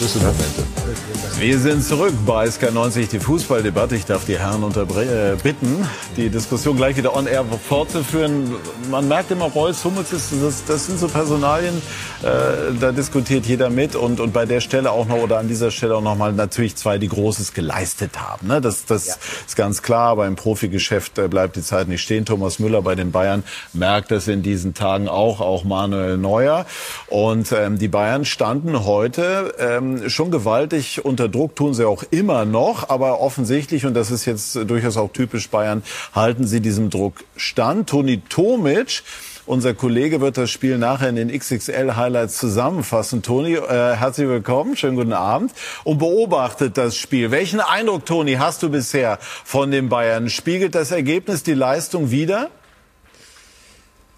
Schlüsselmomente. 0.00 1.19
Wir 1.40 1.58
sind 1.58 1.82
zurück 1.82 2.12
bei 2.26 2.44
SK90, 2.44 3.08
die 3.08 3.18
Fußballdebatte. 3.18 3.96
Ich 3.96 4.04
darf 4.04 4.26
die 4.26 4.38
Herren 4.38 4.62
äh, 4.62 5.36
bitten, 5.42 5.88
die 6.14 6.28
Diskussion 6.28 6.76
gleich 6.76 6.98
wieder 6.98 7.16
on 7.16 7.26
air 7.26 7.46
fortzuführen. 7.66 8.54
Man 8.90 9.08
merkt 9.08 9.30
immer, 9.30 9.46
Reus, 9.46 9.82
Hummels, 9.82 10.12
ist, 10.12 10.34
das, 10.38 10.66
das 10.66 10.86
sind 10.86 10.98
so 10.98 11.08
Personalien, 11.08 11.80
äh, 12.22 12.74
da 12.78 12.92
diskutiert 12.92 13.46
jeder 13.46 13.70
mit. 13.70 13.96
Und, 13.96 14.20
und 14.20 14.34
bei 14.34 14.44
der 14.44 14.60
Stelle 14.60 14.92
auch 14.92 15.06
noch, 15.06 15.16
oder 15.16 15.38
an 15.38 15.48
dieser 15.48 15.70
Stelle 15.70 15.96
auch 15.96 16.02
noch 16.02 16.14
mal 16.14 16.34
natürlich 16.34 16.76
zwei, 16.76 16.98
die 16.98 17.08
Großes 17.08 17.54
geleistet 17.54 18.20
haben. 18.20 18.46
Ne? 18.46 18.60
Das, 18.60 18.84
das 18.84 19.06
ja. 19.06 19.14
ist 19.46 19.56
ganz 19.56 19.80
klar, 19.80 20.10
aber 20.10 20.26
im 20.26 20.36
Profigeschäft 20.36 21.18
äh, 21.18 21.28
bleibt 21.28 21.56
die 21.56 21.62
Zeit 21.62 21.88
nicht 21.88 22.02
stehen. 22.02 22.26
Thomas 22.26 22.58
Müller 22.58 22.82
bei 22.82 22.94
den 22.94 23.12
Bayern 23.12 23.44
merkt 23.72 24.10
das 24.10 24.28
in 24.28 24.42
diesen 24.42 24.74
Tagen 24.74 25.08
auch, 25.08 25.40
auch 25.40 25.64
Manuel 25.64 26.18
Neuer. 26.18 26.66
Und 27.06 27.50
ähm, 27.52 27.78
die 27.78 27.88
Bayern 27.88 28.26
standen 28.26 28.84
heute 28.84 29.54
ähm, 29.58 30.10
schon 30.10 30.30
gewaltig 30.30 31.02
unter 31.02 31.29
Druck 31.30 31.56
tun 31.56 31.74
sie 31.74 31.86
auch 31.86 32.04
immer 32.10 32.44
noch, 32.44 32.88
aber 32.88 33.20
offensichtlich, 33.20 33.86
und 33.86 33.94
das 33.94 34.10
ist 34.10 34.24
jetzt 34.24 34.56
durchaus 34.68 34.96
auch 34.96 35.12
typisch 35.12 35.48
Bayern, 35.48 35.82
halten 36.14 36.46
sie 36.46 36.60
diesem 36.60 36.90
Druck 36.90 37.24
stand. 37.36 37.88
Toni 37.88 38.20
Tomic, 38.28 39.02
unser 39.46 39.74
Kollege 39.74 40.20
wird 40.20 40.36
das 40.36 40.50
Spiel 40.50 40.78
nachher 40.78 41.08
in 41.08 41.16
den 41.16 41.28
XXL-Highlights 41.30 42.36
zusammenfassen. 42.36 43.22
Toni, 43.22 43.54
äh, 43.54 43.96
herzlich 43.96 44.28
willkommen, 44.28 44.76
schönen 44.76 44.96
guten 44.96 45.12
Abend 45.12 45.52
und 45.84 45.98
beobachtet 45.98 46.76
das 46.76 46.96
Spiel. 46.96 47.30
Welchen 47.30 47.60
Eindruck, 47.60 48.06
Toni, 48.06 48.34
hast 48.34 48.62
du 48.62 48.68
bisher 48.68 49.18
von 49.20 49.70
den 49.70 49.88
Bayern? 49.88 50.28
Spiegelt 50.28 50.74
das 50.74 50.90
Ergebnis 50.90 51.42
die 51.42 51.54
Leistung 51.54 52.10
wider? 52.10 52.50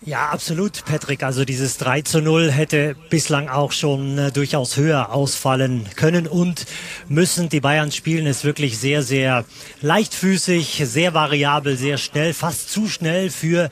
Ja, 0.04 0.30
absolut, 0.30 0.84
Patrick. 0.84 1.22
Also 1.22 1.44
dieses 1.44 1.78
3 1.78 2.02
zu 2.02 2.20
0 2.20 2.50
hätte 2.50 2.96
bislang 3.08 3.48
auch 3.48 3.70
schon 3.70 4.18
äh, 4.18 4.32
durchaus 4.32 4.76
höher 4.76 5.12
ausfallen 5.12 5.88
können 5.94 6.26
und 6.26 6.66
müssen. 7.08 7.48
Die 7.48 7.60
Bayern 7.60 7.92
spielen 7.92 8.26
es 8.26 8.42
wirklich 8.42 8.78
sehr, 8.78 9.04
sehr 9.04 9.44
leichtfüßig, 9.80 10.82
sehr 10.86 11.14
variabel, 11.14 11.76
sehr 11.76 11.98
schnell, 11.98 12.34
fast 12.34 12.72
zu 12.72 12.88
schnell 12.88 13.30
für 13.30 13.70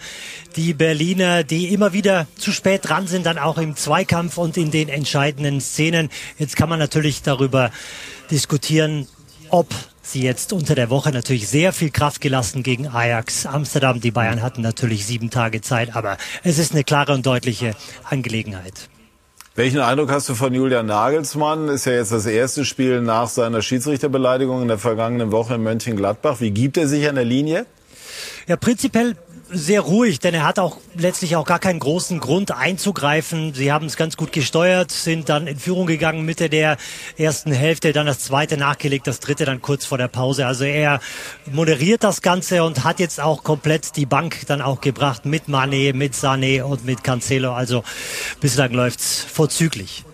die 0.55 0.72
Berliner, 0.72 1.43
die 1.43 1.74
immer 1.74 1.93
wieder 1.93 2.28
zu 2.37 2.53
spät 2.53 2.89
dran 2.89 3.09
sind, 3.09 3.26
dann 3.26 3.39
auch 3.39 3.59
im 3.59 3.74
Zweikampf 3.74 4.39
und 4.39 4.57
in 4.57 4.70
den 4.70 4.89
entscheidenden 4.89 5.61
Szenen. 5.61 6.11
Jetzt 6.39 6.55
kann 6.55 6.68
man 6.68 6.78
natürlich 6.78 7.22
darüber 7.22 7.72
diskutieren, 8.31 9.09
ob 9.49 9.66
sie 10.03 10.22
jetzt 10.22 10.53
unter 10.53 10.74
der 10.74 10.90
Woche 10.90 11.11
natürlich 11.11 11.48
sehr 11.48 11.72
viel 11.72 11.90
Kraft 11.90 12.20
gelassen 12.20 12.62
gegen 12.62 12.88
Ajax 12.88 13.46
Amsterdam. 13.46 14.01
Die 14.01 14.11
Bayern 14.11 14.42
hatten 14.42 14.62
natürlich 14.62 15.07
sieben 15.07 15.30
Tage 15.30 15.61
Zeit, 15.61 15.94
aber 15.94 16.16
es 16.42 16.59
ist 16.59 16.72
eine 16.72 16.84
klare 16.84 17.12
und 17.12 17.26
deutliche 17.26 17.74
Angelegenheit. 18.05 18.88
Welchen 19.57 19.80
Eindruck 19.80 20.11
hast 20.11 20.28
du 20.28 20.34
von 20.34 20.55
Julian 20.55 20.86
Nagelsmann? 20.86 21.68
Ist 21.68 21.84
ja 21.84 21.92
jetzt 21.92 22.12
das 22.12 22.24
erste 22.24 22.64
Spiel 22.64 23.01
nach 23.01 23.28
seiner 23.28 23.62
Schiedsrichterbeleidigung 23.62 24.62
in 24.62 24.68
der 24.68 24.78
vergangenen 24.78 25.32
Woche 25.32 25.57
in 25.57 25.62
Mönchengladbach. 25.62 26.40
Wie 26.40 26.53
gibt 26.53 26.76
er 26.76 26.86
sich 26.86 27.09
an 27.09 27.16
der 27.16 27.24
Linie? 27.24 27.66
Ja, 28.46 28.57
prinzipiell 28.57 29.16
sehr 29.53 29.80
ruhig, 29.80 30.20
denn 30.20 30.34
er 30.34 30.44
hat 30.44 30.59
auch 30.59 30.78
letztlich 30.94 31.36
auch 31.36 31.44
gar 31.44 31.59
keinen 31.59 31.78
großen 31.78 32.20
Grund 32.20 32.53
einzugreifen. 32.53 33.55
Sie 33.55 33.72
haben 33.72 33.86
es 33.86 33.96
ganz 33.96 34.16
gut 34.16 34.32
gesteuert, 34.32 34.90
sind 34.90 35.28
dann 35.28 35.46
in 35.46 35.59
Führung 35.59 35.86
gegangen 35.86 36.24
Mitte 36.24 36.48
der 36.48 36.76
ersten 37.16 37.52
Hälfte, 37.52 37.93
dann 37.93 38.06
das 38.06 38.20
zweite 38.20 38.56
nachgelegt, 38.56 39.06
das 39.06 39.20
dritte 39.20 39.44
dann 39.44 39.60
kurz 39.60 39.85
vor 39.85 39.98
der 39.98 40.09
Pause. 40.09 40.47
Also 40.47 40.64
er 40.64 41.01
moderiert 41.47 42.05
das 42.05 42.22
Ganze 42.22 42.64
und 42.64 42.85
hat 42.85 43.01
jetzt 43.01 43.20
auch 43.20 43.43
komplett 43.43 43.97
die 43.97 44.06
Bank 44.06 44.47
dann 44.47 44.62
auch 44.62 44.81
gebracht 44.81 45.24
mit 45.24 45.48
Mane, 45.48 45.93
mit 45.93 46.14
Sané 46.14 46.62
und 46.62 46.85
mit 46.85 47.02
Cancelo. 47.05 47.52
Also 47.52 47.82
bislang 48.40 48.72
läuft's 48.72 49.22
vorzüglich. 49.22 50.05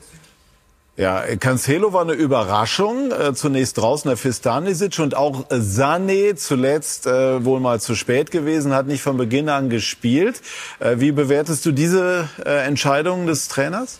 Ja, 0.98 1.20
Cancelo 1.39 1.93
war 1.93 2.01
eine 2.01 2.14
Überraschung. 2.14 3.12
Äh, 3.12 3.35
zunächst 3.35 3.77
draußen 3.77 4.09
der 4.09 4.16
Fistanisic 4.16 4.98
und 4.98 5.14
auch 5.14 5.47
Sané 5.51 6.36
zuletzt 6.36 7.06
äh, 7.06 7.44
wohl 7.44 7.60
mal 7.60 7.81
zu 7.82 7.94
spät 7.94 8.31
gewesen, 8.31 8.73
hat 8.73 8.86
nicht 8.86 9.02
von 9.02 9.18
Beginn 9.18 9.51
an 9.51 9.68
gespielt. 9.68 10.40
Äh, 10.81 10.94
wie 10.98 11.12
bewertest 11.12 11.66
du 11.66 11.73
diese 11.73 12.31
äh, 12.43 12.66
Entscheidung 12.66 13.27
des 13.27 13.48
Trainers? 13.48 13.98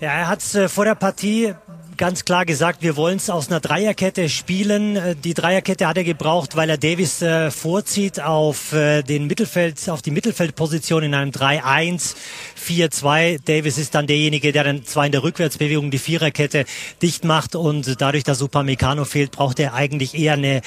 Ja, 0.00 0.10
er 0.10 0.28
hat 0.28 0.54
äh, 0.54 0.68
vor 0.68 0.84
der 0.84 0.94
Partie 0.94 1.54
ganz 1.98 2.24
klar 2.24 2.46
gesagt, 2.46 2.82
wir 2.82 2.96
wollen 2.96 3.16
es 3.16 3.28
aus 3.28 3.48
einer 3.48 3.58
Dreierkette 3.58 4.28
spielen. 4.28 4.96
Äh, 4.96 5.16
die 5.16 5.34
Dreierkette 5.34 5.86
hat 5.86 5.96
er 5.96 6.04
gebraucht, 6.04 6.56
weil 6.56 6.70
er 6.70 6.78
Davis 6.78 7.20
äh, 7.20 7.50
vorzieht 7.50 8.20
auf 8.20 8.72
äh, 8.72 9.02
den 9.02 9.26
Mittelfeld, 9.26 9.90
auf 9.90 10.00
die 10.00 10.12
Mittelfeldposition 10.12 11.02
in 11.02 11.14
einem 11.14 11.32
3-1, 11.32 12.14
4-2. 12.56 13.40
Davis 13.44 13.76
ist 13.76 13.94
dann 13.94 14.06
derjenige, 14.06 14.52
der 14.52 14.64
dann 14.64 14.84
zwar 14.84 15.04
in 15.06 15.12
der 15.12 15.24
Rückwärtsbewegung 15.24 15.90
die 15.90 15.98
Viererkette 15.98 16.64
dicht 17.02 17.24
macht 17.24 17.56
und 17.56 18.00
dadurch, 18.00 18.22
dass 18.22 18.40
Upamecano 18.40 19.04
fehlt, 19.04 19.32
braucht 19.32 19.58
er 19.58 19.74
eigentlich 19.74 20.14
eher 20.14 20.34
eine 20.34 20.62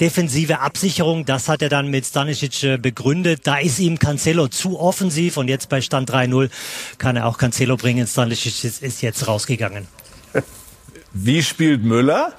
defensive 0.00 0.60
Absicherung. 0.60 1.26
Das 1.26 1.48
hat 1.48 1.60
er 1.60 1.68
dann 1.68 1.88
mit 1.88 2.06
Stanisic 2.06 2.62
äh, 2.62 2.78
begründet. 2.78 3.42
Da 3.44 3.58
ist 3.58 3.78
ihm 3.78 3.98
Cancelo 3.98 4.48
zu 4.48 4.80
offensiv 4.80 5.36
und 5.36 5.48
jetzt 5.48 5.68
bei 5.68 5.82
Stand 5.82 6.10
3-0 6.10 6.48
kann 6.96 7.16
er 7.16 7.26
auch 7.26 7.36
Cancelo 7.36 7.76
bringen. 7.76 8.06
Stanisic 8.06 8.64
ist, 8.70 8.82
ist 8.82 9.02
jetzt 9.02 9.26
rausgegangen. 9.26 9.88
Wie 11.12 11.42
spielt 11.42 11.82
Müller? 11.82 12.32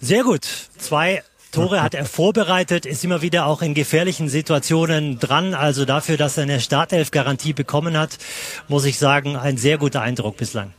Sehr 0.00 0.24
gut. 0.24 0.46
Zwei 0.78 1.22
Tore 1.52 1.82
hat 1.82 1.94
er 1.94 2.04
vorbereitet, 2.04 2.86
ist 2.86 3.04
immer 3.04 3.22
wieder 3.22 3.46
auch 3.46 3.62
in 3.62 3.74
gefährlichen 3.74 4.28
Situationen 4.28 5.20
dran. 5.20 5.54
Also 5.54 5.84
dafür, 5.84 6.16
dass 6.16 6.36
er 6.36 6.44
eine 6.44 6.60
Startelf-Garantie 6.60 7.52
bekommen 7.52 7.96
hat, 7.96 8.18
muss 8.68 8.84
ich 8.86 8.98
sagen, 8.98 9.36
ein 9.36 9.56
sehr 9.56 9.78
guter 9.78 10.00
Eindruck 10.00 10.36
bislang. 10.36 10.72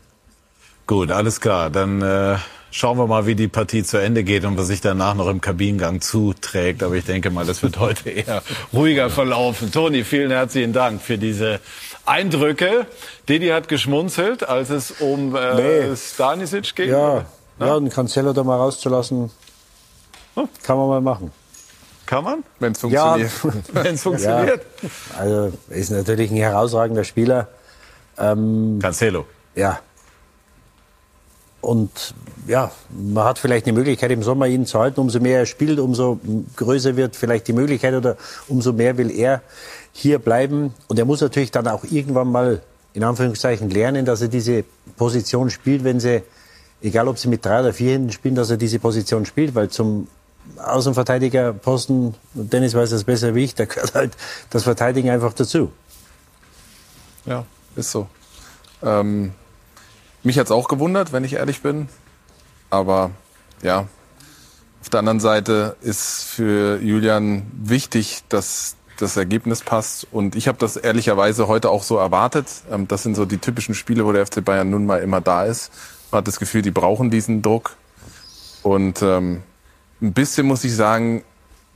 Gut, 0.88 1.12
alles 1.12 1.40
klar. 1.40 1.70
Dann 1.70 2.02
äh, 2.02 2.38
schauen 2.72 2.98
wir 2.98 3.08
mal, 3.08 3.26
wie 3.26 3.36
die 3.36 3.48
Partie 3.48 3.84
zu 3.84 3.98
Ende 3.98 4.24
geht 4.24 4.46
und 4.46 4.58
was 4.58 4.68
sich 4.68 4.82
danach 4.82 5.16
noch 5.16 5.28
im 5.28 5.42
Kabinengang 5.42 6.02
zuträgt. 6.02 6.84
Aber 6.84 6.96
ich 6.96 7.06
denke 7.06 7.30
mal, 7.30 7.46
das 7.46 7.64
wird 7.64 7.80
heute 7.80 8.10
eher 8.22 8.44
ruhiger 8.74 9.10
verlaufen. 9.10 9.72
Toni, 9.72 10.04
vielen 10.04 10.32
herzlichen 10.32 10.74
Dank 10.74 11.02
für 11.02 11.18
diese 11.18 11.62
Eindrücke. 12.06 12.86
Didi 13.28 13.48
hat 13.50 13.68
geschmunzelt, 13.68 14.48
als 14.48 14.70
es 14.70 14.92
um 14.92 15.36
äh, 15.36 15.56
nee. 15.90 15.96
Stanisic 15.96 16.76
ging. 16.76 16.90
Ja, 16.90 17.26
ja, 17.60 17.80
den 17.80 17.90
Cancelo 17.90 18.34
da 18.34 18.44
mal 18.44 18.58
rauszulassen, 18.58 19.32
kann 20.64 20.78
man 20.78 20.88
mal 20.88 21.02
machen. 21.02 21.32
Kann 22.06 22.24
man? 22.24 22.44
Wenn 22.60 22.74
es 22.74 22.80
funktioniert. 22.80 23.32
Ja. 23.44 23.54
Wenn 23.84 23.96
es 23.96 24.04
funktioniert. 24.04 24.62
Ja. 24.82 24.90
Also 25.20 25.54
ist 25.70 25.90
natürlich 25.90 26.30
ein 26.30 26.38
herausragender 26.38 27.04
Spieler. 27.04 27.48
Ähm, 28.18 28.80
Cancelo. 28.82 29.26
Ja. 29.56 29.80
Und 31.62 32.14
ja, 32.46 32.70
man 32.92 33.24
hat 33.24 33.40
vielleicht 33.40 33.66
eine 33.66 33.74
Möglichkeit 33.74 34.12
im 34.12 34.22
Sommer 34.22 34.46
ihn 34.46 34.68
zu 34.68 34.80
halten. 34.80 35.00
Umso 35.00 35.20
mehr 35.20 35.40
er 35.40 35.46
spielt, 35.48 35.80
umso 35.80 36.20
größer 36.56 36.96
wird 36.96 37.16
vielleicht 37.16 37.48
die 37.48 37.54
Möglichkeit 37.54 37.96
oder 37.96 38.18
umso 38.48 38.72
mehr 38.72 38.98
will 38.98 39.10
er 39.10 39.42
hier 39.98 40.20
bleiben. 40.20 40.74
Und 40.88 41.00
er 41.00 41.06
muss 41.06 41.22
natürlich 41.22 41.52
dann 41.52 41.68
auch 41.70 41.86
irgendwann 41.86 42.30
mal, 42.30 42.62
in 42.94 43.04
Anführungszeichen, 43.04 43.70
lernen, 43.70 44.06
dass 44.06 44.22
er 44.22 44.28
diese 44.28 44.66
Position 44.98 45.50
spielt, 45.50 45.86
wenn 45.86 46.02
sie, 46.02 46.22
egal 46.82 47.08
ob 47.08 47.18
sie 47.18 47.30
mit 47.30 47.46
drei 47.46 47.62
oder 47.62 47.74
vier 47.74 47.94
hinten 47.94 48.12
spielen, 48.12 48.36
dass 48.36 48.50
er 48.50 48.58
diese 48.58 48.78
Position 48.80 49.26
spielt, 49.26 49.56
weil 49.56 49.70
zum 49.70 50.10
Außenverteidigerposten, 50.58 52.14
Dennis 52.34 52.76
weiß 52.76 52.90
das 52.90 53.06
besser 53.06 53.36
wie 53.36 53.46
ich, 53.46 53.56
da 53.56 53.66
gehört 53.66 53.96
halt 53.96 54.18
das 54.50 54.64
Verteidigen 54.64 55.10
einfach 55.10 55.34
dazu. 55.34 55.72
Ja, 57.26 57.46
ist 57.78 57.92
so. 57.92 58.08
Ähm, 58.84 59.32
mich 60.24 60.38
hat's 60.38 60.52
auch 60.52 60.68
gewundert, 60.68 61.14
wenn 61.14 61.24
ich 61.24 61.34
ehrlich 61.34 61.62
bin. 61.62 61.88
Aber 62.70 63.12
ja, 63.64 63.88
auf 64.82 64.90
der 64.90 65.00
anderen 65.00 65.22
Seite 65.22 65.78
ist 65.82 66.24
für 66.24 66.82
Julian 66.82 67.50
wichtig, 67.54 68.24
dass 68.28 68.76
das 68.98 69.18
Ergebnis 69.18 69.62
passt. 69.62 70.08
Und 70.12 70.36
ich 70.36 70.48
habe 70.48 70.58
das 70.58 70.78
ehrlicherweise 70.78 71.48
heute 71.48 71.70
auch 71.70 71.84
so 71.84 71.98
erwartet. 71.98 72.48
Ähm, 72.72 72.88
das 72.88 73.04
sind 73.04 73.16
so 73.16 73.26
die 73.26 73.38
typischen 73.38 73.76
Spiele, 73.76 74.06
wo 74.06 74.12
der 74.12 74.26
FC 74.26 74.44
Bayern 74.44 74.70
nun 74.70 74.86
mal 74.86 75.02
immer 75.02 75.22
da 75.22 75.46
ist. 75.46 75.72
Man 76.12 76.20
hat 76.20 76.28
das 76.28 76.40
Gefühl, 76.40 76.62
die 76.62 76.72
brauchen 76.72 77.10
diesen 77.10 77.42
Druck. 77.42 77.76
Und 78.64 79.02
ähm, 79.02 79.44
ein 80.02 80.14
bisschen 80.14 80.48
muss 80.48 80.64
ich 80.64 80.76
sagen, 80.76 81.24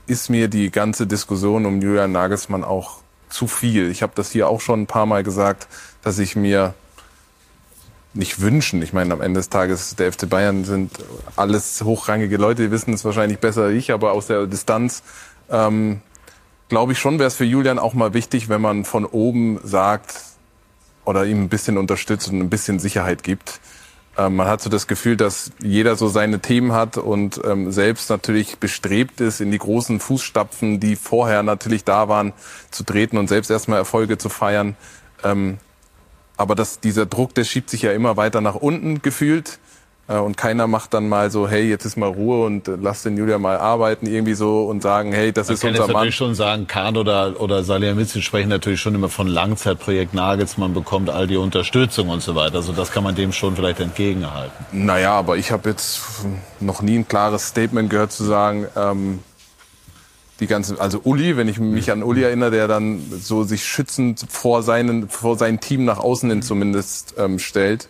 ist 0.08 0.30
mir 0.30 0.48
die 0.48 0.72
ganze 0.72 1.06
Diskussion 1.06 1.66
um 1.66 1.82
Julian 1.82 2.12
Nagelsmann 2.12 2.64
auch 2.64 3.00
zu 3.30 3.48
viel. 3.48 3.92
Ich 3.92 4.02
habe 4.02 4.14
das 4.16 4.32
hier 4.32 4.48
auch 4.48 4.60
schon 4.60 4.82
ein 4.82 4.88
paar 4.88 5.06
Mal 5.06 5.24
gesagt, 5.24 5.68
dass 6.02 6.18
ich 6.18 6.36
mir 6.36 6.74
nicht 8.14 8.42
wünschen. 8.42 8.82
Ich 8.82 8.92
meine, 8.92 9.14
am 9.14 9.22
Ende 9.22 9.40
des 9.40 9.50
Tages, 9.50 9.96
der 9.96 10.12
FC 10.12 10.28
Bayern 10.28 10.66
sind 10.66 10.92
alles 11.36 11.82
hochrangige 11.84 12.38
Leute, 12.38 12.64
die 12.64 12.72
wissen 12.72 12.94
es 12.94 13.06
wahrscheinlich 13.06 13.40
besser 13.40 13.64
als 13.64 13.76
ich, 13.76 13.92
aber 13.92 14.14
aus 14.14 14.28
der 14.28 14.48
Distanz 14.48 15.04
ähm, 15.50 16.02
glaube 16.70 16.94
ich 16.94 17.00
schon, 17.00 17.20
wäre 17.20 17.28
es 17.28 17.36
für 17.36 17.46
Julian 17.46 17.80
auch 17.80 17.94
mal 17.94 18.14
wichtig, 18.14 18.48
wenn 18.48 18.62
man 18.62 18.86
von 18.86 19.06
oben 19.06 19.60
sagt 19.64 20.16
oder 21.04 21.26
ihm 21.26 21.44
ein 21.44 21.50
bisschen 21.50 21.78
unterstützt 21.78 22.30
und 22.30 22.40
ein 22.40 22.50
bisschen 22.50 22.80
Sicherheit 22.80 23.24
gibt. 23.24 23.60
Ähm, 24.18 24.36
man 24.36 24.48
hat 24.48 24.62
so 24.62 24.70
das 24.70 24.88
Gefühl, 24.88 25.18
dass 25.18 25.52
jeder 25.62 25.96
so 25.96 26.08
seine 26.08 26.40
Themen 26.40 26.74
hat 26.74 26.98
und 26.98 27.42
ähm, 27.46 27.72
selbst 27.72 28.10
natürlich 28.10 28.58
bestrebt 28.60 29.20
ist, 29.22 29.42
in 29.42 29.52
die 29.52 29.58
großen 29.58 30.00
Fußstapfen, 30.00 30.80
die 30.80 30.96
vorher 30.96 31.42
natürlich 31.42 31.84
da 31.84 32.08
waren, 32.08 32.34
zu 32.70 32.84
treten 32.84 33.18
und 33.18 33.28
selbst 33.28 33.50
erstmal 33.50 33.80
Erfolge 33.80 34.18
zu 34.18 34.30
feiern. 34.30 34.76
Ähm, 35.24 35.58
aber 36.38 36.56
das, 36.56 36.80
dieser 36.80 37.06
Druck, 37.06 37.34
der 37.34 37.44
schiebt 37.44 37.70
sich 37.70 37.82
ja 37.82 37.92
immer 37.92 38.16
weiter 38.16 38.42
nach 38.42 38.56
unten 38.56 39.02
gefühlt. 39.02 39.60
Äh, 40.10 40.18
und 40.18 40.36
keiner 40.36 40.68
macht 40.68 40.94
dann 40.94 41.08
mal 41.08 41.30
so, 41.30 41.48
hey, 41.48 41.70
jetzt 41.70 41.86
ist 41.86 41.96
mal 41.96 42.10
Ruhe 42.10 42.46
und 42.46 42.68
äh, 42.68 42.78
lass 42.82 43.04
den 43.04 43.16
Julia 43.16 43.38
mal 43.38 43.58
arbeiten 43.58 44.08
irgendwie 44.08 44.34
so 44.34 44.66
und 44.66 44.82
sagen, 44.82 45.14
hey, 45.14 45.32
das 45.32 45.48
Man 45.48 45.54
ist 45.54 45.62
kann 45.62 45.70
unser 45.70 45.84
jetzt 45.84 45.88
Mann. 45.88 45.94
natürlich 45.94 46.16
schon 46.16 46.36
sagen, 46.36 46.68
Kahn 46.68 46.98
oder, 46.98 47.40
oder 47.40 47.64
Salihamidzic 47.64 48.24
sprechen 48.24 48.50
natürlich 48.50 48.82
schon 48.82 48.96
immer 48.96 49.10
von 49.10 49.28
Langzeitprojekt 49.28 50.14
Nagelsmann 50.14 50.74
bekommt 50.74 51.10
all 51.10 51.28
die 51.28 51.38
Unterstützung 51.38 52.10
und 52.10 52.24
so 52.24 52.36
weiter. 52.36 52.56
Also 52.56 52.74
das 52.74 52.92
kann 52.92 53.04
man 53.04 53.16
dem 53.16 53.32
schon 53.32 53.56
vielleicht 53.56 53.80
entgegenhalten. 53.80 54.66
Naja, 54.72 55.14
aber 55.14 55.38
ich 55.38 55.52
habe 55.52 55.70
jetzt 55.70 56.02
noch 56.60 56.82
nie 56.82 56.98
ein 56.98 57.08
klares 57.08 57.48
Statement 57.48 57.90
gehört 57.90 58.12
zu 58.12 58.24
sagen, 58.24 58.68
ähm, 58.76 59.20
die 60.40 60.48
ganze, 60.48 60.80
also 60.80 61.02
Uli, 61.04 61.38
wenn 61.38 61.50
ich 61.50 61.60
mich 61.60 61.92
an 61.92 62.02
Uli 62.02 62.24
erinnere, 62.24 62.52
der 62.52 62.68
dann 62.68 63.02
so 63.20 63.44
sich 63.44 63.66
schützend 63.66 64.26
vor 64.30 64.64
seinen, 64.64 65.10
vor 65.10 65.38
sein 65.38 65.60
Team 65.60 65.86
nach 65.86 66.00
außen 66.00 66.30
hin 66.30 66.42
zumindest 66.42 67.16
ähm, 67.18 67.40
stellt. 67.40 67.90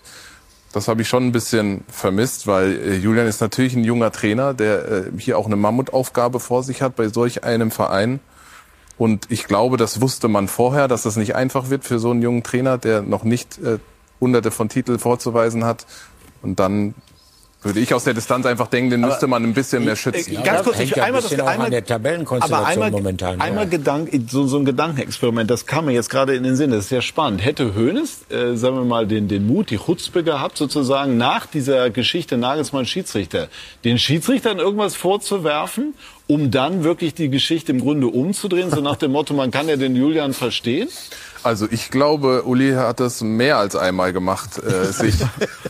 Das 0.71 0.87
habe 0.87 1.01
ich 1.01 1.09
schon 1.09 1.25
ein 1.25 1.31
bisschen 1.31 1.83
vermisst, 1.87 2.45
weil 2.45 2.79
äh, 2.79 2.95
Julian 2.95 3.27
ist 3.27 3.41
natürlich 3.41 3.75
ein 3.75 3.83
junger 3.83 4.11
Trainer, 4.11 4.53
der 4.53 4.91
äh, 4.91 5.03
hier 5.17 5.37
auch 5.37 5.47
eine 5.47 5.55
Mammutaufgabe 5.55 6.39
vor 6.39 6.63
sich 6.63 6.81
hat 6.81 6.95
bei 6.95 7.09
solch 7.09 7.43
einem 7.43 7.71
Verein. 7.71 8.19
Und 8.97 9.31
ich 9.31 9.45
glaube, 9.45 9.77
das 9.77 10.01
wusste 10.01 10.27
man 10.27 10.47
vorher, 10.47 10.87
dass 10.87 11.03
das 11.03 11.15
nicht 11.15 11.35
einfach 11.35 11.69
wird 11.69 11.85
für 11.85 11.99
so 11.99 12.11
einen 12.11 12.21
jungen 12.21 12.43
Trainer, 12.43 12.77
der 12.77 13.01
noch 13.01 13.23
nicht 13.23 13.57
äh, 13.59 13.79
hunderte 14.19 14.51
von 14.51 14.69
Titeln 14.69 14.99
vorzuweisen 14.99 15.63
hat. 15.63 15.85
Und 16.41 16.59
dann 16.59 16.93
würde 17.61 17.81
ich 17.81 17.93
aus 17.93 18.05
der 18.05 18.13
Distanz 18.13 18.45
einfach 18.45 18.67
denken, 18.67 18.91
den 18.91 19.01
müsste 19.01 19.27
man 19.27 19.43
ein 19.43 19.53
bisschen 19.53 19.83
mehr 19.83 19.97
schützen. 19.97 20.33
Ja, 20.33 20.41
ganz 20.41 20.63
kurz, 20.63 20.79
ich 20.79 21.01
einmal 21.01 21.21
das 21.21 21.33
einmal, 21.33 21.65
an 21.65 21.71
der 21.71 21.83
Tabellenkonstellation 21.83 22.65
aber 22.65 22.67
einmal, 22.67 22.91
momentan. 22.91 23.41
Einmal 23.41 23.65
ja. 23.65 23.69
Gedank, 23.71 24.09
so, 24.29 24.47
so 24.47 24.57
ein 24.57 24.65
Gedankenexperiment, 24.65 25.51
das 25.51 25.65
kam 25.65 25.85
mir 25.85 25.91
jetzt 25.91 26.09
gerade 26.09 26.35
in 26.35 26.43
den 26.43 26.55
Sinn, 26.55 26.71
das 26.71 26.85
ist 26.85 26.89
sehr 26.89 27.01
spannend. 27.01 27.43
Hätte 27.43 27.75
Hoeneß, 27.75 28.31
äh, 28.31 28.55
sagen 28.55 28.77
wir 28.77 28.85
mal, 28.85 29.07
den, 29.07 29.27
den 29.27 29.45
Mut, 29.45 29.71
die 29.71 29.77
Chutzpe 29.77 30.23
gehabt, 30.23 30.57
sozusagen 30.57 31.17
nach 31.17 31.47
dieser 31.47 31.89
Geschichte 31.89 32.37
Nagelsmann 32.37 32.85
Schiedsrichter, 32.85 33.49
den 33.83 33.99
Schiedsrichtern 33.99 34.59
irgendwas 34.59 34.95
vorzuwerfen, 34.95 35.95
um 36.27 36.51
dann 36.51 36.85
wirklich 36.85 37.13
die 37.13 37.29
Geschichte 37.29 37.73
im 37.73 37.81
Grunde 37.81 38.07
umzudrehen, 38.07 38.69
so 38.69 38.79
nach 38.79 38.95
dem 38.95 39.11
Motto, 39.11 39.33
man 39.33 39.51
kann 39.51 39.67
ja 39.67 39.75
den 39.75 39.97
Julian 39.97 40.33
verstehen? 40.33 40.87
Also 41.43 41.67
ich 41.69 41.89
glaube, 41.89 42.43
Uli 42.43 42.73
hat 42.73 42.99
das 42.99 43.21
mehr 43.21 43.57
als 43.57 43.75
einmal 43.75 44.13
gemacht, 44.13 44.61
äh, 44.61 44.85
sich, 44.91 45.15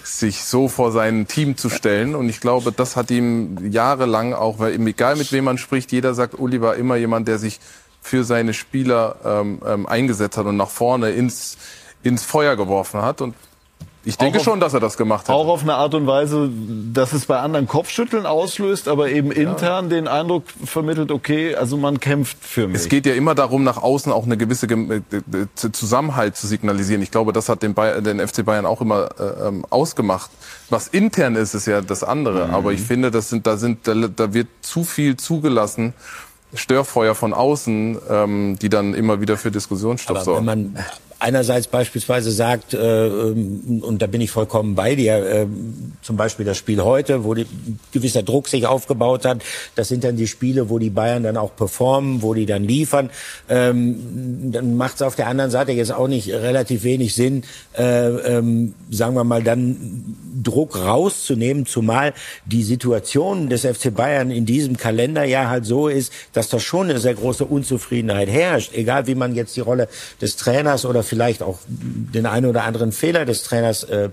sich 0.03 0.43
so 0.43 0.67
vor 0.67 0.91
sein 0.91 1.27
Team 1.27 1.57
zu 1.57 1.69
stellen. 1.69 2.15
Und 2.15 2.29
ich 2.29 2.39
glaube, 2.39 2.71
das 2.71 2.95
hat 2.95 3.11
ihm 3.11 3.71
jahrelang 3.71 4.33
auch, 4.33 4.59
weil 4.59 4.73
egal 4.87 5.15
mit 5.15 5.31
wem 5.31 5.45
man 5.45 5.57
spricht, 5.57 5.91
jeder 5.91 6.13
sagt, 6.13 6.37
Uli 6.39 6.61
war 6.61 6.75
immer 6.75 6.95
jemand, 6.95 7.27
der 7.27 7.37
sich 7.37 7.59
für 8.01 8.23
seine 8.23 8.53
Spieler 8.53 9.17
ähm, 9.23 9.61
ähm, 9.65 9.85
eingesetzt 9.85 10.37
hat 10.37 10.45
und 10.45 10.57
nach 10.57 10.69
vorne 10.69 11.11
ins, 11.11 11.57
ins 12.01 12.23
Feuer 12.23 12.55
geworfen 12.55 13.01
hat. 13.01 13.21
Und 13.21 13.35
Ich 14.05 14.17
denke 14.17 14.39
auf, 14.39 14.43
schon, 14.43 14.59
dass 14.59 14.73
er 14.73 14.80
das 14.80 14.95
gemacht 14.95 15.27
hat. 15.27 15.35
Auch 15.35 15.47
auf 15.47 15.61
eine 15.61 15.76
Art 15.76 15.93
und 15.93 16.07
Weise, 16.07 16.49
dass 16.93 17.11
es 17.11 17.26
bei 17.26 17.39
anderen 17.39 17.67
Kopfschütteln 17.67 18.26
auslöst, 18.26 18.88
aber 18.88 19.09
eben 19.09 19.31
intern 19.31 19.89
den 19.89 20.07
Eindruck 20.07 20.43
vermittelt, 20.63 21.11
okay, 21.11 21.55
also 21.55 21.76
man 21.76 21.99
kämpft 21.99 22.38
für 22.39 22.67
mich. 22.67 22.77
Es 22.77 22.89
geht 22.89 23.05
ja 23.05 23.13
immer 23.13 23.35
darum, 23.35 23.63
nach 23.63 23.77
außen 23.77 24.11
auch 24.11 24.26
eine 24.26 24.38
gewisse 24.38 24.67
äh, 24.67 25.01
Zusammenhalt 25.55 26.38
zu 26.38 26.47
signalisieren. 26.47 27.01
Ich 27.01 27.11
glaube, 27.11 27.34
das 27.34 27.49
hat 27.49 27.61
den, 27.61 27.73
Bay 27.73 28.01
den 28.01 28.26
FC 28.26 28.45
Bayern 28.45 28.65
auch 28.65 28.80
immer 28.80 29.09
äh, 29.19 29.47
ähm, 29.47 29.65
ausgemacht. 29.69 30.31
Was 30.69 30.88
intern 30.88 31.35
ist, 31.35 31.53
ist 31.53 31.67
ja 31.67 31.81
das 31.81 32.03
andere. 32.03 32.47
Mhm. 32.47 32.53
Aber 32.53 32.71
ich 32.71 32.81
finde, 32.81 33.11
das 33.11 33.30
sind, 33.30 33.45
da, 33.47 33.57
sind, 33.57 33.85
da, 33.85 33.93
da 33.93 34.34
wird 34.34 34.47
zu 34.61 34.85
viel 34.85 35.17
zugelassen. 35.17 35.93
Störfeuer 36.53 37.13
von 37.15 37.34
außen, 37.34 37.97
ähm, 38.09 38.57
die 38.59 38.69
dann 38.69 38.93
immer 38.93 39.21
wieder 39.21 39.38
für 39.38 39.51
Diskussionsstoff 39.51 40.23
sorgen. 40.23 40.47
wenn 40.47 40.73
man 40.73 40.85
einerseits 41.19 41.67
beispielsweise 41.67 42.31
sagt, 42.31 42.73
äh, 42.73 43.07
ähm, 43.07 43.83
und 43.85 44.01
da 44.01 44.07
bin 44.07 44.21
ich 44.21 44.31
vollkommen 44.31 44.75
bei 44.75 44.95
dir, 44.95 45.15
äh, 45.17 45.47
zum 46.01 46.15
Beispiel 46.15 46.45
das 46.45 46.57
Spiel 46.57 46.81
heute, 46.81 47.25
wo 47.25 47.33
die, 47.33 47.45
gewisser 47.91 48.23
Druck 48.23 48.47
sich 48.47 48.65
aufgebaut 48.65 49.25
hat, 49.25 49.43
das 49.75 49.89
sind 49.89 50.05
dann 50.05 50.15
die 50.15 50.27
Spiele, 50.27 50.69
wo 50.69 50.79
die 50.79 50.89
Bayern 50.89 51.23
dann 51.23 51.35
auch 51.35 51.55
performen, 51.55 52.21
wo 52.21 52.33
die 52.33 52.45
dann 52.45 52.63
liefern, 52.63 53.09
ähm, 53.49 54.51
dann 54.51 54.77
macht 54.77 54.95
es 54.95 55.01
auf 55.01 55.15
der 55.15 55.27
anderen 55.27 55.51
Seite 55.51 55.73
jetzt 55.73 55.91
auch 55.91 56.07
nicht 56.07 56.29
relativ 56.29 56.83
wenig 56.83 57.13
Sinn, 57.13 57.43
äh, 57.77 58.07
ähm, 58.07 58.73
sagen 58.89 59.15
wir 59.15 59.25
mal, 59.25 59.43
dann 59.43 60.15
Druck 60.41 60.77
rauszunehmen, 60.79 61.65
zumal 61.65 62.13
die 62.45 62.63
Situation 62.63 63.49
des 63.49 63.65
FC 63.65 63.93
Bayern 63.93 64.31
in 64.31 64.45
diesem 64.45 64.77
Kalenderjahr 64.77 65.49
halt 65.49 65.65
so 65.65 65.89
ist, 65.89 66.13
dass 66.31 66.47
da 66.47 66.59
schon 66.59 66.89
eine 66.89 66.99
sehr 66.99 67.15
große 67.15 67.43
Unzufriedenheit 67.43 68.29
herrscht, 68.29 68.73
egal 68.73 69.07
wie 69.07 69.15
man 69.15 69.35
jetzt 69.35 69.57
die 69.57 69.61
Rolle 69.61 69.89
des 70.21 70.37
Trainers 70.37 70.85
oder 70.85 71.03
vielleicht 71.10 71.44
auch 71.44 71.60
den 71.68 72.26
einen 72.26 72.45
oder 72.45 72.64
anderen 72.64 72.91
Fehler 72.94 73.26
des 73.26 73.44
Trainers 73.44 73.84
äh, 73.84 74.10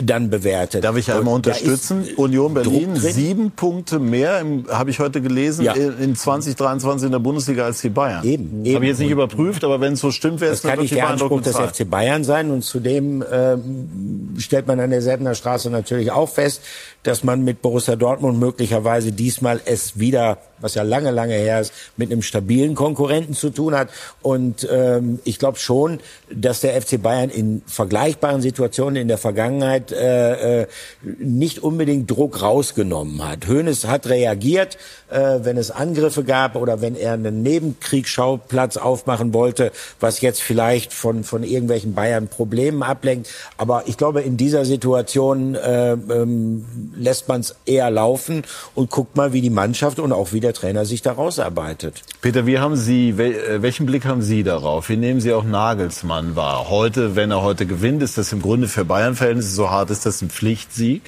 dann 0.00 0.30
bewertet. 0.30 0.84
Darf 0.84 0.96
ich 0.96 1.10
einmal 1.10 1.40
da 1.40 1.50
ist 1.50 1.62
unterstützen? 1.62 2.04
Union 2.16 2.54
Berlin, 2.54 2.94
sieben 2.96 3.50
Punkte 3.50 3.98
mehr, 3.98 4.44
habe 4.68 4.90
ich 4.90 5.00
heute 5.00 5.20
gelesen, 5.20 5.64
Ja. 5.64 5.72
in 5.72 5.98
in 5.98 6.16
2023 6.16 7.06
in 7.06 7.12
der 7.12 7.18
Bundesliga 7.18 7.64
als 7.64 7.80
die 7.80 7.88
Bayern. 7.88 8.24
Eben, 8.24 8.62
Habe 8.74 8.84
ich 8.84 8.90
jetzt 8.90 9.00
nicht 9.00 9.10
überprüft, 9.10 9.64
aber 9.64 9.80
wenn 9.80 9.94
es 9.94 10.00
so 10.00 10.10
stimmt, 10.10 10.40
wäre 10.40 10.52
es 10.52 10.62
Das 10.62 10.70
kann 10.70 10.80
nicht 10.80 10.94
der 10.94 11.08
Anspruch 11.08 11.40
des. 11.40 11.56
FC 11.56 11.88
Bayern 11.88 12.24
sein. 12.24 12.50
Und 12.50 12.62
zudem 12.62 13.24
ähm, 13.32 14.34
stellt 14.38 14.66
man 14.66 14.78
an 14.80 14.90
der 14.90 15.02
Säbener 15.02 15.34
Straße 15.34 15.70
natürlich 15.70 16.12
auch 16.12 16.28
fest, 16.28 16.60
dass 17.02 17.24
man 17.24 17.42
mit 17.42 17.62
Borussia 17.62 17.96
Dortmund 17.96 18.38
möglicherweise 18.38 19.12
diesmal 19.12 19.60
es 19.64 19.98
wieder, 19.98 20.38
was 20.64 20.74
ja 20.74 20.82
lange, 20.82 21.10
lange 21.10 21.34
her 21.34 21.60
ist, 21.60 21.72
mit 21.96 22.10
einem 22.10 22.22
stabilen 22.22 22.74
Konkurrenten 22.74 23.34
zu 23.34 23.50
tun 23.50 23.76
hat. 23.76 23.90
Und 24.22 24.66
ähm, 24.70 25.20
ich 25.24 25.38
glaube 25.38 25.58
schon, 25.58 26.00
dass 26.32 26.60
der 26.60 26.80
FC 26.80 27.00
Bayern 27.00 27.30
in 27.30 27.62
vergleichbaren 27.66 28.40
Situationen 28.40 28.96
in 28.96 29.08
der 29.08 29.18
Vergangenheit 29.18 29.92
äh, 29.92 30.62
äh, 30.62 30.66
nicht 31.18 31.62
unbedingt 31.62 32.10
Druck 32.10 32.42
rausgenommen 32.42 33.26
hat. 33.26 33.46
Hoeneß 33.46 33.86
hat 33.86 34.06
reagiert, 34.08 34.78
äh, 35.10 35.40
wenn 35.42 35.56
es 35.58 35.70
Angriffe 35.70 36.24
gab 36.24 36.56
oder 36.56 36.80
wenn 36.80 36.96
er 36.96 37.12
einen 37.12 37.42
Nebenkriegsschauplatz 37.42 38.78
aufmachen 38.78 39.34
wollte, 39.34 39.70
was 40.00 40.22
jetzt 40.22 40.40
vielleicht 40.40 40.92
von, 40.92 41.24
von 41.24 41.44
irgendwelchen 41.44 41.94
Bayern 41.94 42.28
Problemen 42.28 42.82
ablenkt. 42.82 43.28
Aber 43.58 43.84
ich 43.86 43.98
glaube, 43.98 44.22
in 44.22 44.36
dieser 44.38 44.64
Situation 44.64 45.54
äh, 45.54 45.92
ähm, 45.92 46.64
lässt 46.96 47.28
man 47.28 47.42
es 47.42 47.56
eher 47.66 47.90
laufen 47.90 48.42
und 48.74 48.90
guckt 48.90 49.16
mal, 49.16 49.32
wie 49.32 49.42
die 49.42 49.50
Mannschaft 49.50 49.98
und 49.98 50.12
auch 50.12 50.32
wie 50.32 50.40
Trainer 50.54 50.86
sich 50.86 51.02
da 51.02 51.12
rausarbeitet. 51.12 52.02
Peter, 52.22 52.46
wie 52.46 52.58
haben 52.58 52.76
Sie, 52.76 53.10
äh, 53.10 53.60
welchen 53.60 53.84
Blick 53.84 54.06
haben 54.06 54.22
Sie 54.22 54.42
darauf? 54.42 54.88
Wie 54.88 54.96
nehmen 54.96 55.20
Sie 55.20 55.32
auch 55.34 55.44
Nagelsmann 55.44 56.36
wahr? 56.36 56.70
Heute, 56.70 57.16
wenn 57.16 57.30
er 57.30 57.42
heute 57.42 57.66
gewinnt, 57.66 58.02
ist 58.02 58.16
das 58.16 58.32
im 58.32 58.40
Grunde 58.40 58.68
für 58.68 58.84
Bayern-Verhältnisse 58.84 59.50
so 59.50 59.70
hart, 59.70 59.90
ist 59.90 60.06
das 60.06 60.22
ein 60.22 60.30
Pflichtsieg, 60.30 61.02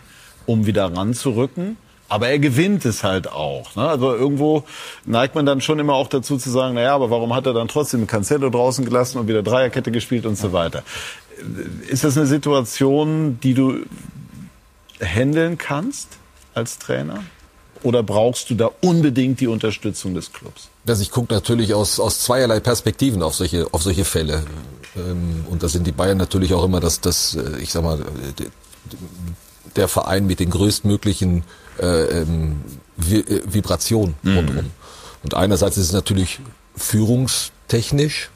um 0.45 0.67
wieder 0.67 0.95
ranzurücken. 0.95 1.79
Aber 2.09 2.29
er 2.29 2.39
gewinnt 2.39 2.85
es 2.85 3.03
halt 3.03 3.33
auch. 3.33 3.75
Ne? 3.75 3.89
Also 3.89 4.15
irgendwo 4.15 4.65
neigt 5.05 5.35
man 5.35 5.45
dann 5.45 5.61
schon 5.61 5.79
immer 5.79 5.95
auch 5.95 6.09
dazu 6.09 6.37
zu 6.37 6.51
sagen, 6.51 6.75
naja, 6.75 6.95
aber 6.95 7.11
warum 7.11 7.35
hat 7.35 7.47
er 7.47 7.53
dann 7.53 7.69
trotzdem 7.69 8.07
Cancelo 8.07 8.49
draußen 8.49 8.85
gelassen 8.85 9.19
und 9.19 9.27
wieder 9.29 9.43
Dreierkette 9.43 9.91
gespielt 9.91 10.25
und 10.27 10.37
so 10.37 10.53
weiter? 10.53 10.85
Ist 11.89 12.05
das 12.05 12.17
eine 12.17 12.27
Situation, 12.27 13.41
die 13.43 13.55
du 13.55 13.81
handeln 15.01 15.59
kannst 15.59 16.19
als 16.55 16.79
Trainer? 16.79 17.25
Oder 17.87 18.03
brauchst 18.03 18.51
du 18.51 18.57
da 18.57 18.73
unbedingt 18.81 19.39
die 19.39 19.47
Unterstützung 19.47 20.13
des 20.13 20.33
Clubs? 20.33 20.71
Also 20.89 21.03
ich 21.03 21.13
gucke 21.13 21.33
natürlich 21.33 21.73
aus, 21.73 22.01
aus 22.01 22.19
zweierlei 22.19 22.59
Perspektiven 22.59 23.23
auf 23.23 23.37
solche, 23.37 23.73
auf 23.73 23.81
solche 23.81 24.05
Fälle. 24.05 24.43
Ähm, 24.97 25.45
Und 25.49 25.63
da 25.63 25.69
sind 25.69 25.87
die 25.87 25.93
Bayern 25.93 26.19
natürlich 26.19 26.53
auch 26.53 26.65
immer 26.65 26.81
das, 26.81 27.01
das 27.01 27.37
äh, 27.37 27.61
ich 27.61 27.71
sag 27.71 27.85
mal, 27.85 28.05
der 29.77 29.87
Verein 29.87 30.27
mit 30.27 30.41
den 30.41 30.51
größtmöglichen 30.51 31.45
äh, 31.81 32.23
ähm, 32.23 32.57
äh, 33.09 33.23
Vibrationen 33.47 34.17
rundherum. 34.25 34.73
Und 35.23 35.35
einerseits 35.35 35.77
ist 35.77 35.87
es 35.87 35.93
natürlich 35.93 36.41
führungstechnisch, 36.75 38.31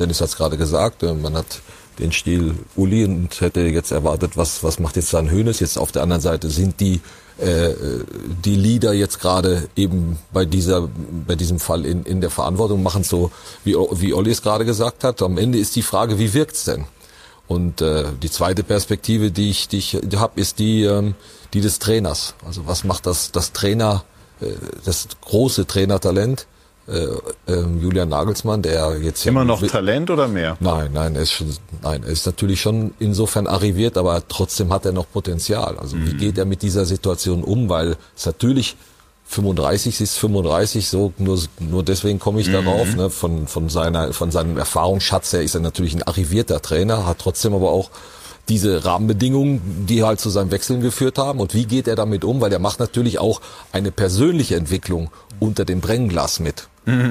Dennis 0.00 0.20
hat 0.20 0.30
es 0.30 0.36
gerade 0.36 0.56
gesagt, 0.56 1.02
man 1.02 1.36
hat 1.36 1.60
den 2.00 2.10
Stil 2.10 2.56
Uli 2.74 3.04
und 3.04 3.40
hätte 3.40 3.60
jetzt 3.60 3.92
erwartet, 3.92 4.36
was, 4.36 4.64
was 4.64 4.80
macht 4.80 4.96
jetzt 4.96 5.14
dann 5.14 5.30
Hönes? 5.30 5.60
Jetzt 5.60 5.78
auf 5.78 5.92
der 5.92 6.02
anderen 6.02 6.22
Seite 6.22 6.50
sind 6.50 6.80
die 6.80 7.00
äh, 7.38 7.74
die 8.44 8.54
Leader 8.54 8.94
jetzt 8.94 9.20
gerade 9.20 9.68
eben 9.76 10.18
bei 10.32 10.46
dieser 10.46 10.88
bei 11.26 11.34
diesem 11.34 11.58
Fall 11.58 11.84
in, 11.84 12.04
in 12.04 12.20
der 12.20 12.30
Verantwortung 12.30 12.82
machen 12.82 13.04
so 13.04 13.30
wie 13.64 13.74
wie 13.74 14.14
Olli 14.14 14.30
es 14.30 14.42
gerade 14.42 14.64
gesagt 14.64 15.04
hat. 15.04 15.20
Am 15.20 15.36
Ende 15.36 15.58
ist 15.58 15.76
die 15.76 15.82
Frage, 15.82 16.18
wie 16.18 16.32
wirkt's 16.32 16.64
denn? 16.64 16.86
Und 17.46 17.80
äh, 17.80 18.04
die 18.22 18.30
zweite 18.30 18.64
Perspektive, 18.64 19.30
die 19.30 19.50
ich 19.50 19.68
die 19.68 19.78
ich 19.78 19.98
habe, 20.16 20.40
ist 20.40 20.58
die 20.58 20.84
ähm, 20.84 21.14
die 21.52 21.60
des 21.60 21.78
Trainers. 21.78 22.34
Also 22.44 22.66
was 22.66 22.84
macht 22.84 23.06
das 23.06 23.32
das 23.32 23.52
Trainer 23.52 24.04
äh, 24.40 24.52
das 24.84 25.08
große 25.20 25.66
Trainertalent 25.66 26.46
äh, 26.88 27.52
ähm, 27.52 27.80
Julian 27.80 28.08
Nagelsmann, 28.08 28.62
der 28.62 28.98
jetzt 29.00 29.24
ja 29.24 29.30
Immer 29.30 29.44
noch 29.44 29.66
Talent 29.66 30.10
oder 30.10 30.28
mehr? 30.28 30.56
Nein, 30.60 30.90
nein, 30.92 31.16
er 31.16 31.22
ist 31.22 31.32
schon, 31.32 31.52
nein, 31.82 32.02
er 32.04 32.10
ist 32.10 32.26
natürlich 32.26 32.60
schon 32.60 32.94
insofern 32.98 33.46
arriviert, 33.46 33.96
aber 33.96 34.22
trotzdem 34.28 34.72
hat 34.72 34.86
er 34.86 34.92
noch 34.92 35.10
Potenzial. 35.10 35.78
Also 35.78 35.96
wie 35.98 36.14
geht 36.14 36.38
er 36.38 36.44
mit 36.44 36.62
dieser 36.62 36.84
Situation 36.84 37.42
um? 37.42 37.68
Weil 37.68 37.96
es 38.16 38.26
natürlich 38.26 38.76
35 39.28 40.00
ist 40.00 40.18
35, 40.18 40.86
so 40.86 41.12
nur 41.18 41.40
nur 41.58 41.82
deswegen 41.82 42.20
komme 42.20 42.40
ich 42.40 42.52
darauf. 42.52 42.94
Ne? 42.94 43.10
Von 43.10 43.48
von 43.48 43.68
seiner 43.68 44.12
von 44.12 44.30
seinem 44.30 44.56
Erfahrungsschatz 44.56 45.32
her 45.32 45.42
ist 45.42 45.54
er 45.54 45.60
natürlich 45.60 45.94
ein 45.94 46.04
arrivierter 46.04 46.62
Trainer, 46.62 47.06
hat 47.06 47.18
trotzdem 47.18 47.52
aber 47.52 47.70
auch 47.70 47.90
diese 48.48 48.84
Rahmenbedingungen, 48.84 49.86
die 49.88 50.04
halt 50.04 50.20
zu 50.20 50.30
seinem 50.30 50.52
Wechseln 50.52 50.80
geführt 50.80 51.18
haben. 51.18 51.40
Und 51.40 51.52
wie 51.54 51.64
geht 51.64 51.88
er 51.88 51.96
damit 51.96 52.24
um? 52.24 52.40
Weil 52.40 52.52
er 52.52 52.60
macht 52.60 52.78
natürlich 52.78 53.18
auch 53.18 53.40
eine 53.72 53.90
persönliche 53.90 54.54
Entwicklung 54.54 55.10
unter 55.40 55.64
dem 55.64 55.80
Brennglas 55.80 56.38
mit. 56.38 56.68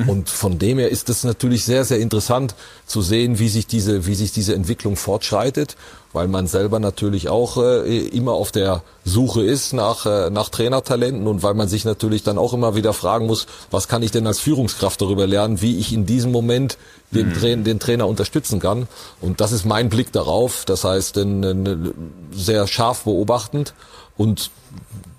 Und 0.08 0.30
von 0.30 0.58
dem 0.58 0.80
her 0.80 0.90
ist 0.90 1.10
es 1.10 1.26
natürlich 1.26 1.66
sehr, 1.66 1.84
sehr 1.84 2.00
interessant 2.00 2.56
zu 2.86 3.02
sehen, 3.02 3.40
wie 3.40 3.50
sich 3.50 3.68
diese, 3.68 4.06
wie 4.06 4.16
sich 4.16 4.32
diese 4.32 4.56
Entwicklung 4.56 4.96
fortschreitet, 4.96 5.76
weil 6.14 6.30
man 6.30 6.48
selber 6.48 6.80
natürlich 6.80 7.28
auch 7.28 7.58
äh, 7.58 8.08
immer 8.08 8.32
auf 8.32 8.54
der 8.54 8.84
Suche 9.04 9.44
ist 9.44 9.74
nach, 9.74 10.06
äh, 10.06 10.30
nach 10.30 10.48
Trainertalenten 10.48 11.28
und 11.28 11.44
weil 11.44 11.56
man 11.56 11.68
sich 11.68 11.84
natürlich 11.84 12.24
dann 12.24 12.38
auch 12.38 12.54
immer 12.54 12.76
wieder 12.76 12.94
fragen 12.94 13.26
muss, 13.26 13.48
was 13.70 13.90
kann 13.90 14.02
ich 14.02 14.12
denn 14.12 14.26
als 14.26 14.40
Führungskraft 14.40 15.02
darüber 15.02 15.28
lernen, 15.28 15.62
wie 15.62 15.78
ich 15.78 15.92
in 15.92 16.06
diesem 16.06 16.32
Moment 16.32 16.78
den, 17.12 17.34
Tra 17.34 17.54
den 17.56 17.80
Trainer 17.80 18.08
unterstützen 18.08 18.62
kann. 18.62 18.88
Und 19.20 19.42
das 19.42 19.52
ist 19.52 19.66
mein 19.66 19.90
Blick 19.90 20.14
darauf. 20.14 20.64
Das 20.64 20.86
heißt, 20.86 21.18
in, 21.18 21.44
in, 21.44 21.94
sehr 22.32 22.66
scharf 22.68 23.04
beobachtend 23.04 23.74
und 24.16 24.52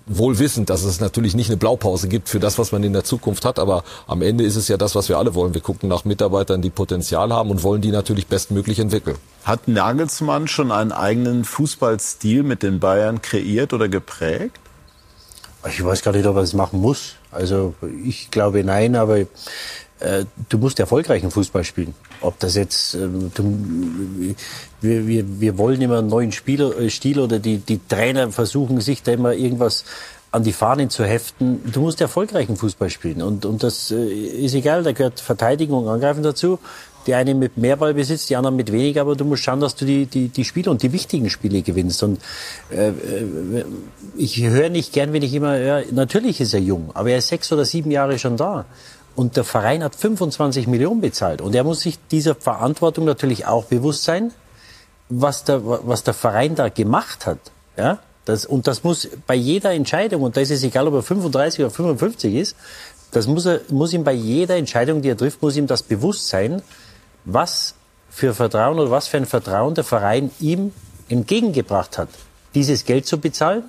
wohl 0.07 0.39
wissend, 0.39 0.69
dass 0.69 0.83
es 0.83 0.99
natürlich 0.99 1.35
nicht 1.35 1.49
eine 1.49 1.57
Blaupause 1.57 2.07
gibt 2.07 2.29
für 2.29 2.39
das, 2.39 2.57
was 2.57 2.71
man 2.71 2.83
in 2.83 2.93
der 2.93 3.03
Zukunft 3.03 3.45
hat, 3.45 3.59
aber 3.59 3.83
am 4.07 4.21
Ende 4.21 4.43
ist 4.43 4.55
es 4.55 4.67
ja 4.67 4.77
das, 4.77 4.95
was 4.95 5.09
wir 5.09 5.17
alle 5.17 5.35
wollen. 5.35 5.53
Wir 5.53 5.61
gucken 5.61 5.89
nach 5.89 6.05
Mitarbeitern, 6.05 6.61
die 6.61 6.69
Potenzial 6.69 7.33
haben 7.33 7.51
und 7.51 7.63
wollen 7.63 7.81
die 7.81 7.91
natürlich 7.91 8.27
bestmöglich 8.27 8.79
entwickeln. 8.79 9.17
Hat 9.43 9.67
Nagelsmann 9.67 10.47
schon 10.47 10.71
einen 10.71 10.91
eigenen 10.91 11.43
Fußballstil 11.43 12.43
mit 12.43 12.63
den 12.63 12.79
Bayern 12.79 13.21
kreiert 13.21 13.73
oder 13.73 13.89
geprägt? 13.89 14.59
Ich 15.67 15.83
weiß 15.83 16.01
gar 16.01 16.13
nicht, 16.13 16.25
ob 16.25 16.35
er 16.35 16.41
das 16.41 16.53
machen 16.53 16.79
muss. 16.79 17.15
Also 17.31 17.73
ich 18.03 18.31
glaube 18.31 18.63
nein, 18.63 18.95
aber 18.95 19.25
du 20.49 20.57
musst 20.57 20.79
erfolgreichen 20.79 21.31
Fußball 21.31 21.63
spielen. 21.63 21.93
Ob 22.21 22.39
das 22.39 22.55
jetzt, 22.55 22.95
äh, 22.95 23.07
du, 23.33 24.35
wir, 24.81 25.07
wir, 25.07 25.39
wir 25.39 25.57
wollen 25.57 25.81
immer 25.81 25.99
einen 25.99 26.07
neuen 26.07 26.31
Spieler, 26.31 26.77
äh, 26.77 26.89
Stil 26.89 27.19
oder 27.19 27.39
die, 27.39 27.57
die 27.57 27.79
Trainer 27.87 28.31
versuchen 28.31 28.79
sich 28.81 29.03
da 29.03 29.13
immer 29.13 29.33
irgendwas 29.33 29.85
an 30.31 30.43
die 30.43 30.53
Fahnen 30.53 30.89
zu 30.89 31.03
heften. 31.03 31.61
Du 31.71 31.81
musst 31.81 32.01
erfolgreichen 32.01 32.57
Fußball 32.57 32.89
spielen 32.89 33.21
und, 33.21 33.45
und 33.45 33.63
das 33.63 33.91
äh, 33.91 34.07
ist 34.07 34.53
egal, 34.53 34.83
da 34.83 34.91
gehört 34.91 35.19
Verteidigung 35.19 35.85
und 35.85 35.89
Angreifen 35.89 36.23
dazu. 36.23 36.59
Die 37.07 37.13
eine 37.13 37.33
mit 37.35 37.55
mehr 37.55 37.77
Ballbesitz, 37.77 38.25
die 38.25 38.35
anderen 38.35 38.57
mit 38.57 38.69
weniger, 38.69 38.99
aber 38.99 39.15
du 39.15 39.23
musst 39.23 39.41
schauen, 39.41 39.61
dass 39.61 39.75
du 39.75 39.85
die, 39.85 40.07
die, 40.07 40.27
die 40.27 40.43
Spiele 40.43 40.69
und 40.69 40.83
die 40.83 40.91
wichtigen 40.91 41.29
Spiele 41.29 41.61
gewinnst. 41.61 42.03
Und 42.03 42.19
äh, 42.69 42.89
äh, 42.89 43.63
ich 44.17 44.43
höre 44.43 44.69
nicht 44.69 44.91
gern, 44.91 45.13
wenn 45.13 45.23
ich 45.23 45.33
immer, 45.33 45.57
ja, 45.57 45.81
natürlich 45.91 46.41
ist 46.41 46.53
er 46.53 46.59
jung, 46.59 46.91
aber 46.93 47.11
er 47.11 47.19
ist 47.19 47.29
sechs 47.29 47.49
oder 47.53 47.63
sieben 47.63 47.91
Jahre 47.91 48.19
schon 48.19 48.35
da. 48.35 48.65
Und 49.17 49.35
der 49.35 49.43
Verein 49.43 49.83
hat 49.83 49.95
25 49.95 50.67
Millionen 50.67 51.01
bezahlt. 51.01 51.41
Und 51.41 51.55
er 51.55 51.63
muss 51.63 51.81
sich 51.81 51.97
dieser 52.11 52.35
Verantwortung 52.35 53.03
natürlich 53.03 53.47
auch 53.47 53.65
bewusst 53.65 54.03
sein. 54.03 54.31
was 55.09 55.43
der, 55.43 55.61
was 55.65 56.03
der 56.03 56.13
Verein 56.13 56.55
da 56.55 56.69
gemacht 56.69 57.25
hat, 57.25 57.39
ja, 57.77 57.99
das, 58.25 58.45
und 58.45 58.67
das 58.67 58.83
muss 58.83 59.07
bei 59.25 59.35
jeder 59.35 59.71
Entscheidung, 59.71 60.21
und 60.21 60.35
da 60.35 60.41
ist 60.41 60.51
es 60.51 60.63
egal, 60.63 60.87
ob 60.87 60.95
er 60.95 61.03
35 61.03 61.61
oder 61.61 61.69
55 61.69 62.35
ist, 62.35 62.55
das 63.11 63.25
muss, 63.25 63.45
er, 63.45 63.61
muss 63.69 63.93
ihm 63.93 64.03
bei 64.03 64.11
jeder 64.11 64.57
Entscheidung, 64.57 65.01
die 65.01 65.09
er 65.09 65.17
trifft, 65.17 65.41
muss 65.41 65.55
ihm 65.55 65.67
das 65.67 65.81
bewusst 65.81 66.27
sein, 66.27 66.61
was 67.23 67.73
für 68.09 68.33
Vertrauen 68.33 68.79
oder 68.79 68.91
was 68.91 69.07
für 69.07 69.17
ein 69.17 69.25
Vertrauen 69.25 69.75
der 69.75 69.85
Verein 69.85 70.31
ihm 70.39 70.73
entgegengebracht 71.07 71.97
hat, 71.97 72.09
dieses 72.53 72.83
Geld 72.83 73.07
zu 73.07 73.17
bezahlen 73.17 73.63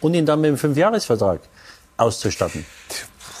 und 0.00 0.12
ihn 0.12 0.26
dann 0.26 0.40
mit 0.42 0.48
einem 0.48 0.58
Fünfjahresvertrag 0.58 1.40
auszustatten. 1.96 2.66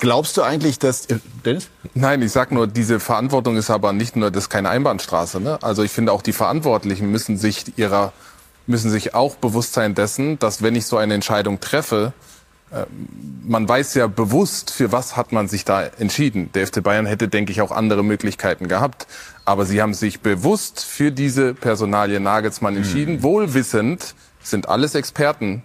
Glaubst 0.04 0.36
du 0.36 0.42
eigentlich, 0.42 0.78
dass 0.78 1.06
äh, 1.06 1.18
Dennis? 1.46 1.70
Nein, 1.94 2.20
ich 2.20 2.30
sag 2.30 2.52
nur, 2.52 2.66
diese 2.66 3.00
Verantwortung 3.00 3.56
ist 3.56 3.70
aber 3.70 3.94
nicht 3.94 4.16
nur, 4.16 4.30
das 4.30 4.44
ist 4.44 4.50
keine 4.50 4.68
Einbahnstraße. 4.68 5.40
Ne? 5.40 5.58
Also 5.62 5.82
ich 5.82 5.92
finde 5.92 6.12
auch 6.12 6.20
die 6.20 6.34
Verantwortlichen 6.34 7.10
müssen 7.10 7.38
sich 7.38 7.78
ihrer 7.78 8.12
müssen 8.66 8.90
sich 8.90 9.14
auch 9.14 9.36
bewusst 9.36 9.72
sein 9.72 9.94
dessen, 9.94 10.38
dass 10.38 10.62
wenn 10.62 10.74
ich 10.76 10.84
so 10.84 10.98
eine 10.98 11.14
Entscheidung 11.14 11.58
treffe, 11.58 12.12
äh, 12.70 12.84
man 13.46 13.66
weiß 13.66 13.94
ja 13.94 14.06
bewusst, 14.06 14.70
für 14.70 14.92
was 14.92 15.16
hat 15.16 15.32
man 15.32 15.48
sich 15.48 15.64
da 15.64 15.84
entschieden. 15.84 16.50
Der 16.52 16.66
FC 16.66 16.82
Bayern 16.82 17.06
hätte, 17.06 17.28
denke 17.28 17.52
ich, 17.52 17.62
auch 17.62 17.70
andere 17.70 18.04
Möglichkeiten 18.04 18.68
gehabt. 18.68 19.06
Aber 19.46 19.64
sie 19.64 19.80
haben 19.80 19.94
sich 19.94 20.20
bewusst 20.20 20.84
für 20.84 21.12
diese 21.12 21.54
Personalie 21.54 22.20
Nagelsmann 22.20 22.76
entschieden, 22.76 23.16
mhm. 23.16 23.22
wohlwissend, 23.22 24.14
sind 24.42 24.68
alles 24.68 24.94
Experten, 24.94 25.62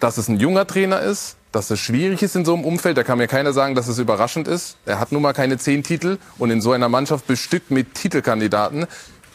dass 0.00 0.16
es 0.16 0.28
ein 0.28 0.40
junger 0.40 0.66
Trainer 0.66 1.00
ist, 1.00 1.36
dass 1.52 1.70
es 1.70 1.78
schwierig 1.78 2.22
ist 2.22 2.34
in 2.34 2.44
so 2.44 2.54
einem 2.54 2.64
Umfeld. 2.64 2.96
Da 2.96 3.04
kann 3.04 3.18
mir 3.18 3.28
keiner 3.28 3.52
sagen, 3.52 3.74
dass 3.74 3.88
es 3.88 3.98
überraschend 3.98 4.48
ist. 4.48 4.76
Er 4.86 4.98
hat 4.98 5.12
nun 5.12 5.22
mal 5.22 5.32
keine 5.32 5.58
zehn 5.58 5.82
Titel 5.82 6.18
und 6.38 6.50
in 6.50 6.60
so 6.60 6.72
einer 6.72 6.88
Mannschaft 6.88 7.26
bestückt 7.26 7.70
mit 7.70 7.94
Titelkandidaten 7.94 8.86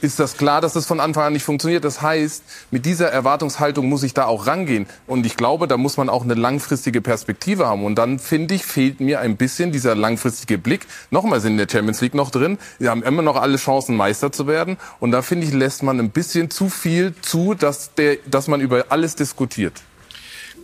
ist 0.01 0.19
das 0.19 0.37
klar, 0.37 0.61
dass 0.61 0.75
es 0.75 0.85
von 0.85 0.99
Anfang 0.99 1.23
an 1.23 1.33
nicht 1.33 1.43
funktioniert. 1.43 1.83
Das 1.83 2.01
heißt, 2.01 2.43
mit 2.71 2.85
dieser 2.85 3.09
Erwartungshaltung 3.11 3.87
muss 3.87 4.03
ich 4.03 4.13
da 4.13 4.25
auch 4.25 4.47
rangehen. 4.47 4.85
Und 5.07 5.25
ich 5.25 5.37
glaube, 5.37 5.67
da 5.67 5.77
muss 5.77 5.97
man 5.97 6.09
auch 6.09 6.23
eine 6.23 6.35
langfristige 6.35 7.01
Perspektive 7.01 7.67
haben. 7.67 7.83
Und 7.83 7.95
dann, 7.95 8.19
finde 8.19 8.53
ich, 8.53 8.65
fehlt 8.65 8.99
mir 8.99 9.19
ein 9.19 9.37
bisschen 9.37 9.71
dieser 9.71 9.95
langfristige 9.95 10.57
Blick. 10.57 10.85
Nochmal 11.09 11.41
sind 11.41 11.53
in 11.53 11.57
der 11.57 11.67
Champions 11.69 12.01
League 12.01 12.13
noch 12.13 12.29
drin. 12.29 12.57
Sie 12.79 12.89
haben 12.89 13.03
immer 13.03 13.21
noch 13.21 13.37
alle 13.37 13.57
Chancen, 13.57 13.95
Meister 13.95 14.31
zu 14.31 14.47
werden. 14.47 14.77
Und 14.99 15.11
da, 15.11 15.21
finde 15.21 15.47
ich, 15.47 15.53
lässt 15.53 15.83
man 15.83 15.99
ein 15.99 16.11
bisschen 16.11 16.49
zu 16.49 16.69
viel 16.69 17.13
zu, 17.21 17.53
dass, 17.55 17.93
der, 17.95 18.17
dass 18.29 18.47
man 18.47 18.61
über 18.61 18.85
alles 18.89 19.15
diskutiert. 19.15 19.81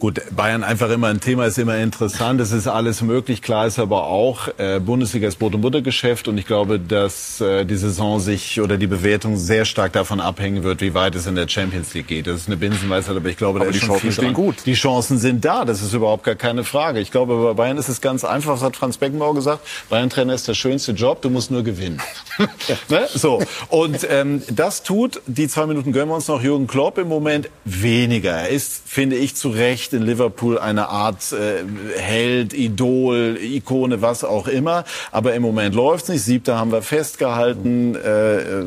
Gut, 0.03 0.21
Bayern 0.35 0.65
einfach 0.65 0.89
immer 0.89 1.07
ein 1.07 1.21
Thema, 1.21 1.45
ist 1.45 1.57
immer 1.57 1.77
interessant. 1.77 2.41
Es 2.41 2.51
ist 2.51 2.67
alles 2.67 3.01
möglich. 3.01 3.41
Klar 3.41 3.67
ist 3.67 3.79
aber 3.79 4.07
auch, 4.07 4.49
äh, 4.57 4.81
Bundesliga 4.81 5.29
ist 5.29 5.39
Brot- 5.39 5.55
und 5.55 5.61
Buttergeschäft. 5.61 6.27
Und 6.27 6.37
ich 6.37 6.45
glaube, 6.45 6.77
dass 6.77 7.39
äh, 7.39 7.63
die 7.63 7.77
Saison 7.77 8.19
sich 8.19 8.59
oder 8.59 8.75
die 8.75 8.87
Bewertung 8.87 9.37
sehr 9.37 9.63
stark 9.63 9.93
davon 9.93 10.19
abhängen 10.19 10.63
wird, 10.63 10.81
wie 10.81 10.93
weit 10.93 11.15
es 11.15 11.25
in 11.25 11.35
der 11.35 11.47
Champions 11.47 11.93
League 11.93 12.07
geht. 12.07 12.27
Das 12.27 12.35
ist 12.41 12.47
eine 12.47 12.57
Binsenweisheit, 12.57 13.15
aber 13.15 13.29
ich 13.29 13.37
glaube, 13.37 13.59
aber 13.59 13.67
da 13.67 13.71
die 13.71 13.77
ist 13.77 13.85
Chancen 13.85 14.11
stehen 14.11 14.33
gut. 14.33 14.57
Die 14.65 14.73
Chancen 14.73 15.19
sind 15.19 15.45
da. 15.45 15.63
Das 15.63 15.81
ist 15.81 15.93
überhaupt 15.93 16.25
gar 16.25 16.35
keine 16.35 16.65
Frage. 16.65 16.99
Ich 16.99 17.09
glaube, 17.09 17.41
bei 17.41 17.53
Bayern 17.53 17.77
ist 17.77 17.87
es 17.87 18.01
ganz 18.01 18.25
einfach. 18.25 18.55
Das 18.55 18.61
hat 18.61 18.75
Franz 18.75 18.97
Beckenbauer 18.97 19.35
gesagt. 19.35 19.65
Bayern-Trainer 19.89 20.33
ist 20.33 20.49
der 20.49 20.53
schönste 20.53 20.91
Job. 20.91 21.21
Du 21.21 21.29
musst 21.29 21.49
nur 21.49 21.63
gewinnen. 21.63 22.01
ne? 22.89 23.07
So. 23.13 23.41
Und 23.69 24.05
ähm, 24.09 24.41
das 24.51 24.83
tut, 24.83 25.21
die 25.27 25.47
zwei 25.47 25.65
Minuten 25.65 25.93
gönnen 25.93 26.09
wir 26.09 26.15
uns 26.15 26.27
noch, 26.27 26.43
Jürgen 26.43 26.67
Klopp 26.67 26.97
im 26.97 27.07
Moment 27.07 27.47
weniger. 27.63 28.31
Er 28.31 28.49
ist, 28.49 28.81
finde 28.85 29.15
ich, 29.15 29.35
zu 29.37 29.47
Recht 29.47 29.92
in 29.93 30.03
Liverpool 30.03 30.57
eine 30.57 30.89
Art 30.89 31.31
äh, 31.31 31.63
Held, 31.99 32.53
Idol, 32.53 33.37
Ikone, 33.41 34.01
was 34.01 34.23
auch 34.23 34.47
immer. 34.47 34.83
Aber 35.11 35.33
im 35.33 35.41
Moment 35.41 35.75
läuft's 35.75 36.09
nicht. 36.09 36.23
Siebter 36.23 36.57
haben 36.57 36.71
wir 36.71 36.81
festgehalten. 36.81 37.95
Äh, 37.95 38.33
äh, 38.37 38.65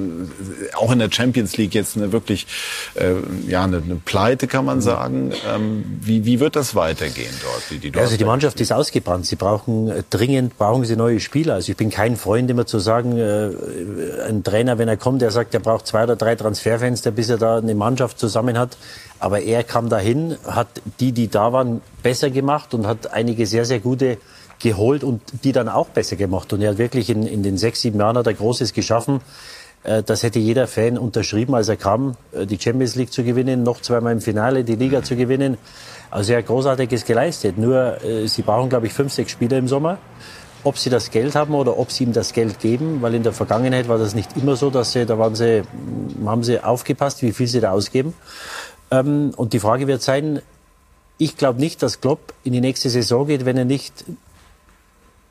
auch 0.75 0.93
in 0.93 0.99
der 0.99 1.11
Champions 1.11 1.57
League 1.57 1.75
jetzt 1.75 1.97
eine 1.97 2.13
wirklich 2.13 2.47
äh, 2.95 3.15
ja 3.47 3.65
eine, 3.65 3.79
eine 3.79 3.97
Pleite 3.97 4.47
kann 4.47 4.65
man 4.65 4.81
sagen. 4.81 5.33
Ähm, 5.49 5.85
wie, 6.01 6.25
wie 6.25 6.41
wird 6.41 6.57
das 6.57 6.75
weitergehen 6.75 7.33
dort? 7.43 7.63
Die, 7.71 7.79
die 7.79 7.91
dort 7.91 8.05
also 8.05 8.17
die 8.17 8.25
Mannschaft 8.25 8.61
ist 8.61 8.73
ausgebrannt. 8.73 9.27
Sie 9.27 9.37
brauchen 9.37 9.89
äh, 9.89 10.03
dringend 10.09 10.59
brauchen 10.59 10.85
sie 10.85 10.97
neue 10.97 11.21
Spieler. 11.21 11.55
Also 11.55 11.73
ich 11.73 11.77
bin 11.77 11.91
kein 11.91 12.17
Freund 12.17 12.51
immer 12.51 12.67
zu 12.67 12.79
sagen, 12.79 13.17
äh, 13.19 13.51
ein 14.29 14.43
Trainer, 14.45 14.79
wenn 14.79 14.89
er 14.89 14.97
kommt, 14.97 15.23
der 15.23 15.31
sagt, 15.31 15.55
er 15.55 15.61
braucht 15.61 15.87
zwei 15.87 16.05
oder 16.05 16.17
drei 16.17 16.35
Transferfenster, 16.35 17.11
bis 17.11 17.29
er 17.29 17.39
da 17.39 17.59
eine 17.59 17.75
Mannschaft 17.75 18.19
zusammen 18.19 18.59
hat. 18.59 18.77
Aber 19.19 19.41
er 19.41 19.65
kam 19.65 19.89
dahin, 19.89 20.37
hat 20.47 20.69
die, 21.01 21.13
die 21.13 21.29
da 21.29 21.53
waren, 21.53 21.81
besser 22.03 22.31
gemacht 22.31 22.75
und 22.75 22.87
hat 22.87 23.13
einige 23.13 23.47
sehr, 23.47 23.65
sehr 23.65 23.81
gute 23.81 24.19
geholt 24.59 25.05
und 25.05 25.23
die 25.45 25.53
dann 25.53 25.69
auch 25.69 25.89
besser 25.89 26.17
gemacht. 26.17 26.53
Und 26.53 26.63
er 26.63 26.71
hat 26.71 26.79
wirklich 26.79 27.11
in, 27.11 27.27
in 27.27 27.43
den 27.43 27.59
sechs, 27.59 27.83
sieben 27.83 27.99
Jahren 27.99 28.17
hat 28.17 28.27
er 28.27 28.35
Großes 28.35 28.73
geschaffen. 28.73 29.21
Äh, 29.83 30.03
das 30.03 30.23
hätte 30.23 30.39
jeder 30.39 30.67
Fan 30.67 30.99
unterschrieben, 30.99 31.55
als 31.55 31.69
er 31.69 31.77
kam, 31.77 32.17
äh, 32.33 32.47
die 32.47 32.59
Champions 32.59 32.95
League 32.95 33.13
zu 33.13 33.23
gewinnen, 33.25 33.63
noch 33.63 33.81
zweimal 33.81 34.13
im 34.13 34.21
Finale 34.21 34.65
die 34.65 34.77
Liga 34.77 35.03
zu 35.03 35.17
gewinnen. 35.17 35.59
Also 36.11 36.33
er 36.33 36.39
hat 36.39 36.47
Großartiges 36.47 37.05
geleistet. 37.05 37.59
Nur, 37.59 38.03
äh, 38.03 38.27
sie 38.29 38.43
brauchen, 38.43 38.69
glaube 38.69 38.87
ich, 38.87 38.93
fünf, 38.93 39.13
sechs 39.13 39.33
Spieler 39.33 39.59
im 39.59 39.69
Sommer. 39.69 39.99
Ob 40.65 40.79
sie 40.79 40.91
das 40.91 41.11
Geld 41.13 41.37
haben 41.37 41.55
oder 41.55 41.79
ob 41.79 41.93
sie 41.93 42.05
ihm 42.05 42.13
das 42.13 42.33
Geld 42.33 42.59
geben, 42.59 43.01
weil 43.01 43.15
in 43.15 43.23
der 43.23 43.33
Vergangenheit 43.33 43.89
war 43.89 43.99
das 43.99 44.17
nicht 44.17 44.37
immer 44.37 44.57
so, 44.57 44.69
dass 44.69 44.93
sie, 44.93 45.07
da 45.07 45.17
waren 45.17 45.37
sie, 45.37 45.63
haben 46.25 46.43
sie 46.43 46.59
aufgepasst, 46.59 47.23
wie 47.23 47.33
viel 47.33 47.47
sie 47.47 47.61
da 47.61 47.71
ausgeben. 47.71 48.15
Ähm, 48.91 49.33
und 49.37 49.53
die 49.53 49.61
Frage 49.61 49.87
wird 49.87 50.03
sein, 50.03 50.41
ich 51.19 51.37
glaube 51.37 51.61
nicht, 51.61 51.83
dass 51.83 52.01
Klopp 52.01 52.35
in 52.45 52.53
die 52.53 52.61
nächste 52.61 52.91
Saison 52.91 53.27
geht, 53.27 53.45
wenn 53.45 53.57
er 53.57 53.65
nicht 53.65 54.05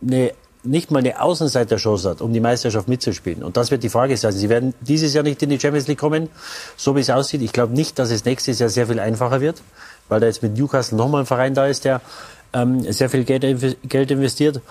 eine, 0.01 0.31
nicht 0.63 0.89
mal 0.91 0.99
eine 0.99 1.21
Außenseiterchance 1.21 2.09
hat, 2.09 2.21
um 2.21 2.33
die 2.33 2.39
Meisterschaft 2.39 2.87
mitzuspielen. 2.87 3.43
Und 3.43 3.55
das 3.55 3.69
wird 3.69 3.83
die 3.83 3.89
Frage 3.89 4.17
sein. 4.17 4.31
Sie 4.31 4.49
werden 4.49 4.73
dieses 4.81 5.13
Jahr 5.13 5.23
nicht 5.23 5.41
in 5.43 5.49
die 5.49 5.59
Champions 5.59 5.87
League 5.87 5.99
kommen, 5.99 6.29
so 6.75 6.95
wie 6.95 7.01
es 7.01 7.09
aussieht. 7.09 7.41
Ich 7.41 7.53
glaube 7.53 7.73
nicht, 7.73 7.99
dass 7.99 8.09
es 8.09 8.25
nächstes 8.25 8.59
Jahr 8.59 8.69
sehr 8.69 8.87
viel 8.87 8.99
einfacher 8.99 9.41
wird, 9.41 9.61
weil 10.09 10.19
da 10.19 10.25
jetzt 10.25 10.41
mit 10.41 10.57
Newcastle 10.57 10.97
nochmal 10.97 11.21
ein 11.21 11.27
Verein 11.27 11.53
da 11.53 11.67
ist, 11.67 11.85
der 11.85 12.01
ähm, 12.53 12.91
sehr 12.91 13.09
viel 13.09 13.23
Geld, 13.25 13.77
Geld 13.87 14.11
investiert. 14.11 14.61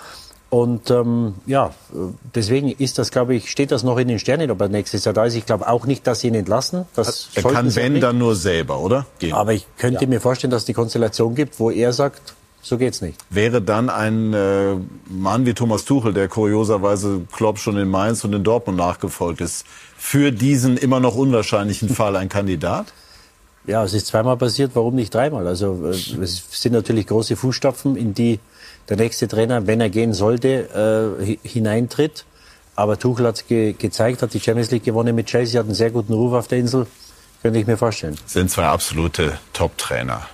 Und 0.55 0.89
ähm, 0.93 1.35
ja, 1.47 1.75
deswegen 2.33 2.69
ist 2.69 2.99
das, 2.99 3.11
glaube 3.11 3.35
ich, 3.35 3.51
steht 3.51 3.73
das 3.73 3.83
noch 3.83 3.99
in 3.99 4.07
den 4.07 4.21
Sternen, 4.21 4.53
ob 4.53 4.61
er 4.61 4.69
nächstes 4.69 5.05
Jahr 5.05 5.13
da 5.13 5.25
ist. 5.25 5.35
Ich 5.35 5.47
glaube 5.47 5.67
auch 5.69 5.85
nicht, 5.85 6.07
dass 6.07 6.21
sie 6.21 6.29
ihn 6.29 6.37
entlassen. 6.37 6.85
Das 6.95 7.31
er 7.35 7.43
kann, 7.43 7.75
wenn, 7.75 8.01
dann 8.01 8.19
nur 8.19 8.37
selber, 8.37 8.79
oder? 8.79 9.05
Gehen. 9.19 9.33
Aber 9.33 9.53
ich 9.53 9.67
könnte 9.79 10.05
ja. 10.05 10.09
mir 10.09 10.21
vorstellen, 10.21 10.53
dass 10.53 10.63
es 10.63 10.67
die 10.67 10.73
Konstellation 10.73 11.35
gibt, 11.35 11.59
wo 11.59 11.73
er 11.73 11.93
sagt, 11.93 12.35
so 12.63 12.79
geht's 12.79 13.01
nicht. 13.01 13.19
Wäre 13.31 13.63
dann 13.63 13.91
ein 13.91 14.33
äh, 14.33 14.77
Mann 15.09 15.45
wie 15.45 15.55
Thomas 15.55 15.87
Tuchel, 15.87 16.13
der 16.13 16.29
kurioserweise 16.29 17.23
Klopp 17.33 17.59
schon 17.59 17.77
in 17.77 17.89
Mainz 17.89 18.23
und 18.23 18.33
in 18.33 18.45
Dortmund 18.45 18.79
nachgefolgt 18.79 19.41
ist, 19.41 19.67
für 19.99 20.31
diesen 20.31 20.77
immer 20.77 21.01
noch 21.01 21.17
unwahrscheinlichen 21.17 21.89
Fall 21.97 22.15
ein 22.15 22.29
Kandidat? 22.29 22.93
Ja, 23.67 23.83
es 23.83 23.93
ist 23.93 24.07
zweimal 24.07 24.37
passiert, 24.37 24.71
warum 24.75 24.95
nicht 24.95 25.13
dreimal? 25.13 25.49
Also 25.49 25.85
äh, 25.85 26.23
es 26.23 26.45
sind 26.53 26.75
natürlich 26.75 27.09
große 27.09 27.35
Fußstapfen, 27.35 27.97
in 27.97 28.15
die 28.15 28.39
der 28.89 28.97
nächste 28.97 29.29
Trainer, 29.29 29.67
wenn 29.67 29.81
er 29.81 29.91
gehen 29.91 30.13
sollte, 30.13 31.17
äh, 31.21 31.37
hineintritt. 31.49 32.25
Aber 32.77 32.99
Tuchel 32.99 33.27
hat 33.27 33.47
ge 33.47 33.73
gezeigt, 33.73 34.23
hat 34.23 34.35
die 34.35 34.41
Champions 34.41 34.71
League 34.71 34.85
gewonnen 34.85 35.15
mit 35.15 35.27
Chelsea, 35.27 35.59
hat 35.59 35.67
einen 35.67 35.75
sehr 35.75 35.91
guten 35.91 36.13
Ruf 36.13 36.33
auf 36.33 36.49
der 36.49 36.59
Insel. 36.59 36.87
Könnte 37.43 37.59
ich 37.59 37.67
mir 37.67 37.77
vorstellen. 37.77 38.17
Sind 38.27 38.51
zwei 38.51 38.65
absolute 38.65 39.39
Top-Trainer 39.53 40.27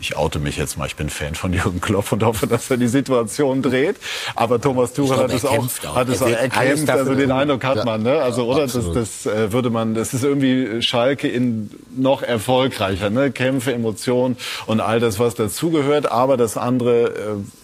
ich 0.00 0.16
oute 0.16 0.38
mich 0.38 0.56
jetzt 0.56 0.78
mal, 0.78 0.86
ich 0.86 0.96
bin 0.96 1.10
Fan 1.10 1.34
von 1.34 1.52
Jürgen 1.52 1.80
Klopp 1.80 2.10
und 2.12 2.22
hoffe, 2.22 2.46
dass 2.46 2.70
er 2.70 2.78
die 2.78 2.88
Situation 2.88 3.62
dreht. 3.62 3.96
Aber 4.34 4.60
Thomas 4.60 4.92
Tuchel 4.92 5.18
hat 5.18 5.32
es 5.32 5.44
auch, 5.44 5.68
hat 5.94 6.08
es 6.08 6.22
auch 6.22 6.28
erkämpft. 6.28 6.88
Also 6.90 7.14
den 7.14 7.30
Eindruck 7.30 7.64
hat 7.64 7.84
man, 7.84 8.02
ne? 8.02 8.20
Also 8.20 8.46
oder 8.46 8.62
das, 8.62 8.72
das 8.72 9.26
äh, 9.26 9.52
würde 9.52 9.70
man, 9.70 9.94
das 9.94 10.14
ist 10.14 10.24
irgendwie 10.24 10.82
Schalke 10.82 11.28
in 11.28 11.70
noch 11.96 12.22
erfolgreicher, 12.22 13.10
ne? 13.10 13.30
Kämpfe, 13.30 13.72
Emotionen 13.72 14.36
und 14.66 14.80
all 14.80 15.00
das, 15.00 15.18
was 15.18 15.34
dazugehört. 15.34 16.10
Aber 16.10 16.36
das 16.36 16.56
andere 16.56 17.08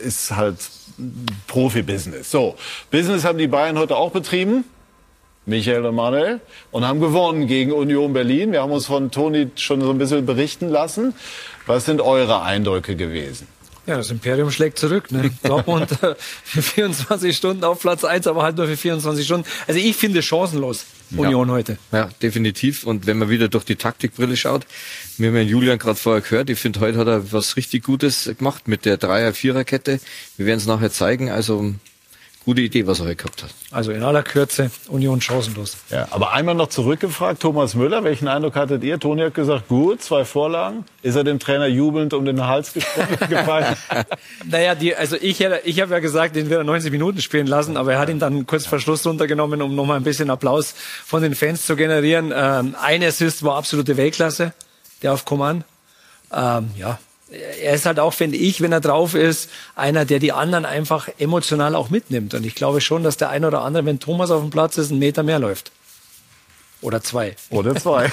äh, 0.01 0.07
ist 0.07 0.37
halt 0.37 0.59
Profi-Business. 1.47 2.31
So, 2.31 2.57
Business 2.91 3.25
haben 3.25 3.39
die 3.39 3.49
Bayern 3.49 3.79
heute 3.79 3.97
auch 3.97 4.11
betrieben. 4.11 4.65
Michael 5.47 5.87
und 5.87 5.95
Manuel 5.95 6.41
und 6.73 6.85
haben 6.85 7.01
gewonnen 7.01 7.47
gegen 7.47 7.73
Union 7.73 8.13
Berlin. 8.13 8.53
Wir 8.53 8.63
haben 8.63 8.73
uns 8.73 8.87
von 8.87 9.11
Toni 9.11 9.51
schon 9.57 9.81
so 9.81 9.91
ein 9.91 9.99
bisschen 9.99 10.27
berichten 10.27 10.69
lassen. 10.69 11.15
Was 11.67 11.87
sind 11.87 12.01
eure 12.01 12.43
Eindrücke 12.43 12.97
gewesen? 12.97 13.47
Ja, 13.87 13.97
das 13.99 14.11
Imperium 14.11 14.51
schlägt 14.51 14.79
zurück. 14.79 15.13
Ne? 15.13 15.31
Dortmund 15.45 15.91
äh, 16.03 16.17
für 16.19 16.61
24 16.61 17.37
Stunden 17.37 17.63
auf 17.63 17.81
Platz 17.81 18.03
1, 18.03 18.27
aber 18.27 18.43
halt 18.43 18.57
nur 18.57 18.67
für 18.67 18.77
24 18.77 19.25
Stunden. 19.25 19.49
Also 19.69 19.79
ich 19.79 19.95
finde 19.95 20.23
chancenlos 20.23 20.87
Union 21.17 21.47
ja. 21.49 21.55
heute. 21.55 21.79
Ja, 21.93 22.09
definitiv. 22.21 22.85
Und 22.85 23.07
wenn 23.07 23.17
man 23.19 23.31
wieder 23.31 23.47
durch 23.49 23.65
die 23.65 23.77
Taktikbrille 23.77 24.37
schaut, 24.37 24.67
wir 25.19 25.29
haben 25.29 25.37
ja 25.37 25.43
Julian 25.43 25.79
gerade 25.79 25.97
vorher 25.97 26.21
gehört, 26.21 26.51
ich 26.51 26.59
finde, 26.59 26.81
heute 26.81 26.99
hat 26.99 27.07
er 27.07 27.33
was 27.33 27.57
richtig 27.57 27.85
Gutes 27.85 28.29
gemacht 28.37 28.67
mit 28.67 28.85
der 28.85 28.97
Dreier-Vierer-Kette. 28.97 30.01
Wir 30.37 30.47
werden 30.47 30.59
es 30.59 30.67
nachher 30.67 30.91
zeigen. 30.91 31.31
Also 31.31 31.73
gute 32.47 32.61
Idee, 32.61 32.87
was 32.87 33.01
er 33.01 33.07
heute 33.07 33.17
gehabt 33.17 33.43
hat. 33.43 33.51
Also 33.73 33.91
in 33.91 34.05
aller 34.05 34.23
Kürze 34.23 34.71
Union 34.89 35.21
chancenlos. 35.21 35.77
Ja, 35.91 36.07
aber 36.13 36.33
einmal 36.33 36.55
noch 36.55 36.69
zurückgefragt, 36.69 37.43
Thomas 37.43 37.75
Müller, 37.75 38.05
welchen 38.05 38.29
Eindruck 38.29 38.55
hattet 38.55 38.85
ihr? 38.85 39.01
Toni 39.01 39.23
hat 39.23 39.35
gesagt, 39.35 39.67
gut, 39.67 40.01
zwei 40.01 40.25
Vorlagen. 40.25 40.85
Ist 41.03 41.17
er 41.17 41.25
dem 41.25 41.41
Trainer 41.41 41.67
jubelnd 41.67 42.15
um 42.15 42.25
den 42.25 42.47
Hals 42.47 42.73
gefallen? 42.73 43.77
naja, 44.45 44.77
die, 44.77 44.95
also 44.95 45.17
ich, 45.17 45.41
ich 45.41 45.81
habe 45.81 45.93
ja 45.93 45.99
gesagt, 45.99 46.37
den 46.37 46.49
wird 46.49 46.61
er 46.61 46.65
90 46.65 46.93
Minuten 46.93 47.21
spielen 47.21 47.49
lassen, 47.49 47.77
aber 47.77 47.95
er 47.95 47.99
hat 47.99 48.09
ihn 48.09 48.21
dann 48.21 48.47
kurz 48.47 48.65
vor 48.65 48.79
Schluss 48.79 49.05
runtergenommen, 49.05 49.61
um 49.61 49.75
nochmal 49.75 49.97
ein 49.97 50.05
bisschen 50.05 50.31
Applaus 50.31 50.73
von 51.05 51.23
den 51.23 51.35
Fans 51.35 51.67
zu 51.67 51.75
generieren. 51.75 52.33
Ähm, 52.35 52.77
ein 52.81 53.03
Assist 53.03 53.43
war 53.43 53.57
absolute 53.57 53.97
Weltklasse, 53.97 54.53
der 55.03 55.13
auf 55.13 55.25
Command. 55.25 55.65
Ähm, 56.33 56.71
ja, 56.77 57.01
er 57.31 57.75
ist 57.75 57.87
halt 57.87 57.99
auch, 57.99 58.13
finde 58.13 58.37
ich, 58.37 58.61
wenn 58.61 58.73
er 58.73 58.81
drauf 58.81 59.15
ist, 59.15 59.51
einer, 59.75 60.05
der 60.05 60.19
die 60.19 60.33
anderen 60.33 60.65
einfach 60.65 61.09
emotional 61.19 61.75
auch 61.75 61.91
mitnimmt. 61.91 62.35
Und 62.35 62.47
ich 62.47 62.55
glaube 62.55 62.81
schon, 62.81 63.03
dass 63.03 63.17
der 63.17 63.31
ein 63.31 63.45
oder 63.45 63.63
andere, 63.63 63.85
wenn 63.85 63.99
Thomas 63.99 64.31
auf 64.31 64.43
dem 64.43 64.51
Platz 64.51 64.79
ist, 64.79 64.91
einen 64.91 65.01
Meter 65.01 65.23
mehr 65.23 65.39
läuft. 65.39 65.73
Oder 66.87 67.03
zwei. 67.03 67.35
Oder 67.51 67.75
zwei. 67.75 68.09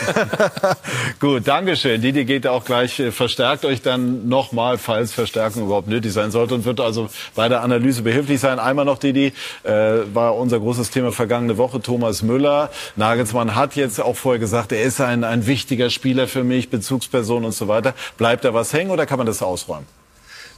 Gut, 1.19 1.47
Dankeschön. 1.47 2.01
Didi 2.01 2.25
geht 2.25 2.47
auch 2.47 2.65
gleich, 2.65 2.99
äh, 2.99 3.11
verstärkt 3.11 3.65
euch 3.65 3.83
dann 3.83 4.27
nochmal, 4.27 4.79
falls 4.79 5.13
Verstärkung 5.13 5.65
überhaupt 5.65 5.87
nötig 5.87 6.11
sein 6.11 6.31
sollte 6.31 6.55
und 6.55 6.65
wird 6.65 6.79
also 6.79 7.07
bei 7.35 7.47
der 7.49 7.61
Analyse 7.61 8.01
behilflich 8.01 8.39
sein. 8.39 8.57
Einmal 8.57 8.85
noch, 8.85 8.97
Didi, 8.97 9.31
äh, 9.61 9.71
war 10.11 10.35
unser 10.35 10.59
großes 10.59 10.89
Thema 10.89 11.11
vergangene 11.11 11.59
Woche, 11.59 11.83
Thomas 11.83 12.23
Müller. 12.23 12.71
Nagelsmann 12.95 13.53
hat 13.53 13.75
jetzt 13.75 14.01
auch 14.01 14.15
vorher 14.15 14.39
gesagt, 14.39 14.71
er 14.71 14.81
ist 14.81 14.99
ein, 14.99 15.23
ein 15.23 15.45
wichtiger 15.45 15.91
Spieler 15.91 16.27
für 16.27 16.43
mich, 16.43 16.71
Bezugsperson 16.71 17.45
und 17.45 17.51
so 17.51 17.67
weiter. 17.67 17.93
Bleibt 18.17 18.43
da 18.43 18.55
was 18.55 18.73
hängen 18.73 18.89
oder 18.89 19.05
kann 19.05 19.19
man 19.19 19.27
das 19.27 19.43
ausräumen? 19.43 19.85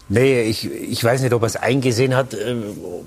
Nee, 0.08 0.44
ich, 0.44 0.72
ich 0.72 1.04
weiß 1.04 1.22
nicht, 1.22 1.34
ob 1.34 1.42
er 1.42 1.48
es 1.48 1.56
eingesehen 1.56 2.16
hat 2.16 2.34
äh, 2.36 2.56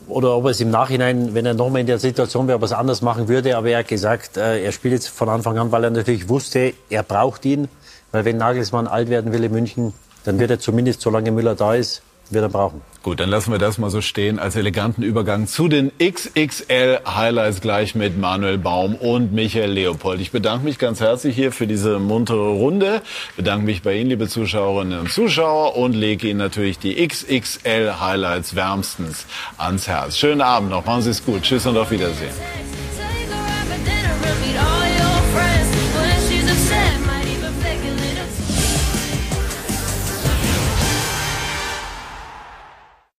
oder 0.08 0.36
ob 0.36 0.46
er 0.46 0.50
es 0.50 0.60
im 0.60 0.70
Nachhinein, 0.70 1.32
wenn 1.32 1.46
er 1.46 1.54
nochmal 1.54 1.80
in 1.80 1.86
der 1.86 2.00
Situation 2.00 2.48
wäre, 2.48 2.56
ob 2.56 2.62
er 2.62 2.66
es 2.66 2.72
anders 2.72 3.02
machen 3.02 3.28
würde. 3.28 3.56
Aber 3.56 3.68
er 3.68 3.78
hat 3.80 3.88
gesagt, 3.88 4.36
äh, 4.36 4.64
er 4.64 4.72
spielt 4.72 4.94
jetzt 4.94 5.08
von 5.08 5.28
Anfang 5.28 5.58
an, 5.58 5.70
weil 5.70 5.84
er 5.84 5.90
natürlich 5.90 6.28
wusste, 6.28 6.74
er 6.90 7.02
braucht 7.04 7.44
ihn. 7.44 7.68
Weil 8.10 8.24
wenn 8.24 8.38
Nagelsmann 8.38 8.88
alt 8.88 9.10
werden 9.10 9.32
will 9.32 9.44
in 9.44 9.52
München, 9.52 9.92
dann 10.24 10.40
wird 10.40 10.50
er 10.50 10.58
zumindest, 10.58 11.00
solange 11.00 11.30
Müller 11.30 11.54
da 11.54 11.74
ist, 11.74 12.02
wird 12.30 12.42
er 12.42 12.48
brauchen. 12.48 12.82
Gut, 13.04 13.20
dann 13.20 13.30
lassen 13.30 13.52
wir 13.52 13.58
das 13.58 13.78
mal 13.78 13.90
so 13.90 14.00
stehen 14.00 14.40
als 14.40 14.56
eleganten 14.56 15.04
Übergang 15.04 15.46
zu 15.46 15.68
den 15.68 15.92
XXL 15.98 17.00
Highlights 17.06 17.60
gleich 17.60 17.94
mit 17.94 18.18
Manuel 18.18 18.58
Baum 18.58 18.96
und 18.96 19.32
Michael 19.32 19.70
Leopold. 19.70 20.20
Ich 20.20 20.32
bedanke 20.32 20.64
mich 20.64 20.78
ganz 20.78 21.00
herzlich 21.00 21.36
hier 21.36 21.52
für 21.52 21.68
diese 21.68 22.00
muntere 22.00 22.50
Runde, 22.50 23.00
bedanke 23.36 23.64
mich 23.64 23.82
bei 23.82 23.94
Ihnen, 23.96 24.10
liebe 24.10 24.26
Zuschauerinnen 24.26 24.98
und 24.98 25.12
Zuschauer 25.12 25.76
und 25.76 25.94
lege 25.94 26.28
Ihnen 26.28 26.40
natürlich 26.40 26.80
die 26.80 27.06
XXL 27.06 28.00
Highlights 28.00 28.56
wärmstens 28.56 29.26
ans 29.58 29.86
Herz. 29.86 30.18
Schönen 30.18 30.40
Abend 30.40 30.70
noch, 30.70 30.84
machen 30.84 31.02
Sie 31.02 31.10
es 31.10 31.24
gut, 31.24 31.42
tschüss 31.42 31.66
und 31.66 31.76
auf 31.76 31.92
Wiedersehen. 31.92 32.34